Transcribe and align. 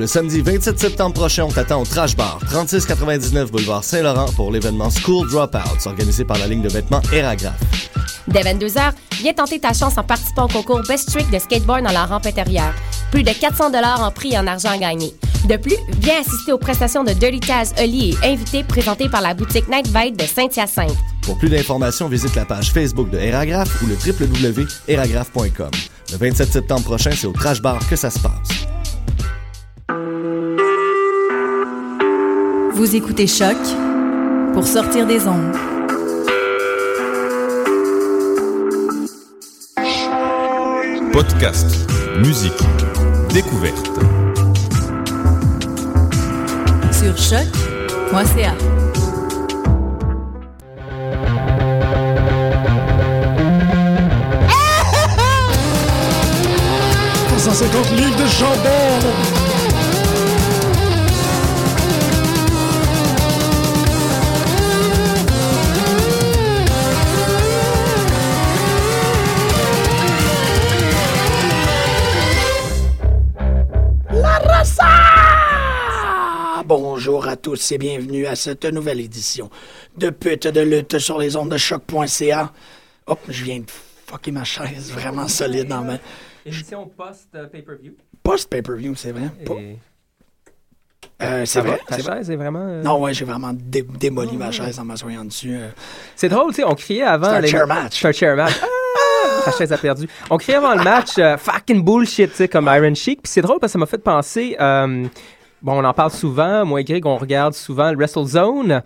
Le 0.00 0.06
samedi 0.06 0.40
27 0.40 0.80
septembre 0.80 1.12
prochain, 1.12 1.44
on 1.44 1.50
t'attend 1.52 1.82
au 1.82 1.84
Trash 1.84 2.16
Bar, 2.16 2.38
3699 2.48 3.52
boulevard 3.52 3.84
Saint-Laurent 3.84 4.32
pour 4.34 4.50
l'événement 4.50 4.88
School 4.88 5.28
Dropouts, 5.28 5.58
organisé 5.84 6.24
par 6.24 6.38
la 6.38 6.46
ligne 6.46 6.62
de 6.62 6.70
vêtements 6.70 7.02
Eragraph. 7.12 7.60
Dès 8.26 8.40
22h, 8.40 8.92
viens 9.20 9.34
tenter 9.34 9.60
ta 9.60 9.74
chance 9.74 9.98
en 9.98 10.02
participant 10.02 10.46
au 10.46 10.48
concours 10.48 10.80
Best 10.88 11.10
Trick 11.10 11.30
de 11.30 11.38
skateboard 11.38 11.84
dans 11.84 11.92
la 11.92 12.06
rampe 12.06 12.24
intérieure. 12.24 12.72
Plus 13.10 13.22
de 13.22 13.30
400 13.30 13.72
en 13.74 14.10
prix 14.10 14.32
et 14.32 14.38
en 14.38 14.46
argent 14.46 14.70
à 14.70 14.78
gagner. 14.78 15.12
De 15.46 15.58
plus, 15.58 15.76
viens 15.98 16.20
assister 16.20 16.54
aux 16.54 16.58
prestations 16.58 17.04
de 17.04 17.12
Dirty 17.12 17.40
Taz, 17.40 17.74
Oli 17.78 18.16
et 18.24 18.28
invités 18.28 18.64
présentés 18.64 19.10
par 19.10 19.20
la 19.20 19.34
boutique 19.34 19.68
Night 19.68 19.86
Vibe 19.86 20.16
de 20.16 20.24
Saint-Hyacinthe. 20.24 20.96
Pour 21.20 21.36
plus 21.36 21.50
d'informations, 21.50 22.08
visite 22.08 22.34
la 22.36 22.46
page 22.46 22.72
Facebook 22.72 23.10
de 23.10 23.18
Eragraph 23.18 23.82
ou 23.82 23.86
le 23.86 23.96
www.eragraph.com. 23.96 25.70
Le 26.10 26.16
27 26.16 26.52
septembre 26.52 26.84
prochain, 26.84 27.10
c'est 27.14 27.26
au 27.26 27.32
Trash 27.32 27.60
Bar 27.60 27.86
que 27.86 27.96
ça 27.96 28.08
se 28.08 28.18
passe. 28.18 28.70
Vous 32.72 32.96
écoutez 32.96 33.26
Choc 33.26 33.56
pour 34.52 34.66
sortir 34.66 35.06
des 35.06 35.26
ondes. 35.26 35.56
Podcast, 41.12 41.66
musique, 42.18 42.52
découverte. 43.32 43.90
Sur 46.92 47.16
choc.ca. 47.16 48.54
«livres 57.96 58.16
de 58.16 58.26
chambon 58.28 59.49
à 77.30 77.36
tous 77.36 77.70
et 77.70 77.78
bienvenue 77.78 78.26
à 78.26 78.34
cette 78.34 78.64
nouvelle 78.64 78.98
édition 78.98 79.50
de 79.96 80.10
Pute 80.10 80.48
de 80.48 80.60
lutte 80.62 80.98
sur 80.98 81.16
les 81.16 81.36
ondes 81.36 81.50
de 81.50 81.56
choc.ca. 81.56 82.52
Hop, 83.06 83.20
je 83.28 83.44
viens 83.44 83.60
de 83.60 83.66
fucker 84.06 84.32
ma 84.32 84.42
chaise 84.42 84.90
vraiment 84.90 85.28
solide 85.28 85.68
dans 85.68 85.82
ma. 85.82 85.98
Édition 86.44 86.90
post-pay-per-view. 86.96 87.92
Post-pay-per-view, 88.24 88.96
c'est 88.96 89.12
vrai. 89.12 89.30
Euh, 91.22 91.44
c'est 91.46 91.60
vrai. 91.60 91.78
Ta 91.86 91.98
chaise 91.98 92.32
est 92.32 92.36
vraiment. 92.36 92.66
Euh, 92.66 92.82
non, 92.82 93.00
ouais, 93.00 93.14
j'ai 93.14 93.24
vraiment 93.24 93.52
démoli 93.54 94.36
ma 94.36 94.50
chaise 94.50 94.80
en 94.80 94.84
m'assoyant 94.84 95.24
dessus. 95.24 95.54
Euh. 95.54 95.68
C'est 96.16 96.28
drôle, 96.28 96.48
tu 96.48 96.56
sais, 96.56 96.64
on 96.64 96.74
criait 96.74 97.04
avant. 97.04 97.30
C'est 97.30 97.36
un 97.36 97.46
chair 97.46 97.66
match. 97.68 98.00
C'est 98.00 98.08
un 98.08 98.12
chair 98.12 98.34
match. 98.34 98.58
Ta 99.44 99.52
chaise 99.52 99.72
a 99.72 99.78
perdu. 99.78 100.08
On 100.30 100.36
criait 100.36 100.56
avant 100.56 100.74
le 100.74 100.82
match 100.82 101.12
fucking 101.38 101.84
bullshit, 101.84 102.30
tu 102.30 102.36
sais, 102.36 102.48
comme 102.48 102.68
Iron 102.74 102.94
Sheik. 102.94 103.22
Puis 103.22 103.30
c'est 103.30 103.42
drôle 103.42 103.60
parce 103.60 103.70
que 103.70 103.74
ça 103.74 103.78
m'a 103.78 103.86
fait 103.86 103.98
penser. 103.98 104.56
Bon, 105.62 105.80
on 105.80 105.84
en 105.84 105.92
parle 105.92 106.10
souvent. 106.10 106.64
Moi 106.64 106.80
et 106.80 106.84
Greg, 106.84 107.04
on 107.06 107.18
regarde 107.18 107.54
souvent 107.54 107.90
le 107.90 107.96
WrestleZone. 107.96 108.82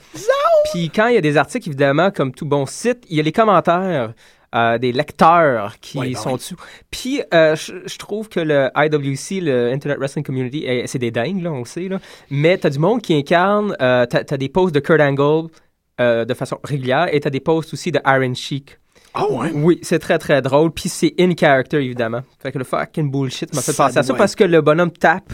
Puis 0.73 0.91
quand 0.91 1.07
il 1.09 1.15
y 1.15 1.19
a 1.19 1.21
des 1.21 1.37
articles, 1.37 1.69
évidemment, 1.69 2.11
comme 2.11 2.33
tout 2.33 2.47
bon 2.47 2.67
site, 2.67 3.05
il 3.09 3.17
y 3.17 3.21
a 3.21 3.23
les 3.23 3.33
commentaires. 3.33 4.13
Euh, 4.55 4.79
des 4.79 4.93
lecteurs 4.93 5.81
qui 5.81 5.99
ben 5.99 6.15
sont 6.15 6.37
dessus. 6.37 6.55
Puis, 6.89 7.21
euh, 7.35 7.57
je 7.57 7.99
trouve 7.99 8.29
que 8.29 8.39
le 8.39 8.71
IWC, 8.77 9.41
le 9.41 9.73
Internet 9.73 9.99
Wrestling 9.99 10.25
Community, 10.25 10.63
eh, 10.65 10.87
c'est 10.87 11.01
des 11.01 11.11
dingues, 11.11 11.43
là, 11.43 11.51
on 11.51 11.59
le 11.59 11.65
sait. 11.65 11.89
Là. 11.89 11.99
Mais 12.31 12.57
tu 12.57 12.69
as 12.69 12.71
du 12.71 12.79
monde 12.79 13.03
qui 13.03 13.15
incarne, 13.15 13.77
euh, 13.83 14.07
tu 14.07 14.17
as, 14.17 14.37
des 14.37 14.49
posts 14.49 14.73
de 14.73 14.79
Kurt 14.79 15.01
Angle 15.01 15.51
de 15.99 16.35
façon 16.35 16.61
régulière 16.63 17.09
et 17.13 17.19
tu 17.19 17.27
as 17.27 17.33
des 17.33 17.41
posts 17.41 17.73
aussi 17.73 17.91
de 17.91 17.99
Iron 18.07 18.33
Sheik. 18.35 18.79
Ah 19.15 19.29
ouais? 19.29 19.51
Oui, 19.53 19.81
c'est 19.83 19.99
très 19.99 20.19
très 20.19 20.41
drôle. 20.41 20.71
Puis 20.71 20.89
c'est 20.89 21.15
in 21.19 21.33
character, 21.37 21.79
évidemment. 21.79 22.21
Fait 22.41 22.53
que 22.53 22.59
le 22.59 22.65
fucking 22.65 23.11
bullshit 23.11 23.53
m'a 23.55 23.61
fait 23.61 23.77
penser 23.77 23.99
à 23.99 24.03
ça 24.05 24.15
parce 24.15 24.37
que 24.37 24.45
le 24.45 24.61
bonhomme 24.61 24.93
tape 24.93 25.33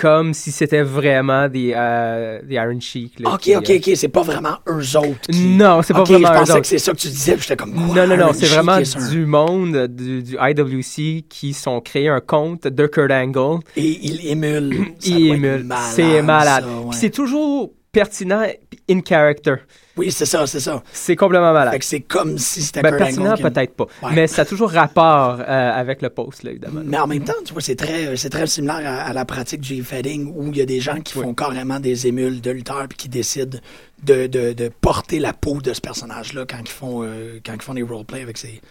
comme 0.00 0.32
si 0.32 0.50
c'était 0.50 0.82
vraiment 0.82 1.48
des, 1.48 1.72
euh, 1.76 2.40
des 2.42 2.54
Iron 2.54 2.80
Sheik. 2.80 3.18
ok, 3.24 3.50
ok, 3.56 3.70
ok. 3.76 3.90
C'est 3.94 4.08
pas 4.08 4.22
vraiment 4.22 4.56
eux 4.68 4.96
autres. 4.96 5.20
Qui... 5.30 5.46
Non, 5.46 5.82
c'est 5.82 5.92
pas 5.92 6.00
okay, 6.00 6.14
vraiment 6.14 6.28
eux 6.28 6.32
autres. 6.32 6.46
Je 6.46 6.52
pensais 6.52 6.60
que 6.62 6.66
c'est 6.66 6.78
ça 6.78 6.92
que 6.92 6.98
tu 6.98 7.08
disais. 7.08 7.36
J'étais 7.38 7.56
comme. 7.56 7.74
Non, 7.74 8.06
non, 8.06 8.16
non. 8.16 8.30
C'est 8.32 8.46
vraiment 8.46 8.78
du 9.10 9.26
monde 9.26 9.86
du, 9.88 10.22
du, 10.22 10.36
IWC 10.40 11.24
qui 11.28 11.52
sont 11.52 11.80
créés 11.80 12.08
un 12.08 12.20
compte 12.20 12.66
de 12.66 12.86
Kurt 12.86 13.12
Angle. 13.12 13.60
Et 13.76 13.98
ils 14.02 14.26
émulent. 14.28 14.86
Ils 15.04 15.26
émulent. 15.28 15.66
C'est 15.90 16.22
malade. 16.22 16.64
Ouais. 16.64 16.92
c'est 16.92 17.10
toujours 17.10 17.72
pertinent 17.92 18.46
in 18.88 19.00
character. 19.06 19.56
Oui, 19.96 20.10
c'est 20.10 20.24
ça, 20.24 20.46
c'est 20.46 20.60
ça. 20.60 20.82
C'est 20.92 21.16
complètement 21.16 21.52
malade. 21.52 21.72
Fait 21.72 21.78
que 21.78 21.84
c'est 21.84 22.00
comme 22.00 22.38
si 22.38 22.62
c'était 22.62 22.80
ben, 22.80 22.96
pertinent, 22.96 23.36
peut-être 23.36 23.74
pas. 23.74 23.86
Mais 24.12 24.26
ça 24.26 24.42
a 24.42 24.44
toujours 24.44 24.70
rapport 24.70 25.40
euh, 25.40 25.72
avec 25.72 26.00
le 26.00 26.08
post, 26.08 26.42
là, 26.42 26.52
évidemment. 26.52 26.80
Mais 26.84 26.98
en 26.98 27.06
même 27.06 27.24
temps, 27.24 27.34
tu 27.44 27.52
vois, 27.52 27.60
c'est 27.60 27.76
très, 27.76 28.16
c'est 28.16 28.30
très 28.30 28.46
similaire 28.46 28.80
à, 28.84 29.12
la 29.12 29.24
pratique 29.24 29.60
du 29.60 29.80
e-fading 29.80 30.32
où 30.34 30.48
il 30.48 30.56
y 30.56 30.62
a 30.62 30.66
des 30.66 30.80
gens 30.80 31.00
qui 31.00 31.14
font 31.14 31.34
carrément 31.34 31.80
des 31.80 32.06
émules 32.06 32.40
de 32.40 32.50
lutteurs 32.50 32.86
puis 32.88 32.96
qui 32.96 33.08
décident 33.08 33.58
de, 34.02 34.26
de, 34.26 34.52
de, 34.52 34.70
porter 34.80 35.18
la 35.18 35.32
peau 35.32 35.60
de 35.60 35.74
ce 35.74 35.80
personnage-là 35.80 36.46
quand 36.48 36.60
ils 36.60 36.68
font, 36.68 37.02
euh, 37.02 37.38
quand 37.44 37.52
ils 37.52 37.62
font 37.62 37.74
des 37.74 37.82
roleplays 37.82 38.22
avec 38.22 38.38
ces, 38.38 38.62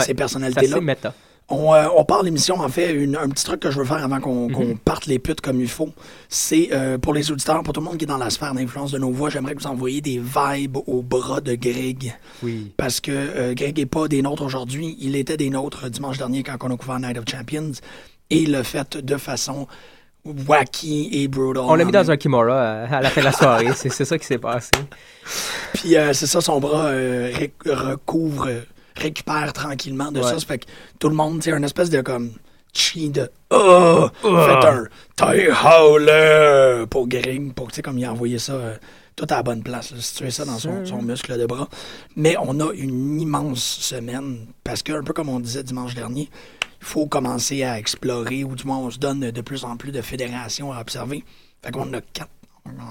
ces 0.00 0.14
personnalités-là. 0.14 0.76
C'est 0.76 0.84
méta. 0.84 1.14
On, 1.50 1.72
euh, 1.74 1.86
on 1.96 2.04
part 2.04 2.22
l'émission, 2.22 2.60
en 2.60 2.68
fait, 2.68 2.92
une, 2.92 3.16
un 3.16 3.28
petit 3.30 3.44
truc 3.44 3.60
que 3.60 3.70
je 3.70 3.78
veux 3.78 3.84
faire 3.86 4.04
avant 4.04 4.20
qu'on 4.20 4.48
Mhm. 4.50 4.76
parte 4.78 5.06
les 5.06 5.18
putes 5.18 5.40
comme 5.40 5.60
il 5.60 5.68
faut. 5.68 5.88
C'est 6.28 6.68
euh, 6.72 6.98
pour 6.98 7.14
les 7.14 7.30
auditeurs, 7.30 7.62
pour 7.62 7.72
tout 7.72 7.80
le 7.80 7.86
monde 7.86 7.96
qui 7.96 8.04
est 8.04 8.08
dans 8.08 8.18
la 8.18 8.28
sphère 8.28 8.52
d'influence 8.52 8.90
de 8.92 8.98
nos 8.98 9.10
voix, 9.10 9.30
j'aimerais 9.30 9.54
que 9.54 9.60
vous 9.62 9.66
envoyiez 9.66 10.02
des 10.02 10.18
vibes 10.20 10.76
au 10.86 11.00
bras 11.02 11.40
de 11.40 11.54
Greg. 11.54 12.14
Oui. 12.42 12.72
Parce 12.76 13.00
que 13.00 13.12
euh, 13.12 13.54
Greg 13.54 13.78
n'est 13.78 13.86
pas 13.86 14.08
des 14.08 14.20
nôtres 14.20 14.42
aujourd'hui. 14.42 14.96
Il 15.00 15.16
était 15.16 15.38
des 15.38 15.48
nôtres 15.48 15.88
dimanche 15.88 16.18
dernier 16.18 16.42
quand 16.42 16.56
on 16.62 16.74
a 16.74 16.76
couvert 16.76 17.00
Night 17.00 17.16
of 17.16 17.24
Champions. 17.30 17.72
Et 18.28 18.42
il 18.42 18.50
l'a 18.50 18.62
fait 18.62 18.98
de 18.98 19.16
façon 19.16 19.66
wacky 20.46 21.08
et 21.12 21.28
brutal. 21.28 21.62
On 21.66 21.74
l'a 21.76 21.84
mis 21.86 21.92
dans 21.92 22.10
un 22.10 22.16
kimura 22.18 22.52
euh, 22.52 22.86
à 22.90 23.00
la 23.00 23.08
fin 23.08 23.20
de 23.22 23.24
la 23.26 23.32
soirée. 23.32 23.68
c'est 23.74 23.88
ça 24.04 24.18
qui 24.18 24.26
s'est 24.26 24.36
passé. 24.36 24.70
Puis 25.74 25.96
euh, 25.96 26.12
c'est 26.12 26.26
ça, 26.26 26.42
son 26.42 26.60
bras 26.60 26.88
euh, 26.88 27.32
recouvre, 27.64 28.48
récupère 28.98 29.52
tranquillement 29.52 30.12
de 30.12 30.18
Ouais. 30.20 30.24
ça. 30.30 30.38
Ça 30.38 30.46
fait 30.46 30.58
que 30.58 30.66
tout 30.98 31.08
le 31.08 31.14
monde, 31.14 31.42
c'est 31.42 31.50
une 31.52 31.64
espèce 31.64 31.90
de 31.90 32.00
comme 32.02 32.32
chi 32.72 33.08
de 33.10 33.30
oh, 33.50 34.08
fait 34.22 34.66
un 34.66 34.84
tie 35.16 35.48
howler 35.64 36.84
pour 36.90 37.08
Greg, 37.08 37.52
pour 37.54 37.68
tu 37.68 37.76
sais 37.76 37.82
comme 37.82 37.98
il 37.98 38.04
a 38.04 38.12
envoyé 38.12 38.38
ça 38.38 38.52
euh, 38.52 38.76
tout 39.16 39.26
à 39.30 39.36
la 39.36 39.42
bonne 39.42 39.62
place, 39.62 39.90
là, 39.90 39.96
situer 40.00 40.30
ça 40.30 40.44
dans 40.44 40.58
son, 40.58 40.84
son 40.86 41.02
muscle 41.02 41.36
de 41.36 41.46
bras. 41.46 41.68
Mais 42.14 42.36
on 42.40 42.60
a 42.60 42.72
une 42.72 43.20
immense 43.20 43.62
semaine 43.80 44.46
parce 44.64 44.82
que 44.82 44.92
un 44.92 45.02
peu 45.02 45.12
comme 45.12 45.28
on 45.28 45.40
disait 45.40 45.62
dimanche 45.64 45.94
dernier, 45.94 46.28
il 46.80 46.86
faut 46.86 47.06
commencer 47.06 47.64
à 47.64 47.78
explorer 47.78 48.44
ou 48.44 48.54
du 48.54 48.64
moins 48.64 48.78
on 48.78 48.90
se 48.90 48.98
donne 48.98 49.30
de 49.30 49.40
plus 49.40 49.64
en 49.64 49.76
plus 49.76 49.90
de 49.90 50.02
fédérations 50.02 50.72
à 50.72 50.80
observer. 50.80 51.24
Fait 51.64 51.72
qu'on 51.72 51.92
a 51.94 52.00
quatre 52.00 52.30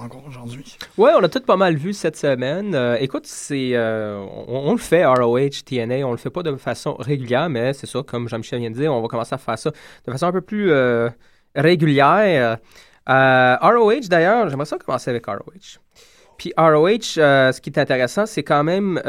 encore 0.04 0.24
aujourd'hui. 0.26 0.76
Ouais, 0.96 1.12
on 1.16 1.22
a 1.22 1.28
tout 1.28 1.40
pas 1.40 1.56
mal 1.56 1.76
vu 1.76 1.92
cette 1.92 2.16
semaine. 2.16 2.74
Euh, 2.74 2.96
écoute, 3.00 3.26
c'est 3.26 3.70
euh, 3.74 4.24
on, 4.46 4.72
le 4.72 4.78
fait 4.78 5.04
ROH, 5.04 5.62
TNA, 5.64 6.06
on 6.06 6.12
le 6.12 6.16
fait 6.16 6.30
pas 6.30 6.42
de 6.42 6.54
façon 6.56 6.94
régulière, 6.94 7.48
mais 7.48 7.72
c'est 7.72 7.86
ça, 7.86 8.02
comme 8.02 8.28
Jean-Michel 8.28 8.60
vient 8.60 8.70
de 8.70 8.76
dire, 8.76 8.92
on 8.92 9.00
va 9.00 9.08
commencer 9.08 9.34
à 9.34 9.38
faire 9.38 9.58
ça 9.58 9.70
de 9.70 10.12
façon 10.12 10.26
un 10.26 10.32
peu 10.32 10.40
plus 10.40 10.70
euh, 10.70 11.08
régulière. 11.54 12.58
ROH 13.06 14.08
d'ailleurs, 14.08 14.48
j'aimerais 14.48 14.66
ça 14.66 14.78
commencer 14.78 15.10
avec 15.10 15.26
ROH. 15.26 15.78
Puis 16.36 16.52
ROH, 16.56 17.16
ce 17.16 17.60
qui 17.60 17.70
est 17.70 17.78
intéressant, 17.78 18.26
c'est 18.26 18.44
quand 18.44 18.62
même, 18.62 19.00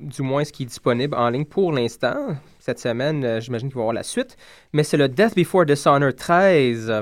du 0.00 0.22
moins 0.22 0.44
ce 0.44 0.52
qui 0.52 0.62
est 0.62 0.66
disponible 0.66 1.14
en 1.14 1.28
ligne 1.30 1.44
pour 1.44 1.72
l'instant. 1.72 2.36
Cette 2.66 2.80
semaine, 2.80 3.24
euh, 3.24 3.40
j'imagine 3.40 3.68
qu'il 3.68 3.76
va 3.76 3.82
y 3.82 3.84
avoir 3.84 3.94
la 3.94 4.02
suite. 4.02 4.36
Mais 4.72 4.82
c'est 4.82 4.96
le 4.96 5.08
Death 5.08 5.36
Before 5.36 5.64
Dishonor 5.64 6.12
13. 6.12 6.92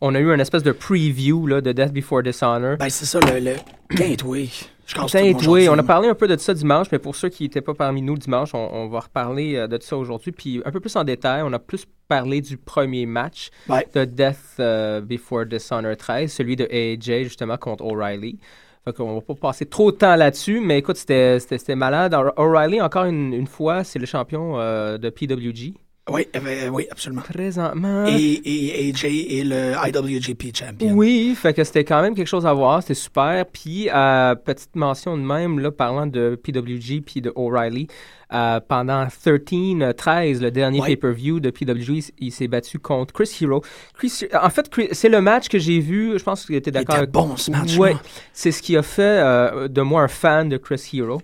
On 0.00 0.14
a 0.14 0.18
eu 0.20 0.32
une 0.32 0.40
espèce 0.40 0.62
de 0.62 0.72
preview 0.72 1.46
là, 1.46 1.60
de 1.60 1.72
Death 1.72 1.92
Before 1.92 2.22
Dishonor. 2.22 2.76
Ben, 2.78 2.88
c'est 2.88 3.04
ça, 3.04 3.20
le, 3.20 3.38
le 3.40 3.54
gateway. 3.94 4.48
Je 4.86 4.96
aujourd'hui. 4.98 5.68
On 5.68 5.78
a 5.78 5.82
parlé 5.82 6.08
un 6.08 6.14
peu 6.14 6.26
de 6.26 6.36
ça 6.36 6.52
dimanche, 6.52 6.88
mais 6.90 6.98
pour 6.98 7.14
ceux 7.14 7.28
qui 7.28 7.44
n'étaient 7.44 7.60
pas 7.60 7.74
parmi 7.74 8.02
nous 8.02 8.16
dimanche, 8.16 8.54
on, 8.54 8.68
on 8.72 8.88
va 8.88 9.00
reparler 9.00 9.54
euh, 9.56 9.68
de 9.68 9.78
ça 9.80 9.96
aujourd'hui. 9.96 10.32
Puis 10.32 10.60
un 10.64 10.70
peu 10.72 10.80
plus 10.80 10.96
en 10.96 11.04
détail, 11.04 11.42
on 11.44 11.52
a 11.52 11.58
plus 11.60 11.86
parlé 12.08 12.40
du 12.40 12.56
premier 12.56 13.06
match 13.06 13.50
Ouais. 13.68 13.86
de 13.94 14.04
Death 14.04 14.38
euh, 14.58 15.00
Before 15.00 15.46
Dishonor 15.46 15.96
13, 15.96 16.32
celui 16.32 16.56
de 16.56 16.64
AJ 16.64 17.22
justement 17.24 17.56
contre 17.56 17.84
O'Reilly. 17.84 18.38
Fait 18.84 18.92
qu'on 18.94 19.14
va 19.14 19.20
pas 19.20 19.34
passer 19.34 19.66
trop 19.66 19.92
de 19.92 19.96
temps 19.98 20.16
là-dessus, 20.16 20.58
mais 20.60 20.78
écoute, 20.78 20.96
c'était 20.96 21.38
malade. 21.76 22.14
O'Reilly, 22.36 22.80
encore 22.80 23.04
une, 23.04 23.32
une 23.34 23.46
fois, 23.46 23.84
c'est 23.84 23.98
le 23.98 24.06
champion 24.06 24.58
euh, 24.58 24.96
de 24.98 25.10
PWG 25.10 25.74
Oui, 26.08 26.26
euh, 26.34 26.40
euh, 26.44 26.68
oui, 26.68 26.86
absolument. 26.90 27.22
présentement. 27.22 28.06
Et, 28.06 28.40
et 28.44 28.90
AJ 28.90 29.04
est 29.04 29.44
le 29.44 29.74
IWGP 29.86 30.56
champion. 30.56 30.92
Oui, 30.92 31.34
fait 31.36 31.54
que 31.54 31.62
c'était 31.62 31.84
quand 31.84 32.02
même 32.02 32.14
quelque 32.14 32.26
chose 32.26 32.46
à 32.46 32.52
voir, 32.52 32.82
c'était 32.82 32.94
super. 32.94 33.44
Puis, 33.46 33.88
euh, 33.94 34.34
petite 34.34 34.74
mention 34.74 35.16
de 35.16 35.22
même, 35.22 35.58
là, 35.60 35.70
parlant 35.70 36.06
de 36.06 36.40
PWG 36.42 37.02
puis 37.04 37.20
de 37.20 37.32
O'Reilly, 37.36 37.86
euh, 38.32 38.60
pendant 38.66 39.06
13, 39.06 39.94
13, 39.96 40.40
le 40.40 40.50
dernier 40.50 40.80
Ouais. 40.80 40.86
pay-per-view 40.88 41.40
de 41.40 41.50
PWG, 41.50 42.12
il, 42.18 42.32
s'est 42.32 42.48
battu 42.48 42.78
contre 42.78 43.12
Chris 43.12 43.30
Hero. 43.40 43.62
Chris, 43.94 44.22
en 44.40 44.50
fait, 44.50 44.70
c'est 44.92 45.08
le 45.08 45.20
match 45.20 45.48
que 45.48 45.58
j'ai 45.58 45.80
vu, 45.80 46.18
je 46.18 46.22
pense 46.22 46.42
que 46.42 46.52
tu 46.52 46.56
étais 46.56 46.70
d'accord 46.70 46.94
était 46.96 47.02
avec 47.02 47.10
bon, 47.10 47.36
ce 47.36 47.50
match 47.50 47.76
Ouais, 47.76 47.96
c'est 48.32 48.52
ce 48.52 48.62
qui 48.62 48.76
a 48.76 48.82
fait 48.82 49.02
euh, 49.02 49.68
de 49.68 49.82
moi 49.82 50.02
un 50.02 50.08
fan 50.08 50.48
de 50.48 50.56
Chris 50.56 50.90
Hero. 50.92 51.20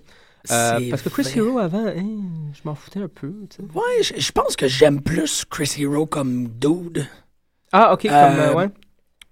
Euh, 0.50 0.90
parce 0.90 1.02
que 1.02 1.08
Chris 1.08 1.22
vrai. 1.24 1.32
Hero, 1.36 1.58
avant, 1.58 1.86
hein, 1.86 2.20
je 2.52 2.60
m'en 2.64 2.74
foutais 2.74 3.00
un 3.00 3.08
peu. 3.08 3.32
tu 3.50 3.56
sais. 3.56 3.62
Ouais, 3.74 4.02
je, 4.02 4.20
je 4.20 4.32
pense 4.32 4.56
que 4.56 4.68
j'aime 4.68 5.00
plus 5.00 5.44
Chris 5.48 5.72
Hero 5.78 6.06
comme 6.06 6.48
dude. 6.48 7.06
Ah, 7.72 7.92
ok, 7.92 8.02
comme, 8.02 8.12
Euh, 8.12 8.50
euh, 8.50 8.54
ouais. 8.54 8.68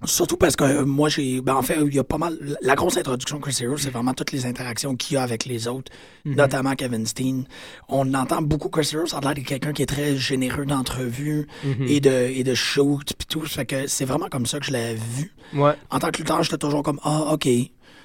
Surtout 0.07 0.37
parce 0.37 0.55
que 0.55 0.65
euh, 0.65 0.85
moi, 0.85 1.09
j'ai. 1.09 1.41
Ben, 1.41 1.55
en 1.55 1.63
fait, 1.63 1.79
il 1.81 1.95
y 1.95 1.99
a 1.99 2.05
pas 2.05 2.19
mal. 2.19 2.37
La 2.61 2.75
grosse 2.75 2.99
introduction 2.99 3.39
de 3.39 3.43
Chris 3.43 3.57
Hero, 3.63 3.79
c'est 3.79 3.89
vraiment 3.89 4.13
toutes 4.13 4.33
les 4.33 4.45
interactions 4.45 4.95
qu'il 4.97 5.15
y 5.15 5.17
a 5.17 5.23
avec 5.23 5.47
les 5.47 5.67
autres, 5.67 5.91
Mhm. 6.27 6.35
notamment 6.35 6.75
Kevin 6.75 7.07
Steen. 7.07 7.47
On 7.89 8.13
entend 8.13 8.43
beaucoup 8.43 8.69
Chris 8.69 8.91
Hero, 8.93 9.07
ça 9.07 9.17
a 9.17 9.21
l'air 9.23 9.35
de 9.35 9.41
quelqu'un 9.41 9.73
qui 9.73 9.81
est 9.83 9.87
très 9.87 10.15
généreux 10.17 10.67
d'entrevues 10.67 11.47
Mhm. 11.65 11.87
et 11.89 12.01
de, 12.01 12.11
et 12.11 12.45
de 12.45 12.55
shoot, 12.55 13.15
pis 13.17 13.27
tout. 13.27 13.47
Ça 13.47 13.61
fait 13.61 13.67
que 13.67 13.87
c'est 13.87 14.05
vraiment 14.05 14.29
comme 14.29 14.45
ça 14.45 14.59
que 14.61 14.67
je 14.67 14.73
l'ai 14.73 14.95
vu. 14.95 15.33
Ouais, 15.55 15.73
En 15.91 15.99
tant 16.01 16.11
que 16.11 16.19
lutteur, 16.19 16.43
j'étais 16.43 16.59
toujours 16.59 16.83
comme, 16.83 17.01
ah, 17.03 17.33
ok. 17.33 17.49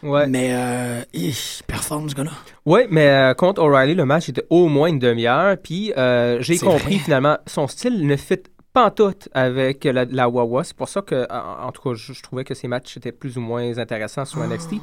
Ouais. 0.03 0.27
Mais, 0.27 0.49
euh, 0.53 1.01
il 1.13 1.33
performe 1.67 2.09
ce 2.09 2.15
gars-là. 2.15 2.31
Oui, 2.65 2.81
mais 2.89 3.07
euh, 3.07 3.33
contre 3.33 3.61
O'Reilly, 3.61 3.95
le 3.95 4.05
match 4.05 4.29
était 4.29 4.45
au 4.49 4.67
moins 4.67 4.87
une 4.87 4.99
demi-heure. 4.99 5.57
Puis 5.61 5.93
euh, 5.97 6.37
j'ai 6.41 6.57
compris 6.57 6.95
vrai. 6.95 7.03
finalement, 7.03 7.37
son 7.47 7.67
style 7.67 8.05
ne 8.05 8.15
fit 8.15 8.39
pas 8.73 8.91
tout 8.91 9.13
avec 9.33 9.83
la, 9.83 10.05
la 10.05 10.29
Wawa. 10.29 10.63
C'est 10.63 10.75
pour 10.75 10.89
ça 10.89 11.01
que, 11.01 11.27
en, 11.31 11.67
en 11.67 11.71
tout 11.71 11.81
cas, 11.81 11.95
je, 11.95 12.13
je 12.13 12.21
trouvais 12.21 12.43
que 12.43 12.53
ses 12.53 12.67
matchs 12.67 12.97
étaient 12.97 13.11
plus 13.11 13.37
ou 13.37 13.41
moins 13.41 13.77
intéressants 13.77 14.25
sur 14.25 14.45
NXT. 14.45 14.75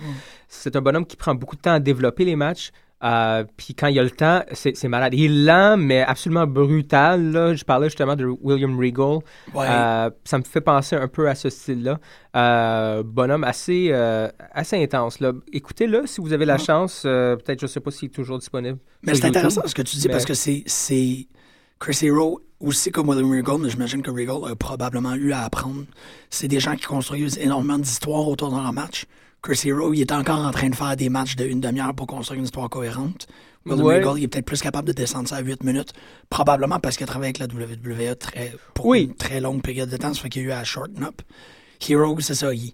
C'est 0.48 0.74
un 0.76 0.80
bonhomme 0.80 1.06
qui 1.06 1.16
prend 1.16 1.34
beaucoup 1.34 1.56
de 1.56 1.60
temps 1.60 1.72
à 1.74 1.80
développer 1.80 2.24
les 2.24 2.36
matchs. 2.36 2.70
Euh, 3.04 3.44
puis 3.58 3.74
quand 3.74 3.88
il 3.88 3.98
a 3.98 4.02
le 4.02 4.10
temps, 4.10 4.42
c'est 4.52 4.88
malade. 4.88 5.12
Il 5.14 5.24
est 5.24 5.44
lent, 5.46 5.76
mais 5.76 6.00
absolument 6.02 6.46
brutal. 6.46 7.30
là. 7.30 7.54
Je 7.54 7.62
parlais 7.64 7.88
justement 7.88 8.16
de 8.16 8.24
William 8.24 8.78
Regal. 8.78 9.18
Ouais. 9.54 9.66
Euh, 9.68 10.10
ça 10.24 10.38
me 10.38 10.42
fait 10.44 10.62
penser 10.62 10.96
un 10.96 11.06
peu 11.06 11.28
à 11.28 11.34
ce 11.34 11.50
style-là. 11.50 11.98
Euh, 12.34 13.02
bonhomme 13.04 13.44
assez, 13.44 13.92
assez 14.52 14.82
intense. 14.82 15.20
Là. 15.20 15.32
Écoutez-le 15.52 16.06
si 16.06 16.20
vous 16.20 16.32
avez 16.32 16.46
la 16.46 16.58
chance. 16.58 17.02
euh, 17.04 17.36
Peut-être, 17.36 17.60
je 17.60 17.66
ne 17.66 17.70
sais 17.70 17.80
pas 17.80 17.90
s'il 17.90 18.06
est 18.08 18.12
toujours 18.12 18.38
disponible. 18.38 18.78
Mais 19.02 19.14
c'est 19.14 19.26
intéressant 19.26 19.62
ce 19.66 19.74
que 19.74 19.82
tu 19.82 19.96
dis 19.96 20.06
Mais- 20.08 20.12
parce 20.12 20.24
que 20.24 20.34
c'est, 20.34 20.62
c'est 20.66 21.26
Chris 21.78 21.98
Hero 22.02 22.40
aussi 22.60 22.90
comme 22.90 23.10
William 23.10 23.30
Regal, 23.30 23.56
mais 23.60 23.68
j'imagine 23.68 24.00
que 24.00 24.10
Regal 24.10 24.50
a 24.50 24.56
probablement 24.56 25.14
eu 25.14 25.32
à 25.32 25.42
apprendre. 25.44 25.84
C'est 26.30 26.48
des 26.48 26.60
gens 26.60 26.74
qui 26.74 26.86
construisent 26.86 27.36
énormément 27.38 27.78
d'histoires 27.78 28.26
autour 28.26 28.50
de 28.50 28.56
leur 28.56 28.72
match. 28.72 29.04
Chris 29.42 29.60
Hero, 29.64 29.92
il 29.94 30.00
est 30.00 30.12
encore 30.12 30.40
en 30.40 30.50
train 30.50 30.68
de 30.68 30.74
faire 30.74 30.96
des 30.96 31.08
matchs 31.08 31.36
de 31.36 31.44
une 31.46 31.60
demi-heure 31.60 31.94
pour 31.94 32.06
construire 32.06 32.38
une 32.38 32.44
histoire 32.44 32.68
cohérente. 32.68 33.26
William 33.64 33.84
Ouais. 33.86 33.98
Regal, 33.98 34.14
il 34.18 34.24
est 34.24 34.28
peut-être 34.28 34.44
plus 34.46 34.60
capable 34.60 34.88
de 34.88 34.92
descendre 34.92 35.28
ça 35.28 35.36
à 35.36 35.40
8 35.40 35.62
minutes, 35.64 35.92
probablement 36.30 36.78
parce 36.80 36.96
qu'il 36.96 37.04
a 37.04 37.06
travaillé 37.08 37.32
avec 37.36 37.38
la 37.38 37.46
WWE 37.46 38.14
très, 38.16 38.54
pour 38.74 38.86
Oui. 38.86 39.02
une 39.04 39.14
très 39.14 39.40
longue 39.40 39.62
période 39.62 39.88
de 39.88 39.96
temps, 39.96 40.14
ça 40.14 40.22
fait 40.22 40.28
qu'il 40.28 40.42
a 40.42 40.44
eu 40.44 40.50
à 40.52 40.62
shorten 40.64 41.02
up. 41.04 41.22
Hero, 41.88 42.18
c'est 42.20 42.34
ça, 42.34 42.54
il, 42.54 42.72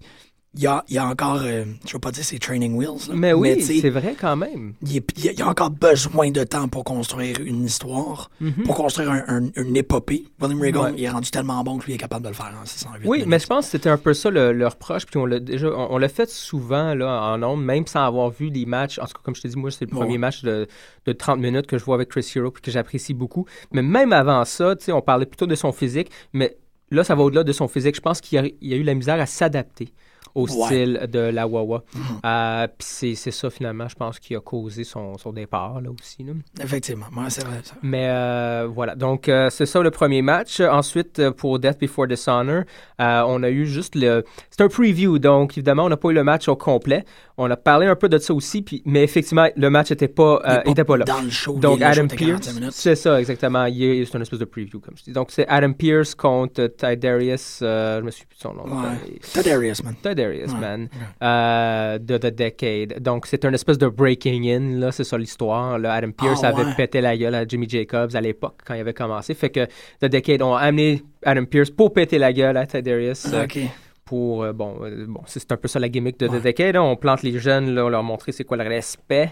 il 0.55 0.61
y 0.61 0.67
a, 0.67 0.83
il 0.87 0.95
y 0.95 0.97
a 0.99 1.05
encore, 1.07 1.39
euh, 1.43 1.65
je 1.87 1.93
veux 1.93 1.99
pas 1.99 2.11
dire 2.11 2.23
ses 2.23 2.37
training 2.37 2.75
wheels, 2.75 3.07
là, 3.09 3.15
Mais 3.15 3.33
oui, 3.33 3.59
c'est 3.61 3.89
vrai 3.89 4.15
quand 4.19 4.35
même. 4.35 4.73
il, 4.83 4.93
y 4.93 4.97
a- 4.99 5.31
il 5.31 5.39
y 5.39 5.41
a 5.41 5.47
encore 5.47 5.71
besoin 5.71 6.29
de 6.29 6.43
temps 6.43 6.67
pour 6.67 6.83
construire 6.83 7.37
une 7.43 7.63
histoire, 7.65 8.29
pour 8.65 8.75
construire 8.75 9.09
un- 9.11 9.23
un- 9.27 9.49
une 9.55 9.75
épopée. 9.75 10.25
William 10.39 10.61
Regal, 10.61 10.81
Mhm. 10.81 10.87
Ouais. 10.89 10.93
il 10.97 11.03
est 11.05 11.09
rendu 11.09 11.31
tellement 11.31 11.63
bon 11.63 11.79
que 11.79 11.85
lui 11.87 11.93
est 11.93 11.97
capable 11.97 12.23
de 12.23 12.29
le 12.29 12.35
faire 12.35 12.53
en 12.61 12.65
608 12.65 13.07
Oui, 13.07 13.17
minutes. 13.19 13.29
mais 13.29 13.39
je 13.39 13.47
pense 13.47 13.65
que 13.65 13.71
c'était 13.71 13.89
un 13.89 13.97
peu 13.97 14.13
ça 14.13 14.29
le, 14.29 14.53
le 14.53 14.67
reproche. 14.67 15.05
Puis 15.05 15.17
on 15.17 15.25
l'a 15.25 15.39
déjà, 15.39 15.67
on, 15.69 15.93
on 15.95 15.97
l'a 15.97 16.09
fait 16.09 16.29
souvent 16.29 16.93
là, 16.93 17.33
en 17.33 17.41
ondes, 17.41 17.63
même 17.63 17.87
sans 17.87 18.05
avoir 18.05 18.29
vu 18.29 18.51
des 18.51 18.65
matchs. 18.65 18.99
En 18.99 19.05
tout 19.05 19.13
cas, 19.13 19.21
comme 19.23 19.35
je 19.35 19.41
te 19.41 19.47
dis, 19.47 19.57
moi, 19.57 19.71
c'est 19.71 19.85
le 19.89 19.93
Ouais. 19.95 19.99
premier 20.01 20.17
match 20.17 20.43
de, 20.43 20.67
de 21.05 21.13
30 21.13 21.39
minutes 21.39 21.65
que 21.67 21.77
je 21.77 21.83
vois 21.83 21.95
avec 21.95 22.09
Chris 22.09 22.29
Hero 22.35 22.51
puis 22.51 22.61
que 22.61 22.69
j'apprécie 22.71 23.13
beaucoup. 23.13 23.45
Mais 23.71 23.81
même 23.81 24.13
avant 24.13 24.45
ça, 24.45 24.75
on 24.89 25.01
parlait 25.01 25.25
plutôt 25.25 25.47
de 25.47 25.55
son 25.55 25.71
physique, 25.71 26.11
mais 26.31 26.57
là, 26.91 27.03
ça 27.03 27.15
va 27.15 27.23
au-delà 27.23 27.43
de 27.43 27.51
son 27.51 27.67
physique. 27.67 27.95
Je 27.95 28.01
pense 28.01 28.21
qu'il 28.21 28.37
a, 28.37 28.41
a 28.43 28.45
eu 28.75 28.83
la 28.83 28.93
misère 28.93 29.19
à 29.19 29.25
s'adapter 29.25 29.91
au 30.35 30.47
Ouais. 30.47 30.65
style 30.65 31.07
de 31.11 31.19
la 31.19 31.47
Wawa. 31.47 31.83
Mhm. 31.95 32.01
Euh, 32.25 32.67
puis 32.77 33.15
c'est, 33.15 33.31
ça, 33.31 33.49
finalement, 33.49 33.87
je 33.87 33.95
pense, 33.95 34.19
qui 34.19 34.35
a 34.35 34.39
causé 34.39 34.83
son, 34.83 35.17
son 35.17 35.31
départ, 35.33 35.81
là 35.81 35.89
aussi. 35.91 36.23
Là. 36.23 36.33
Effectivement, 36.61 37.05
ouais, 37.15 37.29
c'est 37.29 37.45
vrai. 37.45 37.59
ça. 37.63 37.75
Mais 37.83 38.07
euh, 38.09 38.67
voilà, 38.73 38.95
donc 38.95 39.29
euh, 39.29 39.49
c'est 39.49 39.65
ça 39.65 39.81
le 39.81 39.91
premier 39.91 40.21
match. 40.21 40.59
Ensuite, 40.59 41.29
pour 41.31 41.59
Death 41.59 41.79
Before 41.79 42.07
Dishonor, 42.07 42.63
on 42.99 43.43
a 43.43 43.49
eu 43.49 43.65
juste 43.65 43.95
le... 43.95 44.23
C'est 44.49 44.61
un 44.63 44.67
preview, 44.69 45.19
donc 45.19 45.57
évidemment, 45.57 45.85
on 45.85 45.89
n'a 45.89 45.97
pas 45.97 46.09
eu 46.09 46.13
le 46.13 46.23
match 46.23 46.47
au 46.47 46.55
complet. 46.55 47.05
On 47.37 47.49
a 47.49 47.57
parlé 47.57 47.87
un 47.87 47.95
peu 47.95 48.09
de 48.09 48.19
ça 48.19 48.31
aussi, 48.33 48.61
puis, 48.61 48.83
mais 48.85 49.03
effectivement, 49.03 49.47
le 49.55 49.69
match 49.71 49.89
n'était 49.89 50.07
pas, 50.07 50.39
euh, 50.45 50.61
était 50.69 50.83
pas 50.83 50.97
là. 50.97 51.05
Dans 51.05 51.21
le 51.21 51.31
show, 51.31 51.57
Donc 51.57 51.79
il 51.79 51.83
Adam 51.83 52.03
show, 52.03 52.07
t'es 52.09 52.15
45 52.25 52.55
Pierce, 52.59 52.75
c'est 52.75 52.95
ça 52.95 53.19
exactement. 53.19 53.65
C'est 53.67 54.13
une 54.13 54.21
espèce 54.21 54.37
de 54.39 54.45
preview, 54.45 54.79
comme 54.79 54.93
je 54.97 55.03
dis. 55.05 55.11
Donc 55.11 55.31
c'est 55.31 55.47
Adam 55.47 55.73
Pierce 55.73 56.13
contre 56.13 56.61
euh, 56.61 56.67
Tydarius, 56.67 57.59
euh, 57.63 57.99
je 58.01 58.05
me 58.05 58.11
suis 58.11 58.25
plus 58.25 58.35
de 58.37 58.41
son 58.41 58.53
nom. 58.53 58.63
Ouais. 58.65 59.19
Tadarius, 59.33 59.83
man. 59.83 59.95
Tydarius, 60.01 60.51
Ouais, 60.53 60.59
man, 60.59 60.87
euh, 61.23 61.97
de 61.97 62.17
The 62.17 62.27
Decade. 62.35 63.01
Donc, 63.01 63.25
c'est 63.25 63.43
une 63.45 63.53
espèce 63.55 63.77
de 63.77 63.87
breaking 63.87 64.49
in, 64.49 64.79
là, 64.79 64.91
c'est 64.91 65.03
ça 65.03 65.17
l'histoire. 65.17 65.73
Adam 65.83 66.11
Pierce 66.11 66.41
Ah, 66.43 66.49
avait 66.49 66.63
ouais. 66.65 66.75
pété 66.77 67.01
la 67.01 67.17
gueule 67.17 67.33
à 67.35 67.47
Jimmy 67.47 67.67
Jacobs 67.67 68.15
à 68.15 68.21
l'époque, 68.21 68.59
quand 68.65 68.75
il 68.75 68.81
avait 68.81 68.93
commencé. 68.93 69.33
Fait 69.33 69.49
que 69.49 69.65
The 70.01 70.05
Decade 70.05 70.41
ont 70.43 70.53
amené 70.55 71.01
Adam 71.23 71.45
Pierce 71.45 71.69
pour 71.71 71.93
péter 71.93 72.17
la 72.19 72.31
gueule 72.31 72.57
à 72.57 72.65
Tydarius. 72.67 73.25
euh, 73.33 73.45
OK. 73.45 73.57
Pour, 74.05 74.43
euh, 74.43 74.53
bon, 74.53 74.77
euh, 74.83 75.05
bon 75.07 75.21
c'est 75.25 75.51
un 75.51 75.57
peu 75.57 75.67
ça 75.67 75.79
la 75.79 75.89
gimmick 75.89 76.19
de 76.19 76.27
Ouais. 76.27 76.39
The 76.39 76.43
Decade. 76.43 76.75
là. 76.75 76.83
On 76.83 76.95
plante 76.95 77.23
les 77.23 77.37
jeunes, 77.39 77.73
là, 77.73 77.85
on 77.85 77.89
leur 77.89 78.03
montrer 78.03 78.31
c'est 78.31 78.43
quoi 78.43 78.57
le 78.57 78.63
respect. 78.67 79.31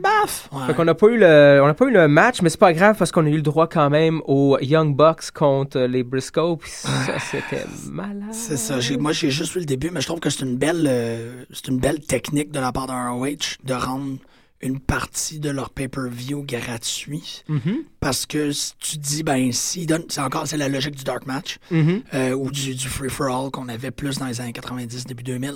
Baffe! 0.00 0.48
Ouais. 0.52 0.66
Fait 0.66 0.74
qu'on 0.74 0.84
n'a 0.84 0.94
pas 0.94 1.08
eu 1.08 1.18
le, 1.18 1.60
on 1.62 1.66
n'a 1.66 1.74
pas 1.74 1.84
eu 1.86 1.90
le 1.90 2.08
match, 2.08 2.42
mais 2.42 2.48
c'est 2.50 2.60
pas 2.60 2.72
grave 2.72 2.96
parce 2.98 3.12
qu'on 3.12 3.26
a 3.26 3.28
eu 3.28 3.36
le 3.36 3.42
droit 3.42 3.66
quand 3.66 3.90
même 3.90 4.22
aux 4.26 4.58
Young 4.60 4.94
Bucks 4.94 5.30
contre 5.32 5.78
euh, 5.78 5.86
les 5.86 6.02
Briscoe. 6.02 6.56
Puis 6.58 6.70
ça, 6.70 7.18
c'était 7.18 7.64
malade. 7.90 8.28
C'est 8.32 8.56
ça. 8.56 8.76
Moi, 8.98 9.12
j'ai 9.12 9.30
juste 9.30 9.52
vu 9.54 9.60
le 9.60 9.66
début, 9.66 9.90
mais 9.90 10.00
je 10.00 10.06
trouve 10.06 10.20
que 10.20 10.30
c'est 10.30 10.44
une 10.44 10.56
belle, 10.56 10.86
euh, 10.88 11.44
c'est 11.52 11.68
une 11.68 11.78
belle 11.78 12.00
technique 12.00 12.50
de 12.50 12.60
la 12.60 12.72
part 12.72 12.86
de 12.86 12.92
ROH 12.92 13.56
de 13.64 13.74
rendre 13.74 14.16
une 14.62 14.78
partie 14.78 15.40
de 15.40 15.48
leur 15.50 15.70
pay-per-view 15.70 16.42
gratuit. 16.46 17.42
Mhm, 17.48 17.84
Parce 17.98 18.26
que 18.26 18.52
si 18.52 18.72
tu 18.78 18.98
dis, 18.98 19.22
ben, 19.22 19.50
donnent, 19.86 20.04
c'est 20.08 20.20
encore, 20.20 20.46
c'est 20.46 20.56
la 20.58 20.68
logique 20.68 20.96
du 20.96 21.04
dark 21.04 21.26
match, 21.26 21.58
mhm. 21.70 22.02
euh, 22.14 22.32
ou 22.34 22.50
du, 22.50 22.74
du 22.74 22.88
free-for-all 22.88 23.50
qu'on 23.50 23.68
avait 23.68 23.90
plus 23.90 24.18
dans 24.18 24.26
les 24.26 24.40
années 24.40 24.52
90, 24.52 25.04
début 25.06 25.22
2000. 25.22 25.54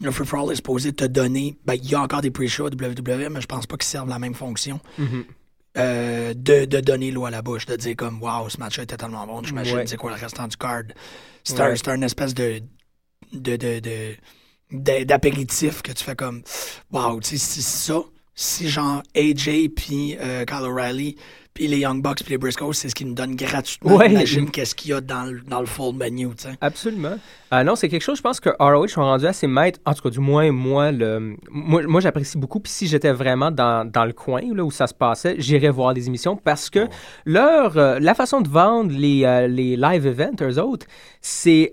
Le 0.00 0.10
free-for-all 0.10 0.52
est 0.52 0.56
supposé 0.56 0.92
te 0.92 1.04
donner, 1.04 1.56
ben, 1.64 1.74
il 1.74 1.88
y 1.90 1.94
a 1.94 2.00
encore 2.02 2.20
des 2.20 2.30
pre-shows 2.30 2.66
à 2.66 2.70
WWE, 2.70 3.30
mais 3.30 3.40
je 3.40 3.46
pense 3.46 3.66
pas 3.66 3.76
qu'ils 3.76 3.88
servent 3.88 4.08
la 4.08 4.18
même 4.18 4.34
fonction. 4.34 4.78
Mhm. 4.98 5.24
euh, 5.78 6.32
de, 6.34 6.64
de 6.64 6.80
donner 6.80 7.10
l'eau 7.10 7.26
à 7.26 7.30
la 7.30 7.42
bouche, 7.42 7.66
de 7.66 7.76
dire 7.76 7.96
comme 7.96 8.22
wow, 8.22 8.48
ce 8.48 8.58
match-là 8.58 8.84
était 8.84 8.96
tellement 8.96 9.26
bon, 9.26 9.42
j'imagine 9.42 9.76
Ouais. 9.76 9.86
c'est 9.86 9.96
quoi 9.98 10.10
le 10.10 10.16
restant 10.20 10.48
du 10.48 10.56
card? 10.56 10.84
C'est 11.44 11.54
Ouais. 11.60 11.72
un, 11.72 11.76
c'est 11.76 11.88
un 11.88 12.00
espèce 12.02 12.32
de 12.32 12.62
de, 13.32 13.56
de, 13.56 13.80
de- 13.80 14.14
d'a- 14.72 15.04
d'apéritif 15.04 15.82
que 15.82 15.92
tu 15.92 16.02
fais 16.02 16.14
comme 16.16 16.42
wow, 16.92 17.20
tu 17.20 17.30
sais, 17.30 17.36
si 17.36 17.60
ça, 17.62 18.00
si 18.36 18.68
genre 18.68 19.02
AJ 19.16 19.68
puis 19.74 20.16
euh, 20.20 20.44
Kyle 20.44 20.64
O'Reilly 20.66 21.16
puis 21.54 21.68
les 21.68 21.78
Young 21.78 22.02
Bucks 22.02 22.18
puis 22.22 22.32
les 22.32 22.36
Briscoes, 22.38 22.74
c'est 22.74 22.90
ce 22.90 22.94
qu'ils 22.94 23.06
nous 23.06 23.14
donnent 23.14 23.34
gratuitement. 23.34 23.96
Ouais. 23.96 24.10
Imagine 24.10 24.50
qu'est-ce 24.50 24.74
qu'il 24.74 24.90
y 24.90 24.92
a 24.92 25.00
dans 25.00 25.24
le, 25.24 25.40
dans 25.40 25.60
le 25.60 25.64
full 25.66 25.94
menu, 25.94 26.28
tu 26.36 26.42
sais. 26.42 26.54
Absolument. 26.60 27.16
Euh, 27.54 27.64
non, 27.64 27.76
c'est 27.76 27.88
quelque 27.88 28.02
chose, 28.02 28.18
je 28.18 28.22
pense 28.22 28.40
que 28.40 28.50
ROH 28.60 28.88
sont 28.88 29.00
rendus 29.00 29.26
assez 29.26 29.46
maîtres. 29.46 29.80
En 29.86 29.94
tout 29.94 30.02
cas, 30.02 30.10
du 30.10 30.20
moins, 30.20 30.52
moi, 30.52 30.92
le, 30.92 31.34
moi, 31.48 31.80
moi 31.86 32.02
j'apprécie 32.02 32.36
beaucoup. 32.36 32.60
Puis 32.60 32.70
si 32.70 32.86
j'étais 32.86 33.10
vraiment 33.10 33.50
dans, 33.50 33.90
dans 33.90 34.04
le 34.04 34.12
coin 34.12 34.42
là, 34.54 34.62
où 34.64 34.70
ça 34.70 34.86
se 34.86 34.92
passait, 34.92 35.36
j'irais 35.38 35.70
voir 35.70 35.94
des 35.94 36.06
émissions 36.08 36.36
parce 36.36 36.68
que 36.68 36.86
leur, 37.24 37.78
euh, 37.78 37.98
la 38.00 38.12
façon 38.14 38.42
de 38.42 38.48
vendre 38.50 38.92
les, 38.92 39.24
euh, 39.24 39.46
les 39.48 39.76
live 39.76 40.06
events, 40.06 40.36
eux 40.42 40.60
autres, 40.60 40.86
c'est 41.22 41.72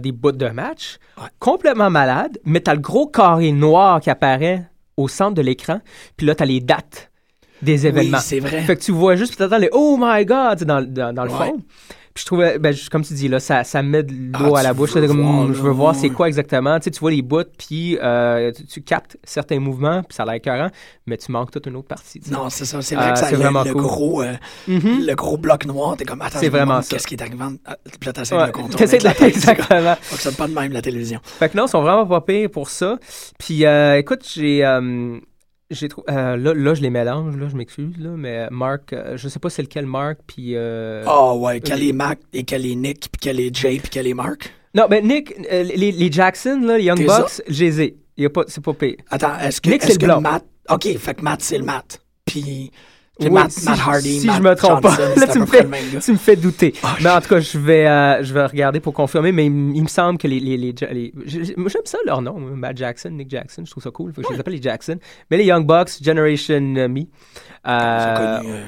des 0.00 0.12
bouts 0.12 0.30
de 0.30 0.46
match 0.50 0.98
Ouais. 1.20 1.24
complètement 1.40 1.90
malades, 1.90 2.38
mais 2.44 2.60
t'as 2.60 2.74
le 2.74 2.80
gros 2.80 3.08
carré 3.08 3.50
noir 3.50 4.00
qui 4.00 4.08
apparaît 4.08 4.62
au 4.96 5.08
centre 5.08 5.34
de 5.34 5.42
l'écran. 5.42 5.80
Puis 6.16 6.26
là, 6.26 6.34
t'as 6.34 6.44
les 6.44 6.60
dates 6.60 7.10
des 7.62 7.86
événements. 7.86 8.18
Oui, 8.18 8.24
c'est 8.24 8.40
vrai. 8.40 8.62
Fait 8.62 8.76
que 8.76 8.82
tu 8.82 8.92
vois 8.92 9.16
juste, 9.16 9.30
puis 9.36 9.38
t'entends 9.38 9.58
les 9.58 9.70
Oh 9.72 9.96
my 9.98 10.24
God 10.24 10.58
tu 10.58 10.64
dans, 10.64 10.82
dans, 10.82 11.12
dans 11.14 11.24
le 11.24 11.30
Ouais. 11.30 11.36
fond. 11.48 11.62
Puis 12.14 12.22
je 12.22 12.26
trouvais, 12.26 12.60
ben, 12.60 12.72
comme 12.92 13.02
tu 13.02 13.12
dis, 13.14 13.26
là, 13.26 13.40
ça, 13.40 13.64
ça 13.64 13.82
met 13.82 14.04
de 14.04 14.12
l'eau 14.38 14.54
Ah, 14.54 14.60
à 14.60 14.62
la 14.62 14.72
bouche. 14.72 14.94
là, 14.94 15.04
voir, 15.04 15.16
hmm, 15.48 15.52
je 15.52 15.60
veux 15.60 15.72
voir 15.72 15.96
c'est 15.96 16.10
quoi 16.10 16.28
exactement. 16.28 16.78
Tu 16.78 16.84
sais, 16.84 16.90
tu 16.92 17.00
vois 17.00 17.10
les 17.10 17.22
bouts, 17.22 17.42
puis 17.58 17.98
euh, 18.00 18.52
tu, 18.52 18.64
tu 18.66 18.82
captes 18.82 19.18
certains 19.24 19.58
mouvements, 19.58 20.04
puis 20.04 20.14
ça 20.14 20.22
a 20.22 20.26
l'air 20.26 20.34
écœurant, 20.36 20.68
mais 21.06 21.16
tu 21.16 21.32
manques 21.32 21.50
toute 21.50 21.66
une 21.66 21.74
autre 21.74 21.88
partie. 21.88 22.20
tu 22.20 22.28
sais. 22.28 22.34
Non, 22.34 22.48
c'est 22.50 22.66
ça. 22.66 22.80
C'est 22.82 22.94
vrai 22.94 23.08
Euh, 23.08 23.12
que 23.14 23.18
ça 23.18 23.34
vraiment 23.34 23.64
le 23.64 23.72
cool. 23.72 23.82
gros, 23.82 24.22
euh, 24.22 24.32
Mhm. 24.68 25.04
le 25.06 25.14
gros 25.16 25.36
bloc 25.38 25.66
noir, 25.66 25.96
t'es 25.96 26.04
comme 26.04 26.22
attends, 26.22 26.38
ça. 26.38 26.82
Qu'est-ce 26.88 27.06
qui 27.08 27.14
est 27.14 27.22
arrivant? 27.22 27.52
Ah, 27.66 27.76
Puis 27.84 28.06
là, 28.06 28.12
t'essaies 28.12 28.36
Ouais, 28.36 28.42
de 28.42 28.46
le 28.46 28.52
contourner. 28.52 28.86
de- 28.98 29.04
la 29.04 29.12
tête, 29.14 29.34
c'est 29.34 29.46
comme, 29.46 29.54
Exactement. 29.56 29.94
Fonctionne 30.02 30.34
pas 30.34 30.46
de 30.46 30.54
même 30.54 30.70
la 30.72 30.82
télévision. 30.82 31.18
Fait 31.24 31.48
que 31.48 31.56
non, 31.56 31.66
ils 31.66 31.70
sont 31.70 31.82
vraiment 31.82 32.06
pas 32.06 32.20
pires 32.20 32.48
pour 32.48 32.70
ça. 32.70 32.96
Puis 33.40 33.64
euh, 33.66 33.98
écoute, 33.98 34.24
j'ai. 34.32 34.64
J'ai 35.70 35.88
trou- 35.88 36.04
euh, 36.08 36.36
là, 36.36 36.54
là, 36.54 36.74
je 36.74 36.82
les 36.82 36.90
mélange, 36.90 37.36
là, 37.36 37.48
je 37.48 37.56
m'excuse, 37.56 37.96
là, 37.98 38.10
mais 38.10 38.48
Mark, 38.50 38.92
euh, 38.92 39.16
je 39.16 39.28
sais 39.28 39.38
pas 39.38 39.50
c'est 39.50 39.62
lequel 39.62 39.86
Mark, 39.86 40.18
puis... 40.26 40.52
euh, 40.56 41.04
Ah 41.06 41.34
ouais, 41.34 41.60
quel 41.60 41.82
est 41.82 41.92
Mac 41.92 42.18
et 42.32 42.44
quel 42.44 42.66
est 42.66 42.74
Nick, 42.74 43.00
puis 43.12 43.20
quel 43.20 43.40
est 43.40 43.54
Jay, 43.54 43.78
puis 43.78 43.88
quel 43.90 44.06
est 44.06 44.14
Mark? 44.14 44.52
Non, 44.74 44.86
mais 44.90 45.00
Nick, 45.02 45.34
euh, 45.52 45.62
les, 45.62 45.92
les 45.92 46.12
Jackson, 46.12 46.60
là, 46.64 46.78
les 46.78 46.84
Young 46.84 47.06
Bucks, 47.06 47.42
je 47.48 47.64
les 47.64 47.80
ai. 47.82 47.96
Y 48.16 48.26
a 48.26 48.30
pas, 48.30 48.42
c'est 48.48 48.62
pas 48.62 48.74
pire. 48.74 48.96
Attends, 49.10 49.38
est-ce 49.40 49.60
que, 49.60 49.70
Nick, 49.70 49.82
que 49.82 49.92
le 49.92 49.98
blond. 49.98 50.20
Matt... 50.20 50.44
OK, 50.68 50.96
fait 50.98 51.14
que 51.14 51.22
Matt, 51.22 51.42
c'est 51.42 51.58
le 51.58 51.64
Matt. 51.64 52.00
Puis 52.24 52.70
Oui, 53.20 53.30
Matt, 53.30 53.52
si, 53.52 53.64
Matt 53.64 53.78
Hardy, 53.78 54.20
si 54.20 54.26
Matt 54.26 54.36
je 54.38 54.42
me 54.42 54.54
trompe 54.56 54.82
pas, 54.82 54.96
là, 54.98 55.26
tu 55.28 55.38
me 55.38 55.46
fais, 55.46 55.64
tu 56.00 56.12
me 56.12 56.16
fais 56.16 56.34
douter. 56.34 56.74
Ah, 56.82 56.96
mais 57.00 57.10
en 57.10 57.20
tout 57.20 57.28
cas, 57.28 57.38
je 57.38 57.58
vais, 57.58 57.86
euh, 57.86 58.24
je 58.24 58.34
vais 58.34 58.44
regarder 58.44 58.80
pour 58.80 58.92
confirmer, 58.92 59.30
mais 59.30 59.46
il, 59.46 59.52
me 59.82 59.86
semble 59.86 60.18
que 60.18 60.26
les, 60.26 60.40
les, 60.40 60.56
les, 60.56 60.72
les- 60.90 61.12
j'aime 61.26 61.68
ça 61.84 61.98
leur 62.06 62.22
nom, 62.22 62.36
hein, 62.38 62.56
Matt 62.56 62.76
Jackson, 62.76 63.10
Nick 63.10 63.30
Jackson, 63.30 63.62
je 63.64 63.70
trouve 63.70 63.84
ça 63.84 63.92
cool, 63.92 64.12
faut 64.12 64.20
que 64.20 64.28
je 64.28 64.32
les 64.34 64.40
appelle 64.40 64.54
les 64.54 64.62
Jackson. 64.62 64.98
Mais 65.30 65.36
les 65.36 65.44
Young 65.44 65.64
Bucks, 65.64 66.02
Generation 66.02 66.60
Me. 66.60 67.02
J'ai 67.02 67.06
Euh, 67.68 68.38
connu 68.38 68.52
euh, 68.52 68.62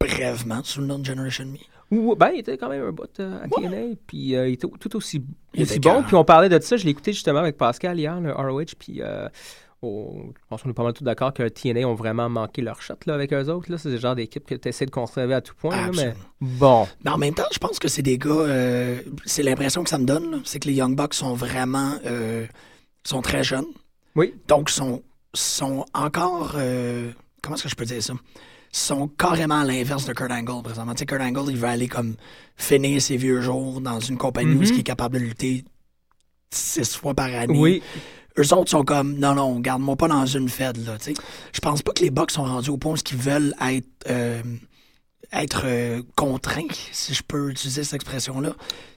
brièvement 0.00 0.60
sous 0.64 0.80
le 0.80 0.86
nom 0.86 0.98
de 0.98 1.04
Generation 1.04 1.44
Me. 1.44 1.58
Ou, 1.90 2.14
ben, 2.14 2.30
il 2.32 2.40
était 2.40 2.56
quand 2.56 2.68
même 2.68 2.84
un 2.84 2.92
bout 2.92 3.10
euh, 3.18 3.42
à 3.44 3.48
TNA, 3.48 3.96
puis 4.06 4.36
euh, 4.36 4.48
il 4.48 4.52
était 4.54 4.68
tout 4.78 4.96
aussi, 4.96 5.18
bon. 5.18 6.02
Puis 6.04 6.14
on 6.14 6.24
parlait 6.24 6.48
de 6.48 6.58
ça, 6.60 6.76
je 6.76 6.84
l'ai 6.84 6.90
écouté 6.92 7.12
justement 7.12 7.40
avec 7.40 7.56
Pascal 7.58 7.98
hier, 7.98 8.18
le 8.20 8.32
ROH, 8.32 8.76
puis 8.78 9.02
euh, 9.02 9.28
au- 9.82 10.32
je 10.34 10.46
pense 10.48 10.62
qu'on 10.62 10.70
est 10.70 10.74
pas 10.74 10.82
mal 10.82 10.92
tous 10.92 11.04
d'accord 11.04 11.32
que 11.32 11.48
TNA 11.48 11.86
ont 11.88 11.94
vraiment 11.94 12.28
manqué 12.28 12.60
leur 12.62 12.82
shot 12.82 12.94
là, 13.06 13.14
avec 13.14 13.32
eux 13.32 13.48
autres. 13.48 13.70
Là. 13.70 13.78
C'est 13.78 13.88
le 13.90 13.98
genre 13.98 14.14
d'équipe 14.14 14.44
que 14.44 14.54
tu 14.54 14.68
essaies 14.68 14.86
de 14.86 14.90
conserver 14.90 15.34
à 15.34 15.40
tout 15.40 15.54
point. 15.54 15.74
là, 15.74 15.90
mais 15.94 16.14
bon. 16.40 16.86
Mais 17.04 17.10
en 17.10 17.18
même 17.18 17.34
temps, 17.34 17.44
je 17.52 17.58
pense 17.58 17.78
que 17.78 17.88
c'est 17.88 18.02
des 18.02 18.18
gars. 18.18 18.30
euh, 18.30 19.00
c'est 19.24 19.42
l'impression 19.42 19.82
que 19.84 19.90
ça 19.90 19.98
me 19.98 20.04
donne, 20.04 20.30
là, 20.30 20.38
c'est 20.44 20.58
que 20.60 20.68
les 20.68 20.74
Young 20.74 20.94
Bucks 20.96 21.14
sont 21.14 21.34
vraiment. 21.34 21.94
euh, 22.06 22.46
sont 23.04 23.22
très 23.22 23.42
jeunes. 23.42 23.66
Oui. 24.16 24.34
Donc, 24.48 24.68
sont, 24.70 25.02
sont 25.32 25.86
encore. 25.94 26.52
euh, 26.56 27.10
comment 27.42 27.56
est-ce 27.56 27.62
que 27.64 27.68
je 27.70 27.76
peux 27.76 27.84
dire 27.86 28.02
ça? 28.02 28.14
sont 28.72 29.08
carrément 29.08 29.60
à 29.60 29.64
l'inverse 29.64 30.04
de 30.04 30.12
Kurt 30.12 30.30
Angle 30.30 30.62
présentement. 30.62 30.92
Tu 30.94 31.00
sais, 31.00 31.06
Kurt 31.06 31.20
Angle, 31.20 31.50
il 31.50 31.56
veut 31.56 31.66
aller 31.66 31.88
comme 31.88 32.14
finir 32.56 33.02
ses 33.02 33.16
vieux 33.16 33.40
jours 33.40 33.80
dans 33.80 33.98
une 33.98 34.16
compagnie 34.16 34.52
où 34.54 34.58
Mhm. 34.60 34.64
il 34.64 34.78
est 34.80 34.82
capable 34.84 35.18
de 35.18 35.24
lutter 35.24 35.64
six 36.50 36.96
fois 36.96 37.14
par 37.14 37.26
année. 37.34 37.58
Oui. 37.58 37.82
Eux 38.38 38.54
autres 38.54 38.70
sont 38.70 38.84
comme, 38.84 39.14
non, 39.18 39.34
non, 39.34 39.58
garde-moi 39.60 39.96
pas 39.96 40.08
dans 40.08 40.24
une 40.26 40.48
fed, 40.48 40.76
là. 40.86 40.96
Je 41.52 41.60
pense 41.60 41.82
pas 41.82 41.92
que 41.92 42.02
les 42.02 42.10
Bucks 42.10 42.30
sont 42.30 42.44
rendus 42.44 42.70
au 42.70 42.76
point 42.78 42.92
où 42.92 42.96
ils 43.10 43.16
veulent 43.16 43.54
être, 43.60 43.88
euh, 44.08 44.42
être 45.32 45.62
euh, 45.64 46.02
contraints, 46.16 46.62
si 46.92 47.12
je 47.14 47.22
peux 47.22 47.50
utiliser 47.50 47.84
cette 47.84 47.94
expression-là. 47.94 48.50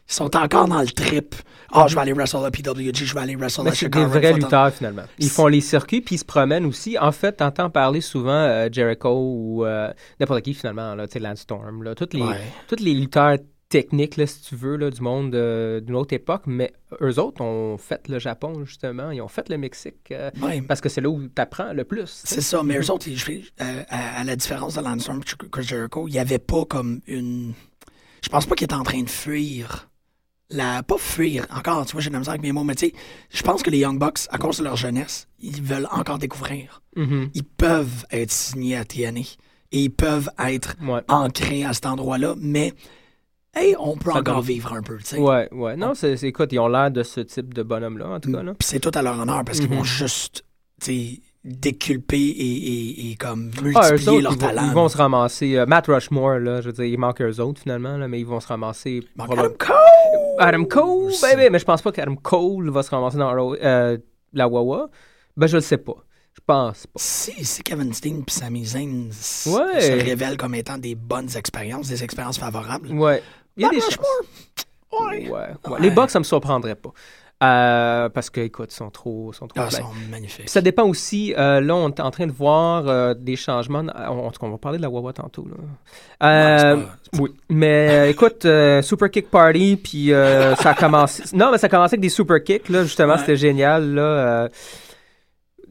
Ils 0.09 0.13
sont 0.13 0.35
encore 0.35 0.67
dans 0.67 0.81
le 0.81 0.87
trip. 0.87 1.33
Ah, 1.71 1.85
je 1.87 1.95
vais 1.95 2.01
aller 2.01 2.13
wrestle 2.13 2.45
à 2.45 2.51
PWG, 2.51 2.93
je 3.05 3.13
vais 3.13 3.21
aller 3.21 3.35
wrestle 3.35 3.61
Mais 3.63 3.69
à 3.69 3.73
c'est 3.73 3.85
Chicago. 3.85 4.05
des 4.13 4.19
vrais 4.19 4.33
lutteurs, 4.33 4.71
finalement. 4.73 5.03
Ils 5.17 5.29
font 5.29 5.47
les 5.47 5.61
circuits, 5.61 6.01
puis 6.01 6.15
ils 6.15 6.19
se 6.19 6.25
promènent 6.25 6.65
aussi. 6.65 6.97
En 6.99 7.11
fait, 7.11 7.31
t'entends 7.33 7.69
parler 7.69 8.01
souvent 8.01 8.31
euh, 8.31 8.67
Jericho 8.71 9.09
ou 9.15 9.65
n'importe 10.19 10.41
qui, 10.43 10.53
finalement, 10.53 10.93
là, 10.93 11.07
tu 11.07 11.13
sais, 11.13 11.19
Lance 11.19 11.39
Storm, 11.39 11.83
là, 11.83 11.95
tous 11.95 12.09
les, 12.13 12.21
Ouais. 12.21 12.41
tous 12.67 12.83
les 12.83 12.93
lutteurs 12.93 13.37
techniques, 13.81 14.17
là, 14.17 14.27
si 14.27 14.41
tu 14.41 14.55
veux, 14.55 14.75
là, 14.77 14.89
du 14.91 15.01
monde 15.01 15.33
euh, 15.35 15.79
d'une 15.79 15.95
autre 15.95 16.13
époque, 16.13 16.43
mais 16.45 16.71
eux 17.01 17.19
autres 17.19 17.41
ont 17.41 17.77
fait 17.77 18.07
le 18.07 18.19
Japon, 18.19 18.63
justement. 18.65 19.09
Ils 19.11 19.21
ont 19.21 19.27
fait 19.27 19.49
le 19.49 19.57
Mexique, 19.57 20.11
euh, 20.11 20.29
Ouais. 20.41 20.61
parce 20.61 20.79
que 20.79 20.89
c'est 20.89 21.01
là 21.01 21.09
où 21.09 21.27
t'apprends 21.27 21.73
le 21.73 21.83
plus. 21.83 22.05
tu. 22.05 22.11
C'est 22.33 22.41
ça, 22.41 22.61
mais 22.63 22.77
eux 22.79 22.91
autres, 22.91 23.07
ils- 23.07 23.43
euh, 23.61 23.83
à, 23.89 24.19
à 24.19 24.23
la 24.23 24.35
différence 24.35 24.75
de 24.75 24.81
Lance 24.81 25.01
Storm 25.03 25.19
et 25.21 25.47
Chris 25.51 25.63
Jericho, 25.63 26.07
il 26.07 26.11
n'y 26.11 26.19
avait 26.19 26.39
pas 26.39 26.65
comme 26.65 27.01
une. 27.07 27.53
Je 28.23 28.29
pense 28.29 28.45
pas 28.45 28.55
qu'ils 28.55 28.65
étaient 28.65 28.73
en 28.75 28.83
train 28.83 29.01
de 29.01 29.09
fuir. 29.09 29.89
La... 30.49 30.83
Pas 30.83 30.97
fuir, 30.99 31.47
encore, 31.55 31.85
tu 31.87 31.93
vois, 31.93 32.01
j'ai 32.01 32.09
de 32.09 32.13
la 32.13 32.19
misère 32.19 32.33
avec 32.33 32.43
mes 32.43 32.51
mots, 32.51 32.63
mais 32.63 32.75
tu 32.75 32.87
sais, 32.87 32.93
je 33.31 33.41
pense 33.41 33.63
que 33.63 33.71
les 33.71 33.79
Young 33.79 33.97
Bucks, 33.97 34.27
à 34.29 34.37
cause 34.37 34.59
de 34.59 34.63
leur 34.63 34.75
jeunesse, 34.75 35.27
ils 35.39 35.63
veulent 35.63 35.87
encore 35.91 36.19
découvrir. 36.19 36.83
Mhm. 36.95 37.29
Ils 37.33 37.43
peuvent 37.43 38.05
être 38.11 38.31
signés 38.31 38.77
à 38.77 38.85
TNA 38.85 39.21
et 39.71 39.79
ils 39.85 39.89
peuvent 39.89 40.29
être 40.37 40.75
Ouais. 40.83 41.01
ancrés 41.07 41.63
à 41.65 41.73
cet 41.73 41.87
endroit-là, 41.87 42.35
mais 42.37 42.71
hey, 43.55 43.75
on 43.79 43.95
peut 43.97 44.11
Ça 44.11 44.19
encore 44.19 44.35
donne- 44.37 44.45
vivre 44.45 44.73
un 44.73 44.81
peu, 44.81 44.97
tu 44.97 45.03
sais. 45.05 45.17
Ouais, 45.19 45.47
ouais. 45.51 45.75
Non, 45.75 45.93
c'est, 45.93 46.21
écoute, 46.23 46.51
ils 46.53 46.59
ont 46.59 46.67
l'air 46.67 46.91
de 46.91 47.03
ce 47.03 47.21
type 47.21 47.53
de 47.53 47.63
bonhomme-là, 47.63 48.07
en 48.09 48.19
tout 48.19 48.31
cas. 48.31 48.41
C'est 48.61 48.79
tout 48.79 48.91
à 48.93 49.01
leur 49.01 49.19
honneur 49.19 49.43
parce 49.45 49.59
qu'ils 49.59 49.69
Mhm. 49.69 49.77
vont 49.77 49.83
juste, 49.83 50.43
tu 50.81 50.85
sais, 50.85 51.21
déculper 51.45 52.17
et, 52.19 52.29
et, 52.29 53.11
et 53.11 53.15
comme 53.15 53.51
Ah, 53.57 53.61
multiplier 53.61 54.09
autres, 54.09 54.21
leur 54.21 54.31
ils, 54.33 54.39
vont, 54.39 54.47
talent. 54.47 54.63
ils 54.65 54.73
vont 54.73 54.87
se 54.89 54.97
ramasser. 54.97 55.57
euh, 55.57 55.65
Matt 55.65 55.87
Rushmore, 55.87 56.39
là, 56.39 56.61
je 56.61 56.67
veux 56.67 56.73
dire, 56.73 56.85
il 56.85 56.97
manque 56.97 57.21
eux 57.21 57.39
autres 57.41 57.61
finalement, 57.61 57.97
là, 57.97 58.07
mais 58.07 58.19
ils 58.21 58.25
vont 58.25 58.39
se 58.39 58.47
ramasser. 58.47 59.01
Adam 59.19 59.49
Cole! 59.59 59.75
Adam 60.39 60.63
Cole, 60.65 61.11
mais 61.51 61.59
je 61.59 61.65
pense 61.65 61.81
pas 61.81 61.91
qu'Adam 61.91 62.15
Cole 62.15 62.69
va 62.69 62.81
se 62.81 62.89
ramasser 62.89 63.17
dans 63.17 63.53
euh, 63.61 63.97
la 64.33 64.47
Wawa. 64.47 64.89
Ben, 65.35 65.47
je 65.47 65.57
le 65.57 65.61
sais 65.61 65.77
pas. 65.77 65.95
Je 66.33 66.39
pense 66.47 66.87
pas. 66.87 66.93
Si, 66.95 67.45
si 67.45 67.61
Kevin 67.61 67.93
Steen 67.93 68.23
et 68.27 68.31
Sami 68.31 68.65
Zayn 68.65 69.09
Ouais. 69.47 69.81
se 69.81 70.03
révèlent 70.03 70.37
comme 70.37 70.55
étant 70.55 70.77
des 70.79 70.95
bonnes 70.95 71.29
expériences, 71.35 71.89
des 71.89 72.03
expériences 72.03 72.39
favorables, 72.39 72.91
Ouais. 72.91 73.21
Il 73.57 73.63
y 73.63 73.65
a 73.65 73.69
Matt 73.69 73.75
des 73.75 75.29
ouais. 75.29 75.29
Ouais. 75.69 75.79
Les 75.79 75.89
Bucks, 75.89 76.09
ça 76.09 76.19
me 76.19 76.23
surprendrait 76.23 76.75
pas. 76.75 76.91
Euh, 77.43 78.07
parce 78.07 78.29
que, 78.29 78.39
écoute, 78.39 78.71
ils 78.71 78.75
sont 78.75 78.89
trop, 78.89 79.33
sont 79.33 79.47
trop 79.47 79.59
Ah, 79.65 79.69
sont 79.69 79.83
magnifiques. 80.09 80.47
Ça 80.49 80.61
dépend 80.61 80.83
aussi. 80.85 81.33
euh, 81.37 81.59
là, 81.59 81.75
on 81.75 81.89
est 81.89 81.99
en 81.99 82.09
train 82.09 82.25
de 82.25 82.31
voir 82.31 82.87
euh, 82.87 83.13
des 83.13 83.35
changements. 83.35 83.79
En 83.79 84.31
tout 84.31 84.39
cas, 84.39 84.47
on 84.47 84.51
va 84.51 84.57
parler 84.57 84.77
de 84.77 84.83
la 84.83 84.89
Wawa 84.89 85.11
tantôt. 85.11 85.45
Là. 86.21 86.77
Oui. 87.19 87.31
Mais 87.49 88.11
écoute, 88.11 88.47
Super 88.81 89.11
Kick 89.11 89.29
Party, 89.29 89.75
puis 89.83 90.09
ça 90.11 90.69
a 90.69 90.73
commencé. 90.73 91.23
Non, 91.35 91.51
mais 91.51 91.57
ça 91.57 91.67
a 91.67 91.69
commencé 91.69 91.95
avec 91.95 92.01
des 92.01 92.09
Super 92.09 92.41
Kicks. 92.41 92.69
Là, 92.69 92.83
justement, 92.83 93.13
Ouais. 93.13 93.19
c'était 93.19 93.35
génial. 93.35 93.93
Là, 93.93 94.47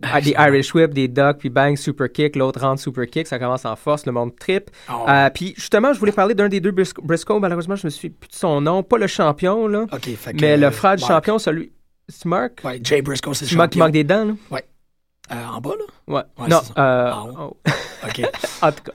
ah, 0.02 0.20
des 0.20 0.30
Irish 0.38 0.74
Whip, 0.74 0.92
des 0.94 1.08
Ducks, 1.08 1.38
puis 1.38 1.50
bang, 1.50 1.76
Super 1.76 2.10
Kick. 2.10 2.36
L'autre 2.36 2.60
rentre 2.60 2.80
Super 2.80 3.06
Kick. 3.06 3.26
Ça 3.26 3.38
commence 3.38 3.64
en 3.64 3.76
force. 3.76 4.06
Le 4.06 4.12
monde 4.12 4.34
trip. 4.36 4.70
Oh, 4.90 5.04
Euh, 5.08 5.30
puis 5.30 5.54
justement, 5.56 5.92
je 5.92 5.98
voulais 5.98 6.12
parler 6.12 6.34
d'un 6.34 6.48
des 6.48 6.60
deux 6.60 6.70
Bris- 6.72 6.92
Briscoe. 7.02 7.38
Malheureusement, 7.40 7.76
je 7.76 7.86
me 7.86 7.90
suis 7.90 8.10
plus 8.10 8.28
de 8.28 8.34
son 8.34 8.60
nom. 8.60 8.82
Pas 8.82 8.98
le 8.98 9.06
champion, 9.06 9.66
là. 9.68 9.86
OK, 9.92 10.04
fait 10.16 10.32
que, 10.32 10.40
mais 10.40 10.56
le 10.56 10.70
frère 10.70 10.96
du 10.96 11.04
champion, 11.04 11.38
celui. 11.38 11.72
C'est 12.08 12.26
Mark? 12.26 12.60
Ouais, 12.64 12.80
Jay 12.82 13.00
Briscoe, 13.00 13.32
c'est 13.34 13.50
le 13.50 13.56
manques, 13.56 13.70
qui 13.70 13.78
champion. 13.78 13.84
manque 13.84 13.92
des 13.92 14.04
dents, 14.04 14.24
là? 14.24 14.58
Euh, 15.32 15.36
en 15.56 15.60
bas, 15.60 15.70
là? 15.78 15.84
Ouais. 16.14 16.22
Ouais, 16.42 16.48
non, 16.48 16.60
ça. 16.60 16.74
euh, 16.76 17.12
En 17.12 17.28
haut. 17.28 17.56
oh. 17.66 17.70
OK. 18.06 18.22
En 18.62 18.70
tout 18.70 18.82
cas. 18.84 18.92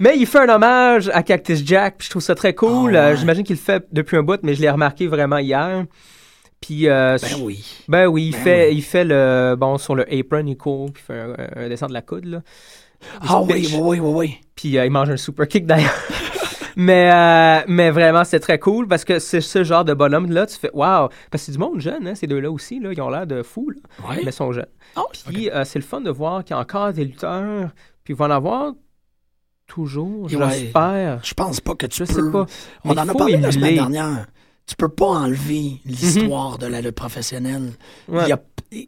Mais 0.00 0.14
il 0.18 0.26
fait 0.26 0.40
un 0.40 0.48
hommage 0.54 1.08
à 1.14 1.22
Cactus 1.22 1.62
Jack, 1.64 1.96
puis 1.98 2.06
je 2.06 2.10
trouve 2.10 2.22
ça 2.22 2.34
très 2.34 2.54
cool. 2.54 2.96
Ah 2.96 3.10
ouais. 3.10 3.16
J'imagine 3.16 3.44
qu'il 3.44 3.56
le 3.56 3.60
fait 3.60 3.86
depuis 3.92 4.16
un 4.16 4.22
bout, 4.22 4.40
mais 4.42 4.54
je 4.54 4.60
l'ai 4.60 4.68
remarqué 4.70 5.06
vraiment 5.06 5.38
hier. 5.38 5.84
Puis, 6.64 6.88
euh, 6.88 7.18
ben 7.20 7.42
oui. 7.42 7.64
ben 7.88 8.06
oui, 8.06 8.26
il 8.26 8.32
Ben 8.32 8.38
fait, 8.42 8.68
oui. 8.70 8.76
il 8.76 8.82
fait 8.82 9.04
le, 9.04 9.54
bon, 9.58 9.76
sur 9.76 9.94
le 9.94 10.02
apron, 10.12 10.46
il 10.46 10.56
court, 10.56 10.90
puis 10.92 11.02
il 11.02 11.06
fait 11.12 11.20
un, 11.20 11.64
un 11.64 11.68
descend 11.68 11.90
de 11.90 11.94
la 11.94 12.00
coude, 12.02 12.24
là. 12.24 12.40
Ah 13.20 13.42
oui, 13.42 13.68
oui, 13.70 13.78
oui, 13.80 14.00
oui, 14.00 14.10
oui. 14.14 14.40
Puis 14.54 14.78
euh, 14.78 14.86
il 14.86 14.90
mange 14.90 15.10
un 15.10 15.18
super 15.18 15.46
kick 15.46 15.66
d'ailleurs. 15.66 15.92
mais, 16.76 17.10
euh, 17.12 17.64
mais 17.68 17.90
vraiment, 17.90 18.24
c'est 18.24 18.40
très 18.40 18.58
cool 18.58 18.88
parce 18.88 19.04
que 19.04 19.18
c'est 19.18 19.42
ce 19.42 19.62
genre 19.62 19.84
de 19.84 19.92
bonhomme-là, 19.92 20.46
tu 20.46 20.56
fais, 20.56 20.70
waouh, 20.72 21.08
parce 21.30 21.42
que 21.42 21.46
c'est 21.46 21.52
du 21.52 21.58
monde 21.58 21.80
jeune, 21.80 22.06
hein, 22.08 22.14
ces 22.14 22.26
deux-là 22.26 22.50
aussi, 22.50 22.80
là, 22.80 22.92
ils 22.94 23.00
ont 23.02 23.10
l'air 23.10 23.26
de 23.26 23.42
fous, 23.42 23.68
là, 23.68 24.08
Ouais. 24.08 24.16
mais 24.24 24.30
ils 24.30 24.32
sont 24.32 24.50
jeunes. 24.52 24.64
Oh, 24.96 25.02
Puis 25.28 25.50
euh, 25.50 25.64
c'est 25.64 25.78
le 25.78 25.84
fun 25.84 26.00
de 26.00 26.10
voir 26.10 26.44
qu'il 26.44 26.56
y 26.56 26.58
a 26.58 26.62
encore 26.62 26.94
des 26.94 27.04
lutteurs, 27.04 27.68
puis 28.04 28.14
il 28.14 28.16
va 28.16 28.24
en 28.24 28.30
avoir 28.30 28.72
toujours, 29.66 30.24
Ouais. 30.32 30.50
j'espère. 30.50 31.20
Je 31.22 31.34
pense 31.34 31.60
pas 31.60 31.74
que 31.74 31.84
tu 31.86 32.06
Je 32.06 32.10
peux... 32.10 32.22
sais 32.26 32.30
pas. 32.32 32.46
On 32.84 32.94
Mais 32.94 33.00
en 33.00 33.08
a 33.08 33.14
parlé 33.14 33.36
la 33.36 33.52
semaine 33.52 33.74
dernière. 33.74 34.26
Tu 34.66 34.76
peux 34.76 34.88
pas 34.88 35.06
enlever 35.06 35.80
l'histoire 35.84 36.58
de 36.58 36.66
la 36.66 36.80
lutte 36.80 36.94
professionnelle. 36.94 37.72
Ouais. 38.08 38.32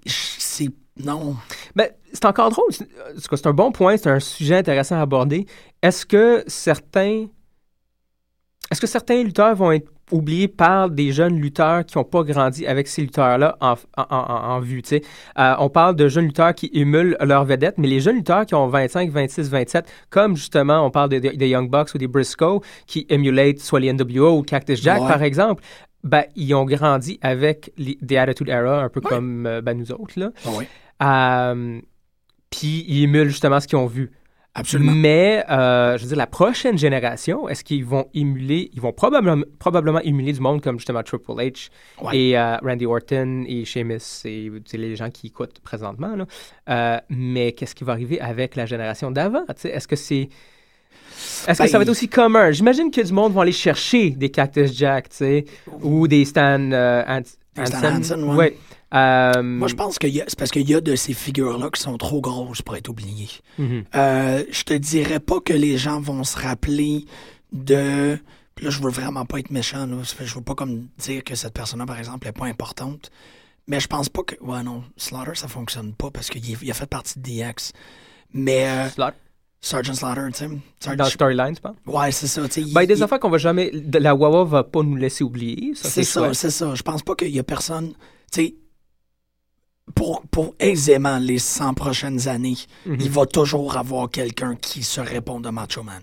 C'est... 0.06 0.70
Non. 0.98 1.36
Ben, 1.74 1.90
c'est 2.12 2.24
encore 2.24 2.48
drôle. 2.50 2.72
C'est 2.72 3.46
un 3.46 3.52
bon 3.52 3.70
point, 3.70 3.98
c'est 3.98 4.08
un 4.08 4.20
sujet 4.20 4.56
intéressant 4.56 4.96
à 4.96 5.02
aborder. 5.02 5.46
Est-ce 5.82 6.06
que 6.06 6.42
certains. 6.46 7.26
Est-ce 8.70 8.80
que 8.80 8.86
certains 8.86 9.22
lutteurs 9.22 9.54
vont 9.54 9.72
être 9.72 9.92
oubliés 10.12 10.48
par 10.48 10.88
des 10.90 11.12
jeunes 11.12 11.40
lutteurs 11.40 11.84
qui 11.84 11.98
n'ont 11.98 12.04
pas 12.04 12.22
grandi 12.22 12.66
avec 12.66 12.86
ces 12.88 13.02
lutteurs-là 13.02 13.56
en, 13.60 13.74
en, 13.96 14.02
en- 14.10 14.54
en 14.56 14.60
vue? 14.60 14.82
Euh, 14.92 15.54
on 15.58 15.68
parle 15.68 15.96
de 15.96 16.08
jeunes 16.08 16.26
lutteurs 16.26 16.54
qui 16.54 16.70
émulent 16.72 17.16
leurs 17.20 17.44
vedettes, 17.44 17.76
mais 17.78 17.88
les 17.88 18.00
jeunes 18.00 18.16
lutteurs 18.16 18.46
qui 18.46 18.54
ont 18.54 18.68
25, 18.68 19.10
26, 19.10 19.50
27, 19.50 19.86
comme 20.10 20.36
justement 20.36 20.84
on 20.86 20.90
parle 20.90 21.08
des 21.08 21.20
des 21.20 21.48
Young 21.48 21.70
Bucks 21.70 21.94
ou 21.94 21.98
des 21.98 22.06
Briscoe, 22.08 22.60
qui 22.86 23.06
émulent 23.08 23.58
soit 23.58 23.80
les 23.80 23.92
NWO 23.92 24.38
ou 24.38 24.42
Cactus 24.42 24.80
Jack, 24.82 25.00
Ouais. 25.02 25.08
par 25.08 25.22
exemple, 25.22 25.62
ben, 26.04 26.24
ils 26.36 26.54
ont 26.54 26.64
grandi 26.64 27.18
avec 27.20 27.72
les, 27.76 27.98
des 28.00 28.16
Attitude 28.16 28.48
Era, 28.48 28.82
un 28.84 28.88
peu 28.88 29.00
Ouais. 29.00 29.08
comme 29.08 29.46
euh, 29.46 29.60
ben, 29.60 29.76
nous 29.76 29.90
autres. 29.90 30.18
Là. 30.20 30.30
Ah 31.00 31.50
Euh, 31.52 31.80
puis 32.50 32.84
ils 32.88 33.02
émulent 33.02 33.28
justement 33.28 33.58
ce 33.60 33.66
qu'ils 33.66 33.78
ont 33.78 33.86
vu. 33.86 34.12
Absolument. 34.56 34.92
Mais, 34.92 35.44
euh, 35.50 35.96
je 35.96 36.02
veux 36.02 36.08
dire, 36.08 36.16
la 36.16 36.26
prochaine 36.26 36.76
génération, 36.78 37.48
est-ce 37.48 37.62
qu'ils 37.62 37.84
vont 37.84 38.06
émuler, 38.14 38.70
ils 38.74 38.80
vont 38.80 38.92
probablement, 38.92 39.44
probablement 39.58 40.00
émuler 40.00 40.32
du 40.32 40.40
monde 40.40 40.60
comme 40.62 40.78
justement 40.78 41.02
Triple 41.02 41.30
H 41.32 41.68
Ouais. 42.02 42.16
et 42.18 42.38
euh, 42.38 42.56
Randy 42.58 42.86
Orton 42.86 43.44
et 43.46 43.64
Sheamus 43.64 44.22
et 44.24 44.50
les 44.74 44.96
gens 44.96 45.10
qui 45.10 45.28
écoutent 45.28 45.60
présentement. 45.60 46.16
Là. 46.16 46.26
Euh, 46.68 46.98
mais 47.08 47.52
qu'est-ce 47.52 47.74
qui 47.74 47.84
va 47.84 47.92
arriver 47.92 48.20
avec 48.20 48.56
la 48.56 48.66
génération 48.66 49.10
d'avant? 49.10 49.44
Est-ce 49.64 49.86
que 49.86 49.96
c'est... 49.96 50.28
Est-ce 51.48 51.58
que 51.58 51.62
Ben, 51.62 51.68
ça 51.68 51.78
va 51.78 51.82
être 51.82 51.88
aussi 51.88 52.08
commun? 52.08 52.50
J'imagine 52.50 52.90
que 52.90 53.00
du 53.00 53.12
monde 53.12 53.32
va 53.32 53.42
aller 53.42 53.52
chercher 53.52 54.10
des 54.10 54.28
Cactus 54.30 54.76
Jack, 54.76 55.08
tu 55.08 55.16
sais, 55.16 55.44
ou 55.80 56.06
des 56.08 56.24
Stan, 56.26 56.58
Des 56.58 57.64
Stan 57.66 57.78
Hansen. 57.78 57.96
Hansen, 57.96 58.24
ouais. 58.24 58.36
Ouais. 58.36 58.56
Euh, 58.94 59.42
Moi, 59.42 59.68
je 59.68 59.74
pense 59.74 59.98
que 59.98 60.06
c'est 60.10 60.38
parce 60.38 60.50
qu'il 60.50 60.68
y 60.68 60.74
a 60.74 60.80
de 60.80 60.94
ces 60.94 61.12
figures-là 61.12 61.70
qui 61.70 61.80
sont 61.82 61.96
trop 61.98 62.20
grosses 62.20 62.62
pour 62.62 62.76
être 62.76 62.88
oubliées. 62.88 63.28
mhm. 63.58 63.84
Euh, 63.94 64.44
je 64.50 64.62
te 64.62 64.74
dirais 64.74 65.20
pas 65.20 65.40
que 65.40 65.52
les 65.52 65.76
gens 65.76 66.00
vont 66.00 66.22
se 66.24 66.38
rappeler 66.38 67.04
de. 67.52 68.18
puis 68.54 68.64
Là, 68.64 68.70
je 68.70 68.80
veux 68.80 68.90
vraiment 68.90 69.24
pas 69.24 69.38
être 69.40 69.50
méchant. 69.50 69.86
Là. 69.86 69.96
Je 70.20 70.34
veux 70.34 70.40
pas 70.40 70.54
comme 70.54 70.86
dire 70.98 71.24
que 71.24 71.34
cette 71.34 71.52
personne-là, 71.52 71.86
par 71.86 71.98
exemple, 71.98 72.26
est 72.28 72.32
pas 72.32 72.46
importante. 72.46 73.10
Mais 73.66 73.80
je 73.80 73.88
pense 73.88 74.08
pas 74.08 74.22
que. 74.22 74.36
Ouais, 74.40 74.62
non. 74.62 74.84
Slaughter, 74.96 75.32
ça 75.34 75.48
fonctionne 75.48 75.92
pas 75.92 76.10
parce 76.12 76.28
qu'il 76.30 76.70
a 76.70 76.74
fait 76.74 76.86
partie 76.86 77.18
de 77.18 77.24
DX. 77.24 77.72
Mais. 78.32 78.66
euh, 78.68 78.88
Slot- 78.90 79.12
Sergeant 79.60 79.94
Slaughter, 79.94 80.20
tu 80.32 80.44
sais. 80.80 80.96
Dans 80.96 81.06
storyline, 81.06 81.56
tu 81.56 81.60
penses? 81.60 81.74
Ouais, 81.86 82.12
c'est 82.12 82.28
ça. 82.28 82.42
il- 82.56 82.72
Ben, 82.72 82.82
il 82.82 82.84
y 82.84 82.84
a 82.84 82.86
des 82.86 82.98
il- 82.98 83.02
affaires 83.02 83.18
qu'on 83.18 83.30
va 83.30 83.38
jamais. 83.38 83.72
La 83.98 84.14
Wawa 84.14 84.44
va 84.44 84.62
pas 84.62 84.82
nous 84.84 84.94
laisser 84.94 85.24
oublier. 85.24 85.72
C'est 85.74 86.04
ça, 86.04 86.32
c'est 86.34 86.50
ça. 86.50 86.72
Je 86.76 86.82
pense 86.82 87.02
pas 87.02 87.16
qu'il 87.16 87.30
y 87.34 87.40
a 87.40 87.42
personne. 87.42 87.92
Tu 88.30 88.42
sais, 88.46 88.54
pour, 89.94 90.22
pour 90.30 90.54
aisément 90.58 91.18
les 91.18 91.38
100 91.38 91.74
prochaines 91.74 92.28
années, 92.28 92.56
Mhm. 92.84 92.96
il 93.00 93.10
va 93.10 93.26
toujours 93.26 93.76
avoir 93.76 94.10
quelqu'un 94.10 94.56
qui 94.56 94.82
se 94.82 95.00
répond 95.00 95.40
de 95.40 95.48
Macho 95.50 95.82
Man. 95.82 96.02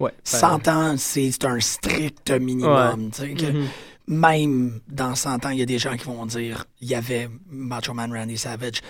Ouais. 0.00 0.12
ben, 0.12 0.38
100 0.38 0.68
ans, 0.68 0.94
c'est 0.96 1.44
un 1.44 1.58
strict 1.60 2.30
minimum. 2.30 3.10
sais, 3.12 3.34
que 3.34 3.46
mhm. 3.46 3.66
Même 4.06 4.80
dans 4.88 5.14
100 5.14 5.44
ans, 5.44 5.50
il 5.50 5.58
y 5.58 5.62
a 5.62 5.66
des 5.66 5.78
gens 5.78 5.94
qui 5.96 6.04
vont 6.06 6.24
dire 6.24 6.64
il 6.80 6.88
y 6.88 6.94
avait 6.94 7.28
Macho 7.50 7.92
Man 7.92 8.10
Randy 8.12 8.38
Savage. 8.38 8.80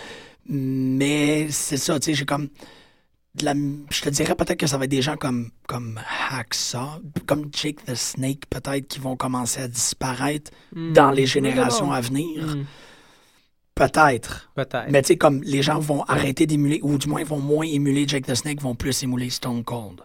Mais 0.46 1.48
c'est 1.50 1.76
ça, 1.76 1.98
tu 1.98 2.06
sais, 2.06 2.14
j'ai 2.14 2.24
comme. 2.24 2.48
de 3.34 3.44
la- 3.44 3.54
je 3.90 4.00
te 4.00 4.08
dirais 4.10 4.34
peut-être 4.34 4.58
que 4.58 4.66
ça 4.66 4.78
va 4.78 4.84
être 4.84 4.90
des 4.90 5.02
gens 5.02 5.16
comme, 5.16 5.50
comme 5.66 6.00
Hacksaw, 6.30 7.00
comme 7.26 7.48
Jake 7.52 7.84
the 7.84 7.94
Snake, 7.94 8.42
peut-être, 8.50 8.88
qui 8.88 8.98
vont 9.00 9.16
commencer 9.16 9.60
à 9.60 9.68
disparaître 9.68 10.50
dans 10.74 11.10
les 11.10 11.26
générations 11.26 11.90
à 11.92 12.00
venir. 12.00 12.56
Peut-être. 13.78 14.50
Peut-être. 14.54 14.90
Mais 14.90 15.02
tu 15.02 15.08
sais, 15.08 15.16
comme 15.16 15.42
les 15.42 15.62
gens 15.62 15.78
vont 15.78 16.02
arrêter 16.04 16.46
d'émuler, 16.46 16.80
ou 16.82 16.98
du 16.98 17.08
moins 17.08 17.22
vont 17.24 17.38
moins 17.40 17.66
émuler 17.66 18.06
Jake 18.06 18.26
the 18.26 18.34
Snake, 18.34 18.60
vont 18.60 18.74
plus 18.74 19.02
émuler 19.02 19.30
Stone 19.30 19.62
Cold. 19.64 20.00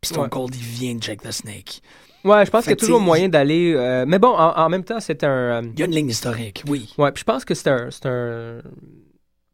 Puis 0.00 0.10
Stone 0.10 0.24
Ouais. 0.24 0.28
Cold, 0.28 0.54
il 0.54 0.60
vient 0.62 0.94
de 0.94 1.02
Jake 1.02 1.22
the 1.22 1.32
Snake. 1.32 1.80
Ouais, 2.24 2.44
je 2.44 2.50
pense 2.50 2.62
qu'il 2.64 2.70
y 2.70 2.74
a 2.74 2.76
toujours 2.76 3.00
moyen 3.00 3.28
d'aller. 3.28 3.72
euh, 3.76 4.04
mais 4.06 4.18
bon, 4.18 4.28
en, 4.30 4.56
en 4.56 4.68
même 4.68 4.82
temps, 4.84 5.00
c'est 5.00 5.22
un. 5.24 5.28
euh, 5.28 5.62
Il 5.74 5.78
y 5.78 5.82
a 5.82 5.86
une 5.86 5.94
ligne 5.94 6.08
historique, 6.10 6.62
oui. 6.68 6.92
Ouais, 6.98 7.12
puis 7.12 7.20
je 7.20 7.24
pense 7.24 7.44
que 7.44 7.54
c'est 7.54 7.70
un. 7.70 7.88
C'est 7.90 8.06
un. 8.06 8.58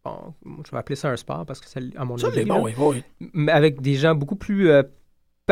Bon, 0.05 0.35
je 0.67 0.71
vais 0.73 0.79
appeler 0.79 0.97
ça 0.97 1.11
un 1.11 1.17
sport 1.17 1.45
parce 1.47 1.61
que 1.61 1.69
c'est 1.69 1.81
à 1.97 2.05
mon 2.05 2.17
Ça, 2.19 2.27
avis. 2.29 2.45
là. 2.45 2.55
bon, 2.55 2.65
oui, 2.65 2.73
oui. 2.79 3.03
mais 3.35 3.53
avec 3.53 3.81
des 3.81 3.95
gens 3.95 4.15
beaucoup 4.17 4.35
plus 4.37 4.69
euh, 4.71 4.83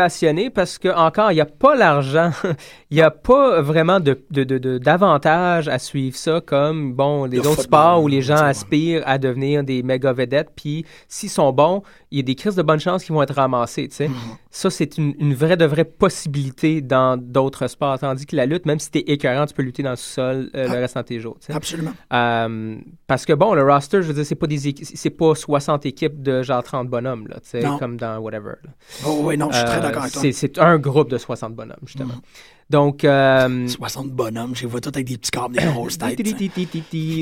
passionnés 0.04 0.49
parce 0.49 0.78
que 0.78 0.88
encore 0.88 1.30
il 1.30 1.35
n'y 1.35 1.40
a 1.42 1.47
pas 1.47 1.75
l'argent, 1.75 2.30
il 2.90 2.95
n'y 2.97 3.02
a 3.02 3.11
pas 3.11 3.61
vraiment 3.61 4.00
de, 4.00 4.19
de, 4.30 4.45
de- 4.45 4.57
de- 4.57 4.78
d'avantage 4.78 5.69
à 5.69 5.78
suivre 5.78 6.16
ça 6.16 6.40
comme 6.40 6.95
bon 6.95 7.26
les 7.26 7.37
Le 7.38 7.47
autres 7.49 7.62
sports 7.62 8.02
où 8.02 8.09
les 8.09 8.23
gens 8.23 8.37
aspirent 8.37 9.02
à 9.07 9.19
devenir 9.19 9.62
des 9.62 9.83
méga 9.83 10.12
vedettes 10.14 10.50
puis 10.57 10.87
s'ils 11.07 11.28
sont 11.28 11.52
bons, 11.52 11.83
il 12.11 12.16
y 12.19 12.21
a 12.21 12.25
des 12.25 12.35
crises 12.35 12.54
de 12.54 12.62
bonne 12.62 12.80
chance 12.80 13.04
qui 13.04 13.12
vont 13.12 13.23
être 13.23 13.35
ramassées, 13.35 13.88
tu 13.88 13.97
sais. 13.97 14.09
Mhm. 14.09 14.14
Ça 14.50 14.71
c'est 14.71 14.97
une, 14.97 15.14
une 15.19 15.35
vraie 15.35 15.59
de 15.59 15.66
vraie 15.66 15.85
possibilité 15.85 16.80
dans 16.80 17.16
d'autres 17.19 17.66
sports 17.69 17.99
tandis 17.99 18.25
que 18.25 18.37
la 18.37 18.47
lutte 18.47 18.64
même 18.66 18.78
si 18.78 18.90
tu 18.90 18.99
es 18.99 19.02
écœurant, 19.02 19.45
tu 19.45 19.52
peux 19.54 19.62
lutter 19.62 19.83
dans 19.83 19.90
le 19.90 19.97
sous-sol 19.97 20.50
euh, 20.54 20.66
Ah. 20.69 20.75
le 20.75 20.80
restant 20.80 21.00
de 21.00 21.07
tes 21.07 21.21
jours, 21.21 21.37
tu 21.40 21.47
sais. 21.47 21.52
Absolument. 21.52 21.92
Euh, 22.12 22.76
parce 23.07 23.26
que 23.26 23.33
bon, 23.35 23.52
le 23.54 23.62
roster, 23.62 24.00
je 24.02 24.07
veux 24.09 24.14
dire, 24.14 24.25
c'est 24.25 24.35
pas 24.35 24.47
des 24.47 24.69
équi- 24.69 24.90
c'est 24.95 25.11
pas 25.11 25.35
60 25.35 25.85
équipes 25.85 26.23
de 26.23 26.42
genre 26.42 26.62
30 26.62 26.88
bonhommes, 26.88 27.26
là, 27.28 27.37
tu 27.42 27.49
sais, 27.61 27.62
comme 27.78 27.97
dans 27.97 28.19
whatever. 28.19 28.54
là. 28.64 28.71
Oh, 29.07 29.21
oui, 29.25 29.37
non, 29.37 29.50
je 29.50 29.57
suis 29.57 29.64
très 29.66 29.78
Euh, 29.78 29.89
d'accord 29.90 30.02
avec 30.04 30.12
toi. 30.14 30.32
c'est, 30.32 30.59
un 30.59 30.78
groupe 30.78 31.11
de 31.11 31.18
60 31.18 31.54
bonhommes, 31.54 31.76
justement. 31.85 32.14
Mhm. 32.14 32.20
Donc, 32.70 33.04
euh, 33.04 33.66
60 33.66 34.11
bonhommes, 34.12 34.54
je 34.54 34.62
les 34.62 34.66
vois 34.68 34.80
tous 34.80 34.90
avec 34.90 35.06
des 35.06 35.18
petits 35.18 35.30
corps, 35.30 35.49
des 35.50 35.59
grosses 35.64 35.99
têtes. 35.99 36.18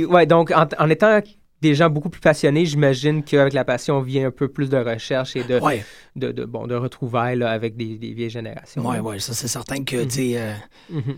ouais, 0.08 0.26
donc 0.26 0.50
en, 0.50 0.66
en 0.78 0.90
étant 0.90 1.20
des 1.60 1.74
gens 1.74 1.90
beaucoup 1.90 2.10
plus 2.10 2.20
passionnés, 2.20 2.66
j'imagine 2.66 3.24
qu'avec 3.24 3.52
la 3.52 3.64
passion 3.64 4.00
vient 4.00 4.28
un 4.28 4.30
peu 4.30 4.48
plus 4.48 4.68
de 4.68 4.76
recherche 4.76 5.34
et 5.36 5.42
de, 5.44 5.58
Ouais, 5.58 5.84
de, 6.14 6.30
de, 6.32 6.44
bon, 6.44 6.66
de 6.66 6.74
retrouvailles 6.74 7.36
là, 7.38 7.50
avec 7.50 7.76
des, 7.76 7.96
des 7.96 8.12
vieilles 8.12 8.30
générations. 8.30 8.86
ouais, 8.86 9.00
ouais, 9.00 9.18
ça 9.18 9.32
c'est 9.34 9.48
certain 9.48 9.82
que, 9.82 10.04
tu 10.04 10.10
sais, 10.10 10.32
euh, 10.36 10.52
Mhm. 10.90 11.16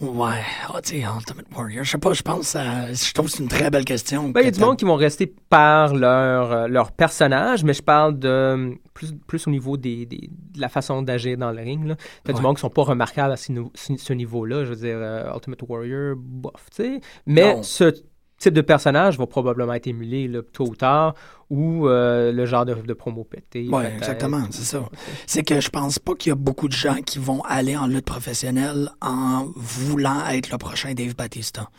Ouais, 0.00 0.42
ah, 0.68 0.80
tu 0.82 0.90
sais, 0.90 1.00
Ultimate 1.00 1.46
Warrior, 1.56 1.84
je 1.84 1.90
sais 1.92 1.98
pas, 1.98 2.12
je 2.12 2.22
pense, 2.22 2.54
à- 2.56 2.92
je 2.92 3.12
trouve 3.12 3.26
que 3.26 3.32
c'est 3.32 3.42
une 3.42 3.48
très 3.48 3.70
belle 3.70 3.84
question. 3.84 4.28
Ben, 4.28 4.40
il 4.40 4.44
y 4.44 4.48
a 4.48 4.50
du 4.50 4.60
monde 4.60 4.76
qui 4.76 4.84
vont 4.84 4.96
rester 4.96 5.26
par 5.48 5.94
leur, 5.94 6.52
euh, 6.52 6.68
leur 6.68 6.92
personnage, 6.92 7.64
mais 7.64 7.72
je 7.74 7.82
parle 7.82 8.18
de 8.18 8.28
euh, 8.28 8.74
plus, 8.94 9.12
plus 9.26 9.46
au 9.46 9.50
niveau 9.50 9.76
des, 9.76 10.04
des- 10.06 10.28
de 10.30 10.60
la 10.60 10.68
façon 10.68 11.02
d'agir 11.02 11.38
dans 11.38 11.50
le 11.52 11.62
ring. 11.62 11.86
là. 11.86 11.96
T'as 12.24 12.32
du 12.32 12.38
Ouais. 12.38 12.42
monde 12.42 12.56
qui 12.56 12.60
sont 12.60 12.70
pas 12.70 12.82
remarquables 12.82 13.32
à 13.32 13.36
ce, 13.36 13.52
ce- 13.74 13.96
ce 13.96 14.12
niveau-là. 14.12 14.64
Je 14.64 14.70
veux 14.70 14.76
dire, 14.76 14.96
euh, 14.98 15.32
Ultimate 15.34 15.62
Warrior, 15.68 16.16
bof, 16.18 16.66
tu 16.74 16.82
sais. 16.82 17.00
Mais 17.26 17.54
Non. 17.54 17.62
ce 17.62 17.92
type 18.38 18.54
de 18.54 18.60
personnage 18.60 19.18
va 19.18 19.26
probablement 19.26 19.72
être 19.74 19.86
émulé 19.86 20.28
là, 20.28 20.40
tôt 20.52 20.66
ou 20.68 20.76
tard, 20.76 21.14
ou 21.48 21.88
euh, 21.88 22.32
le 22.32 22.44
genre 22.46 22.64
de, 22.64 22.74
de 22.74 22.92
promo 22.92 23.24
pété. 23.24 23.68
Peut-être. 23.70 23.96
exactement, 23.96 24.42
c'est 24.50 24.64
ça. 24.64 24.88
C'est 25.26 25.42
que 25.42 25.60
je 25.60 25.70
pense 25.70 25.98
pas 25.98 26.14
qu'il 26.14 26.30
y 26.30 26.32
a 26.32 26.36
beaucoup 26.36 26.68
de 26.68 26.72
gens 26.74 26.96
qui 27.02 27.18
vont 27.18 27.42
aller 27.44 27.76
en 27.76 27.86
lutte 27.86 28.04
professionnelle 28.04 28.90
en 29.00 29.46
voulant 29.56 30.26
être 30.28 30.50
le 30.50 30.58
prochain 30.58 30.92
Dave 30.94 31.14
Batista. 31.16 31.70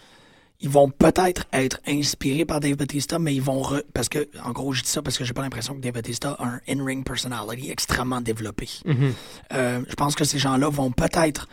Ils 0.60 0.70
vont 0.70 0.90
peut-être 0.90 1.46
être 1.54 1.80
inspirés 1.88 2.44
par 2.44 2.60
Dave 2.60 2.78
Batista, 2.78 3.20
mais 3.20 3.36
ils 3.36 3.42
vont... 3.44 3.62
re- 3.62 3.84
Parce 3.94 4.10
que, 4.10 4.28
en 4.44 4.52
gros, 4.54 4.74
je 4.74 4.82
dis 4.82 4.90
ça 4.90 5.04
parce 5.04 5.16
que 5.16 5.24
j'ai 5.24 5.34
pas 5.34 5.44
l'impression 5.44 5.76
que 5.76 5.82
Dave 5.82 5.94
Batista 5.94 6.36
a 6.40 6.46
un 6.48 6.60
in-ring 6.68 7.06
personality 7.06 7.70
extrêmement 7.70 8.22
développé. 8.22 8.68
Mhm. 8.84 9.14
Euh, 9.54 9.82
je 9.88 9.94
pense 9.94 10.16
que 10.16 10.24
ces 10.24 10.40
gens-là 10.40 10.68
vont 10.70 10.90
peut-être 10.90 11.48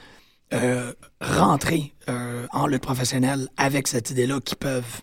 euh, 0.52 0.92
rentrer 1.20 1.92
euh, 2.08 2.46
en 2.52 2.66
lutte 2.66 2.82
professionnelle 2.82 3.48
avec 3.56 3.88
cette 3.88 4.10
idée-là 4.10 4.40
qu'ils 4.44 4.58
peuvent 4.58 5.02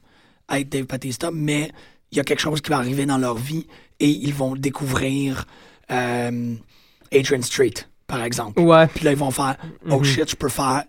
être 0.53 0.69
Dave 0.69 0.85
Batista, 0.85 1.29
mais 1.33 1.71
il 2.11 2.17
y 2.17 2.21
a 2.21 2.23
quelque 2.23 2.39
chose 2.41 2.61
qui 2.61 2.69
va 2.69 2.77
arriver 2.77 3.05
dans 3.05 3.17
leur 3.17 3.35
vie 3.35 3.67
et 3.99 4.09
ils 4.09 4.33
vont 4.33 4.55
découvrir 4.55 5.45
euh, 5.91 6.55
Adrian 7.13 7.41
Street, 7.41 7.73
par 8.07 8.23
exemple. 8.23 8.59
Ouais. 8.61 8.87
Puis 8.87 9.03
là, 9.05 9.11
ils 9.11 9.17
vont 9.17 9.31
faire 9.31 9.55
Oh 9.89 9.97
Mhm. 9.99 10.03
shit, 10.03 10.29
je 10.29 10.35
peux 10.35 10.49
faire 10.49 10.83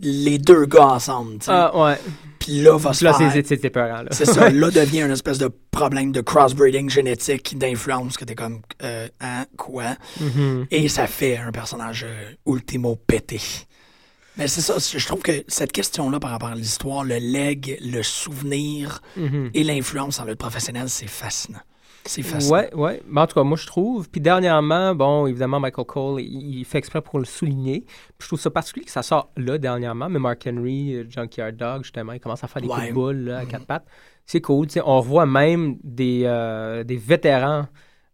les 0.00 0.38
deux 0.38 0.66
gars 0.66 0.86
ensemble. 0.88 1.38
Ah, 1.48 1.76
ouais. 1.78 1.98
Puis 2.38 2.62
là, 2.62 2.76
va 2.78 2.92
se 2.92 3.04
là, 3.04 3.12
faire. 3.12 3.30
c'est, 3.32 3.74
là. 3.74 4.04
C'est 4.10 4.24
ça, 4.24 4.48
là 4.50 4.70
devient 4.70 5.02
une 5.02 5.10
espèce 5.10 5.38
de 5.38 5.50
problème 5.70 6.12
de 6.12 6.20
crossbreeding 6.20 6.88
génétique, 6.88 7.58
d'influence, 7.58 8.16
que 8.16 8.24
t'es 8.24 8.34
comme, 8.34 8.60
euh, 8.82 9.08
hein, 9.20 9.44
quoi? 9.56 9.96
Mhm. 10.20 10.66
Et 10.70 10.88
ça 10.88 11.06
fait 11.06 11.36
un 11.36 11.50
personnage 11.52 12.06
euh, 12.08 12.32
ultimo 12.46 12.96
pété. 12.96 13.40
Mais 14.38 14.46
c'est 14.48 14.60
ça, 14.60 14.74
je 14.78 15.04
trouve 15.06 15.20
que 15.22 15.44
cette 15.48 15.72
question-là 15.72 16.20
par 16.20 16.30
rapport 16.30 16.48
à 16.50 16.54
l'histoire, 16.54 17.04
le 17.04 17.16
leg, 17.18 17.78
le 17.82 18.02
souvenir 18.02 19.00
Mhm. 19.16 19.50
et 19.54 19.64
l'influence 19.64 20.20
en 20.20 20.24
lutte 20.24 20.38
professionnelle, 20.38 20.88
c'est 20.88 21.08
fascinant. 21.08 21.58
C'est 22.04 22.22
fascinant. 22.22 22.54
Ouais, 22.56 22.74
ouais. 22.74 23.02
Mais 23.06 23.20
en 23.20 23.26
tout 23.26 23.34
cas, 23.34 23.42
moi, 23.42 23.58
je 23.58 23.66
trouve. 23.66 24.08
Puis 24.08 24.20
dernièrement, 24.20 24.94
bon, 24.94 25.26
évidemment, 25.26 25.60
Michael 25.60 25.84
Cole, 25.84 26.22
il, 26.22 26.60
il 26.60 26.64
fait 26.64 26.78
exprès 26.78 27.02
pour 27.02 27.18
le 27.18 27.26
souligner. 27.26 27.80
Puis 27.82 28.22
je 28.22 28.26
trouve 28.28 28.40
ça 28.40 28.48
particulier 28.50 28.86
que 28.86 28.90
ça 28.92 29.02
sort 29.02 29.30
là, 29.36 29.58
dernièrement. 29.58 30.08
Mais 30.08 30.18
Mark 30.18 30.46
Henry, 30.48 30.94
euh, 30.94 31.04
Junkyard 31.10 31.52
Dog, 31.52 31.82
justement, 31.82 32.12
il 32.12 32.20
commence 32.20 32.42
à 32.44 32.46
faire 32.48 32.62
des 32.62 32.68
coups 32.68 32.80
Ouais. 32.80 32.88
de 32.88 32.94
boule 32.94 33.16
là, 33.16 33.38
à 33.40 33.44
quatre 33.44 33.66
pattes. 33.66 33.84
C'est 34.24 34.40
cool. 34.40 34.68
tu 34.68 34.74
sais. 34.74 34.82
On 34.86 35.00
voit 35.00 35.26
même 35.26 35.76
des, 35.82 36.22
euh, 36.24 36.82
des 36.84 36.96
vétérans 36.96 37.66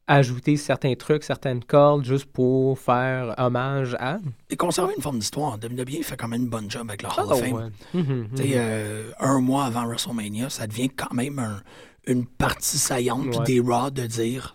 ajouter 0.07 0.57
certains 0.57 0.95
trucs, 0.95 1.25
certaines 1.25 1.65
cordes, 1.65 2.05
juste 2.05 2.27
pour 2.27 2.79
faire 2.79 3.35
hommage 3.39 3.97
à? 3.99 4.19
Et 4.51 4.57
conserver 4.57 4.93
une 4.97 5.03
forme 5.03 5.19
d'histoire. 5.19 5.55
WWE 5.63 6.03
fait 6.03 6.17
quand 6.17 6.29
même 6.29 6.43
une 6.43 6.49
bonne 6.49 6.71
job 6.71 6.87
avec 6.89 7.03
le 7.03 7.09
Hall 7.09 7.33
of 7.33 7.41
Fame. 7.41 7.53
ouais. 7.53 7.63
Mhm, 7.95 8.03
mhm. 8.03 8.29
euh, 8.41 9.11
un 9.19 9.41
mois 9.41 9.65
avant 9.65 9.87
WrestleMania, 9.87 10.51
ça 10.51 10.67
devient 10.67 10.91
quand 10.91 11.13
même 11.15 11.39
un- 11.39 11.63
une 12.07 12.27
partie 12.27 12.77
saillante 12.79 13.35
Ouais. 13.39 13.45
des 13.47 13.61
Raw 13.61 13.91
de 13.91 14.07
dire 14.07 14.55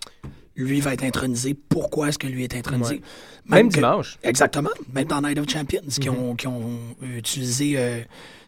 lui 0.56 0.82
va 0.82 0.94
être 0.94 1.04
intronisé. 1.06 1.54
Pourquoi 1.54 2.10
est-ce 2.10 2.20
que 2.20 2.28
lui 2.28 2.44
est 2.44 2.54
intronisé? 2.54 2.96
Ouais. 2.96 3.02
Même 3.46 3.70
que- 3.70 3.76
dimanche. 3.76 4.20
Exactement. 4.24 4.70
Même 4.94 5.06
dans 5.08 5.22
Night 5.22 5.40
of 5.40 5.50
Champions, 5.50 5.82
qui, 6.00 6.10
ont, 6.10 6.36
qui 6.36 6.48
ont 6.48 6.70
utilisé 7.02 7.74
euh, 7.78 8.02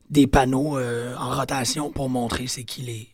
des 0.10 0.28
panneaux 0.28 0.78
euh, 0.78 1.16
en 1.18 1.32
rotation 1.32 1.90
pour 1.90 2.10
montrer 2.10 2.48
c'est 2.48 2.64
qui 2.66 2.82
les, 2.82 3.08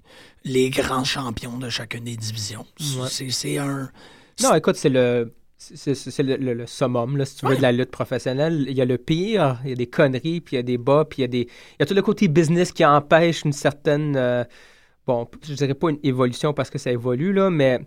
les 0.44 0.70
grands 0.70 1.04
champions 1.04 1.58
de 1.58 1.70
chacune 1.70 2.04
des 2.06 2.16
divisions. 2.18 2.66
Ouais. 3.00 3.08
C'est, 3.30 3.58
un. 3.58 3.90
Non, 4.42 4.54
écoute, 4.56 4.76
c'est 4.76 4.90
le. 4.90 5.34
C'est 5.58 6.20
le, 6.22 6.36
le- 6.38 6.54
le 6.54 6.68
summum, 6.68 7.18
là, 7.18 7.26
si 7.26 7.38
tu 7.38 7.46
veux, 7.46 7.52
Ouais. 7.54 7.58
de 7.58 7.62
la 7.64 7.72
lutte 7.72 7.90
professionnelle. 7.90 8.66
Il 8.70 8.78
y 8.78 8.82
a 8.82 8.86
le 8.86 9.00
pire, 9.00 9.60
il 9.64 9.72
y 9.72 9.74
a 9.74 9.76
des 9.76 9.88
conneries, 9.88 10.40
puis 10.40 10.56
il 10.56 10.58
y 10.58 10.60
a 10.60 10.64
des 10.64 10.78
bas, 10.78 11.04
puis 11.10 11.20
il 11.20 11.22
y 11.22 11.26
a 11.26 11.28
des. 11.28 11.40
Il 11.42 11.76
y 11.80 11.84
a 11.84 11.86
tout 11.88 11.96
le 11.96 12.02
côté 12.04 12.28
business 12.28 12.72
qui 12.72 12.86
empêche 12.86 13.44
une 13.44 13.54
certaine. 13.54 14.16
euh, 14.16 14.44
bon, 15.08 15.28
je 15.44 15.54
dirais 15.56 15.74
pas 15.74 15.90
une 15.90 16.00
évolution 16.04 16.54
parce 16.54 16.70
que 16.70 16.78
ça 16.78 16.92
évolue, 16.92 17.34
là, 17.34 17.50
mais 17.50 17.82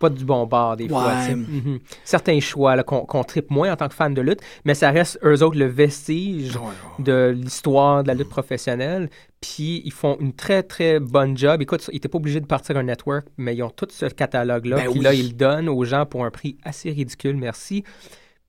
pas 0.00 0.08
du 0.08 0.24
bon 0.24 0.46
bord 0.46 0.76
des 0.76 0.88
fois. 0.88 1.08
Ouais. 1.08 1.34
Mhm. 1.34 1.78
Certains 2.04 2.40
choix 2.40 2.74
là, 2.74 2.82
qu'on 2.82 3.24
tripe 3.24 3.50
moins 3.50 3.72
en 3.72 3.76
tant 3.76 3.88
que 3.88 3.94
fan 3.94 4.14
de 4.14 4.22
lutte, 4.22 4.40
mais 4.64 4.74
ça 4.74 4.90
reste 4.90 5.18
eux 5.22 5.42
autres 5.42 5.58
le 5.58 5.66
vestige 5.66 6.58
de 6.98 7.34
l'histoire 7.36 8.02
de 8.02 8.08
la 8.08 8.14
lutte 8.14 8.30
professionnelle. 8.30 9.10
Puis 9.40 9.82
ils 9.84 9.92
font 9.92 10.16
une 10.20 10.32
très, 10.32 10.62
très 10.62 11.00
bonne 11.00 11.36
job. 11.36 11.62
Écoute, 11.62 11.86
ils 11.88 11.94
n'étaient 11.94 12.08
pas 12.08 12.18
obligés 12.18 12.40
de 12.40 12.46
partir 12.46 12.76
un 12.76 12.82
network, 12.82 13.26
mais 13.36 13.54
ils 13.54 13.62
ont 13.62 13.70
tout 13.70 13.88
ce 13.90 14.06
catalogue-là. 14.06 14.76
Ben 14.76 14.90
puis 14.90 14.98
oui. 14.98 15.04
là, 15.04 15.14
ils 15.14 15.28
le 15.28 15.34
donnent 15.34 15.68
aux 15.68 15.84
gens 15.84 16.04
pour 16.04 16.24
un 16.24 16.30
prix 16.30 16.56
assez 16.62 16.90
ridicule, 16.90 17.36
merci. 17.36 17.84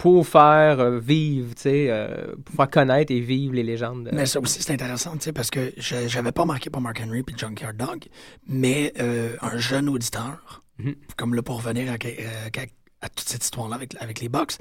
Pour 0.02 0.26
faire 0.28 0.80
euh, 0.80 1.00
vivre, 1.00 1.54
tu 1.54 1.62
sais, 1.62 1.86
euh, 1.92 2.34
pour 2.44 2.56
faire 2.56 2.70
connaître 2.72 3.12
et 3.14 3.20
vivre 3.20 3.54
les 3.54 3.62
légendes. 3.62 4.10
Mais 4.12 4.26
ça 4.26 4.40
aussi, 4.40 4.60
c'est 4.64 4.74
intéressant, 4.74 5.12
tu 5.14 5.26
sais, 5.26 5.32
parce 5.32 5.52
que 5.52 5.72
je 5.78 6.08
j'avais 6.08 6.32
pas 6.32 6.44
marqué 6.44 6.72
pour 6.72 6.82
Mark 6.82 7.00
Henry 7.06 7.22
puis 7.22 7.36
Junkyard 7.38 7.76
Dog, 7.78 8.06
mais 8.48 8.94
euh, 9.00 9.36
un 9.44 9.58
jeune 9.60 9.88
auditeur, 9.90 10.64
Mhm. 10.80 10.96
comme 11.18 11.36
là 11.36 11.44
pour 11.44 11.58
revenir 11.64 11.92
à, 11.92 11.98
euh, 12.04 12.66
toute 13.16 13.28
cette 13.30 13.44
histoire-là 13.44 13.76
avec, 13.76 13.96
avec 14.00 14.22
les 14.22 14.30
Bucks, 14.30 14.54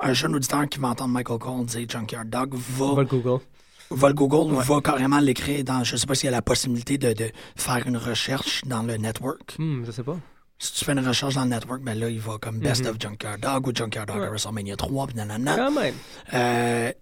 un 0.00 0.12
jeune 0.12 0.34
auditeur 0.34 0.68
qui 0.68 0.80
va 0.80 0.88
entendre 0.88 1.12
Michael 1.14 1.38
Cole 1.38 1.64
dire 1.66 1.86
Junkyard 1.88 2.28
Dog 2.28 2.54
va 2.54 2.94
va, 2.94 3.02
le 3.02 3.06
Google. 3.06 3.40
va 3.90 4.08
le 4.08 4.14
Google, 4.14 4.52
va 4.54 4.80
carrément 4.80 5.20
l'écrire 5.20 5.62
dans, 5.62 5.84
je 5.84 5.94
sais 5.94 6.06
pas 6.06 6.16
s'il 6.16 6.24
y 6.26 6.28
a 6.28 6.32
la 6.32 6.42
possibilité 6.42 6.98
de, 6.98 7.12
de 7.12 7.30
faire 7.54 7.86
une 7.86 7.96
recherche 7.98 8.62
dans 8.64 8.82
le 8.82 8.96
network. 8.96 9.54
Hmm, 9.60 9.84
je 9.84 9.92
sais 9.92 10.02
pas. 10.02 10.16
Si 10.60 10.72
tu 10.72 10.84
fais 10.84 10.92
une 10.92 11.06
recherche 11.06 11.34
dans 11.34 11.44
le 11.44 11.50
network, 11.50 11.82
ben 11.82 11.98
là, 11.98 12.08
il 12.10 12.18
va 12.20 12.36
comme 12.40 12.58
Best 12.58 12.82
Mhm. 12.84 12.90
of 12.90 12.96
Junkyard 13.00 13.38
Dog 13.40 13.66
ou 13.68 13.72
Junkyard 13.74 14.06
Dog 14.06 14.18
Ouais. 14.18 14.26
à 14.26 14.30
WrestleMania 14.30 14.76
3, 14.76 15.06
puis 15.06 15.16
nanana. 15.16 15.56
Quand 15.56 15.70
même. 15.70 15.94
Euh, 16.34 16.92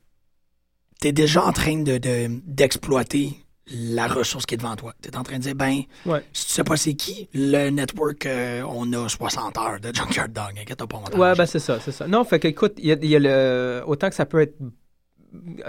t'es 1.01 1.12
déjà 1.12 1.42
en 1.45 1.53
train 1.53 1.79
de, 1.83 1.97
de- 1.99 2.40
d'exploiter 2.45 3.40
la 3.69 4.07
ressource 4.07 4.47
qui 4.47 4.55
est 4.55 4.59
devant 4.59 4.77
toi. 4.77 4.92
T'es 5.01 5.16
en 5.16 5.23
train 5.23 5.38
de 5.38 5.42
dire, 5.42 5.55
ben, 5.55 5.81
Ouais. 6.05 6.23
si 6.33 6.47
tu 6.47 6.53
sais 6.53 6.64
pas 6.64 6.77
c'est 6.77 6.95
qui, 6.95 7.29
le 7.35 7.71
network, 7.71 8.27
euh, 8.27 8.62
on 8.69 8.92
a 8.92 9.09
60 9.09 9.57
heures 9.59 9.81
de 9.81 9.92
Junkyard 9.95 10.29
Dog. 10.33 10.59
Inquiète 10.61 10.85
pas, 10.85 10.97
on 10.97 11.16
va 11.16 11.19
Ouais, 11.31 11.35
ben 11.37 11.47
c'est 11.47 11.59
ça, 11.59 11.81
c'est 11.81 11.92
ça. 11.92 12.07
Non, 12.07 12.25
fait 12.25 12.38
que 12.38 12.49
écoute, 12.49 12.75
il 12.79 12.87
y 12.87 12.92
a, 12.92 12.97
y 13.05 13.16
a 13.16 13.19
le 13.19 13.83
autant 13.87 14.09
que 14.09 14.14
ça 14.14 14.27
peut 14.27 14.40
être 14.42 14.57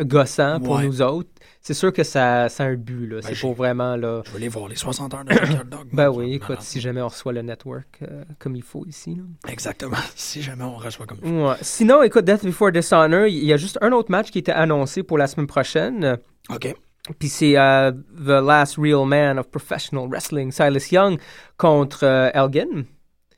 gossant 0.02 0.60
pour 0.60 0.76
Ouais. 0.76 0.86
nous 0.86 1.02
autres, 1.02 1.30
c'est 1.68 1.74
sûr 1.74 1.92
que 1.92 2.04
ça, 2.06 2.48
ça 2.48 2.64
a 2.64 2.68
un 2.68 2.76
but 2.76 3.08
là. 3.08 3.22
c'est 3.22 3.36
j'ai- 3.36 3.42
pour 3.42 3.54
vraiment 3.54 3.98
là. 3.98 4.22
Je 4.26 4.32
veux 4.32 4.40
les 4.40 4.48
voir, 4.48 4.70
les 4.70 4.78
60 4.78 5.14
heures 5.14 5.26
de 5.26 5.34
Junkyard 5.34 5.68
Dog. 5.68 5.90
Ben 5.92 6.08
oui, 6.10 6.36
écoute, 6.36 6.62
si 6.62 6.80
jamais 6.80 7.02
on 7.02 7.10
reçoit 7.10 7.34
le 7.34 7.42
network 7.42 8.00
euh, 8.04 8.24
comme 8.40 8.56
il 8.56 8.64
faut 8.64 8.86
ici. 8.86 9.16
Là. 9.16 9.52
Exactement. 9.52 9.98
Si 10.16 10.42
jamais 10.42 10.64
on 10.64 10.78
reçoit 10.78 11.06
comme 11.06 11.20
ça. 11.22 11.28
Ouais. 11.28 11.56
Sinon, 11.62 12.04
écoute, 12.04 12.24
Death 12.24 12.46
Before 12.46 12.72
Dishonor, 12.72 13.26
il 13.28 13.44
y 13.44 13.52
a 13.52 13.58
juste 13.58 13.78
un 13.82 13.92
autre 13.92 14.10
match 14.12 14.32
qui 14.32 14.40
était 14.40 14.54
annoncé 14.54 15.04
pour 15.04 15.18
la 15.18 15.28
semaine 15.28 15.48
prochaine. 15.48 16.18
OK. 16.50 16.74
Puis 17.20 17.28
c'est 17.28 17.58
euh, 17.58 17.92
The 17.92 18.42
Last 18.42 18.78
Real 18.78 19.06
Man 19.06 19.38
of 19.38 19.50
Professional 19.50 20.08
Wrestling, 20.10 20.54
Silas 20.54 20.88
Young 20.92 21.20
contre 21.58 22.06
euh, 22.06 22.30
Elgin. 22.34 22.86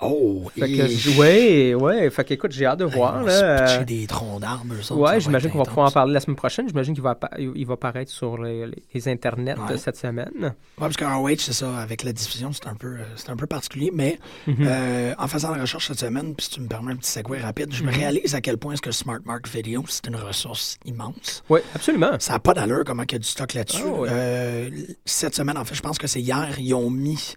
Oh, 0.01 0.49
Fait 0.57 0.61
que, 0.61 1.09
et- 1.17 1.17
ouais, 1.17 1.73
ouais. 1.75 2.09
Fait 2.09 2.23
que, 2.23 2.33
écoute, 2.33 2.53
j'ai 2.53 2.65
hâte 2.65 2.79
de 2.79 2.85
voir. 2.85 3.21
se 3.23 3.27
là, 3.27 3.79
euh, 3.81 3.83
des 3.83 4.07
troncs 4.07 4.39
d'arbres, 4.39 4.73
eux 4.73 4.79
autres, 4.93 4.95
Ouais, 4.95 5.19
j'imagine 5.19 5.51
qu'on 5.51 5.57
va 5.57 5.65
pouvoir 5.65 5.87
en 5.87 5.91
parler 5.91 6.13
la 6.13 6.21
semaine 6.21 6.37
prochaine. 6.37 6.69
J'imagine 6.69 6.93
qu'il 6.93 7.03
va, 7.03 7.19
il 7.37 7.65
va 7.65 7.73
apparaître 7.73 8.09
sur 8.09 8.37
les, 8.41 8.71
internets 9.07 9.55
Ouais. 9.59 9.77
cette 9.77 9.97
semaine. 9.97 10.31
Ouais, 10.41 10.51
parce 10.77 10.95
que 10.95 11.03
ROH, 11.03 11.35
c'est 11.39 11.51
ça, 11.53 11.77
avec 11.79 12.03
la 12.03 12.13
diffusion, 12.13 12.51
c'est 12.53 12.67
un 12.67 12.75
peu, 12.75 12.87
euh, 12.95 13.03
c'est 13.17 13.29
un 13.29 13.35
peu 13.35 13.45
particulier, 13.45 13.91
mais 13.93 14.19
Mhm. 14.47 14.55
euh, 14.61 15.13
en 15.17 15.27
faisant 15.27 15.53
la 15.53 15.61
recherche 15.61 15.87
cette 15.89 15.99
semaine, 15.99 16.33
puis 16.33 16.45
si 16.45 16.51
tu 16.51 16.61
me 16.61 16.67
permets 16.67 16.93
un 16.93 16.95
petit 16.95 17.11
segway 17.11 17.39
rapide, 17.39 17.73
je 17.73 17.83
me 17.83 17.91
Mhm. 17.91 17.97
réalise 17.97 18.35
à 18.35 18.39
quel 18.41 18.57
point 18.57 18.73
est-ce 18.75 18.81
que 18.81 18.91
Smart 18.91 19.19
Mark 19.25 19.49
Video, 19.49 19.83
c'est 19.89 20.07
une 20.07 20.15
ressource 20.15 20.77
immense. 20.85 21.43
Oui, 21.49 21.59
absolument. 21.75 22.11
Ça 22.19 22.33
n'a 22.33 22.39
pas 22.39 22.53
d'allure 22.53 22.83
comment 22.85 23.03
il 23.03 23.11
y 23.11 23.15
a 23.15 23.19
du 23.19 23.27
stock 23.27 23.53
là-dessus. 23.53 23.83
Ah 23.85 23.91
ouais. 23.99 24.09
Euh, 24.09 24.69
cette 25.03 25.35
semaine, 25.35 25.57
en 25.57 25.65
fait, 25.65 25.75
je 25.75 25.81
pense 25.81 25.97
que 25.97 26.07
c'est 26.07 26.21
hier, 26.21 26.55
ils 26.57 26.73
ont 26.73 26.89
mis 26.89 27.35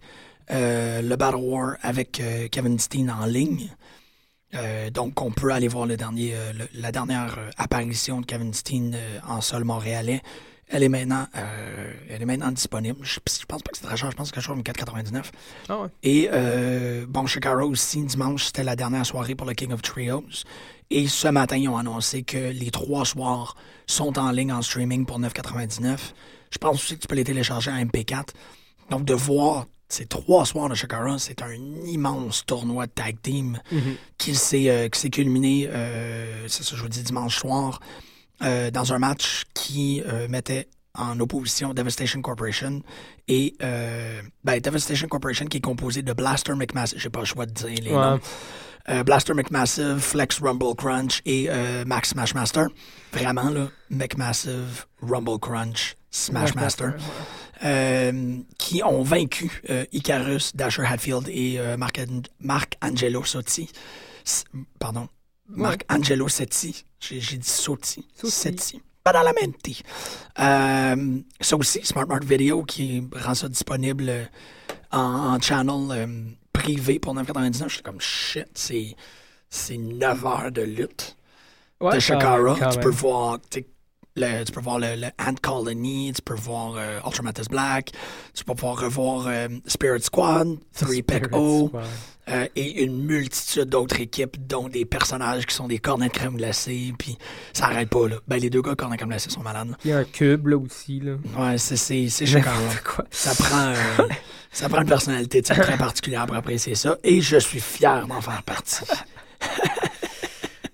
le 0.49 1.15
Battle 1.15 1.37
War 1.37 1.75
avec 1.81 2.19
euh, 2.19 2.47
Kevin 2.49 2.77
Steen 2.79 3.09
en 3.11 3.25
ligne. 3.25 3.69
Euh, 4.55 4.89
donc, 4.91 5.19
on 5.21 5.31
peut 5.31 5.51
aller 5.51 5.67
voir 5.67 5.85
le 5.87 5.97
dernier, 5.97 6.35
euh, 6.35 6.53
le- 6.53 6.67
la 6.75 6.91
dernière 6.91 7.35
euh, 7.39 7.49
apparition 7.57 8.21
de 8.21 8.25
Kevin 8.25 8.53
Steen 8.53 8.93
euh, 8.95 9.19
en 9.27 9.41
sol 9.41 9.63
montréalais. 9.63 10.21
Elle 10.69 10.83
est 10.83 10.89
maintenant, 10.89 11.25
euh, 11.35 11.93
elle 12.09 12.21
est 12.21 12.25
maintenant 12.25 12.51
disponible. 12.51 12.99
Je, 13.03 13.15
je 13.15 13.45
pense 13.45 13.61
pas 13.63 13.71
que 13.71 13.77
c'est 13.77 13.85
très 13.85 13.97
cher, 13.97 14.11
je 14.11 14.15
pense 14.15 14.31
que 14.31 14.39
c'est 14.41 14.47
quelque 14.47 14.63
chose 14.63 14.85
comme 14.85 15.01
4,99. 15.01 15.23
Ah 15.69 15.81
ouais. 15.81 15.87
Et 16.03 16.29
euh, 16.31 17.05
bon, 17.07 17.25
Chicago 17.25 17.67
aussi, 17.69 18.03
dimanche, 18.03 18.45
c'était 18.45 18.63
la 18.63 18.75
dernière 18.75 19.05
soirée 19.05 19.35
pour 19.35 19.47
le 19.47 19.53
King 19.53 19.71
of 19.73 19.81
Trios. 19.81 20.23
Et 20.89 21.07
ce 21.07 21.27
matin, 21.27 21.57
ils 21.57 21.67
ont 21.69 21.77
annoncé 21.77 22.23
que 22.23 22.37
les 22.51 22.69
trois 22.71 23.05
soirs 23.05 23.55
sont 23.87 24.17
en 24.19 24.31
ligne 24.31 24.51
en 24.53 24.61
streaming 24.61 25.05
pour 25.05 25.19
9,99. 25.19 25.97
Je 26.51 26.57
pense 26.59 26.75
aussi 26.75 26.95
que 26.95 27.01
tu 27.01 27.07
peux 27.07 27.15
les 27.15 27.23
télécharger 27.23 27.71
en 27.71 27.75
MP4. 27.77 28.27
Donc, 28.91 29.03
de 29.05 29.13
voir 29.15 29.65
ces 29.89 30.05
trois 30.05 30.45
soirs 30.45 30.69
de 30.69 30.75
Chicago, 30.75 31.17
c'est 31.17 31.41
un 31.41 31.53
immense 31.85 32.45
tournoi 32.45 32.87
de 32.87 32.91
tag 32.91 33.17
team 33.21 33.59
Mhm. 33.71 33.95
qui 34.17 34.33
s'est 34.35 34.69
euh, 34.69 34.89
qui 34.89 34.99
s'est 34.99 35.09
culminé, 35.09 35.67
euh, 35.69 36.47
c'est 36.47 36.63
ça, 36.63 36.75
je 36.75 36.81
vous 36.81 36.89
dis, 36.89 37.03
dimanche 37.03 37.37
soir, 37.37 37.79
euh, 38.41 38.71
dans 38.71 38.91
un 38.93 38.99
match 38.99 39.43
qui 39.53 40.01
euh, 40.05 40.27
mettait 40.27 40.67
en 40.95 41.19
opposition 41.19 41.73
Devastation 41.73 42.21
Corporation 42.21 42.81
et 43.27 43.55
ben, 43.59 44.59
Devastation 44.59 45.07
Corporation 45.07 45.45
qui 45.45 45.57
est 45.57 45.61
composé 45.61 46.01
de 46.03 46.13
Blaster 46.13 46.53
McMassive, 46.53 46.99
j'ai 46.99 47.09
pas 47.09 47.19
le 47.21 47.25
choix 47.25 47.45
de 47.47 47.51
dire 47.51 47.69
les 47.81 47.91
Ouais. 47.91 47.97
noms. 47.99 48.19
Blaster 49.05 49.33
McMassive, 49.33 49.97
Flex 49.99 50.39
Rumble 50.39 50.75
Crunch 50.75 51.21
et 51.25 51.49
Max 51.87 52.09
Smashmaster. 52.09 52.65
Vraiment 53.13 53.49
là, 53.49 53.69
McMassive, 53.89 54.85
Rumble 55.01 55.39
Crunch, 55.39 55.95
Smashmaster 56.13 56.93
euh, 57.63 58.37
qui 58.59 58.83
ont 58.83 59.01
vaincu 59.03 59.61
euh, 59.69 59.85
Icarus, 59.91 60.55
Dasher 60.55 60.83
Hatfield 60.85 61.27
et 61.29 61.57
euh, 61.59 61.75
Marc, 61.75 61.99
Marc 62.39 62.75
Angelo 62.81 63.23
Sotti. 63.23 63.69
S- 64.25 64.43
Pardon. 64.79 65.07
Marc 65.49 65.83
Angelo 65.89 66.27
Setti. 66.29 66.85
J'ai 66.99 67.19
j'ai 67.19 67.37
dit 67.37 67.49
Sotti. 67.49 68.07
Sotti. 68.15 68.31
Setti. 68.31 68.81
Badalamenti. 69.03 69.81
Euh, 70.39 71.17
ça 71.41 71.57
aussi, 71.57 71.81
Smart 71.83 72.07
Mark 72.07 72.23
Video 72.23 72.63
qui 72.63 73.03
rend 73.13 73.33
ça 73.35 73.49
disponible 73.49 74.05
euh, 74.07 74.25
en, 74.91 75.33
en 75.35 75.41
channel 75.41 75.87
euh, 75.91 76.07
privé 76.53 76.99
pour 76.99 77.13
9,99. 77.15 77.63
Je 77.67 77.73
suis 77.73 77.81
comme 77.81 77.99
shit, 77.99 78.47
c'est 78.53 78.95
c'est 79.49 79.77
9 79.77 80.25
heures 80.25 80.51
de 80.51 80.61
lutte 80.61 81.17
Ouais, 81.81 81.95
de 81.95 81.99
Shakara. 81.99 82.37
quand 82.37 82.43
même, 82.43 82.59
quand 82.59 82.69
Tu 82.69 82.77
même. 82.77 82.83
peux 82.85 82.91
voir, 82.91 83.39
tu 83.49 83.59
sais, 83.59 83.65
le- 84.15 84.43
tu 84.43 84.51
peux 84.51 84.61
voir 84.61 84.79
le, 84.79 84.95
le 84.95 85.07
Ant 85.19 85.35
Colony, 85.41 86.11
tu 86.15 86.21
peux 86.21 86.35
voir 86.35 86.75
euh, 86.77 86.99
Ultramatus 87.05 87.47
Black, 87.47 87.91
tu 88.33 88.43
peux 88.43 88.53
pouvoir 88.55 88.79
revoir 88.79 89.25
euh, 89.27 89.47
Spirit 89.67 90.01
Squad, 90.03 90.57
Three 90.75 91.01
Peck 91.01 91.25
Spirit 91.25 91.35
O, 91.41 91.67
Squad. 91.67 91.83
euh, 92.29 92.47
et 92.55 92.83
une 92.83 93.03
multitude 93.03 93.65
d'autres 93.69 93.99
équipes, 93.99 94.37
dont 94.47 94.69
des 94.69 94.85
personnages 94.85 95.45
qui 95.45 95.55
sont 95.55 95.67
des 95.67 95.79
cornets 95.79 96.07
de 96.09 96.13
crème 96.13 96.37
glacée, 96.37 96.93
puis 96.97 97.17
ça 97.53 97.65
arrête 97.65 97.89
pas, 97.89 98.07
là. 98.07 98.17
Ben, 98.27 98.37
les 98.37 98.49
deux 98.49 98.61
gars 98.61 98.75
cornets 98.75 98.95
de 98.95 98.99
crème 98.99 99.09
glacée 99.09 99.29
sont 99.29 99.41
malades. 99.41 99.75
Il 99.83 99.91
y 99.91 99.93
a 99.93 99.97
un 99.99 100.03
cube 100.03 100.47
là 100.47 100.57
aussi. 100.57 100.99
Là. 100.99 101.13
Ouais, 101.37 101.57
c'est, 101.57 101.75
quoi. 102.83 103.05
Ça 103.11 103.33
prend, 103.43 103.67
euh, 103.69 104.07
ça 104.51 104.69
prend 104.69 104.81
une 104.81 104.87
personnalité 104.87 105.41
très 105.41 105.77
particulière 105.77 106.25
pour 106.27 106.35
apprécier 106.35 106.75
ça, 106.75 106.97
et 107.03 107.19
je 107.19 107.37
suis 107.37 107.59
fier 107.59 108.05
d'en 108.07 108.21
faire 108.21 108.43
partie. 108.43 108.85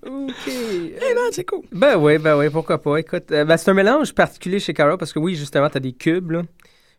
OK. 0.10 0.48
Eh 0.48 0.92
ben, 1.00 1.18
c'est 1.32 1.44
cool. 1.46 1.62
Ben 1.72 1.98
oui, 1.98 2.18
ben 2.18 2.38
oui, 2.38 2.50
pourquoi 2.50 2.82
pas. 2.82 2.98
Écoute, 2.98 3.32
euh, 3.32 3.46
ben, 3.46 3.58
c'est 3.58 3.72
un 3.72 3.74
mélange 3.74 4.14
particulier 4.14 4.60
chez 4.60 4.74
Cara 4.74 4.98
parce 4.98 5.14
que 5.14 5.20
oui, 5.20 5.36
justement, 5.36 5.70
t'as 5.70 5.80
des 5.80 5.94
cubes, 5.94 6.32
là, 6.32 6.42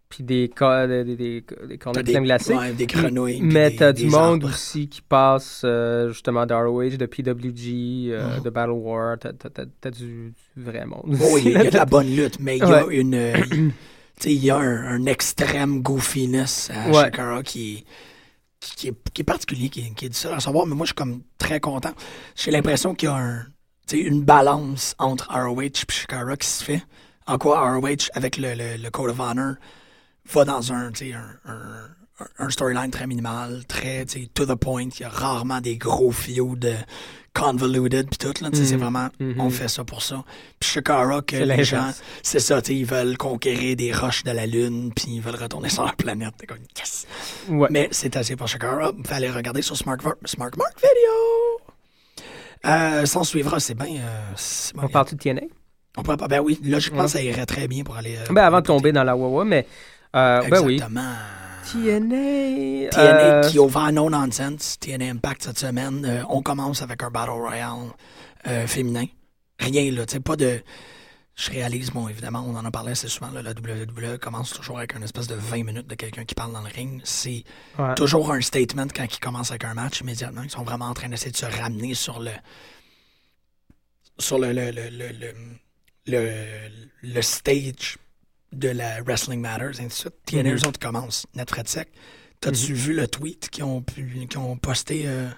puis 0.09 0.25
des, 0.25 0.51
ca- 0.59 0.87
des, 0.87 1.05
des, 1.05 1.17
des, 1.17 1.45
des 1.69 1.79
cornets 1.79 2.03
de 2.03 2.11
crème 2.11 2.25
glacée. 2.25 2.55
ouais, 2.55 2.73
des 2.73 2.87
grenouilles. 2.87 3.41
Mais 3.43 3.75
t'as 3.77 3.93
du 3.93 4.07
monde 4.07 4.43
arbres. 4.45 4.49
aussi 4.49 4.89
qui 4.89 5.03
passe 5.03 5.63
euh, 5.65 6.09
justement 6.11 6.47
d'ROH, 6.47 6.97
de 6.97 7.07
PWG, 7.07 8.13
euh, 8.13 8.37
Mhm. 8.39 8.43
de 8.43 8.51
Battle 8.51 8.71
War. 8.73 9.19
T'as, 9.19 9.33
t'as- 9.33 9.51
t'as- 9.51 9.65
t'as 9.81 9.91
du, 9.91 10.33
du 10.57 10.63
vrai 10.65 10.85
monde. 10.87 11.17
Oh, 11.21 11.35
aussi, 11.35 11.47
il 11.47 11.53
y 11.53 11.57
a 11.57 11.71
de 11.71 11.77
la 11.77 11.85
bonne 11.85 12.15
lutte, 12.15 12.39
mais 12.41 12.57
il 12.59 12.61
y 12.69 12.73
a 12.73 12.87
une. 12.91 13.15
euh, 13.15 13.35
tu 13.51 13.73
sais, 14.19 14.33
il 14.33 14.45
y 14.45 14.51
a 14.51 14.57
un, 14.57 14.85
un 15.03 15.07
extrême 15.07 15.81
goofiness 15.83 16.71
à 16.75 16.89
Ouais. 16.89 16.95
Shakara 17.05 17.43
qui, 17.43 17.85
qui, 18.61 18.93
qui 19.15 19.23
est, 19.23 19.25
particulier, 19.25 19.69
qui, 19.69 19.93
qui 19.95 20.07
est 20.07 20.09
difficile 20.09 20.31
à 20.31 20.41
savoir, 20.41 20.67
mais 20.67 20.75
moi, 20.75 20.85
je 20.85 20.89
suis 20.89 20.95
comme 20.95 21.23
très 21.39 21.61
content. 21.61 21.93
J'ai 22.37 22.51
l'impression 22.51 22.95
qu'il 22.95 23.09
y 23.09 23.13
a 23.13 23.17
un, 23.17 23.47
une 23.93 24.23
balance 24.23 24.95
entre 24.99 25.29
ROH 25.31 25.63
et 25.63 25.73
Shakara 25.89 26.37
qui 26.37 26.47
se 26.47 26.63
fait. 26.63 26.83
En 27.27 27.39
quoi 27.39 27.61
ROH, 27.75 28.11
avec 28.15 28.37
le, 28.37 28.55
le, 28.55 28.91
Code 28.91 29.11
of 29.11 29.21
Honor, 29.21 29.55
va 30.33 30.45
dans 30.45 30.73
un, 30.73 30.93
un, 32.39 32.51
storyline 32.51 32.91
très 32.91 33.07
minimal, 33.07 33.65
très, 33.67 34.05
to 34.35 34.47
the 34.47 34.55
point. 34.55 34.89
Il 34.99 35.01
y 35.01 35.05
a 35.05 35.09
rarement 35.09 35.61
des 35.61 35.77
gros 35.77 36.13
feuds 36.13 36.57
convoluted 37.35 38.09
puis 38.09 38.19
tout, 38.19 38.43
là. 38.43 38.51
Tu 38.51 38.59
sais, 38.59 38.65
c'est 38.67 38.75
Mhm. 38.77 38.81
vraiment, 38.83 39.09
on 39.39 39.51
fait 39.51 39.69
ça 39.69 39.85
pour 39.85 40.03
ça. 40.03 40.25
Puis 40.59 40.71
Shakara, 40.71 41.23
que 41.23 41.37
les 41.37 41.65
gens, 41.65 41.91
c'est 42.23 42.41
ça, 42.41 42.61
ils 42.69 42.85
veulent 42.85 43.17
conquérir 43.17 43.77
des 43.77 43.93
roches 43.93 44.25
de 44.25 44.31
la 44.33 44.47
Lune, 44.47 44.93
puis 44.95 45.07
ils 45.09 45.21
veulent 45.21 45.37
retourner 45.41 45.69
sur 45.69 45.85
leur 45.85 45.95
planète. 45.97 46.35
T'es 46.39 46.47
comme, 46.47 46.59
yes! 46.77 47.07
Ouais. 47.49 47.69
Mais 47.71 47.89
c'est 47.93 48.17
assez 48.17 48.37
pour 48.37 48.49
Shakara. 48.49 48.91
Vous 48.93 49.15
allez 49.15 49.31
regarder 49.31 49.63
sur 49.63 49.77
Smart, 49.77 49.97
Smart 50.25 50.51
Mark 50.57 50.75
Video. 50.77 51.61
Euh, 52.67 53.07
S'en 53.07 53.25
suivra, 53.25 53.59
c'est 53.61 53.75
bien. 53.75 54.01
euh. 54.03 54.35
On 54.77 54.89
parle-tu 54.89 55.15
de 55.15 55.21
TNA? 55.21 55.43
On 55.97 56.03
pourrait 56.03 56.17
pas- 56.19 56.29
ben 56.29 56.41
oui, 56.41 56.61
logiquement, 56.63 57.03
Ouais. 57.03 57.09
ça 57.09 57.23
irait 57.23 57.47
très 57.47 57.67
bien 57.69 57.83
pour 57.85 57.97
aller. 57.97 58.17
euh, 58.17 58.33
Ben 58.33 58.45
avant 58.45 58.61
de 58.61 58.67
tomber 58.67 58.93
dans 58.93 59.03
la 59.03 59.17
Wawa, 59.17 59.45
mais 59.45 59.67
euh, 60.15 60.43
ben 60.49 60.61
oui. 60.65 60.81
TNA. 61.73 62.91
TNA 62.91 62.99
euh, 62.99 63.43
qui 63.49 63.59
ouvre 63.59 63.91
No 63.91 64.11
Nonsense, 64.11 64.79
TNA 64.79 65.11
Impact 65.11 65.45
cette 65.45 65.59
semaine. 65.59 66.05
Euh, 66.05 66.23
on 66.29 66.43
commence 66.43 66.83
avec 66.83 67.03
un 67.03 67.11
Battle 67.11 67.31
Royale 67.31 67.91
euh, 68.47 68.67
féminin. 68.67 69.07
Rien, 69.59 69.91
là, 69.93 70.07
tu 70.07 70.15
sais, 70.15 70.21
pas 70.21 70.37
de. 70.37 70.63
Je 71.37 71.51
réalise, 71.51 71.91
bon, 71.91 72.09
évidemment, 72.09 72.45
on 72.47 72.55
en 72.55 72.65
a 72.65 72.71
parlé 72.71 72.93
assez 72.93 73.09
souvent, 73.09 73.31
là, 73.31 73.41
la 73.41 73.53
WWE 73.53 74.19
commence 74.19 74.51
toujours 74.53 74.79
avec 74.79 74.95
une 74.95 75.03
espèce 75.05 75.27
de 75.27 75.37
20 75.37 75.65
minutes 75.65 75.87
de 75.87 75.95
quelqu'un 75.95 76.25
qui 76.25 76.35
parle 76.35 76.53
dans 76.53 76.61
le 76.61 76.69
ring. 76.69 77.01
C'est 77.05 77.45
ouais. 77.79 77.95
toujours 77.95 78.31
un 78.33 78.43
statement 78.43 78.89
quand 78.95 79.07
ils 79.11 79.21
commencent 79.21 79.51
avec 79.51 79.65
un 79.65 79.73
match 79.73 80.01
immédiatement. 80.01 80.43
Ils 80.43 80.51
sont 80.51 80.65
vraiment 80.65 80.87
en 80.87 80.95
train 80.95 81.09
d'essayer 81.09 81.31
de 81.31 81.37
se 81.37 81.47
ramener 81.47 81.95
sur 81.95 82.21
le 82.21 82.33
sur 84.19 84.39
le, 84.39 84.53
le, 84.53 84.71
le, 84.71 84.91
le, 84.91 85.33
le, 86.07 86.35
le 87.03 87.23
stage 87.23 87.97
de 88.53 88.69
la 88.69 89.03
Wrestling 89.03 89.41
Matters, 89.41 89.81
ainsi 89.81 89.83
de 89.87 89.93
suite. 89.93 90.15
TNA, 90.27 90.51
Mhm. 90.51 90.57
eux 90.57 90.67
autres 90.69 90.81
commencent 90.81 91.27
net 91.35 91.49
frais 91.51 91.63
de 91.63 91.69
sec. 91.69 91.89
T'as-tu 92.41 92.73
vu 92.73 92.95
le 92.95 93.07
tweet 93.07 93.49
qu'ils 93.51 93.65
ont, 93.65 93.83
pu- 93.83 94.27
qu'ils 94.29 94.39
ont 94.39 94.57
posté 94.57 95.03
euh, 95.07 95.29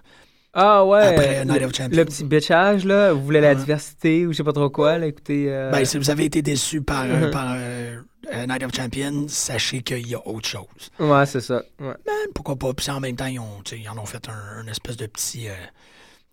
Ah 0.55 0.85
ouais. 0.85 1.01
après 1.07 1.45
Night 1.45 1.61
le, 1.61 1.67
of 1.67 1.75
Champions? 1.75 1.97
le 1.99 2.05
petit 2.05 2.25
bitchage, 2.25 2.85
là. 2.85 3.13
Vous 3.13 3.25
voulez 3.25 3.41
la 3.41 3.55
diversité 3.55 4.27
ou 4.27 4.33
je 4.33 4.37
sais 4.39 4.45
pas 4.45 4.53
trop 4.53 4.71
quoi, 4.71 4.99
là. 4.99 5.07
Écoutez. 5.07 5.47
euh, 5.49 5.71
Ben, 5.71 5.85
si 5.85 5.99
vous 5.99 6.11
avez 6.11 6.25
été 6.27 6.43
déçu 6.43 6.81
par, 6.83 7.05
Mhm. 7.07 7.31
par 7.31 7.55
euh, 7.57 8.01
Night 8.47 8.63
of 8.63 8.71
Champions, 8.75 9.27
sachez 9.29 9.83
qu'il 9.83 10.07
y 10.07 10.15
a 10.15 10.27
autre 10.27 10.47
chose. 10.49 10.65
Ouais, 11.01 11.27
c'est 11.27 11.41
ça. 11.41 11.63
Ouais. 11.81 11.95
Ben, 12.07 12.13
pourquoi 12.35 12.55
pas? 12.57 12.73
Puis 12.73 12.89
en 12.91 13.01
même 13.01 13.17
temps, 13.17 13.27
ils, 13.27 13.41
ont, 13.41 13.63
ils 13.73 13.89
en 13.89 13.99
ont 13.99 14.07
fait 14.07 14.29
un, 14.29 14.61
un 14.63 14.67
espèce 14.69 14.97
de 14.97 15.07
petit, 15.07 15.49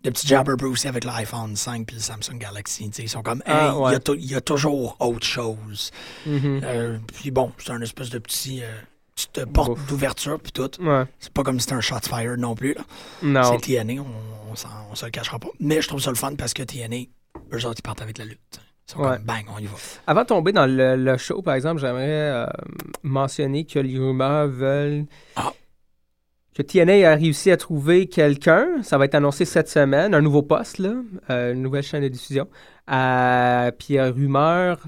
de 0.02 0.10
petit 0.10 0.26
jabber 0.26 0.52
aussi 0.64 0.88
avec 0.88 1.04
l'iPhone 1.04 1.54
5 1.56 1.86
puis 1.86 1.96
le 1.96 2.02
Samsung 2.02 2.38
Galaxy. 2.38 2.90
Ils 2.98 3.08
sont 3.08 3.22
comme, 3.22 3.42
hey, 3.46 3.52
Ah, 3.54 3.72
il 3.74 3.78
y 3.78 3.80
ouais. 3.82 3.94
a 3.96 3.98
tou- 4.00 4.14
il 4.14 4.30
y, 4.30 4.34
a 4.34 4.40
toujours 4.40 4.96
autre 5.00 5.26
chose. 5.26 5.90
Mhm. 6.26 6.60
Euh, 6.64 6.98
puis 7.14 7.30
bon, 7.30 7.52
c'est 7.58 7.72
un 7.72 7.80
espèce 7.82 8.08
de 8.10 8.18
petit, 8.18 8.62
euh, 8.62 8.68
petite 9.14 9.44
porte 9.52 9.78
d'ouverture 9.88 10.40
puis 10.40 10.52
tout. 10.52 10.70
Ouais. 10.82 11.04
C'est 11.18 11.32
pas 11.32 11.42
comme 11.42 11.58
si 11.60 11.64
c'était 11.64 11.74
un 11.76 11.80
shots 11.82 12.08
fired 12.08 12.38
non 12.38 12.54
plus. 12.54 12.74
Là. 13.22 13.42
C'est 13.44 13.58
TNA, 13.60 14.00
on, 14.00 14.06
on, 14.06 14.54
on 14.90 14.94
se 14.94 15.04
le 15.04 15.10
cachera 15.10 15.38
pas. 15.38 15.48
Mais 15.60 15.82
je 15.82 15.88
trouve 15.88 16.00
ça 16.00 16.10
le 16.10 16.16
fun 16.16 16.34
parce 16.34 16.54
que 16.54 16.62
TNA, 16.62 17.04
eux 17.52 17.66
autres, 17.66 17.80
ils 17.80 17.82
partent 17.82 18.00
avec 18.02 18.16
la 18.16 18.24
lutte. 18.24 18.38
Ils 18.88 18.92
sont 18.92 19.00
Ouais. 19.00 19.16
comme, 19.16 19.24
bang, 19.24 19.44
on 19.54 19.58
y 19.58 19.66
va. 19.66 19.74
Avant 20.06 20.22
de 20.22 20.26
tomber 20.26 20.52
dans 20.52 20.66
le, 20.66 20.96
le 20.96 21.16
show, 21.18 21.42
par 21.42 21.54
exemple, 21.54 21.80
j'aimerais 21.80 22.08
euh, 22.08 22.46
mentionner 23.02 23.64
que 23.64 23.78
les 23.78 23.98
rumeurs 23.98 24.48
veulent 24.48 25.04
Ah. 25.36 25.52
Que 26.62 26.66
TNA 26.66 27.10
a 27.10 27.14
réussi 27.14 27.50
à 27.50 27.56
trouver 27.56 28.06
quelqu'un. 28.06 28.82
Ça 28.82 28.98
va 28.98 29.06
être 29.06 29.14
annoncé 29.14 29.44
cette 29.44 29.68
semaine, 29.68 30.14
un 30.14 30.20
nouveau 30.20 30.42
poste, 30.42 30.78
là, 30.78 30.94
euh, 31.30 31.54
une 31.54 31.62
nouvelle 31.62 31.82
chaîne 31.82 32.02
de 32.02 32.08
diffusion. 32.08 32.48
Euh, 32.90 33.70
puis 33.70 33.88
il 33.90 33.94
y 33.94 33.98
a 33.98 34.08
une 34.08 34.14
rumeur, 34.14 34.86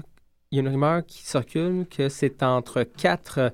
il 0.51 0.57
y 0.57 0.59
a 0.59 0.61
une 0.61 0.69
rumeur 0.69 1.05
qui 1.05 1.23
circule 1.23 1.85
que 1.89 2.09
c'est 2.09 2.43
entre 2.43 2.83
quatre 2.83 3.51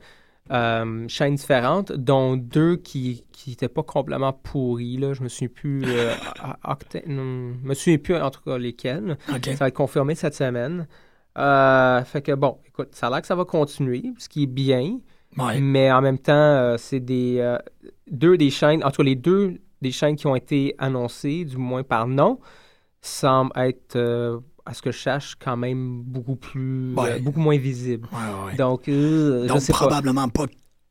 euh, 0.52 1.06
chaînes 1.08 1.36
différentes, 1.36 1.92
dont 1.94 2.36
deux 2.36 2.76
qui 2.76 3.24
n'étaient 3.48 3.70
pas 3.70 3.84
complètement 3.84 4.34
pourries. 4.34 4.98
Là. 4.98 5.14
Je 5.14 5.24
me 5.24 5.30
souviens 5.30 5.50
plus. 5.54 5.82
non, 7.08 7.54
je 7.62 7.68
me 7.68 7.74
souviens 7.74 7.98
plus 8.00 8.16
en 8.16 8.32
tout 8.32 8.42
cas 8.42 8.58
lesquelles. 8.58 9.18
Ça 9.28 9.54
va 9.60 9.68
être 9.70 9.76
confirmé 9.76 10.16
cette 10.16 10.36
semaine. 10.36 10.88
Fait 11.36 12.22
que 12.22 12.34
bon, 12.34 12.58
écoute, 12.68 12.90
ça 12.92 13.08
a 13.08 13.10
l'air 13.12 13.22
que 13.22 13.28
ça 13.28 13.36
va 13.36 13.46
continuer, 13.46 14.04
ce 14.18 14.28
qui 14.28 14.44
est 14.44 14.48
bien, 14.48 15.00
Ouais. 15.38 15.60
mais 15.60 15.92
en 15.92 16.02
même 16.02 16.18
temps, 16.18 16.34
euh, 16.34 16.78
c'est 16.78 17.00
des 17.00 17.38
euh, 17.40 17.58
deux 18.12 18.38
des 18.38 18.50
chaînes, 18.50 18.84
en 18.84 18.92
tout 18.92 18.98
cas 18.98 19.04
les 19.04 19.16
deux 19.16 19.60
des 19.82 19.92
chaînes 19.92 20.16
qui 20.16 20.28
ont 20.28 20.36
été 20.36 20.76
annoncées, 20.78 21.46
du 21.46 21.58
moins 21.58 21.84
par 21.84 22.08
nom, 22.08 22.40
semblent 23.02 23.52
être, 23.56 23.96
euh, 23.96 24.40
à 24.66 24.74
ce 24.74 24.82
que 24.82 24.92
je 24.92 25.00
sache, 25.00 25.36
quand 25.40 25.56
même 25.58 26.02
beaucoup 26.04 26.36
plus, 26.36 26.94
Ouais. 26.96 27.14
euh, 27.14 27.20
beaucoup 27.20 27.40
moins 27.40 27.58
visibles. 27.58 28.08
Ouais, 28.12 28.46
ouais. 28.52 28.56
Donc, 28.58 28.88
euh, 28.90 29.44
je 29.44 29.48
Donc, 29.48 29.66
pas. 29.68 29.74
probablement 29.74 30.28
pas 30.30 30.46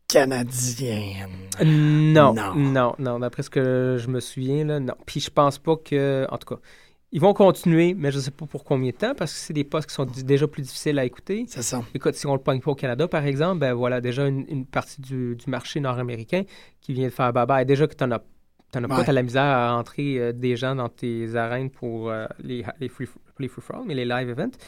canadienne. 0.08 1.28
Non, 1.64 2.32
Non. 2.34 2.54
non, 2.54 2.94
non, 2.98 3.18
D'après 3.18 3.42
ce 3.42 3.50
que 3.50 3.96
je 3.98 4.08
me 4.08 4.20
souviens, 4.20 4.64
là, 4.64 4.80
non. 4.80 4.94
Puis 5.06 5.20
je 5.20 5.30
pense 5.30 5.58
pas 5.58 5.76
que, 5.76 6.26
en 6.30 6.38
tout 6.38 6.54
cas, 6.54 6.60
ils 7.10 7.20
vont 7.20 7.32
continuer, 7.32 7.94
mais 7.94 8.12
je 8.12 8.18
sais 8.18 8.30
pas 8.30 8.44
pour 8.44 8.64
combien 8.64 8.90
de 8.90 8.96
temps, 8.96 9.14
parce 9.14 9.32
que 9.32 9.38
c'est 9.38 9.54
des 9.54 9.64
postes 9.64 9.88
qui 9.88 9.94
sont 9.94 10.04
déjà 10.04 10.46
plus 10.46 10.62
difficiles 10.62 10.98
à 10.98 11.04
écouter. 11.04 11.46
C'est 11.48 11.62
ça. 11.62 11.82
Écoute, 11.94 12.14
si 12.14 12.26
on 12.26 12.34
le 12.34 12.40
pogne 12.40 12.60
pas 12.60 12.70
au 12.70 12.74
Canada, 12.74 13.08
par 13.08 13.24
exemple, 13.24 13.60
ben 13.60 13.72
voilà, 13.72 14.00
déjà 14.00 14.26
une, 14.26 14.44
une 14.48 14.66
partie 14.66 15.00
du, 15.00 15.34
du 15.34 15.48
marché 15.48 15.80
nord-américain 15.80 16.42
qui 16.80 16.92
vient 16.92 17.06
de 17.06 17.12
faire 17.12 17.32
baba. 17.32 17.62
Et 17.62 17.64
déjà 17.64 17.86
que 17.86 17.94
t'en 17.94 18.10
as, 18.10 18.22
t'en 18.72 18.84
as 18.84 18.88
pas, 18.88 19.10
la 19.10 19.22
misère 19.22 19.42
à 19.42 19.74
entrer 19.78 20.18
euh, 20.18 20.32
des 20.32 20.56
gens 20.56 20.74
dans 20.74 20.90
tes 20.90 21.34
arènes 21.34 21.70
pour 21.70 22.10
euh, 22.10 22.26
les, 22.40 22.62
les 22.78 22.88
free, 22.90 23.06
les 23.38 23.48
free 23.48 23.62
for 23.62 23.76
all, 23.76 23.82
mais 23.86 23.94
les 23.94 24.04
live 24.04 24.28
events. 24.28 24.58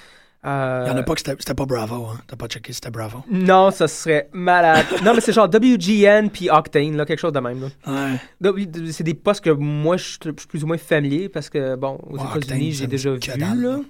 Euh, 0.46 0.84
Il 0.86 0.88
y 0.88 0.94
en 0.94 0.96
a 0.96 1.02
pas 1.02 1.14
que 1.14 1.20
c'était 1.20 1.54
pas 1.54 1.66
Bravo, 1.66 2.06
hein. 2.06 2.18
T'as 2.26 2.36
pas 2.36 2.46
checké 2.46 2.72
si 2.72 2.76
c'était 2.76 2.90
Bravo? 2.90 3.22
Non, 3.30 3.70
ça 3.70 3.86
serait 3.88 4.28
malade. 4.32 4.86
non, 5.04 5.12
mais 5.14 5.20
c'est 5.20 5.34
genre 5.34 5.48
WGN 5.52 6.28
puis 6.32 6.48
Octane, 6.50 6.96
là, 6.96 7.04
quelque 7.04 7.18
chose 7.18 7.32
de 7.34 7.40
même. 7.40 7.60
Là. 7.84 8.16
Ouais. 8.42 8.52
C'est 8.90 9.02
des 9.04 9.12
postes 9.14 9.44
que 9.44 9.50
moi, 9.50 9.98
je 9.98 10.04
suis 10.04 10.18
plus 10.48 10.64
ou 10.64 10.66
moins 10.66 10.78
familier 10.78 11.28
parce 11.28 11.50
que, 11.50 11.76
bon, 11.76 11.98
aux 12.08 12.16
Ouais, 12.16 12.24
États-Unis, 12.38 12.72
j'ai 12.72 12.86
déjà 12.86 13.10
vu, 13.12 13.18
dalle, 13.18 13.60
là. 13.60 13.80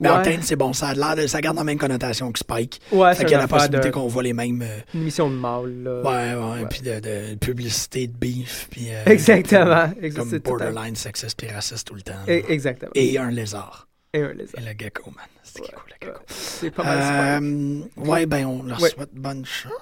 Mais 0.00 0.08
Ouais. 0.10 0.16
Octane, 0.16 0.42
c'est 0.42 0.56
bon. 0.56 0.72
Ça, 0.72 0.88
a 0.88 0.94
l'air 0.94 1.14
de- 1.14 1.26
ça 1.28 1.40
garde 1.40 1.56
la 1.56 1.62
même 1.62 1.78
connotation 1.78 2.32
que 2.32 2.38
Spike. 2.40 2.80
Ouais, 2.90 3.10
fait 3.10 3.18
c'est 3.18 3.24
qu'il 3.26 3.32
y 3.32 3.36
a 3.36 3.38
la 3.42 3.46
possibilité 3.46 3.88
de 3.90 3.92
qu'on 3.94 4.08
voit 4.08 4.24
les 4.24 4.32
mêmes. 4.32 4.60
euh, 4.62 4.78
une 4.92 5.02
émission 5.02 5.30
de 5.30 5.36
mâle, 5.36 5.82
là. 5.84 6.00
ouais, 6.02 6.34
ouais, 6.34 6.62
Ouais. 6.62 6.66
Puis 6.68 6.80
de, 6.80 6.98
de 6.98 7.34
publicité 7.36 8.06
de 8.08 8.12
beef. 8.16 8.66
Puis, 8.70 8.86
euh, 8.90 9.02
Exactement. 9.06 9.90
Comme, 10.16 10.30
c'est 10.30 10.40
tout 10.40 10.50
borderline 10.50 10.96
sexiste 10.96 11.40
et 11.44 11.52
raciste 11.52 11.86
tout 11.86 11.94
le 11.94 12.02
temps. 12.02 12.12
E- 12.26 12.42
Exactement. 12.48 12.90
Et 12.96 13.18
un 13.18 13.30
lézard. 13.30 13.86
Et 14.14 14.22
un 14.22 14.32
lézard. 14.32 14.60
Et 14.60 14.64
le 14.64 14.70
gecko, 14.78 15.10
man. 15.10 15.26
C'est 15.42 15.60
cool, 15.60 15.82
le 16.00 16.06
gecko? 16.06 16.18
C'est 16.28 16.70
pas 16.70 16.84
mal 16.84 17.42
Euh, 17.42 17.80
ouais, 17.96 18.26
ben, 18.26 18.46
on 18.46 18.62
leur 18.62 18.80
Ouais. 18.80 18.88
souhaite 18.90 19.12
bonne 19.12 19.44
chance. 19.44 19.72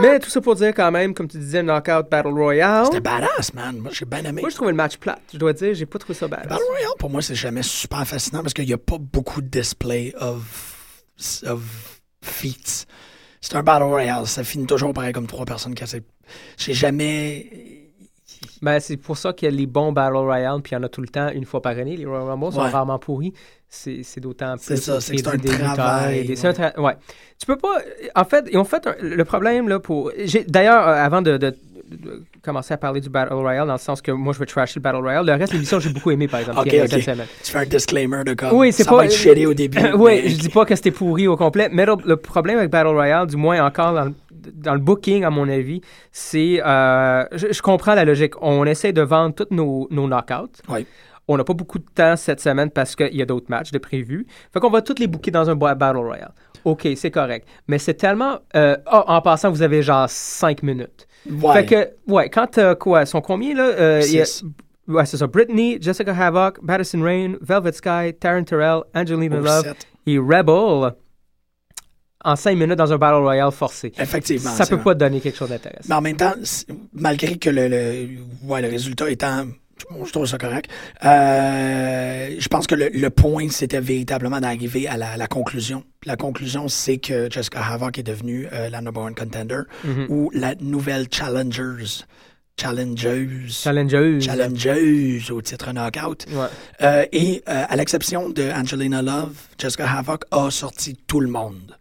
Mais 0.00 0.18
tout 0.18 0.30
ça 0.30 0.40
pour 0.40 0.54
dire 0.56 0.72
quand 0.74 0.90
même, 0.90 1.14
comme 1.14 1.28
tu 1.28 1.38
disais, 1.38 1.62
Knockout 1.62 2.08
Battle 2.10 2.28
Royale. 2.28 2.86
C'était 2.86 3.00
badass, 3.00 3.54
man. 3.54 3.78
Moi, 3.78 3.90
j'ai 3.92 4.04
bien 4.06 4.24
aimé. 4.24 4.40
Moi, 4.40 4.50
je 4.50 4.56
trouvais 4.56 4.70
le 4.72 4.76
match 4.76 4.96
plate. 4.96 5.20
Je 5.32 5.38
dois 5.38 5.52
dire, 5.52 5.74
j'ai 5.74 5.86
pas 5.86 5.98
trouvé 5.98 6.14
ça 6.14 6.26
badass. 6.28 6.48
Battle 6.48 6.62
Royale, 6.68 6.90
pour 6.98 7.10
moi, 7.10 7.22
c'est 7.22 7.34
jamais 7.34 7.62
super 7.62 8.06
fascinant 8.06 8.40
parce 8.42 8.54
qu'il 8.54 8.66
n'y 8.66 8.72
a 8.72 8.78
pas 8.78 8.98
beaucoup 8.98 9.40
de 9.42 9.48
display 9.48 10.14
of, 10.18 11.04
of 11.46 12.00
feats. 12.22 12.86
C'est 13.42 13.54
un 13.56 13.62
Battle 13.62 13.84
Royale. 13.84 14.26
Ça 14.26 14.44
finit 14.44 14.66
toujours 14.66 14.92
pareil 14.92 15.12
comme 15.12 15.26
trois 15.26 15.44
personnes 15.44 15.74
essaient. 15.80 16.02
J'ai 16.56 16.74
jamais. 16.74 17.79
Ben, 18.62 18.80
c'est 18.80 18.96
pour 18.96 19.16
ça 19.18 19.32
qu'il 19.32 19.50
y 19.50 19.52
a 19.52 19.56
les 19.56 19.66
bons 19.66 19.92
Battle 19.92 20.16
Royale, 20.16 20.60
puis 20.62 20.72
il 20.72 20.74
y 20.74 20.78
en 20.78 20.82
a 20.82 20.88
tout 20.88 21.00
le 21.02 21.08
temps, 21.08 21.28
une 21.30 21.44
fois 21.44 21.60
par 21.62 21.72
année. 21.72 21.96
Les 21.96 22.06
Royal 22.06 22.24
Rumble 22.28 22.52
sont 22.52 22.62
Ouais. 22.62 22.68
rarement 22.70 22.98
pourris. 22.98 23.32
C'est 23.68 24.02
d'autant 24.18 24.56
plus. 24.56 24.64
C'est 24.64 24.76
ça, 24.76 25.00
c'est 25.00 25.14
un 25.26 25.36
travail, 25.38 26.26
des- 26.26 26.36
c'est 26.36 26.48
un 26.48 26.50
ouais. 26.50 26.56
tra- 26.70 26.80
ouais. 26.80 26.96
Tu 27.38 27.46
peux 27.46 27.56
pas. 27.56 27.78
En 28.16 28.24
fait, 28.24 28.46
ils 28.50 28.58
ont 28.58 28.64
fait 28.64 28.84
un- 28.86 28.96
le 29.00 29.24
problème, 29.24 29.68
là, 29.68 29.78
pour. 29.78 30.10
D'ailleurs, 30.48 30.88
euh, 30.88 30.94
avant 30.94 31.22
de, 31.22 31.36
de- 31.36 31.54
de 31.90 32.22
commencer 32.42 32.72
à 32.74 32.76
parler 32.76 33.00
du 33.00 33.08
Battle 33.10 33.32
Royale, 33.34 33.66
dans 33.66 33.72
le 33.74 33.78
sens 33.78 34.00
que 34.00 34.10
moi, 34.12 34.32
je 34.32 34.38
veux 34.38 34.46
trasher 34.46 34.74
le 34.78 34.82
Battle 34.82 34.98
Royale, 35.02 35.26
le 35.26 35.32
reste 35.32 35.48
de 35.52 35.56
l'émission, 35.56 35.78
j'ai 35.80 35.90
beaucoup 35.92 36.10
aimé, 36.12 36.26
par 36.28 36.40
exemple, 36.40 36.58
Ok, 36.60 36.68
qui 36.68 36.76
est 36.76 36.82
ok. 36.82 37.02
cette. 37.02 37.18
Tu 37.44 37.50
fais 37.52 37.58
un 37.58 37.66
disclaimer 37.66 38.22
de 38.24 38.34
comme. 38.34 38.52
Oui, 38.56 38.72
c'est 38.72 38.84
ça 38.84 38.90
pas- 38.90 38.96
va 38.98 39.04
être 39.06 39.12
shitty 39.12 39.46
au 39.46 39.54
début. 39.54 39.78
oui, 39.96 40.20
mais- 40.22 40.28
je 40.30 40.36
dis 40.38 40.48
pas 40.48 40.64
que 40.64 40.74
c'était 40.74 40.90
pourri 40.92 41.26
au 41.28 41.36
complet, 41.36 41.68
mais 41.70 41.84
le, 41.86 41.94
le 42.04 42.16
problème 42.16 42.58
avec 42.58 42.70
Battle 42.70 42.88
Royale, 42.94 43.26
du 43.28 43.36
moins 43.36 43.64
encore 43.64 43.92
dans 43.94 44.04
le, 44.06 44.14
dans 44.54 44.74
le 44.74 44.80
booking, 44.80 45.24
à 45.24 45.30
mon 45.30 45.48
avis, 45.48 45.80
c'est. 46.12 46.60
euh, 46.64 47.24
je, 47.32 47.52
je 47.52 47.62
comprends 47.62 47.94
la 47.94 48.04
logique. 48.04 48.34
On 48.42 48.64
essaie 48.64 48.92
de 48.92 49.02
vendre 49.02 49.34
tous 49.34 49.46
nos, 49.54 49.86
nos 49.90 50.06
knockouts. 50.08 50.62
Oui. 50.68 50.86
On 51.28 51.36
n'a 51.36 51.44
pas 51.44 51.54
beaucoup 51.54 51.78
de 51.78 51.84
temps 51.94 52.16
cette 52.16 52.40
semaine 52.40 52.70
parce 52.70 52.96
qu'il 52.96 53.14
y 53.14 53.22
a 53.22 53.24
d'autres 53.26 53.46
matchs 53.50 53.70
de 53.70 53.78
prévus. 53.78 54.26
Fait 54.52 54.58
qu'on 54.58 54.70
va 54.70 54.82
tous 54.82 54.96
les 54.98 55.06
booker 55.06 55.30
dans 55.30 55.48
un 55.48 55.54
Battle 55.54 55.98
Royale. 55.98 56.32
OK, 56.64 56.88
c'est 56.96 57.10
correct. 57.12 57.46
Mais 57.68 57.78
c'est 57.78 57.94
tellement. 57.94 58.38
euh, 58.56 58.76
ah, 58.86 59.04
en 59.16 59.20
passant, 59.22 59.50
vous 59.50 59.62
avez 59.62 59.80
genre 59.82 60.06
5 60.10 60.62
minutes. 60.64 61.06
Ouais. 61.30 61.54
Fait 61.54 61.66
que, 61.66 62.12
ouais, 62.12 62.28
quand 62.30 62.48
t'as 62.48 62.74
quoi, 62.74 63.06
sont 63.06 63.20
combien 63.20 63.54
là? 63.54 63.62
Euh, 63.68 64.02
y 64.06 64.20
a- 64.20 64.24
Six. 64.24 64.44
Ouais, 64.88 65.06
c'est 65.06 65.18
ça. 65.18 65.28
Britney, 65.28 65.78
Jessica 65.80 66.12
Havoc, 66.12 66.60
Madison 66.62 67.00
Rain, 67.02 67.34
Velvet 67.42 67.72
Sky, 67.72 68.12
Taryn 68.18 68.42
Terrell, 68.42 68.80
Angelina 68.92 69.36
Love 69.36 69.62
sept. 69.66 69.86
et 70.06 70.18
Rebel 70.18 70.94
en 72.24 72.36
5 72.36 72.56
minutes 72.56 72.76
dans 72.78 72.92
un 72.92 72.98
Battle 72.98 73.22
Royale 73.22 73.50
forcé. 73.52 73.92
Effectivement. 73.98 74.50
Ça 74.50 74.66
peut 74.66 74.74
vrai. 74.76 74.84
pas 74.84 74.94
donner 74.94 75.20
quelque 75.20 75.36
chose 75.38 75.48
d'intéressant. 75.50 75.86
Mais 75.88 75.94
en 75.94 76.00
même 76.00 76.16
temps, 76.16 76.34
malgré 76.92 77.36
que 77.38 77.50
le, 77.50 77.68
le, 77.68 78.08
ouais, 78.44 78.62
le 78.62 78.68
résultat 78.68 79.10
étant. 79.10 79.46
Je 80.04 80.12
trouve 80.12 80.26
ça 80.26 80.36
correct. 80.36 80.70
Euh, 81.06 82.36
je 82.38 82.48
pense 82.48 82.66
que 82.66 82.74
le, 82.74 82.90
le 82.92 83.10
point, 83.10 83.48
c'était 83.48 83.80
véritablement 83.80 84.38
d'arriver 84.40 84.86
à 84.86 84.96
la, 84.98 85.16
la 85.16 85.26
conclusion. 85.26 85.84
La 86.04 86.16
conclusion, 86.16 86.68
c'est 86.68 86.98
que 86.98 87.30
Jessica 87.30 87.60
Havoc 87.64 87.98
est 87.98 88.02
devenue 88.02 88.46
euh, 88.52 88.68
la 88.68 88.80
number 88.82 89.02
one 89.02 89.14
contender 89.14 89.60
Mhm. 89.84 90.06
ou 90.10 90.30
la 90.34 90.54
nouvelle 90.60 91.06
challengers. 91.10 92.04
Challengeuse. 92.60 93.60
Challengeuse. 93.62 94.24
Challengeuse 94.24 95.30
au 95.30 95.40
titre 95.40 95.72
knockout. 95.72 96.26
Ouais. 96.30 96.46
Euh, 96.82 97.06
et 97.12 97.42
euh, 97.48 97.64
à 97.68 97.76
l'exception 97.76 98.28
de 98.28 98.42
Angelina 98.50 99.00
Love, 99.02 99.34
Jessica 99.58 99.90
Havoc 99.90 100.24
a 100.30 100.50
sorti 100.50 100.94
tout 101.06 101.20
le 101.20 101.28
monde. 101.28 101.76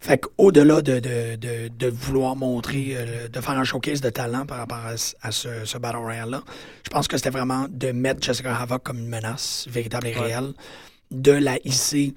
Fait 0.00 0.18
qu'au-delà 0.18 0.80
de, 0.82 1.00
de, 1.00 1.36
de, 1.36 1.68
de 1.76 1.86
vouloir 1.88 2.36
montrer, 2.36 2.88
euh, 2.92 3.28
de 3.28 3.40
faire 3.40 3.58
un 3.58 3.64
showcase 3.64 4.00
de 4.00 4.10
talent 4.10 4.44
par 4.46 4.58
rapport 4.58 4.78
à, 4.84 4.96
ce- 4.96 5.14
à 5.22 5.32
ce, 5.32 5.48
ce 5.64 5.78
Battle 5.78 5.96
Royale-là, 5.98 6.42
je 6.84 6.90
pense 6.90 7.08
que 7.08 7.16
c'était 7.16 7.30
vraiment 7.30 7.66
de 7.70 7.90
mettre 7.92 8.22
Jessica 8.22 8.54
Havoc 8.54 8.82
comme 8.84 8.98
une 8.98 9.08
menace 9.08 9.66
véritable 9.68 10.06
et 10.08 10.14
Ouais. 10.14 10.20
réelle, 10.26 10.52
de 11.10 11.32
la 11.32 11.56
hisser 11.64 12.14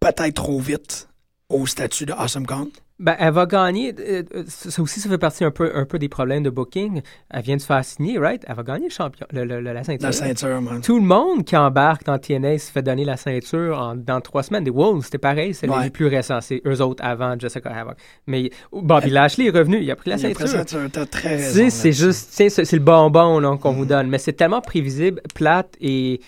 peut-être 0.00 0.34
trop 0.34 0.58
vite 0.60 1.08
au 1.48 1.66
statut 1.66 2.04
de 2.04 2.12
Awesome 2.12 2.46
Kong. 2.46 2.68
Ben, 3.00 3.16
elle 3.18 3.32
va 3.32 3.44
gagner. 3.46 3.92
euh, 3.98 4.22
euh, 4.36 4.44
ça 4.46 4.80
aussi, 4.80 5.00
ça 5.00 5.08
fait 5.08 5.18
partie 5.18 5.42
un 5.44 5.50
peu, 5.50 5.72
un 5.74 5.84
peu 5.84 5.98
des 5.98 6.08
problèmes 6.08 6.44
de 6.44 6.50
booking. 6.50 7.02
Elle 7.28 7.42
vient 7.42 7.56
de 7.56 7.60
se 7.60 7.66
faire 7.66 7.84
signer, 7.84 8.18
right? 8.20 8.44
Elle 8.46 8.54
va 8.54 8.62
gagner 8.62 8.84
le 8.86 8.92
champion, 8.92 9.26
le- 9.32 9.44
la 9.60 9.82
ceinture. 9.82 10.06
La 10.06 10.12
ceinture, 10.12 10.62
man. 10.62 10.80
Tout 10.80 11.00
le 11.00 11.04
monde 11.04 11.44
qui 11.44 11.56
embarque 11.56 12.04
dans 12.04 12.16
TNA 12.18 12.56
se 12.58 12.70
fait 12.70 12.82
donner 12.82 13.04
la 13.04 13.16
ceinture 13.16 13.76
en, 13.80 13.96
dans 13.96 14.20
trois 14.20 14.44
semaines. 14.44 14.62
Des 14.62 14.70
Wolves, 14.70 15.02
c'était 15.06 15.18
pareil, 15.18 15.54
c'est 15.54 15.68
Ouais. 15.68 15.82
les 15.82 15.90
plus 15.90 16.06
récents. 16.06 16.40
C'est 16.40 16.62
eux 16.64 16.80
autres 16.82 17.02
avant 17.04 17.36
Jessica 17.36 17.68
Havoc. 17.70 17.96
Mais 18.28 18.50
Bobby 18.72 19.10
Lashley 19.10 19.46
est 19.46 19.50
revenu, 19.50 19.82
il 19.82 19.90
a 19.90 19.96
pris 19.96 20.10
la 20.10 20.16
Il 20.16 20.26
a 20.26 20.30
pris 20.30 20.46
ceinture. 20.46 20.58
la 20.58 20.66
ceinture, 20.68 20.90
T'as 20.92 21.06
très 21.06 21.36
raison. 21.36 21.66
c'est 21.70 21.92
juste, 21.92 22.28
c'est 22.30 22.48
c'est 22.48 22.72
le 22.72 22.78
bonbon 22.78 23.40
là, 23.40 23.56
qu'on 23.56 23.72
Mm. 23.72 23.76
vous 23.76 23.86
donne, 23.86 24.08
mais 24.08 24.18
c'est 24.18 24.34
tellement 24.34 24.60
prévisible, 24.60 25.20
plate 25.34 25.74
et 25.80 26.20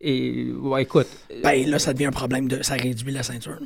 Et, 0.00 0.52
ouais, 0.60 0.82
écoute. 0.84 1.08
Ben 1.42 1.68
là, 1.68 1.80
ça 1.80 1.92
devient 1.92 2.06
un 2.06 2.12
problème 2.12 2.46
de. 2.46 2.62
Ça 2.62 2.74
réduit 2.74 3.10
la 3.12 3.24
ceinture. 3.24 3.58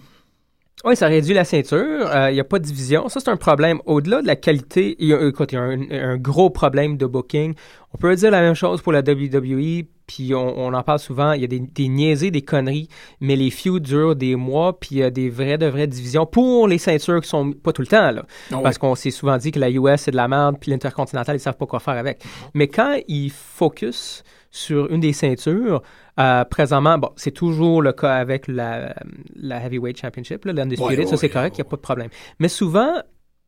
Oui, 0.84 0.96
ça 0.96 1.06
réduit 1.06 1.34
la 1.34 1.44
ceinture. 1.44 2.10
Euh, 2.12 2.30
Il 2.30 2.34
n'y 2.34 2.40
a 2.40 2.44
pas 2.44 2.58
de 2.58 2.64
division. 2.64 3.08
Ça, 3.08 3.20
c'est 3.20 3.30
un 3.30 3.36
problème. 3.36 3.80
Au-delà 3.86 4.20
de 4.20 4.26
la 4.26 4.34
qualité, 4.34 4.96
il 4.98 5.08
y 5.08 5.14
a, 5.14 5.28
écoute, 5.28 5.52
il 5.52 5.54
y 5.54 5.58
a 5.58 5.62
un, 5.62 5.90
un 5.90 6.16
gros 6.16 6.50
problème 6.50 6.96
de 6.96 7.06
booking. 7.06 7.54
On 7.94 7.98
peut 7.98 8.14
dire 8.16 8.32
la 8.32 8.40
même 8.40 8.54
chose 8.54 8.82
pour 8.82 8.92
la 8.92 9.00
WWE, 9.00 9.84
puis 10.08 10.34
on, 10.34 10.58
on 10.58 10.74
en 10.74 10.82
parle 10.82 10.98
souvent. 10.98 11.32
Il 11.34 11.42
y 11.42 11.44
a 11.44 11.46
des, 11.46 11.60
des 11.60 11.86
niaiseries, 11.88 12.32
des 12.32 12.42
conneries, 12.42 12.88
mais 13.20 13.36
les 13.36 13.50
feuds 13.50 13.78
durent 13.78 14.16
des 14.16 14.34
mois, 14.34 14.80
puis 14.80 14.88
il 14.92 14.98
y 14.98 15.02
a 15.04 15.10
des 15.10 15.30
vraies 15.30 15.58
de 15.58 15.66
vraies 15.66 15.86
divisions 15.86 16.26
pour 16.26 16.66
les 16.66 16.78
ceintures 16.78 17.20
qui 17.20 17.28
sont 17.28 17.52
pas 17.52 17.72
tout 17.72 17.82
le 17.82 17.86
temps, 17.88 18.10
là. 18.10 18.24
Ah. 18.50 18.58
Parce 18.62 18.78
qu'on 18.78 18.96
s'est 18.96 19.10
souvent 19.12 19.36
dit 19.36 19.52
que 19.52 19.60
la 19.60 19.70
US, 19.70 20.00
c'est 20.00 20.10
de 20.10 20.16
la 20.16 20.26
merde, 20.26 20.56
puis 20.58 20.72
l'Intercontinental, 20.72 21.36
ils 21.36 21.40
savent 21.40 21.56
pas 21.56 21.66
quoi 21.66 21.78
faire 21.78 21.94
avec. 21.94 22.24
Mais 22.54 22.66
quand 22.66 22.96
ils 23.06 23.30
focus 23.30 24.24
sur 24.54 24.88
une 24.92 25.00
des 25.00 25.12
ceintures, 25.14 25.82
euh, 26.20 26.44
présentement, 26.44 26.98
bon, 26.98 27.10
c'est 27.16 27.30
toujours 27.32 27.80
le 27.82 27.92
cas 27.92 28.14
avec 28.16 28.46
la, 28.46 28.94
la 29.34 29.64
Heavyweight 29.64 29.98
Championship, 29.98 30.44
l'Undisputed, 30.44 30.98
Ouais, 31.00 31.06
ça 31.06 31.16
c'est 31.16 31.30
correct, 31.30 31.56
il 31.56 31.62
ouais, 31.62 31.64
n'y 31.64 31.68
a 31.68 31.70
pas 31.70 31.76
de 31.76 31.80
problème. 31.82 32.08
Mais 32.38 32.48
souvent, 32.48 32.92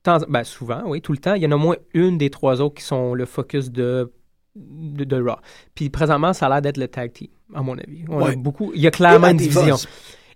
temps- 0.02 0.18
ben, 0.28 0.42
souvent, 0.44 0.82
oui, 0.86 1.00
tout 1.02 1.12
le 1.12 1.18
temps, 1.18 1.34
il 1.34 1.42
y 1.42 1.46
en 1.46 1.52
a 1.52 1.56
au 1.56 1.58
moins 1.58 1.76
une 1.92 2.16
des 2.18 2.30
trois 2.30 2.60
autres 2.62 2.76
qui 2.76 2.84
sont 2.84 3.12
le 3.14 3.26
focus 3.26 3.70
de, 3.70 4.10
de, 4.56 5.04
de 5.04 5.22
Raw. 5.22 5.36
Puis 5.74 5.90
présentement, 5.90 6.32
ça 6.32 6.46
a 6.46 6.48
l'air 6.48 6.62
d'être 6.62 6.78
le 6.78 6.88
tag 6.88 7.12
team, 7.12 7.28
à 7.54 7.60
mon 7.62 7.76
avis. 7.76 8.04
On 8.08 8.20
a 8.20 8.24
Ouais. 8.30 8.36
beaucoup, 8.36 8.72
il 8.74 8.80
y 8.80 8.86
a 8.86 8.90
clairement 8.90 9.28
une 9.28 9.36
division. 9.36 9.76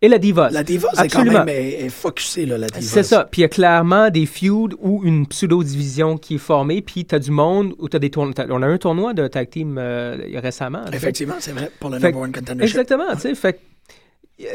Et 0.00 0.08
la 0.08 0.18
Divas. 0.18 0.50
La 0.50 0.62
Divas, 0.62 0.90
c'est 0.94 1.08
quand 1.08 1.24
même 1.24 1.48
est, 1.48 1.84
est 1.84 1.88
focusée, 1.88 2.46
là, 2.46 2.56
la 2.56 2.68
Divas. 2.68 2.80
C'est 2.80 3.02
ça. 3.02 3.28
Puis 3.30 3.40
il 3.40 3.42
y 3.42 3.44
a 3.44 3.48
clairement 3.48 4.10
des 4.10 4.26
feuds 4.26 4.76
ou 4.80 5.02
une 5.04 5.26
pseudo-division 5.26 6.18
qui 6.18 6.36
est 6.36 6.38
formée. 6.38 6.82
Puis 6.82 7.04
tu 7.04 7.14
as 7.14 7.18
du 7.18 7.30
monde 7.30 7.74
où 7.78 7.88
tu 7.88 7.96
as 7.96 8.00
des 8.00 8.10
tournois. 8.10 8.34
On 8.48 8.62
a 8.62 8.66
un 8.66 8.78
tournoi 8.78 9.14
de 9.14 9.26
tag 9.26 9.50
team 9.50 9.76
euh, 9.78 10.16
récemment. 10.36 10.84
Effectivement, 10.92 11.36
c'est 11.40 11.52
vrai, 11.52 11.70
pour 11.80 11.90
le 11.90 11.98
Fait- 11.98 12.12
number 12.12 12.22
one 12.22 12.32
contendership. 12.32 12.62
Exactement, 12.62 13.14
tu 13.14 13.20
sais. 13.20 13.34
Fait 13.34 13.60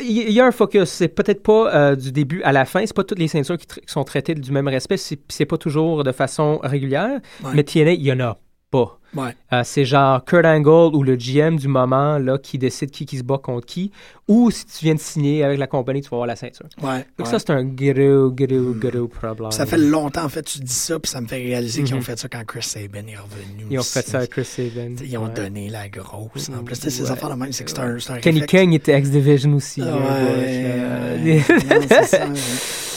il 0.01 0.31
y, 0.31 0.39
a 0.39 0.45
un 0.45 0.51
focus. 0.51 0.89
C'est 0.89 1.09
peut-être 1.09 1.43
pas 1.43 1.75
euh, 1.75 1.95
du 1.97 2.13
début 2.13 2.41
à 2.43 2.53
la 2.53 2.63
fin. 2.63 2.85
C'est 2.85 2.95
pas 2.95 3.03
toutes 3.03 3.19
les 3.19 3.27
ceintures 3.27 3.57
qui, 3.57 3.67
qui 3.67 3.81
sont 3.87 4.05
traitées 4.05 4.33
du 4.33 4.51
même 4.53 4.69
respect. 4.69 4.95
C'est 4.95 5.19
c'est 5.27 5.45
pas 5.45 5.57
toujours 5.57 6.05
de 6.05 6.11
façon 6.13 6.59
régulière. 6.63 7.19
Ouais. 7.43 7.51
Mais 7.53 7.63
TNA, 7.63 7.91
il 7.91 8.03
y 8.03 8.13
en 8.13 8.21
a 8.21 8.37
pas. 8.73 8.99
Ouais. 9.15 9.35
Euh, 9.53 9.61
c'est 9.63 9.85
genre 9.85 10.25
Kurt 10.25 10.43
Angle 10.43 10.95
ou 10.95 11.03
le 11.03 11.15
GM 11.15 11.57
du 11.57 11.67
moment 11.67 12.17
là, 12.17 12.39
qui 12.39 12.57
décide 12.57 12.89
qui, 12.89 13.05
qui 13.05 13.19
se 13.19 13.23
bat 13.23 13.37
contre 13.37 13.67
qui. 13.67 13.91
Ou 14.27 14.49
si 14.49 14.65
tu 14.65 14.85
viens 14.85 14.95
de 14.95 14.99
signer 14.99 15.43
avec 15.43 15.59
la 15.59 15.67
compagnie, 15.67 16.01
tu 16.01 16.09
vas 16.09 16.15
avoir 16.15 16.25
la 16.27 16.35
ceinture. 16.35 16.65
Ouais, 16.81 17.05
Donc 17.19 17.27
ouais. 17.27 17.31
ça, 17.31 17.37
c'est 17.37 17.51
un 17.51 17.63
gros, 17.63 18.31
gros, 18.31 18.73
gros 18.73 19.07
problème. 19.07 19.51
Ça 19.51 19.67
fait 19.67 19.77
longtemps, 19.77 20.23
en 20.25 20.29
fait, 20.29 20.41
tu 20.41 20.57
dis 20.59 20.73
ça, 20.73 20.99
puis 20.99 21.11
ça 21.11 21.21
me 21.21 21.27
fait 21.27 21.35
réaliser 21.35 21.83
qu'ils 21.83 21.93
ont 21.93 21.97
Mhm. 21.97 22.03
fait 22.03 22.17
ça 22.17 22.27
quand 22.27 22.43
Chris 22.47 22.63
Sabin 22.63 23.05
est 23.05 23.15
revenu. 23.17 23.67
Ils 23.69 23.77
ont 23.77 23.81
aussi. 23.81 23.93
fait 23.93 24.07
ça 24.07 24.17
à 24.19 24.25
Chris 24.27 24.45
Sabin. 24.45 24.95
Ils 25.05 25.17
ont 25.19 25.27
donné 25.27 25.69
la 25.69 25.89
grosse. 25.89 26.49
En 26.49 26.63
plus, 26.63 26.73
ces 26.75 27.11
affaires 27.11 27.29
de 27.29 27.35
même, 27.35 27.51
c'est 27.51 27.65
que 27.65 27.69
c'est 27.69 27.79
un, 27.79 27.99
c'est 27.99 28.13
un 28.13 28.17
Kenny. 28.17 28.43
King 28.47 28.73
était 28.73 28.97
X-Division 28.97 29.53
aussi. 29.53 29.81
Là, 29.81 29.91
là. 29.91 29.99
non, 29.99 31.81
c'est 31.87 32.03
ça, 32.05 32.25
ouais. 32.27 32.33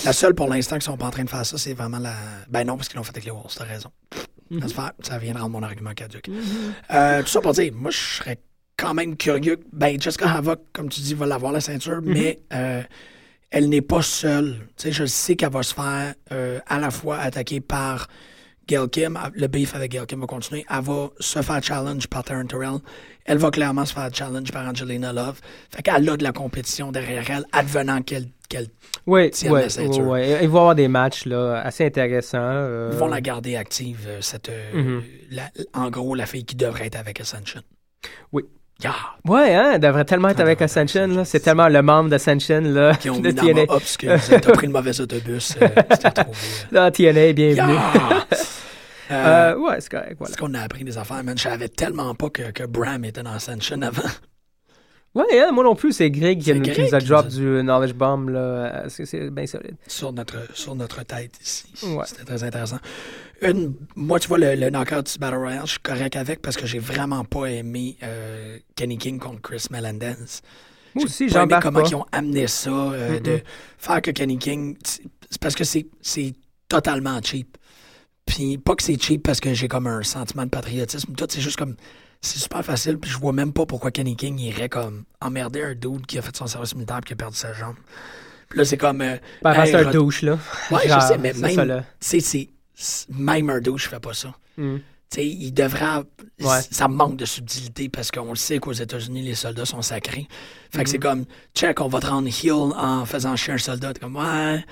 La 0.07 0.13
seule 0.15 0.35
pour 0.35 0.49
l'instant 0.49 0.79
qui 0.79 0.87
sont 0.87 0.97
pas 0.97 1.07
en 1.07 1.11
train 1.11 1.25
de 1.25 1.31
faire 1.31 1.45
ça, 1.45 1.59
c'est 1.59 1.75
vraiment 1.75 1.99
la. 1.99 2.15
Ben 2.49 2.65
non, 2.65 2.77
parce 2.77 2.89
qu'ils 2.89 2.97
l'ont 2.97 3.03
fait 3.05 3.11
avec 3.11 3.25
les 3.27 3.31
Wolves, 3.33 3.53
t'as 3.55 3.65
raison. 3.65 3.91
Mhm. 4.51 4.69
Ça, 4.69 4.93
ça 5.03 5.19
vient 5.19 5.35
de 5.35 5.39
rendre 5.39 5.51
mon 5.51 5.63
argument 5.63 5.93
caduque. 5.95 6.31
Euh, 6.93 7.23
tout 7.23 7.29
ça 7.29 7.41
pour 7.41 7.53
dire, 7.53 7.73
moi, 7.75 7.91
je 7.91 7.97
serais 7.99 8.39
quand 8.77 8.95
même 8.95 9.17
curieux. 9.17 9.59
Ben, 9.73 10.01
Jessica 10.01 10.31
Havoc, 10.31 10.61
comme 10.73 10.89
tu 10.89 11.01
dis, 11.01 11.15
va 11.15 11.27
l'avoir 11.27 11.53
la 11.53 11.61
ceinture, 11.61 12.01
Mhm. 12.03 12.13
mais 12.13 12.39
euh, 12.53 12.83
elle 13.51 13.69
n'est 13.69 13.81
pas 13.83 14.03
seule. 14.03 14.59
Tu 14.77 14.83
sais, 14.89 14.93
je 14.93 15.05
sais 15.07 15.35
qu'elle 15.37 15.51
va 15.53 15.63
se 15.63 15.75
faire 15.75 16.15
euh, 16.33 16.59
à 16.67 16.79
la 16.79 16.91
fois 16.91 17.19
attaquer 17.19 17.61
par 17.61 18.09
Gail 18.69 18.89
Kim. 18.91 19.19
Le 19.35 19.47
beef 19.47 19.75
avec 19.75 19.93
Gail 19.93 20.07
Kim 20.07 20.21
va 20.21 20.27
continuer. 20.27 20.65
Elle 20.69 20.83
va 20.83 21.09
se 21.21 21.41
faire 21.43 21.63
challenge 21.63 22.07
par 22.09 22.25
Taryn 22.25 22.47
Terrell. 22.47 22.79
Elle 23.25 23.39
va 23.39 23.51
clairement 23.51 23.85
se 23.85 23.93
faire 23.95 24.09
challenge 24.13 24.51
par 24.53 24.67
Angelina 24.67 25.13
Love. 25.13 25.41
Fait 25.71 25.83
qu'elle 25.83 26.09
a 26.09 26.17
de 26.17 26.23
la 26.25 26.33
compétition 26.33 26.93
derrière 26.93 27.25
elle, 27.31 27.45
advenant 27.53 28.03
qu'elle 28.03 28.27
qu'elle 28.49 28.69
Oui, 29.07 29.31
tienne 29.33 29.55
la 29.55 29.69
ceinture. 29.69 30.05
Il 30.19 30.21
va 30.21 30.21
y 30.21 30.45
avoir 30.45 30.75
des 30.77 30.87
matchs 30.87 31.27
là, 31.27 31.63
assez 31.65 31.85
intéressants. 31.85 32.39
euh, 32.41 32.91
Ils 32.93 32.99
vont 32.99 33.09
la 33.09 33.21
garder 33.21 33.57
active, 33.57 34.05
euh, 34.07 34.19
cette, 34.21 34.49
euh, 34.51 34.73
Mhm. 34.73 35.03
la- 35.33 35.51
en 35.75 35.91
gros, 35.91 36.15
la 36.15 36.27
fille 36.27 36.45
qui 36.45 36.55
devrait 36.55 36.87
être 36.87 36.95
avec 36.97 37.21
Ascension. 37.21 37.61
Oui. 38.31 38.45
Yeah. 38.85 38.95
Ouais, 39.25 39.53
hein, 39.55 39.73
elle 39.75 39.81
devrait 39.81 40.05
tellement 40.05 40.29
être 40.29 40.39
avec 40.39 40.63
Ascension. 40.63 41.09
là. 41.09 41.25
C'est 41.25 41.41
tellement 41.41 41.67
le 41.69 41.83
membre 41.83 42.09
d'Ascension 42.11 42.61
là, 42.61 42.95
Qui 42.95 43.11
ont 43.11 43.19
de 43.19 43.29
mis 43.29 43.35
dans 43.35 43.53
ma 43.55 43.67
parce 43.67 43.97
que 43.97 44.53
pris 44.53 44.67
le 44.69 44.73
mauvais 44.73 45.01
autobus. 45.01 45.57
euh, 45.61 46.91
TNA, 46.91 47.33
bienvenue. 47.33 47.73
Yeah. 47.73 48.27
Euh, 49.11 49.55
Euh, 49.55 49.59
ouais, 49.59 49.81
c'est 49.81 49.91
correct. 49.91 50.17
Voilà. 50.19 50.31
Est-ce 50.33 50.39
qu'on 50.39 50.55
a 50.55 50.61
appris 50.61 50.85
des 50.85 50.99
affaires, 50.99 51.23
man? 51.25 51.37
Je 51.37 51.43
savais 51.45 51.69
tellement 51.69 52.15
pas 52.15 52.31
que, 52.31 52.51
que 52.51 52.65
Bram 52.65 53.05
était 53.05 53.23
dans 53.23 53.33
Ascension 53.33 53.81
avant. 53.83 54.03
Ouais, 55.15 55.51
moi 55.51 55.65
non 55.65 55.75
plus, 55.75 55.93
c'est 55.93 56.11
Greg 56.11 56.43
qui, 56.43 56.53
nous- 56.53 56.61
qui 56.61 56.73
Greg 56.73 56.89
nous 56.91 56.95
a 56.95 56.99
drop 57.01 57.25
nous 57.25 57.33
a- 57.33 57.35
du 57.59 57.63
knowledge 57.63 57.95
bomb. 57.95 58.29
là. 58.29 58.85
C'est 58.89 59.07
c'est 59.07 59.31
bien 59.31 59.47
solide. 59.47 59.77
sur 59.87 60.13
notre, 60.13 60.37
sur 60.55 60.75
notre 60.75 61.03
tête 61.05 61.33
ici. 61.43 61.73
Ouais. 61.87 62.05
C'était 62.05 62.25
très 62.25 62.45
intéressant. 62.45 62.79
Une, 63.41 63.75
moi, 63.95 64.21
tu 64.21 64.29
vois, 64.29 64.37
le, 64.39 64.55
le 64.57 64.69
knockout 64.69 65.11
du 65.11 65.19
Battle 65.19 65.37
Royale, 65.37 65.63
je 65.65 65.71
suis 65.73 65.79
correct 65.81 66.17
avec 66.17 66.43
parce 66.43 66.57
que 66.57 66.67
j'ai 66.67 66.79
vraiment 66.79 67.25
pas 67.25 67.47
aimé 67.47 67.97
euh, 68.03 68.59
Kenny 68.75 68.99
King 68.99 69.19
contre 69.19 69.41
Chris 69.41 69.65
Melendez. 69.71 70.15
Moi 70.17 70.17
J'ai 70.97 71.05
aussi, 71.05 71.17
pas 71.19 71.25
aimé 71.25 71.31
j'embarque 71.33 71.63
comment 71.63 71.81
pas. 71.83 71.89
ils 71.89 71.95
ont 71.95 72.07
amené 72.13 72.47
ça, 72.47 72.71
euh, 72.71 73.19
de 73.21 73.41
faire 73.79 74.03
que 74.03 74.11
Kenny 74.11 74.37
King... 74.39 74.77
C'est 74.85 75.41
parce 75.41 75.55
que 75.55 75.65
c'est 75.65 75.87
totalement 76.69 77.19
cheap. 77.23 77.57
Puis 78.27 78.59
pas 78.59 78.75
que 78.75 78.83
c'est 78.83 79.01
cheap 79.01 79.23
parce 79.23 79.41
que 79.41 79.55
j'ai 79.55 79.69
comme 79.69 79.87
un 79.87 80.03
sentiment 80.03 80.45
de 80.45 80.51
patriotisme. 80.51 81.15
Tout, 81.15 81.27
c'est 81.29 81.41
juste 81.41 81.57
comme... 81.57 81.77
C'est 82.23 82.39
super 82.39 82.65
facile, 82.65 82.99
puis 82.99 83.11
je 83.11 83.19
vois 83.19 83.33
même 83.33 83.53
pas 83.53 83.67
pourquoi 83.67 83.91
Kenny 83.91 84.17
King 84.17 84.39
irait 84.41 84.69
comme 84.69 85.05
emmerder 85.21 85.63
un 85.63 85.75
dude 85.75 86.07
qui 86.07 86.19
a 86.19 86.23
fait 86.23 86.35
son 86.37 86.47
service 86.47 86.75
militaire 86.75 86.99
et 86.99 87.03
qui 87.03 87.13
a 87.13 87.17
perdu 87.17 87.37
sa 87.37 87.53
jambe. 87.53 87.77
Puis 88.49 88.59
là, 88.59 88.65
c'est 88.65 88.77
comme... 88.79 89.01
euh, 89.03 89.17
Ben, 89.43 89.53
hey, 89.53 89.71
c'est 89.71 89.77
un 89.77 89.91
douche, 89.93 90.23
là. 90.23 90.39
Ouais, 90.71 90.81
je 90.85 91.01
sais, 91.01 91.19
mais 91.19 91.33
même, 91.35 91.85
c'est- 92.01 92.21
c'est- 92.21 92.49
même 93.11 93.49
un 93.51 93.61
douche 93.61 93.89
fait 93.89 94.01
pas 94.01 94.15
ça. 94.15 94.35
Mm. 94.57 94.77
Tu 94.79 94.83
sais, 95.21 95.27
il 95.27 95.53
devrait. 95.53 95.99
Ouais. 96.41 96.61
Ça 96.71 96.89
manque 96.89 97.17
de 97.17 97.25
subtilité 97.27 97.89
parce 97.89 98.11
qu'on 98.11 98.31
le 98.31 98.35
sait 98.37 98.59
qu'aux 98.59 98.73
États-Unis, 98.73 99.23
les 99.23 99.35
soldats 99.37 99.65
sont 99.67 99.83
sacrés. 99.83 100.27
Fait 100.73 100.83
que 100.83 100.91
c'est 100.91 100.99
comme, 100.99 101.27
check, 101.55 101.81
on 101.81 101.87
va 101.89 102.01
te 102.01 102.07
rendre 102.07 102.29
heal 102.29 102.53
en 102.77 103.05
faisant 103.05 103.37
chier 103.37 103.53
un 103.55 103.59
soldat. 103.59 103.93
Comme, 103.95 104.17
ouais, 104.17 104.65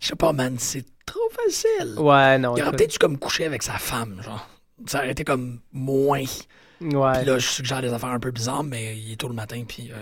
je 0.00 0.08
sais 0.08 0.16
pas, 0.16 0.32
man, 0.34 0.56
c'est 0.58 0.84
trop 1.08 1.28
facile. 1.44 1.94
Ouais, 1.98 2.38
non. 2.38 2.56
il 2.56 2.62
aurait 2.62 2.72
peut-être 2.72 2.90
dû 2.92 2.98
comme 2.98 3.18
coucher 3.18 3.44
avec 3.46 3.62
sa 3.62 3.74
femme, 3.74 4.20
genre. 4.22 4.46
Ça 4.86 4.98
aurait 4.98 5.10
été 5.10 5.24
comme 5.24 5.60
moins. 5.72 6.20
Ouais. 6.80 7.12
Puis 7.16 7.24
là, 7.26 7.38
je 7.38 7.46
suggère 7.46 7.82
des 7.82 7.92
affaires 7.92 8.10
un 8.10 8.20
peu 8.20 8.30
bizarres, 8.30 8.62
mais 8.62 8.96
il 8.96 9.12
est 9.12 9.16
tôt 9.16 9.28
le 9.28 9.34
matin, 9.34 9.64
puis 9.66 9.90
euh, 9.90 9.96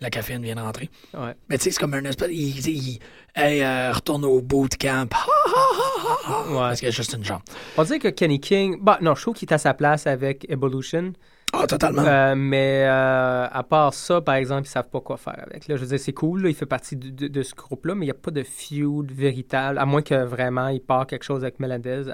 la 0.00 0.10
caféine 0.10 0.42
vient 0.42 0.56
de 0.56 0.60
rentrer. 0.60 0.90
ouais. 1.14 1.34
Mais 1.48 1.58
tu 1.58 1.64
sais, 1.64 1.70
c'est 1.70 1.78
comme 1.80 1.94
un 1.94 2.04
espèce. 2.04 2.30
Il, 2.32 2.66
il- 2.68 2.98
hey, 3.36 3.62
euh, 3.62 3.92
retourne 3.92 4.24
au 4.24 4.40
bootcamp. 4.40 5.06
Ha, 5.12 5.26
ha, 5.46 6.16
ha. 6.26 6.42
Ouais. 6.48 6.54
Parce 6.58 6.80
qu'il 6.80 6.88
y 6.88 6.92
a 6.92 6.94
juste 6.94 7.12
une 7.12 7.24
jambe. 7.24 7.42
On 7.76 7.84
dirait 7.84 8.00
que 8.00 8.08
Kenny 8.08 8.40
King. 8.40 8.78
Bah, 8.80 8.98
non, 9.00 9.14
je 9.14 9.22
trouve 9.22 9.34
qu'il 9.34 9.48
est 9.48 9.54
à 9.54 9.58
sa 9.58 9.74
place 9.74 10.06
avec 10.08 10.44
Evolution. 10.50 11.12
Ah, 11.52 11.66
totalement. 11.66 12.02
Euh, 12.06 12.34
mais 12.36 12.84
euh, 12.86 13.46
à 13.50 13.62
part 13.64 13.92
ça, 13.92 14.20
par 14.20 14.36
exemple, 14.36 14.66
ils 14.66 14.70
savent 14.70 14.88
pas 14.88 15.00
quoi 15.00 15.16
faire 15.16 15.42
avec. 15.50 15.66
Là, 15.68 15.76
je 15.76 15.80
veux 15.82 15.88
dire, 15.88 15.98
c'est 15.98 16.12
cool, 16.12 16.42
là, 16.42 16.48
il 16.48 16.54
fait 16.54 16.66
partie 16.66 16.96
de, 16.96 17.10
de- 17.10 17.28
de 17.28 17.42
ce 17.42 17.54
groupe-là, 17.54 17.94
mais 17.94 18.04
il 18.04 18.08
n'y 18.08 18.12
a 18.12 18.14
pas 18.14 18.30
de 18.30 18.42
feud 18.44 19.10
véritable, 19.12 19.78
à 19.78 19.84
moins 19.86 20.02
que 20.02 20.14
vraiment 20.24 20.68
il 20.68 20.80
part 20.80 21.06
quelque 21.06 21.24
chose 21.24 21.42
avec 21.42 21.58
Melendez, 21.58 22.04
euh, 22.08 22.12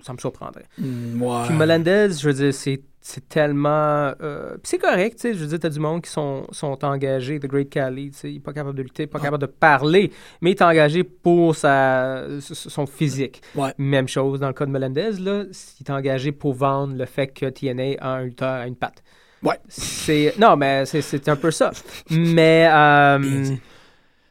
ça 0.00 0.12
me 0.12 0.18
surprendrait. 0.18 0.66
Mm, 0.78 1.22
ouais. 1.22 1.42
Puis 1.46 1.54
Melendez, 1.56 2.08
je 2.18 2.26
veux 2.28 2.34
dire, 2.34 2.52
c'est, 2.54 2.82
c'est 3.04 3.28
tellement... 3.28 4.12
euh, 4.22 4.52
puis 4.52 4.60
c'est 4.62 4.78
correct, 4.78 5.16
tu 5.16 5.22
sais, 5.22 5.34
je 5.34 5.40
veux 5.40 5.46
dire, 5.48 5.58
t'as 5.58 5.68
du 5.70 5.80
monde 5.80 6.02
qui 6.02 6.10
sont, 6.10 6.46
sont 6.52 6.84
engagés, 6.84 7.40
The 7.40 7.46
Great 7.46 7.68
Khali, 7.68 8.12
tu 8.12 8.16
sais, 8.18 8.30
il 8.30 8.36
est 8.36 8.40
pas 8.40 8.52
capable 8.52 8.76
de 8.78 8.82
lutter, 8.82 9.08
pas 9.08 9.18
Ah. 9.20 9.24
capable 9.24 9.40
de 9.42 9.46
parler, 9.46 10.12
mais 10.40 10.52
il 10.52 10.54
est 10.54 10.62
engagé 10.62 11.02
pour 11.02 11.56
sa, 11.56 12.24
son 12.40 12.86
physique. 12.86 13.42
Ouais. 13.56 13.74
Même 13.76 14.06
chose 14.06 14.38
dans 14.38 14.46
le 14.46 14.52
cas 14.54 14.64
de 14.66 14.70
Melendez, 14.70 15.10
là, 15.18 15.42
il 15.80 15.86
est 15.86 15.90
engagé 15.90 16.30
pour 16.30 16.54
vendre 16.54 16.96
le 16.96 17.04
fait 17.06 17.26
que 17.26 17.46
TNA 17.46 17.96
a 18.00 18.08
un 18.18 18.22
lutteur 18.22 18.48
à 18.60 18.66
une 18.68 18.76
patte. 18.76 19.02
Ouais. 19.42 19.58
C'est 19.66 20.34
non, 20.38 20.56
mais 20.56 20.86
c'est, 20.86 21.02
c'est 21.02 21.28
un 21.28 21.34
peu 21.34 21.50
ça. 21.50 21.72
Mais 22.08 22.68
euh. 22.72 23.56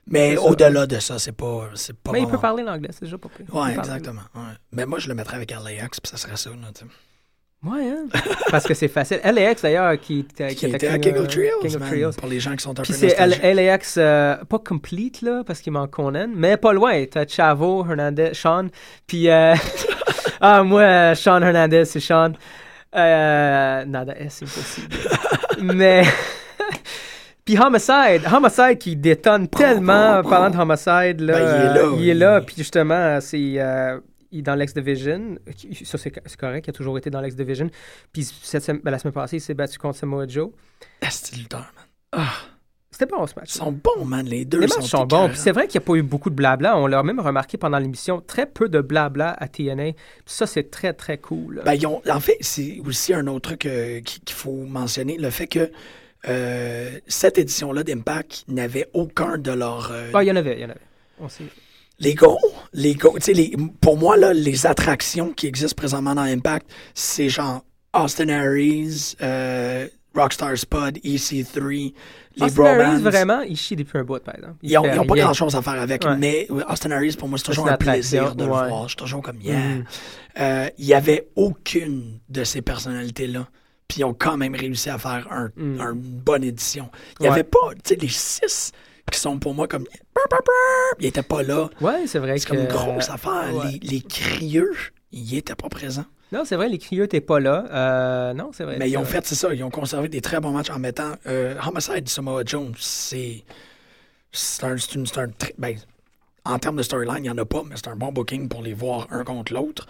Mais 0.07 0.37
au-delà 0.37 0.87
de 0.87 0.99
ça, 0.99 1.19
c'est 1.19 1.31
pas. 1.33 1.69
C'est 1.75 1.95
pas 1.97 2.11
mais 2.11 2.21
il 2.21 2.27
peut 2.27 2.37
parler 2.39 2.63
l'anglais, 2.63 2.89
c'est 2.91 3.03
déjà 3.03 3.17
pas 3.17 3.29
pire. 3.29 3.53
Ouais, 3.53 3.73
exactement. 3.77 4.21
Ouais. 4.33 4.41
Mais 4.71 4.85
moi, 4.85 4.99
je 4.99 5.07
le 5.09 5.15
mettrais 5.15 5.35
avec 5.35 5.51
LAX, 5.51 5.99
puis 5.99 6.09
ça 6.09 6.15
serait 6.17 6.37
ça. 6.37 6.49
Là, 6.49 6.55
tu 6.73 6.85
sais. 6.85 6.91
Ouais, 7.63 7.87
hein? 7.89 8.07
Parce 8.49 8.65
que 8.65 8.73
c'est 8.73 8.87
facile. 8.87 9.19
LAX 9.23 9.61
d'ailleurs 9.61 9.99
qui, 9.99 10.25
qui, 10.25 10.55
Qui 10.55 10.65
était 10.65 10.87
à 10.87 10.97
King 10.97 11.15
of 11.17 11.27
Trios, 11.27 11.59
King 11.61 11.75
of 11.75 11.79
man, 11.79 11.89
Trios. 11.89 12.11
Pour 12.17 12.27
les 12.27 12.39
gens 12.39 12.55
qui 12.55 12.63
sont 12.63 12.79
un 12.79 12.81
Puis 12.81 12.93
c'est. 12.93 13.15
LAX, 13.53 13.95
euh, 13.97 14.35
pas 14.49 14.57
complete, 14.57 15.21
là, 15.21 15.43
parce 15.45 15.61
qu'il 15.61 15.71
manque 15.71 15.91
Conan, 15.91 16.27
mais 16.33 16.57
pas 16.57 16.73
loin. 16.73 17.05
T'as 17.05 17.27
Chavo, 17.27 17.85
Hernandez, 17.87 18.31
Sean. 18.33 18.69
Puis, 19.05 19.29
euh, 19.29 19.53
ah, 20.41 20.63
moi, 20.63 21.13
Sean 21.13 21.39
Hernandez, 21.43 21.85
c'est 21.85 21.99
Sean. 21.99 22.31
Euh, 22.95 23.85
nada, 23.85 24.15
c'est 24.29 24.45
impossible. 24.45 24.95
mais, 25.75 26.03
puis 27.45 27.59
Homicide, 27.59 28.23
Homicide 28.33 28.77
qui 28.79 28.95
détonne 28.95 29.47
tellement, 29.47 30.23
parlant 30.23 30.49
de 30.49 30.57
Homicide, 30.57 31.21
là. 31.21 31.33
Ben, 31.33 31.39
il 31.39 31.61
est 31.61 31.73
là, 31.73 31.79
euh, 31.79 31.95
il 31.99 32.09
est 32.09 32.15
là, 32.15 32.41
puis 32.41 32.55
justement, 32.57 33.21
c'est. 33.21 33.59
Il 34.31 34.39
est 34.39 34.41
dans 34.43 34.55
l'X-Division. 34.55 35.37
Ça, 35.83 35.97
c'est 35.97 36.13
c'est 36.25 36.37
correct. 36.39 36.65
Il 36.67 36.69
a 36.69 36.73
toujours 36.73 36.97
été 36.97 37.09
dans 37.09 37.21
l'X-Division. 37.21 37.69
Puis 38.13 38.23
cette 38.23 38.63
sem- 38.63 38.81
ben, 38.83 38.91
la 38.91 38.99
semaine 38.99 39.13
passée, 39.13 39.37
il 39.37 39.41
s'est 39.41 39.53
battu 39.53 39.77
contre 39.77 39.97
Samoa 39.97 40.27
Joe. 40.27 40.49
Est 41.01 41.35
lutteur, 41.37 41.71
man. 42.13 42.25
C'était 42.93 43.05
bon, 43.05 43.25
ce 43.25 43.33
match. 43.35 43.49
Ils 43.55 43.57
sont 43.57 43.71
bons, 43.71 44.03
man. 44.05 44.25
Les 44.25 44.43
deux 44.43 44.59
Les 44.59 44.67
sont 44.67 44.79
matchs 44.81 44.89
sont 44.89 45.05
bons. 45.05 45.05
Puis 45.05 45.15
écœurants. 45.27 45.33
c'est 45.43 45.51
vrai 45.51 45.67
qu'il 45.67 45.79
n'y 45.79 45.85
a 45.85 45.87
pas 45.87 45.95
eu 45.95 46.01
beaucoup 46.03 46.29
de 46.29 46.35
blabla. 46.35 46.77
On 46.77 46.87
l'a 46.87 47.01
même 47.03 47.21
remarqué 47.21 47.57
pendant 47.57 47.79
l'émission. 47.79 48.19
Très 48.19 48.45
peu 48.45 48.67
de 48.67 48.81
blabla 48.81 49.31
à 49.31 49.47
TNA. 49.47 49.93
Puis 49.93 50.01
ça, 50.25 50.45
c'est 50.45 50.69
très, 50.69 50.91
très 50.93 51.17
cool. 51.17 51.61
Ben, 51.63 51.73
ils 51.73 51.87
ont- 51.87 52.01
en 52.09 52.19
fait, 52.19 52.37
c'est 52.41 52.79
aussi 52.85 53.13
un 53.13 53.27
autre 53.27 53.49
truc 53.49 53.65
euh, 53.65 54.01
qui- 54.01 54.19
qu'il 54.19 54.35
faut 54.35 54.65
mentionner, 54.65 55.17
le 55.17 55.29
fait 55.29 55.47
que 55.47 55.71
euh, 56.27 56.91
cette 57.07 57.37
édition-là 57.37 57.83
d'Impact 57.83 58.43
n'avait 58.49 58.89
aucun 58.93 59.37
de 59.37 59.51
leurs... 59.51 59.89
euh, 59.91 60.11
Ah, 60.13 60.21
il 60.23 60.27
y 60.27 60.31
en 60.31 60.35
avait, 60.35 60.55
il 60.57 60.61
y 60.61 60.65
en 60.65 60.69
avait. 60.69 60.79
On 61.19 61.29
sait. 61.29 61.45
Les 62.01 62.13
gros, 62.15 62.39
les 62.73 62.95
gros, 62.95 63.17
les- 63.27 63.55
pour 63.79 63.97
moi, 63.97 64.17
là, 64.17 64.33
les 64.33 64.65
attractions 64.65 65.31
qui 65.33 65.47
existent 65.47 65.75
présentement 65.77 66.15
dans 66.15 66.21
Impact, 66.23 66.67
c'est 66.93 67.29
genre 67.29 67.63
Austin 67.93 68.29
Aries, 68.29 69.15
euh, 69.21 69.87
Rockstar 70.15 70.57
Spud, 70.57 70.99
EC3, 71.03 71.93
les 72.37 72.43
Austin 72.43 72.63
Aries, 72.65 73.01
vraiment, 73.01 73.41
il 73.41 73.55
chie 73.55 73.75
depuis 73.75 73.97
un 73.99 74.03
bout, 74.03 74.21
par 74.23 74.35
exemple. 74.35 74.55
Il 74.61 74.71
Ils 74.71 74.75
n'ont 74.95 75.05
pas 75.05 75.15
grand-chose 75.15 75.55
à 75.55 75.61
faire 75.61 75.79
avec, 75.79 76.03
Ouais. 76.03 76.17
mais 76.17 76.47
Austin 76.69 76.91
Aries, 76.91 77.15
pour 77.17 77.29
moi, 77.29 77.37
c'est 77.37 77.45
toujours 77.45 77.67
un 77.67 77.71
une 77.71 77.77
plaisir 77.77 78.35
de 78.35 78.43
le 78.43 78.49
voir. 78.49 78.83
Je 78.83 78.89
suis 78.89 78.95
toujours 78.97 79.21
comme, 79.21 79.39
yeah. 79.41 79.57
Mhm. 79.59 79.83
Euh, 80.39 80.69
Il 80.77 80.85
n'y 80.87 80.93
avait 80.93 81.27
aucune 81.35 82.19
de 82.29 82.43
ces 82.43 82.61
personnalités-là. 82.61 83.47
Puis 83.87 83.99
ils 83.99 84.03
ont 84.05 84.13
quand 84.13 84.37
même 84.37 84.55
réussi 84.55 84.89
à 84.89 84.97
faire 84.97 85.27
un, 85.31 85.49
Mm. 85.57 85.81
une 85.81 85.93
bonne 86.01 86.43
édition. 86.45 86.89
Il 87.19 87.23
n'y 87.23 87.27
Ouais. 87.27 87.33
avait 87.33 87.43
pas, 87.43 87.59
tu 87.83 87.89
sais, 87.89 87.95
les 87.99 88.07
six 88.07 88.71
qui 89.11 89.19
sont 89.19 89.39
pour 89.39 89.53
moi 89.53 89.67
comme. 89.67 89.85
Ils 90.99 91.05
n'étaient 91.05 91.23
pas 91.23 91.43
là. 91.43 91.69
Ouais, 91.79 92.05
c'est 92.07 92.19
vrai 92.19 92.37
C'est 92.37 92.45
que... 92.45 92.51
comme 92.51 92.59
une 92.61 92.67
grosse 92.67 93.09
affaire. 93.09 93.49
ouais. 93.53 93.79
Les, 93.81 93.87
les 93.95 94.01
crieux, 94.01 94.71
ils 95.11 95.33
n'étaient 95.35 95.55
pas 95.55 95.69
présents. 95.69 96.05
Non, 96.31 96.43
c'est 96.45 96.55
vrai, 96.55 96.69
les 96.69 96.77
crieux 96.77 97.03
n'étaient 97.03 97.19
pas 97.21 97.39
là. 97.39 97.65
Euh, 97.71 98.33
non, 98.33 98.51
c'est 98.53 98.63
vrai. 98.63 98.77
Mais 98.79 98.89
ils 98.89 98.97
ont 98.97 99.03
fait, 99.05 99.25
c'est 99.25 99.35
ça, 99.35 99.53
ils 99.53 99.63
ont 99.63 99.69
conservé 99.69 100.07
des 100.07 100.21
très 100.21 100.39
bons 100.39 100.51
matchs 100.51 100.69
en 100.69 100.79
mettant. 100.79 101.11
Euh, 101.27 101.55
Homicide 101.67 102.07
Samoa 102.07 102.43
Jones, 102.45 102.73
c'est. 102.79 103.43
C'est 104.31 104.63
un. 104.63 104.77
c'est 104.77 104.95
une- 104.95 105.05
c'est 105.05 105.19
un 105.19 105.27
ben, 105.57 105.75
en 106.45 106.57
termes 106.57 106.77
de 106.77 106.83
storyline, 106.83 107.17
il 107.19 107.21
n'y 107.23 107.29
en 107.29 107.37
a 107.37 107.45
pas, 107.45 107.61
mais 107.67 107.75
c'est 107.75 107.89
un 107.89 107.95
bon 107.95 108.11
booking 108.11 108.47
pour 108.49 108.63
les 108.63 108.73
voir 108.73 109.07
un 109.11 109.23
contre 109.23 109.53
l'autre. 109.53 109.85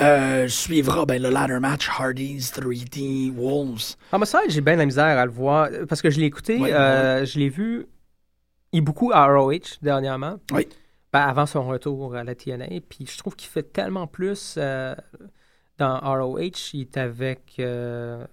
Euh, 0.00 0.48
suivra 0.48 1.06
ben, 1.06 1.22
le 1.22 1.30
ladder 1.30 1.60
match 1.60 1.88
Hardys 1.88 2.40
3D 2.54 3.30
Wolves. 3.34 3.94
Homicide, 4.12 4.40
j'ai 4.48 4.60
bien 4.60 4.76
la 4.76 4.84
misère 4.84 5.04
à 5.18 5.24
le 5.24 5.30
voir 5.30 5.68
parce 5.88 6.02
que 6.02 6.10
je 6.10 6.18
l'ai 6.20 6.26
écouté, 6.26 6.58
Ouais, 6.58 6.72
euh, 6.74 7.24
je 7.24 7.38
l'ai 7.38 7.48
vu 7.48 7.86
il 8.74 8.78
est 8.78 8.80
beaucoup 8.82 9.10
à 9.12 9.26
ROH 9.26 9.78
dernièrement. 9.82 10.38
Oui. 10.52 10.68
Ben, 11.12 11.20
avant 11.20 11.46
son 11.46 11.66
retour 11.66 12.14
à 12.16 12.24
la 12.24 12.34
TNA. 12.34 12.66
Puis 12.88 13.06
je 13.06 13.16
trouve 13.16 13.36
qu'il 13.36 13.48
fait 13.48 13.62
tellement 13.72 14.06
plus 14.06 14.56
euh, 14.58 14.94
dans 15.78 15.98
ROH. 16.00 16.40
Il 16.74 16.80
est 16.82 16.96
avec. 16.96 17.54
euh, 17.60 18.26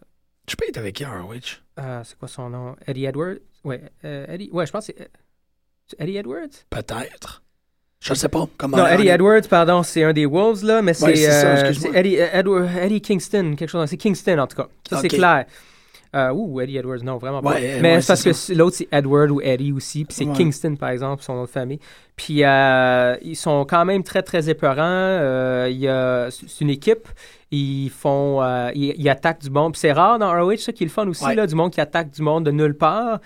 Je 0.48 0.52
sais 0.52 0.56
pas, 0.58 0.66
il 0.66 0.70
était 0.70 0.80
avec 0.80 0.96
qui 0.96 1.04
à 1.04 1.22
ROH? 1.22 1.60
euh, 1.80 2.02
c'est 2.04 2.18
quoi 2.18 2.28
son 2.28 2.50
nom? 2.50 2.76
Eddie 2.88 3.06
Edwards? 3.06 3.36
Ouais, 3.64 3.82
euh, 4.04 4.26
Eddie. 4.28 4.50
Ouais, 4.52 4.66
je 4.66 4.72
pense 4.72 4.88
que 4.88 4.94
c'est. 4.98 5.12
Eddie 6.00 6.18
Edwards? 6.18 6.50
Peut-être. 6.70 7.44
Je 8.00 8.16
sais 8.16 8.30
pas. 8.30 8.48
Comment 8.58 8.78
Non, 8.78 8.88
Eddie 8.88 9.10
Edwards, 9.10 9.48
pardon, 9.48 9.84
c'est 9.84 10.04
un 10.04 10.12
des 10.14 10.26
Wolves, 10.26 10.64
là, 10.66 10.82
mais 10.82 10.96
c'est 10.96 11.06
Ouais, 11.06 11.16
c'est 11.16 11.30
ça, 11.32 11.60
excuse-moi. 11.60 11.92
c'est 11.94 12.00
Eddie, 12.00 12.16
Edward- 12.16 12.78
Eddie 12.78 13.00
Kingston, 13.02 13.56
quelque 13.56 13.70
chose. 13.70 13.88
C'est 13.88 13.98
Kingston, 13.98 14.40
en 14.40 14.48
tout 14.48 14.56
cas. 14.58 14.68
Ça, 14.90 14.98
c'est 15.02 15.08
clair. 15.08 15.46
Euh, 16.14 16.32
ouh, 16.34 16.60
Eddie 16.60 16.78
Edwards, 16.78 17.04
non, 17.04 17.18
vraiment 17.18 17.42
pas. 17.42 17.52
Ouais, 17.54 17.80
mais 17.82 17.96
ouais, 17.96 18.02
c'est 18.02 18.08
parce 18.08 18.24
que 18.24 18.54
l'autre, 18.54 18.76
c'est 18.76 18.88
Edward 18.92 19.32
ou 19.32 19.40
Eddie 19.40 19.72
aussi, 19.72 20.04
puis 20.04 20.14
c'est 20.14 20.26
Ouais. 20.26 20.34
Kingston, 20.34 20.76
par 20.76 20.90
exemple, 20.90 21.24
son 21.24 21.36
nom 21.36 21.44
de 21.44 21.50
famille. 21.50 21.80
Puis 22.18 22.44
euh, 22.44 23.16
ils 23.22 23.36
sont 23.38 23.66
quand 23.66 23.86
même 23.86 24.04
très, 24.04 24.22
très 24.22 24.50
épeurants. 24.50 24.78
Euh, 24.84 25.68
il 25.72 25.78
y 25.80 25.88
a- 25.88 26.28
c'est 26.30 26.60
une 26.62 26.70
équipe. 26.70 27.08
Ils 27.50 27.90
font, 27.90 28.42
euh, 28.44 28.72
ils, 28.76 28.94
ils 28.98 29.10
attaquent 29.10 29.42
du 29.42 29.50
monde. 29.50 29.72
Puis 29.74 29.80
c'est 29.80 29.92
rare 29.94 30.20
dans 30.20 30.32
ROH, 30.32 30.58
ça 30.58 30.74
qui 30.74 30.84
est 30.84 30.88
le 30.88 30.92
fun 30.92 31.08
aussi, 31.08 31.24
là, 31.36 31.48
du 31.48 31.56
monde 31.56 31.72
qui 31.72 31.80
attaque 31.82 32.10
du 32.12 32.22
monde 32.22 32.46
de 32.46 32.52
nulle 32.52 32.76
part. 32.76 33.20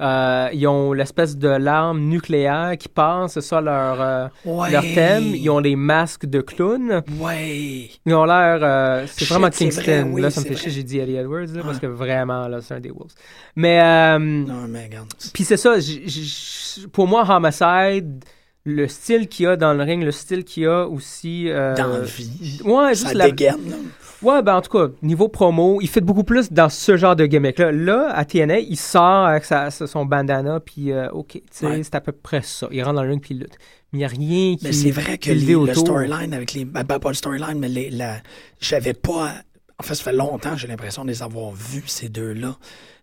Euh, 0.00 0.48
ils 0.52 0.66
ont 0.66 0.92
l'espèce 0.92 1.36
de 1.36 1.48
l'arme 1.48 2.00
nucléaire 2.00 2.72
qui 2.78 2.88
passe, 2.88 3.32
c'est 3.34 3.40
ça 3.42 3.60
leur, 3.60 4.00
euh, 4.00 4.26
Ouais. 4.46 4.70
leur 4.70 4.82
thème. 4.82 5.34
Ils 5.34 5.50
ont 5.50 5.60
des 5.60 5.76
masques 5.76 6.26
de 6.26 6.40
clowns. 6.40 7.02
Ouais. 7.20 7.90
Ils 8.06 8.14
ont 8.14 8.24
l'air. 8.24 8.60
euh, 8.62 9.04
c'est 9.06 9.26
vraiment 9.28 9.50
Kingston. 9.50 9.82
vrai, 9.82 10.02
oui, 10.02 10.22
là, 10.22 10.30
ça 10.30 10.40
me 10.40 10.46
fait 10.46 10.56
chier, 10.56 10.70
j'ai 10.70 10.82
dit 10.82 10.98
Eddie 10.98 11.16
Edwards, 11.16 11.46
là, 11.54 11.62
parce 11.62 11.74
Ouais. 11.74 11.80
que 11.82 11.86
vraiment, 11.86 12.48
là, 12.48 12.60
c'est 12.62 12.74
un 12.74 12.80
des 12.80 12.90
Wolves. 12.90 13.12
Mais. 13.56 13.80
euh, 13.82 14.18
Non, 14.18 14.66
mais 14.68 14.84
regarde. 14.86 15.08
puis 15.34 15.44
c'est 15.44 15.56
ça, 15.58 15.78
j- 15.78 16.02
j- 16.06 16.86
pour 16.92 17.06
moi, 17.06 17.24
Homicide, 17.28 18.24
le 18.64 18.88
style 18.88 19.28
qu'il 19.28 19.44
y 19.44 19.46
a 19.46 19.56
dans 19.56 19.72
le 19.74 19.82
ring, 19.82 20.02
le 20.04 20.12
style 20.12 20.44
qu'il 20.44 20.64
y 20.64 20.66
a 20.66 20.86
aussi. 20.86 21.48
euh, 21.48 21.74
Dans 21.74 21.86
la 21.88 22.00
vie. 22.00 22.60
Ouais, 22.64 22.94
Ça 22.94 23.04
juste 23.04 23.14
la. 23.14 23.26
dégaine, 23.30 23.70
là. 23.70 23.76
Ouais, 24.22 24.42
ben 24.42 24.56
en 24.56 24.60
tout 24.60 24.70
cas, 24.76 24.92
niveau 25.02 25.28
promo, 25.28 25.78
il 25.80 25.88
fait 25.88 26.02
beaucoup 26.02 26.24
plus 26.24 26.52
dans 26.52 26.68
ce 26.68 26.98
genre 26.98 27.16
de 27.16 27.24
gimmick-là. 27.24 27.72
Là, 27.72 28.10
à 28.14 28.26
TNA, 28.26 28.58
il 28.58 28.76
sort 28.76 29.24
avec 29.26 29.46
sa- 29.46 29.70
son 29.70 30.04
bandana, 30.04 30.60
puis 30.60 30.92
euh, 30.92 31.08
OK, 31.10 31.28
tu 31.32 31.42
sais, 31.50 31.66
Ouais. 31.66 31.82
c'est 31.82 31.94
à 31.94 32.02
peu 32.02 32.12
près 32.12 32.42
ça. 32.42 32.68
Il 32.70 32.82
rentre 32.82 32.96
dans 32.96 33.02
le 33.02 33.08
ring, 33.10 33.22
puis 33.22 33.34
il 33.34 33.40
lutte. 33.40 33.56
Mais 33.92 33.98
il 33.98 34.00
n'y 34.00 34.04
a 34.04 34.08
rien 34.08 34.56
qui. 34.56 34.64
Mais 34.64 34.72
c'est 34.74 34.90
vrai 34.90 35.16
que 35.16 35.30
les, 35.32 35.54
le 35.54 35.72
storyline 35.74 36.34
avec 36.34 36.52
les. 36.52 36.66
Ben, 36.66 36.84
ben, 36.84 36.98
pas 36.98 37.08
le 37.08 37.14
storyline, 37.14 37.58
mais 37.58 37.68
les, 37.68 37.88
la. 37.88 38.16
J'avais 38.60 38.92
pas. 38.92 39.32
En 39.78 39.82
fait, 39.82 39.94
ça 39.94 40.04
fait 40.04 40.12
longtemps, 40.12 40.54
j'ai 40.54 40.68
l'impression 40.68 41.02
de 41.04 41.08
les 41.08 41.22
avoir 41.22 41.52
vus, 41.52 41.84
ces 41.86 42.10
deux-là. 42.10 42.56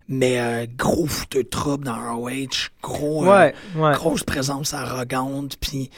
Mais 0.10 0.39
euh, 0.39 0.66
gros 0.78 1.05
foutu 1.05 1.43
de 1.43 1.49
trouble 1.49 1.86
dans 1.86 1.95
ROH. 2.16 2.70
Gros. 2.82 3.26
euh, 3.32 3.51
Ouais, 3.76 3.93
grosse 3.93 4.24
présence 4.24 4.74
arrogante. 4.74 5.58
Puis. 5.60 5.89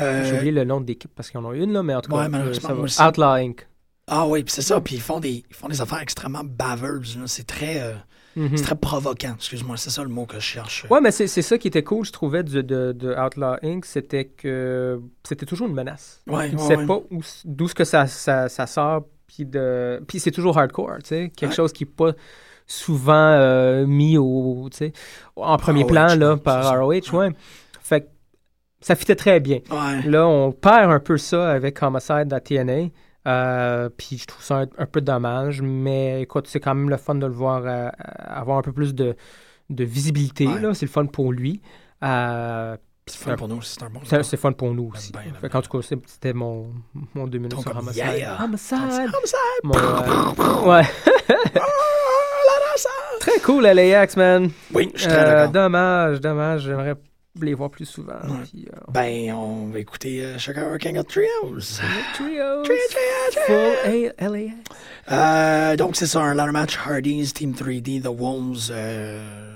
euh, 0.00 0.24
J'ai 0.24 0.34
oublié 0.36 0.52
le 0.52 0.64
nom 0.64 0.80
de 0.80 0.86
l'équipe 0.86 1.10
parce 1.14 1.30
qu'ils 1.30 1.40
en 1.40 1.44
ont 1.44 1.52
une, 1.52 1.72
là, 1.72 1.82
mais 1.82 1.94
en 1.94 2.00
tout 2.00 2.12
Ouais, 2.12 2.30
cas, 2.30 2.54
ça 2.60 2.72
va. 2.74 2.82
aussi. 2.82 3.02
Outlaw 3.02 3.32
Inc. 3.34 3.66
ah 4.06 4.26
oui, 4.28 4.44
puis 4.44 4.52
c'est 4.54 4.62
ça. 4.62 4.80
Puis 4.80 4.94
ils 4.96 5.00
font 5.00 5.18
des, 5.20 5.42
ils 5.50 5.54
font 5.56 5.68
des 5.68 5.80
affaires 5.80 6.00
extrêmement 6.00 6.44
baveuses. 6.44 7.18
C'est 7.26 7.46
très, 7.46 7.80
euh, 7.82 7.94
Mhm. 8.36 8.56
c'est 8.56 8.62
très 8.62 8.76
provoquant. 8.76 9.34
Excuse-moi, 9.34 9.76
c'est 9.76 9.90
ça 9.90 10.02
le 10.04 10.08
mot 10.08 10.24
que 10.24 10.36
je 10.36 10.44
cherche. 10.44 10.86
Ouais, 10.88 11.00
mais 11.00 11.10
c'est 11.10 11.26
ça 11.26 11.58
qui 11.58 11.66
était 11.66 11.82
cool, 11.82 12.04
je 12.04 12.12
trouvais, 12.12 12.44
de, 12.44 12.62
de, 12.62 12.92
de 12.92 13.12
Outlaw 13.16 13.56
Inc., 13.64 13.84
c'était 13.84 14.26
que 14.26 15.00
c'était 15.26 15.46
toujours 15.46 15.66
une 15.66 15.74
menace. 15.74 16.20
Ouais, 16.28 16.52
ne 16.52 16.58
sais 16.58 16.76
pas 16.86 17.00
où- 17.10 17.22
d'où 17.44 17.66
ce 17.66 17.74
que 17.74 17.82
ça, 17.84 18.06
ça, 18.06 18.48
ça 18.48 18.66
sort, 18.68 19.02
puis 19.26 19.44
de... 19.44 20.00
Puis 20.06 20.20
c'est 20.20 20.30
toujours 20.30 20.56
hardcore, 20.56 20.98
tu 21.02 21.06
sais, 21.08 21.32
quelque 21.36 21.54
chose 21.56 21.72
qui 21.72 21.82
n'est 21.84 21.90
pas 21.90 22.12
souvent 22.68 23.12
euh, 23.32 23.86
mis 23.86 24.16
au, 24.18 24.68
en 25.36 25.56
premier 25.56 25.82
ROH, 25.82 25.88
plan, 25.88 26.14
là, 26.14 26.36
par 26.36 26.62
c'est 26.62 26.68
ça. 26.70 26.80
ROH, 26.80 27.18
ouais. 27.18 27.32
Fait 27.82 28.02
que 28.02 28.06
ça 28.80 28.94
fitait 28.94 29.16
très 29.16 29.40
bien. 29.40 29.58
Ouais. 29.70 30.02
Là, 30.08 30.28
on 30.28 30.52
perd 30.52 30.92
un 30.92 31.00
peu 31.00 31.16
ça 31.18 31.50
avec 31.50 31.82
Homicide 31.82 32.32
à 32.32 32.38
TNA. 32.40 32.90
Euh, 33.26 33.88
puis 33.94 34.16
je 34.18 34.26
trouve 34.26 34.42
ça 34.44 34.58
un, 34.60 34.66
un 34.78 34.86
peu 34.86 35.00
dommage, 35.00 35.60
mais 35.60 36.22
écoute, 36.22 36.46
c'est 36.46 36.60
quand 36.60 36.74
même 36.74 36.88
le 36.88 36.96
fun 36.96 37.14
de 37.16 37.26
le 37.26 37.32
voir 37.32 37.62
euh, 37.66 37.88
avoir 38.18 38.58
un 38.58 38.62
peu 38.62 38.72
plus 38.72 38.94
de, 38.94 39.16
de 39.68 39.84
visibilité. 39.84 40.46
Ouais. 40.46 40.60
là. 40.60 40.72
C'est 40.74 40.86
le 40.86 40.90
fun 40.90 41.06
pour 41.06 41.32
lui. 41.32 41.60
Euh, 42.04 42.76
C'est 43.06 43.18
fun 43.18 43.36
pour 43.36 43.48
nous, 43.48 43.56
bon. 43.56 44.00
c'est 44.04 44.22
c'est 44.22 44.36
fun 44.36 44.52
pour 44.52 44.72
nous 44.72 44.90
aussi. 44.94 45.12
Qu'en 45.50 45.60
tout 45.62 45.78
cas, 45.78 45.96
c'était 46.06 46.32
mon, 46.32 46.70
mon 47.14 47.26
deux 47.26 47.38
minutes 47.38 47.60
sur 47.60 47.76
Homicide. 47.76 47.96
yeah. 48.18 48.42
Homicide! 48.42 48.78
Homicide! 48.78 49.62
Mon, 49.64 50.68
ouais. 50.70 50.82
Très 53.28 53.40
cool, 53.40 53.64
LAX, 53.64 54.16
man. 54.16 54.50
Oui, 54.72 54.90
je 54.94 55.00
suis 55.00 55.08
très 55.08 55.18
Euh, 55.18 55.34
d'accord. 55.34 55.52
dommage, 55.52 56.20
dommage. 56.20 56.62
J'aimerais 56.62 56.94
les 57.40 57.54
voir 57.54 57.70
plus 57.70 57.84
souvent. 57.86 58.14
Ouais. 58.24 58.44
Puis, 58.50 58.66
euh, 58.72 58.78
Ben, 58.92 59.32
on 59.32 59.66
va 59.68 59.78
écouter 59.78 60.24
euh, 60.24 60.38
Chacun 60.38 60.76
King 60.78 60.98
of 60.98 61.06
Trios. 61.06 61.80
Trios. 62.14 62.62
Trio, 62.62 62.62
trio, 62.64 63.46
Full 63.46 64.12
A- 64.18 64.28
LAX. 64.28 64.52
Euh, 65.10 65.76
donc, 65.76 65.96
c'est 65.96 66.06
ça, 66.06 66.20
un 66.20 66.34
ladder 66.34 66.52
match 66.52 66.76
Hardys, 66.84 67.32
Team 67.32 67.52
3D, 67.54 68.00
The 68.02 68.08
Wolves. 68.08 68.70
euh, 68.70 69.47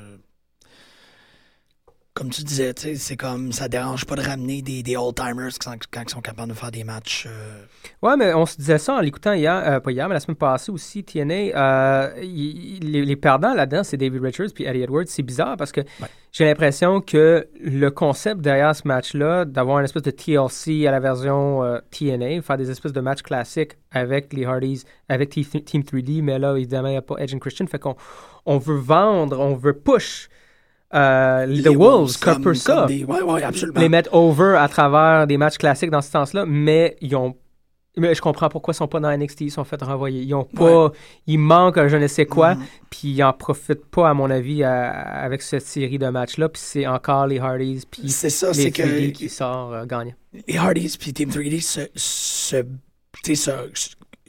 comme 2.14 2.28
tu 2.28 2.42
disais, 2.42 2.74
c'est 2.76 3.16
comme 3.16 3.52
ça 3.52 3.68
dérange 3.68 4.04
pas 4.04 4.16
de 4.16 4.20
ramener 4.20 4.60
des, 4.60 4.82
des 4.82 4.96
old-timers 4.98 5.52
quand, 5.64 5.76
quand 5.90 6.02
ils 6.02 6.10
sont 6.10 6.20
capables 6.20 6.50
de 6.50 6.54
faire 6.54 6.70
des 6.70 6.84
matchs. 6.84 7.26
euh, 7.26 7.62
Ouais, 8.02 8.16
mais 8.18 8.34
on 8.34 8.44
se 8.44 8.56
disait 8.56 8.76
ça 8.76 8.94
en 8.96 9.00
l'écoutant 9.00 9.32
hier, 9.32 9.54
euh, 9.54 9.80
pas 9.80 9.92
hier, 9.92 10.06
mais 10.08 10.14
la 10.14 10.20
semaine 10.20 10.36
passée 10.36 10.70
aussi, 10.70 11.02
TNA. 11.04 11.34
euh, 11.34 12.10
y- 12.22 12.76
y- 12.76 12.80
les, 12.80 13.04
les 13.06 13.16
perdants 13.16 13.54
là-dedans, 13.54 13.82
c'est 13.82 13.96
David 13.96 14.22
Richards 14.22 14.48
puis 14.54 14.64
Eddie 14.64 14.82
Edwards. 14.82 15.04
C'est 15.06 15.22
bizarre 15.22 15.56
parce 15.56 15.72
que 15.72 15.80
j'ai 16.32 16.44
l'impression 16.44 17.00
que 17.00 17.48
le 17.60 17.90
concept 17.90 18.42
derrière 18.42 18.76
ce 18.76 18.86
match-là, 18.86 19.46
d'avoir 19.46 19.78
une 19.78 19.84
espèce 19.86 20.02
de 20.02 20.10
TLC 20.10 20.86
à 20.86 20.90
la 20.90 21.00
version 21.00 21.62
euh, 21.64 21.78
TNA, 21.90 22.42
faire 22.42 22.58
des 22.58 22.70
espèces 22.70 22.92
de 22.92 23.00
matchs 23.00 23.22
classiques 23.22 23.72
avec 23.90 24.34
les 24.34 24.44
Hardys, 24.44 24.84
avec 25.08 25.30
Team 25.30 25.82
3D, 25.82 26.22
mais 26.22 26.38
là, 26.38 26.54
évidemment, 26.56 26.88
il 26.88 26.92
n'y 26.92 26.96
a 26.98 27.02
pas 27.02 27.16
Edge 27.18 27.34
and 27.34 27.38
Christian. 27.38 27.66
Fait 27.66 27.78
qu'on 27.78 27.96
on 28.44 28.58
veut 28.58 28.76
vendre, 28.78 29.38
on 29.40 29.54
veut 29.54 29.72
push 29.78 30.28
euh, 30.95 31.47
les 31.47 31.62
The 31.62 31.68
Wolves, 31.68 32.18
comme, 32.20 32.55
ça 32.55 32.86
des- 32.86 33.05
Ouais, 33.05 33.22
ouais, 33.22 33.43
absolument. 33.43 33.80
les 33.80 33.88
mettre 33.88 34.12
over 34.14 34.57
à 34.59 34.68
travers 34.68 35.26
des 35.26 35.36
matchs 35.38 35.59
classiques 35.59 35.90
dans 35.90 36.03
ce 36.03 36.11
sens-là, 36.11 36.45
mais 36.47 36.97
ils 37.01 37.14
ont. 37.16 37.34
Mais 37.99 38.14
je 38.14 38.22
comprends 38.22 38.49
pourquoi 38.49 38.72
ils 38.72 38.76
sont 38.78 38.88
pas 38.88 39.01
dans 39.01 39.11
NXT, 39.11 39.43
ils 39.43 39.51
sont 39.51 39.64
fait 39.64 39.82
renvoyer. 39.82 40.22
Ils 40.22 40.34
ont 40.34 40.45
pas. 40.45 40.93
Ils 41.26 41.38
manquent 41.38 41.86
je 41.88 41.97
ne 41.99 42.07
sais 42.07 42.24
quoi, 42.24 42.55
Mhm. 42.55 42.62
puis 42.88 43.09
ils 43.09 43.22
en 43.22 43.34
profitent 43.34 43.84
pas, 43.84 44.09
à 44.09 44.14
mon 44.14 44.30
avis, 44.30 44.64
à- 44.64 44.90
avec 44.90 45.43
cette 45.43 45.66
série 45.66 45.99
de 45.99 46.09
matchs-là. 46.09 46.49
Puis 46.49 46.62
c'est 46.64 46.86
encore 46.86 47.26
les 47.26 47.38
Hardys, 47.38 47.82
puis 47.90 48.09
C'est 48.09 48.30
ça, 48.30 48.49
les 48.49 48.55
c'est 48.55 48.70
que 48.70 48.82
3D 48.82 49.12
qui 49.12 49.28
sort 49.28 49.74
euh, 49.74 49.84
gagnant. 49.84 50.14
les 50.49 50.57
Hardys 50.57 50.97
puis 50.99 51.12
Team 51.12 51.28
3D 51.28 51.61
se, 51.61 51.80
se 51.95 52.64
se, 53.34 53.51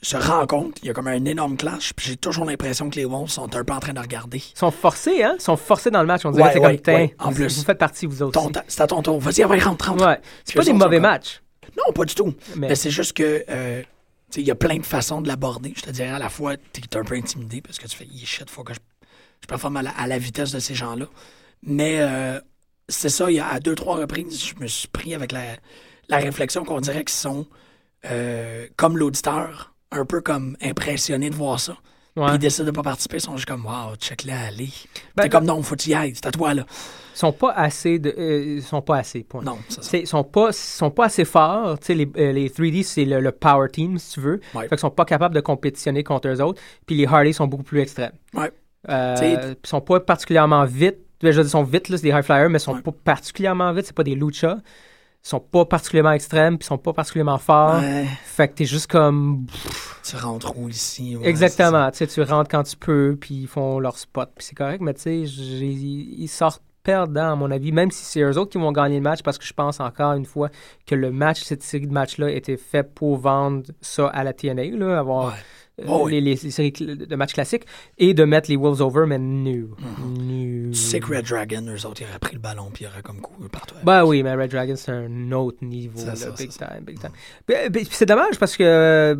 se 0.03 0.17
rencontrent. 0.17 0.77
Il 0.83 0.87
y 0.87 0.89
a 0.89 0.93
comme 0.93 1.07
un 1.07 1.25
énorme 1.25 1.57
clash. 1.57 1.93
Puis 1.93 2.07
j'ai 2.07 2.17
toujours 2.17 2.45
l'impression 2.45 2.89
que 2.89 2.95
les 2.95 3.05
Wolves 3.05 3.29
sont 3.29 3.55
un 3.55 3.63
peu 3.63 3.73
en 3.73 3.79
train 3.79 3.93
de 3.93 3.99
regarder. 3.99 4.37
Ils 4.37 4.57
sont 4.57 4.71
forcés, 4.71 5.23
hein? 5.23 5.35
Ils 5.39 5.41
sont 5.41 5.57
forcés 5.57 5.89
dans 5.91 6.01
le 6.01 6.07
match. 6.07 6.25
On 6.25 6.31
dirait 6.31 6.43
Ouais, 6.43 6.53
c'est 6.53 6.59
ouais, 6.59 6.77
comme, 6.77 6.93
ouais, 6.95 7.15
en 7.19 7.29
vous, 7.29 7.35
plus. 7.35 7.57
vous 7.57 7.63
faites 7.63 7.77
partie, 7.77 8.05
vous 8.05 8.21
autres. 8.21 8.39
C'est 8.67 8.81
à 8.81 8.87
ton 8.87 9.01
tour. 9.01 9.19
Vas-y, 9.19 9.43
ouais, 9.45 9.59
rentre, 9.59 9.89
rentre. 9.89 10.05
Ouais. 10.05 10.19
C'est 10.45 10.55
pas 10.55 10.63
des 10.63 10.73
mauvais 10.73 10.99
matchs. 10.99 11.41
Non, 11.77 11.91
pas 11.93 12.05
du 12.05 12.13
tout. 12.13 12.33
Mais- 12.55 12.67
Mais, 12.69 12.75
c'est 12.75 12.91
juste 12.91 13.13
que, 13.13 13.43
euh, 13.49 13.81
tu 13.81 13.87
sais, 14.29 14.41
il 14.41 14.47
y 14.47 14.51
a 14.51 14.55
plein 14.55 14.77
de 14.77 14.85
façons 14.85 15.21
de 15.21 15.27
l'aborder. 15.27 15.73
Je 15.75 15.81
te 15.81 15.89
dirais 15.89 16.09
à 16.09 16.19
la 16.19 16.29
fois, 16.29 16.55
tu 16.57 16.81
es 16.81 16.97
un 16.97 17.03
peu 17.03 17.15
intimidé 17.15 17.61
parce 17.61 17.79
que 17.79 17.87
tu 17.87 17.95
fais, 17.97 18.05
il 18.11 18.25
shit, 18.25 18.49
faut 18.49 18.63
que 18.63 18.73
je, 18.73 18.79
je 19.41 19.47
performe 19.47 19.77
à 19.77 19.81
la, 19.81 19.91
à 19.91 20.05
la 20.07 20.17
vitesse 20.19 20.51
de 20.51 20.59
ces 20.59 20.75
gens-là. 20.75 21.05
Mais 21.63 21.97
euh, 22.01 22.39
c'est 22.89 23.09
ça, 23.09 23.31
il 23.31 23.37
y 23.37 23.39
a 23.39 23.47
à 23.47 23.59
deux, 23.59 23.73
trois 23.75 23.95
reprises, 23.95 24.43
je 24.45 24.53
me 24.61 24.67
suis 24.67 24.87
pris 24.89 25.15
avec 25.15 25.31
la, 25.31 25.41
la 26.09 26.17
réflexion 26.17 26.63
qu'on 26.65 26.81
dirait 26.81 27.05
qu'ils 27.05 27.09
sont, 27.15 27.47
euh, 28.05 28.67
comme 28.75 28.97
l'auditeur, 28.97 29.72
un 29.93 30.05
peu 30.05 30.21
comme 30.21 30.57
impressionnés 30.61 31.29
de 31.29 31.35
voir 31.35 31.59
ça. 31.59 31.73
Ouais. 32.15 32.25
Puis 32.27 32.35
ils 32.35 32.39
décident 32.39 32.65
de 32.67 32.71
pas 32.71 32.83
participer, 32.83 33.17
ils 33.17 33.21
sont 33.21 33.35
juste 33.37 33.47
comme, 33.47 33.65
wow, 33.65 33.95
check-le, 33.97 34.33
allez. 34.33 34.69
Ben, 35.15 35.23
T'es 35.23 35.29
comme, 35.29 35.45
non, 35.45 35.61
faut 35.63 35.75
que 35.75 35.81
tu 35.81 35.89
y 35.89 35.95
ailles, 35.95 36.13
c'est 36.13 36.27
à 36.27 36.31
toi, 36.31 36.53
là. 36.53 36.63
Ils 37.15 37.17
sont 37.17 37.31
pas 37.31 37.51
assez 37.51 37.97
de. 37.99 38.13
euh, 38.17 38.61
sont 38.61 38.81
pas 38.83 38.97
assez, 38.97 39.23
point. 39.23 39.41
Non, 39.43 39.57
c'est 39.67 39.75
ça. 39.75 39.81
T'sais, 39.81 39.99
Ils 40.01 40.07
sont 40.07 40.23
pas, 40.23 40.51
sont 40.51 40.91
pas 40.91 41.05
assez 41.05 41.25
forts. 41.25 41.77
Les, 41.89 42.07
euh, 42.17 42.31
les 42.31 42.49
3D, 42.49 42.83
c'est 42.83 43.05
le, 43.05 43.19
le 43.19 43.31
power 43.31 43.67
team, 43.71 43.97
si 43.97 44.13
tu 44.13 44.19
veux. 44.19 44.39
Ouais. 44.53 44.63
Fait 44.63 44.69
qu'ils 44.69 44.79
sont 44.79 44.89
pas 44.91 45.05
capables 45.05 45.33
de 45.35 45.39
compétitionner 45.41 46.03
contre 46.03 46.27
eux 46.27 46.41
autres. 46.41 46.61
Puis 46.85 46.95
les 46.95 47.05
Hardy 47.07 47.33
sont 47.33 47.47
beaucoup 47.47 47.63
plus 47.63 47.79
extrêmes. 47.81 48.13
Ouais. 48.35 48.51
Euh, 48.89 49.15
ils 49.21 49.67
sont 49.67 49.81
pas 49.81 49.99
particulièrement 49.99 50.65
vite. 50.65 50.97
Je 51.21 51.27
veux 51.27 51.33
dire, 51.33 51.41
ils 51.43 51.49
sont 51.49 51.63
vite, 51.63 51.89
là, 51.89 51.97
c'est 51.97 52.03
des 52.03 52.09
high 52.09 52.21
flyers, 52.23 52.49
mais 52.49 52.57
ils 52.57 52.61
sont 52.61 52.73
Ouais. 52.73 52.81
pas 52.81 52.91
particulièrement 52.91 53.71
vite. 53.73 53.85
C'est 53.87 53.95
pas 53.95 54.03
des 54.03 54.15
luchas. 54.15 54.57
Ils 55.25 55.29
sont 55.29 55.39
pas 55.39 55.63
particulièrement 55.63 56.11
extrêmes, 56.11 56.57
puis 56.57 56.65
ils 56.65 56.67
sont 56.67 56.77
pas 56.77 56.91
particulièrement 56.91 57.37
forts. 57.37 57.79
Ouais, 57.79 58.05
Fait 58.25 58.49
que 58.49 58.55
t'es 58.55 58.65
juste 58.65 58.87
comme. 58.87 59.45
tu 60.03 60.17
rentres 60.17 60.57
où 60.57 60.67
ici? 60.67 61.15
ouais, 61.15 61.27
Exactement. 61.27 61.89
Tu 61.91 61.99
sais, 61.99 62.07
tu 62.07 62.21
rentres 62.21 62.49
quand 62.51 62.63
tu 62.63 62.75
peux, 62.75 63.17
puis 63.19 63.35
ils 63.35 63.47
font 63.47 63.79
leur 63.79 63.97
spot, 63.97 64.29
puis 64.35 64.45
c'est 64.45 64.55
correct, 64.55 64.81
mais 64.81 64.93
tu 64.93 65.01
sais, 65.01 65.19
ils 65.21 66.27
sortent 66.27 66.61
perdants, 66.83 67.31
à 67.31 67.35
mon 67.37 67.49
avis, 67.51 67.71
même 67.71 67.89
si 67.91 68.03
c'est 68.03 68.19
eux 68.19 68.37
autres 68.37 68.51
qui 68.51 68.57
vont 68.57 68.73
gagner 68.73 68.97
le 68.97 69.01
match, 69.03 69.21
parce 69.23 69.37
que 69.37 69.45
je 69.45 69.53
pense 69.53 69.79
encore 69.79 70.11
une 70.13 70.25
fois 70.25 70.49
que 70.85 70.95
le 70.95 71.11
match, 71.11 71.41
cette 71.41 71.63
série 71.63 71.87
de 71.87 71.93
matchs-là, 71.93 72.29
était 72.29 72.57
fait 72.57 72.83
pour 72.83 73.15
vendre 73.17 73.63
ça 73.79 74.07
à 74.07 74.25
la 74.25 74.33
TNA, 74.33 74.75
là, 74.75 74.99
avoir 74.99 75.27
Ouais. 75.27 75.39
Euh, 75.81 75.85
Oh, 75.87 76.03
oui. 76.05 76.13
les, 76.13 76.21
les 76.21 76.35
séries 76.51 76.71
de 76.71 77.15
matchs 77.15 77.33
classiques, 77.33 77.63
et 77.97 78.13
de 78.13 78.23
mettre 78.25 78.49
les 78.49 78.55
Wolves 78.57 78.81
over, 78.81 79.05
mais 79.07 79.17
no. 79.19 79.69
No. 79.97 80.71
Tu 80.71 80.73
sais 80.75 80.99
que 80.99 81.07
Red 81.15 81.25
Dragon, 81.25 81.65
eux 81.67 81.85
autres, 81.85 82.01
ils 82.01 82.05
auraient 82.09 82.19
pris 82.19 82.33
le 82.35 82.39
ballon 82.41 82.69
puis 82.73 82.85
ils 82.85 82.87
auraient 82.87 83.01
comme 83.01 83.21
couru 83.21 83.49
partout. 83.49 83.75
avec. 83.75 83.85
Ben 83.85 84.05
oui, 84.05 84.21
mais 84.23 84.33
Red 84.35 84.51
Dragon, 84.51 84.75
c'est 84.75 84.91
un 84.91 85.31
autre 85.31 85.63
niveau, 85.63 85.97
C'est 85.99 86.05
là, 86.05 86.15
ça, 86.15 86.31
big 86.31 86.51
ça. 86.51 86.67
time, 86.67 86.83
big 86.85 86.99
time. 86.99 87.11
Ben, 87.47 87.71
c'est 87.89 88.05
dommage 88.05 88.37
parce 88.39 88.55
que 88.57 89.17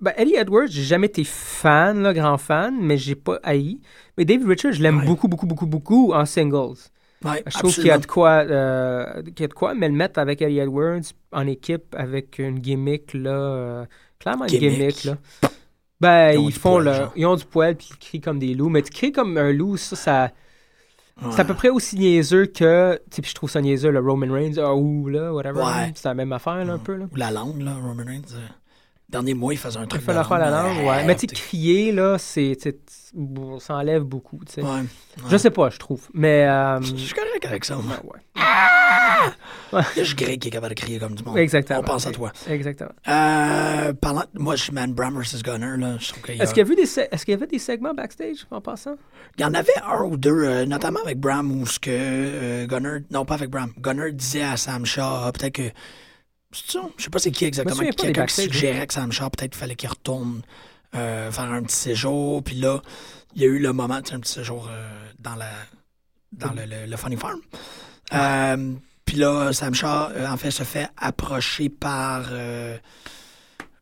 ben, 0.00 0.12
Eddie 0.16 0.36
Edwards, 0.36 0.68
j'ai 0.70 0.82
jamais 0.82 1.06
été 1.08 1.24
fan, 1.24 2.02
là, 2.02 2.14
grand 2.14 2.38
fan, 2.38 2.74
mais 2.80 2.96
j'ai 2.96 3.14
pas 3.14 3.38
haï. 3.42 3.78
Mais 4.16 4.24
David 4.24 4.46
Richards, 4.48 4.72
je 4.72 4.82
l'aime 4.82 4.98
Ouais. 5.00 5.04
beaucoup, 5.06 5.28
beaucoup, 5.28 5.46
beaucoup, 5.46 5.66
beaucoup 5.66 6.12
en 6.14 6.24
singles. 6.24 6.76
Ouais, 7.22 7.42
Je 7.46 7.58
trouve 7.58 7.74
qu'il 7.74 7.84
y 7.86 7.90
a 7.90 7.98
de 7.98 8.06
quoi, 8.06 8.44
euh, 8.48 9.22
y 9.38 9.44
a 9.44 9.48
de 9.48 9.52
quoi, 9.52 9.74
mais 9.74 9.88
le 9.90 9.94
mettre 9.94 10.18
avec 10.18 10.40
Eddie 10.40 10.58
Edwards 10.60 11.02
en 11.32 11.46
équipe 11.46 11.94
avec 11.94 12.38
une 12.38 12.58
gimmick, 12.60 13.12
là, 13.12 13.30
euh, 13.30 13.84
clairement 14.18 14.46
une 14.46 14.58
Gimmick. 14.58 15.02
gimmick, 15.02 15.04
là. 15.04 15.16
Ben, 16.00 16.40
Ils 16.40 16.52
font 16.52 16.72
poil, 16.74 16.84
le, 16.84 16.92
genre. 16.94 17.12
ils 17.16 17.26
ont 17.26 17.36
du 17.36 17.44
poil 17.44 17.76
puis 17.76 17.88
ils 17.90 17.98
crient 17.98 18.20
comme 18.20 18.38
des 18.38 18.54
loups, 18.54 18.70
mais 18.70 18.82
tu 18.82 18.90
cries 18.90 19.12
comme 19.12 19.36
un 19.36 19.52
loup, 19.52 19.76
ça, 19.76 19.96
ça, 19.96 20.30
Ouais. 21.22 21.28
c'est 21.32 21.40
à 21.42 21.44
peu 21.44 21.52
près 21.52 21.68
aussi 21.68 21.96
niaiseux 21.98 22.46
que, 22.46 22.98
tu 23.10 23.20
je 23.22 23.34
trouve 23.34 23.50
ça 23.50 23.60
niaiseux, 23.60 23.90
le 23.90 24.00
Roman 24.00 24.32
Reigns, 24.32 24.54
ah, 24.56 24.74
ou 24.74 25.08
là, 25.08 25.34
whatever. 25.34 25.60
Ouais. 25.60 25.92
C'est 25.94 26.08
la 26.08 26.14
même 26.14 26.32
affaire, 26.32 26.64
là, 26.64 26.72
un 26.72 26.78
peu, 26.78 26.94
là. 26.96 27.04
Ou 27.12 27.16
la 27.16 27.30
langue, 27.30 27.60
là, 27.60 27.74
Roman 27.74 28.04
Reigns. 28.06 28.22
euh, 28.34 28.46
dernier 29.10 29.34
mois, 29.34 29.52
il 29.52 29.58
faisait 29.58 29.78
un 29.78 29.82
Il 29.82 29.88
truc 29.88 30.06
de 30.06 30.12
l'affaire 30.12 30.32
à 30.36 30.38
la 30.38 30.50
langue, 30.50 30.78
là. 30.78 30.84
ouais. 30.90 31.04
Mais 31.04 31.14
tu 31.14 31.20
sais, 31.20 31.26
crier, 31.28 31.92
là, 31.92 32.16
c'est, 32.18 32.56
ça 33.58 33.74
enlève 33.74 34.02
beaucoup, 34.02 34.40
tu 34.46 34.52
sais. 34.54 34.62
Ouais. 34.62 34.82
Je 35.28 35.36
sais 35.36 35.50
pas, 35.50 35.68
je 35.70 35.78
trouve. 35.78 36.08
Mais, 36.14 36.46
euh, 36.48 36.80
Je 36.82 36.96
suis 36.96 37.14
correct 37.14 37.44
avec 37.44 37.64
ça, 37.64 37.76
moi. 37.76 37.96
ouais. 38.04 38.20
Il 39.72 39.78
a 40.00 40.04
juste 40.04 40.18
Greg 40.18 40.40
qui 40.40 40.48
est 40.48 40.50
capable 40.50 40.74
de 40.74 40.80
crier 40.80 40.98
comme 40.98 41.14
du 41.14 41.22
monde. 41.22 41.38
Exactement. 41.38 41.80
On 41.80 41.82
pense 41.82 42.06
à 42.06 42.10
toi. 42.10 42.32
Exactement. 42.48 42.90
Euh, 43.08 43.92
parlant, 43.92 44.24
moi, 44.34 44.56
je 44.56 44.64
suis 44.64 44.72
Man 44.72 44.92
Bram 44.92 45.18
vs. 45.20 45.42
Gunner, 45.42 45.76
là. 45.76 45.96
Je 45.98 46.08
trouve 46.08 46.22
qu'il 46.22 46.36
y, 46.36 46.40
a- 46.40 46.44
Est-ce 46.44 46.54
qu'il 46.54 46.66
y, 46.66 46.74
des 46.76 46.86
qu'il 46.86 47.30
y 47.30 47.34
avait 47.34 47.46
des 47.46 47.58
segments 47.58 47.94
backstage 47.94 48.46
en 48.50 48.60
passant? 48.60 48.96
il 49.38 49.42
y 49.42 49.44
en 49.44 49.54
avait 49.54 49.68
un 49.86 50.02
ou 50.04 50.16
deux, 50.16 50.44
euh, 50.44 50.66
notamment 50.66 51.00
avec 51.04 51.18
Bram, 51.18 51.50
où 51.52 51.66
ce 51.66 51.78
que 51.78 51.90
euh, 51.90 52.66
Gunner, 52.66 53.04
non 53.10 53.24
pas 53.24 53.34
avec 53.34 53.50
Bram, 53.50 53.72
Gunner 53.78 54.12
disait 54.12 54.42
à 54.42 54.56
Sam 54.56 54.84
Shaw, 54.86 55.02
ah, 55.26 55.30
peut-être 55.32 55.54
que, 55.54 55.70
je 56.52 57.02
sais 57.04 57.10
pas 57.10 57.18
c'est 57.18 57.30
qui 57.30 57.44
exactement, 57.44 57.76
quelqu'un 58.02 58.26
qui 58.26 58.34
suggérait 58.52 58.86
que 58.86 58.94
Sam 58.94 59.12
Shaw, 59.12 59.30
peut-être 59.30 59.52
qu'il 59.52 59.60
fallait 59.60 59.76
qu'il 59.76 59.88
retourne 59.88 60.42
euh, 60.94 61.30
faire 61.30 61.44
un 61.52 61.62
petit 61.62 61.76
séjour, 61.76 62.42
puis 62.42 62.56
là, 62.56 62.82
il 63.36 63.42
y 63.42 63.44
a 63.44 63.48
eu 63.48 63.58
le 63.60 63.72
moment, 63.72 64.02
tu 64.02 64.10
sais, 64.10 64.14
un 64.16 64.20
petit 64.20 64.32
séjour 64.32 64.68
euh, 64.70 64.88
dans 65.20 65.36
la 65.36 65.50
dans 66.32 66.52
le, 66.52 66.64
le- 66.64 66.86
le 66.86 66.96
Funny 66.96 67.16
Farm. 67.16 67.40
Euh, 68.12 68.74
puis 69.04 69.16
là, 69.16 69.52
Sam 69.52 69.74
Shaw, 69.74 70.08
en 70.28 70.36
fait, 70.36 70.50
se 70.50 70.62
fait 70.64 70.88
approcher 70.96 71.68
par 71.68 72.22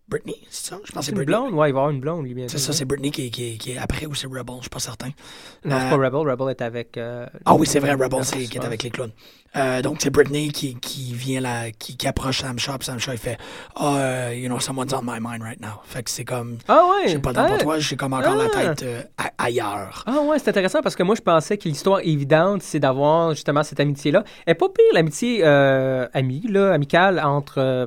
Britney, 0.09 0.37
c'est 0.49 0.71
ça? 0.71 0.79
Je 0.85 0.93
pense 0.93 1.01
que 1.01 1.05
C'est 1.05 1.11
une 1.11 1.17
Britney. 1.17 1.37
blonde? 1.37 1.53
Ouais, 1.55 1.69
il 1.69 1.73
va 1.75 1.81
y 1.81 1.83
avoir 1.83 1.91
une 1.91 2.01
blonde, 2.01 2.25
lui, 2.25 2.33
bien 2.35 2.47
C'est 2.49 2.57
ça, 2.59 2.73
c'est 2.73 2.87
Britney 2.87 3.11
qui, 3.11 3.27
est- 3.27 3.31
qui, 3.31 3.53
est- 3.53 3.57
qui 3.59 3.73
est 3.73 3.79
après 3.79 4.07
ou 4.07 4.15
c'est 4.15 4.27
Rebel, 4.27 4.57
je 4.57 4.63
suis 4.63 4.71
pas 4.71 4.79
certain. 4.79 5.09
Non, 5.67 5.77
c'est 5.79 5.87
Euh, 5.87 5.91
pas 5.91 5.97
Rebel. 5.97 6.31
Rebel 6.33 6.49
est 6.51 6.63
avec. 6.63 6.97
euh, 6.97 7.27
Ah 7.45 7.55
oui, 7.55 7.67
c'est 7.67 7.79
vrai, 7.79 7.93
Rebel, 7.93 8.25
c'est 8.25 8.39
qui 8.45 8.57
est 8.57 8.65
avec 8.65 8.83
les 8.83 8.91
clowns. 8.91 9.13
Euh, 9.57 9.81
donc, 9.83 9.99
c'est 10.01 10.11
Britney 10.11 10.51
qui, 10.51 10.75
qui 10.77 11.13
vient 11.15 11.41
là, 11.41 11.71
qui, 11.73 11.97
qui 11.97 12.07
approche 12.07 12.41
Sam 12.41 12.59
Shaw, 12.59 12.77
puis 12.79 12.87
Sam 12.87 12.99
Shaw, 12.99 13.13
il 13.13 13.19
fait 13.19 13.39
Ah, 13.77 13.97
euh, 13.97 14.35
you 14.35 14.47
know, 14.49 14.61
someone's 14.61 14.93
on 14.95 15.03
my 15.03 15.19
mind 15.21 15.43
right 15.43 15.61
now. 15.61 15.81
Fait 15.85 16.03
que 16.03 16.11
c'est 16.11 16.25
comme, 16.25 16.59
Ah 16.69 16.83
ouais! 16.91 17.09
j'ai 17.09 17.19
pas 17.19 17.31
le 17.31 17.35
temps 17.37 17.45
ah. 17.47 17.49
pour 17.51 17.59
toi, 17.59 17.79
j'ai 17.79 17.97
comme 17.97 18.13
encore 18.15 18.35
la 18.37 18.47
Ah. 18.55 18.75
tête 18.75 18.83
euh, 18.85 19.03
a- 19.19 19.33
ailleurs. 19.45 20.05
Ah 20.07 20.21
ouais, 20.21 20.39
c'est 20.39 20.49
intéressant 20.51 20.81
parce 20.83 20.97
que 20.97 21.03
moi, 21.03 21.15
je 21.15 21.23
pensais 21.23 21.57
que 21.59 21.69
l'histoire 21.69 22.01
évidente, 22.01 22.63
c'est 22.63 22.79
d'avoir 22.81 23.31
justement 23.35 23.63
cette 23.63 23.81
amitié-là. 23.81 24.23
Elle 24.47 24.53
est 24.53 24.55
pas 24.55 24.69
pire, 24.69 24.85
l'amitié 24.95 25.41
euh, 25.45 26.07
amie, 26.15 26.43
là, 26.49 26.73
amicale 26.73 27.19
entre, 27.21 27.59
euh, 27.59 27.87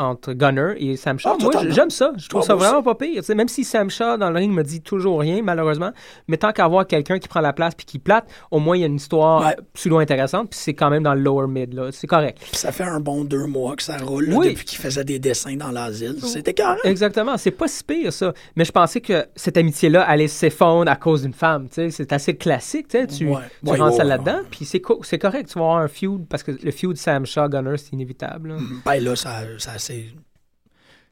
entre 0.00 0.32
Gunner 0.32 0.74
et 0.78 0.96
Sam 0.96 1.18
Shaw. 1.18 1.30
Ah, 1.32 1.36
moi, 1.42 1.52
j'aime 1.70 1.90
ça. 1.90 2.12
Je 2.16 2.28
trouve 2.28 2.42
Ah, 2.44 2.46
ça 2.46 2.54
vraiment 2.54 2.82
pas 2.84 2.94
pire. 2.94 3.20
Même 3.34 3.48
si 3.48 3.64
Sam 3.64 3.90
Shaw, 3.90 4.16
dans 4.16 4.30
le 4.30 4.36
ring, 4.38 4.52
me 4.52 4.62
dit 4.62 4.80
toujours 4.80 5.18
rien, 5.20 5.42
malheureusement, 5.42 5.90
mais 6.28 6.36
tant 6.36 6.52
qu'avoir 6.52 6.86
quelqu'un 6.86 7.18
qui 7.18 7.26
prend 7.26 7.40
la 7.40 7.52
place 7.52 7.74
puis 7.74 7.84
qui 7.84 7.98
plate, 7.98 8.26
au 8.52 8.60
moins, 8.60 8.76
il 8.76 8.80
y 8.80 8.82
a 8.84 8.86
une 8.86 8.94
histoire 8.96 9.44
Ouais. 9.44 9.56
pseudo-intéressante 9.74 10.50
puis 10.50 10.58
c'est 10.62 10.74
quand 10.74 10.88
même 10.90 11.02
dans 11.02 11.14
le 11.14 11.20
lower 11.20 11.48
mid, 11.48 11.74
là. 11.74 11.88
C'est 11.90 12.06
correct. 12.06 12.38
Ça 12.52 12.70
fait 12.70 12.84
un 12.84 13.00
bon 13.00 13.24
deux 13.24 13.46
mois 13.46 13.74
que 13.74 13.82
ça 13.82 13.96
roule, 13.98 14.26
là, 14.28 14.36
Oui. 14.36 14.50
depuis 14.50 14.64
qu'il 14.64 14.78
faisait 14.78 15.04
des 15.04 15.18
dessins 15.18 15.56
dans 15.56 15.70
l'asile. 15.72 16.16
C'était 16.22 16.54
carré. 16.54 16.78
Exactement, 16.84 17.36
c'est 17.36 17.50
pas 17.50 17.66
si 17.66 17.82
pire 17.82 18.12
ça. 18.12 18.32
Mais 18.54 18.64
je 18.64 18.72
pensais 18.72 19.00
que 19.00 19.26
cette 19.34 19.56
amitié-là 19.56 20.02
allait 20.02 20.28
s'effondrer 20.28 20.88
à 20.90 20.96
cause 20.96 21.22
d'une 21.22 21.32
femme. 21.34 21.66
C'est 21.72 22.12
assez 22.12 22.36
classique. 22.36 22.86
tu 22.88 22.96
Ouais. 23.26 23.40
tu 23.64 23.70
Ouais, 23.70 23.78
rentres 23.78 23.96
ça 23.96 24.04
là-dedans, 24.04 24.40
puis 24.50 24.64
c'est 24.64 24.80
co- 24.80 25.00
c'est 25.02 25.18
correct. 25.18 25.48
Tu 25.52 25.58
vas 25.58 25.64
avoir 25.64 25.78
un 25.78 25.88
feud 25.88 26.26
parce 26.28 26.42
que 26.44 26.52
le 26.52 26.70
feud 26.70 26.96
Sam 26.96 27.26
Shaw 27.26 27.48
Gunner 27.48 27.76
c'est 27.78 27.92
inévitable. 27.92 28.50
là. 28.50 28.56
Ben 28.84 29.00
là, 29.02 29.16
ça, 29.16 29.30
ça, 29.58 29.72
c'est- 29.88 30.27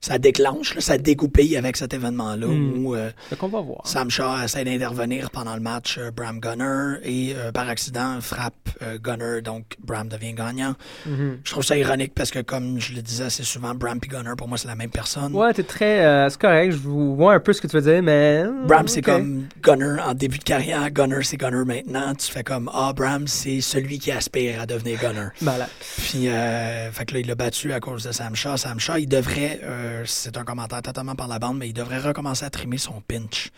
ça 0.06 0.18
déclenche, 0.18 0.74
là, 0.76 0.80
ça 0.80 0.98
dégoupille 0.98 1.56
avec 1.56 1.76
cet 1.76 1.92
événement-là 1.92 2.46
Mm. 2.46 2.84
où 2.86 2.94
euh, 2.94 3.10
Fait 3.28 3.34
qu'on 3.36 3.48
va 3.48 3.60
voir. 3.60 3.80
Sam 3.84 4.08
Shaw 4.08 4.44
essaie 4.44 4.64
d'intervenir 4.64 5.30
pendant 5.32 5.54
le 5.54 5.60
match 5.60 5.98
euh, 5.98 6.12
Bram 6.12 6.38
Gunner 6.38 6.98
et 7.02 7.34
euh, 7.36 7.50
par 7.50 7.68
accident 7.68 8.20
frappe 8.20 8.54
Gunner, 9.02 9.40
donc 9.42 9.64
Bram 9.82 10.06
devient 10.08 10.34
gagnant. 10.34 10.74
Mhm. 11.06 11.38
Je 11.42 11.50
trouve 11.50 11.64
ça 11.64 11.76
ironique 11.78 12.12
parce 12.14 12.30
que, 12.30 12.40
comme 12.40 12.78
je 12.78 12.92
le 12.94 13.00
disais 13.02 13.24
assez 13.24 13.42
souvent, 13.42 13.74
Bram 13.74 13.98
et 14.02 14.06
Gunner, 14.06 14.32
pour 14.36 14.48
moi, 14.48 14.58
c'est 14.58 14.68
la 14.68 14.76
même 14.76 14.90
personne. 14.90 15.34
Ouais, 15.34 15.52
t'es 15.54 15.62
très. 15.62 16.28
c'est 16.30 16.38
correct, 16.38 16.72
je 16.72 16.76
vois 16.78 17.34
un 17.34 17.40
peu 17.40 17.52
ce 17.52 17.60
que 17.60 17.66
tu 17.66 17.76
veux 17.76 17.82
dire, 17.90 18.02
mais. 18.02 18.44
Bram, 18.66 18.86
c'est 18.86 19.02
comme 19.02 19.46
Gunner 19.62 19.96
en 20.06 20.14
début 20.14 20.38
de 20.38 20.44
carrière, 20.44 20.88
Gunner, 20.90 21.22
c'est 21.22 21.36
Gunner 21.38 21.64
maintenant. 21.64 22.14
Tu 22.14 22.30
fais 22.30 22.44
comme, 22.44 22.70
ah, 22.72 22.92
Bram, 22.94 23.26
c'est 23.26 23.60
celui 23.60 23.98
qui 23.98 24.12
aspire 24.12 24.60
à 24.60 24.66
devenir 24.66 25.00
Gunner. 25.00 25.28
Malade. 25.40 25.68
Puis, 25.98 26.28
euh, 26.28 26.90
fait 26.92 27.06
que 27.06 27.14
là, 27.14 27.20
il 27.20 27.26
l'a 27.26 27.34
battu 27.34 27.72
à 27.72 27.80
cause 27.80 28.04
de 28.04 28.12
Sam 28.12 28.34
Shaw. 28.36 28.56
Sam 28.58 28.78
Shaw, 28.78 28.98
il 28.98 29.06
devrait, 29.08 29.60
euh, 30.00 30.04
c'est 30.06 30.36
un 30.36 30.44
commentaire 30.44 30.82
totalement 30.82 31.14
par 31.14 31.28
la 31.28 31.38
bande, 31.38 31.58
mais 31.58 31.68
il 31.68 31.72
devrait 31.72 31.98
recommencer 32.00 32.44
à 32.44 32.50
trimer 32.50 32.78
son 32.78 33.00
pinch. 33.00 33.50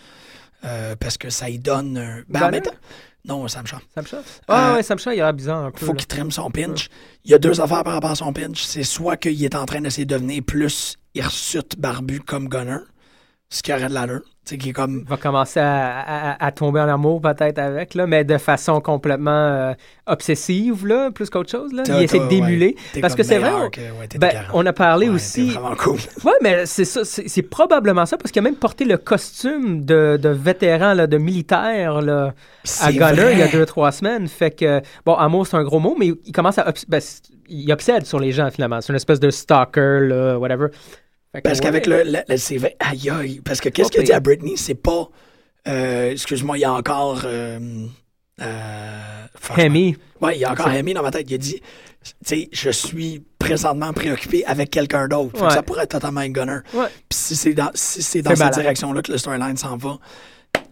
Euh, 0.64 0.97
parce 0.97 1.16
que 1.18 1.30
ça 1.30 1.49
y 1.49 1.59
donne. 1.59 1.97
un- 1.99 2.22
Ben, 2.28 2.41
en 2.41 2.45
Gunner? 2.47 2.51
même 2.53 2.62
temps- 2.62 2.70
Non, 3.24 3.47
Sam 3.47 3.66
Shaw. 3.66 3.78
Sam 3.95 4.07
Shaw. 4.07 4.18
Ah 4.49 4.70
Euh, 4.72 4.74
ouais, 4.76 4.82
Sam 4.82 4.99
Shaw, 4.99 5.12
il 5.12 5.20
a 5.20 5.30
bizarre 5.32 5.66
un 5.66 5.70
peu. 5.70 5.84
faut 5.86 5.93
qu'il 5.95 6.07
trime 6.07 6.30
son 6.32 6.51
pinch. 6.51 6.89
Il 7.24 7.30
y 7.30 7.34
a 7.34 7.39
deux 7.39 7.61
affaires 7.61 7.84
par 7.84 7.93
rapport 7.95 8.11
à 8.11 8.14
son 8.16 8.32
pinch. 8.32 8.62
C'est 8.64 8.82
soit 8.84 9.16
qu'il 9.16 9.43
est 9.45 9.55
en 9.55 9.66
train 9.66 9.80
d'essayer 9.80 10.05
de 10.07 10.14
devenir 10.14 10.43
plus 10.43 10.97
hirsute 11.14 11.78
barbu 11.78 12.20
comme 12.20 12.49
Gunner, 12.49 12.78
ce 13.51 13.62
qui 13.62 13.72
aurait 13.72 13.89
de 13.89 13.95
l'allure. 13.95 14.22
Qui 14.57 14.70
est 14.70 14.72
comme. 14.72 15.05
Va 15.07 15.16
commencer 15.16 15.61
à, 15.61 15.99
à- 16.01 16.46
à 16.46 16.53
tomber 16.53 16.80
en 16.80 16.88
amour 16.88 17.20
peut-être 17.20 17.59
avec, 17.59 17.94
là, 17.94 18.07
mais 18.07 18.24
de 18.24 18.38
façon 18.38 18.80
complètement 18.80 19.30
euh, 19.30 19.72
obsessive, 20.07 20.86
là, 20.86 21.11
plus 21.11 21.28
qu'autre 21.30 21.51
chose. 21.51 21.72
Là. 21.72 21.82
Il 21.86 22.03
essaie 22.03 22.26
d'émuler. 22.28 22.76
ouais, 22.94 23.01
parce 23.01 23.14
que 23.14 23.22
c'est 23.22 23.38
vrai, 23.38 23.51
que- 23.70 23.80
ouais, 23.99 24.07
t'es 24.09 24.18
ben, 24.18 24.30
on 24.55 24.64
a 24.66 24.72
parlé 24.72 25.09
Ouais, 25.09 25.14
aussi. 25.14 25.51
vraiment 25.51 25.74
cool. 25.76 25.99
Ouais, 26.24 26.32
mais 26.42 26.66
c'est 26.66 26.84
ça, 26.84 27.05
c'est 27.05 27.28
c'est 27.28 27.42
probablement 27.42 28.07
ça, 28.07 28.16
parce 28.16 28.30
qu'il 28.32 28.40
a 28.40 28.42
même 28.42 28.57
porté 28.57 28.84
le 28.84 28.96
costume 28.96 29.84
de, 29.84 30.18
de 30.20 30.28
vétéran, 30.28 30.94
là, 30.94 31.07
de 31.07 31.18
militaire, 31.18 32.01
là, 32.01 32.26
à 32.28 32.32
C'est 32.64 32.99
vrai. 32.99 33.32
il 33.34 33.38
y 33.38 33.42
a 33.42 33.49
deux, 33.49 33.66
trois 33.66 33.92
semaines. 33.92 34.28
Fait 34.28 34.51
que, 34.51 34.80
bon, 35.05 35.14
amour, 35.14 35.46
c'est 35.46 35.57
un 35.57 35.64
gros 35.64 35.78
mot, 35.80 35.94
mais 35.99 36.12
il 36.24 36.32
commence 36.32 36.59
à. 36.59 36.68
obs- 36.68 36.84
ben, 36.88 37.01
c'est- 37.01 37.22
il 37.49 37.72
obsède 37.72 38.05
sur 38.05 38.18
les 38.18 38.30
gens, 38.32 38.51
finalement. 38.51 38.80
C'est 38.80 38.90
une 38.92 38.96
espèce 38.96 39.20
de 39.20 39.30
stalker, 39.30 40.01
là, 40.03 40.38
whatever. 40.38 40.66
Fait 41.33 41.43
que, 41.43 41.49
Parce 41.49 41.59
ouais. 41.59 41.64
qu'avec 41.64 41.87
le, 41.87 42.03
le, 42.05 42.18
le 42.29 42.37
CV, 42.37 42.74
aïe 42.81 43.11
aïe. 43.11 43.41
Parce 43.45 43.61
que 43.61 43.68
qu'est-ce 43.68 43.91
qu'il 43.91 44.01
a 44.01 44.05
dit 44.05 44.12
à 44.12 44.20
Britney, 44.20 44.57
c'est 44.57 44.74
pas. 44.74 45.09
euh, 45.68 46.11
Excuse-moi, 46.12 46.57
il 46.59 46.62
y 46.62 46.64
a 46.64 46.72
encore. 46.72 47.22
Euh, 47.24 47.87
euh. 48.41 49.26
Hemi. 49.57 49.97
Ouais, 50.20 50.37
il 50.37 50.41
y 50.41 50.45
a 50.45 50.53
encore. 50.53 50.68
Amy 50.68 50.95
dans 50.95 51.03
ma 51.03 51.11
tête. 51.11 51.26
Il 51.31 51.35
a 51.35 51.39
dit, 51.39 51.61
tu 51.61 52.12
sais, 52.24 52.49
je 52.53 52.70
suis 52.70 53.22
présentement 53.39 53.93
préoccupé 53.93 54.45
avec 54.47 54.70
quelqu'un 54.70 55.07
d'autre. 55.09 55.43
Ouais. 55.43 55.51
Ça 55.51 55.62
pourrait 55.62 55.85
être 55.85 55.91
totalement 55.91 56.20
un 56.20 56.31
gunner. 56.31 56.59
Ouais. 56.74 56.87
Puis 57.09 57.18
si 57.18 57.37
c'est 57.37 57.55
dans, 57.55 57.70
si 57.74 58.03
c'est 58.03 58.22
dans 58.22 58.35
cette 58.35 58.55
direction-là 58.55 59.03
que 59.03 59.12
le 59.12 59.18
storyline 59.18 59.57
s'en 59.57 59.76
va, 59.76 59.99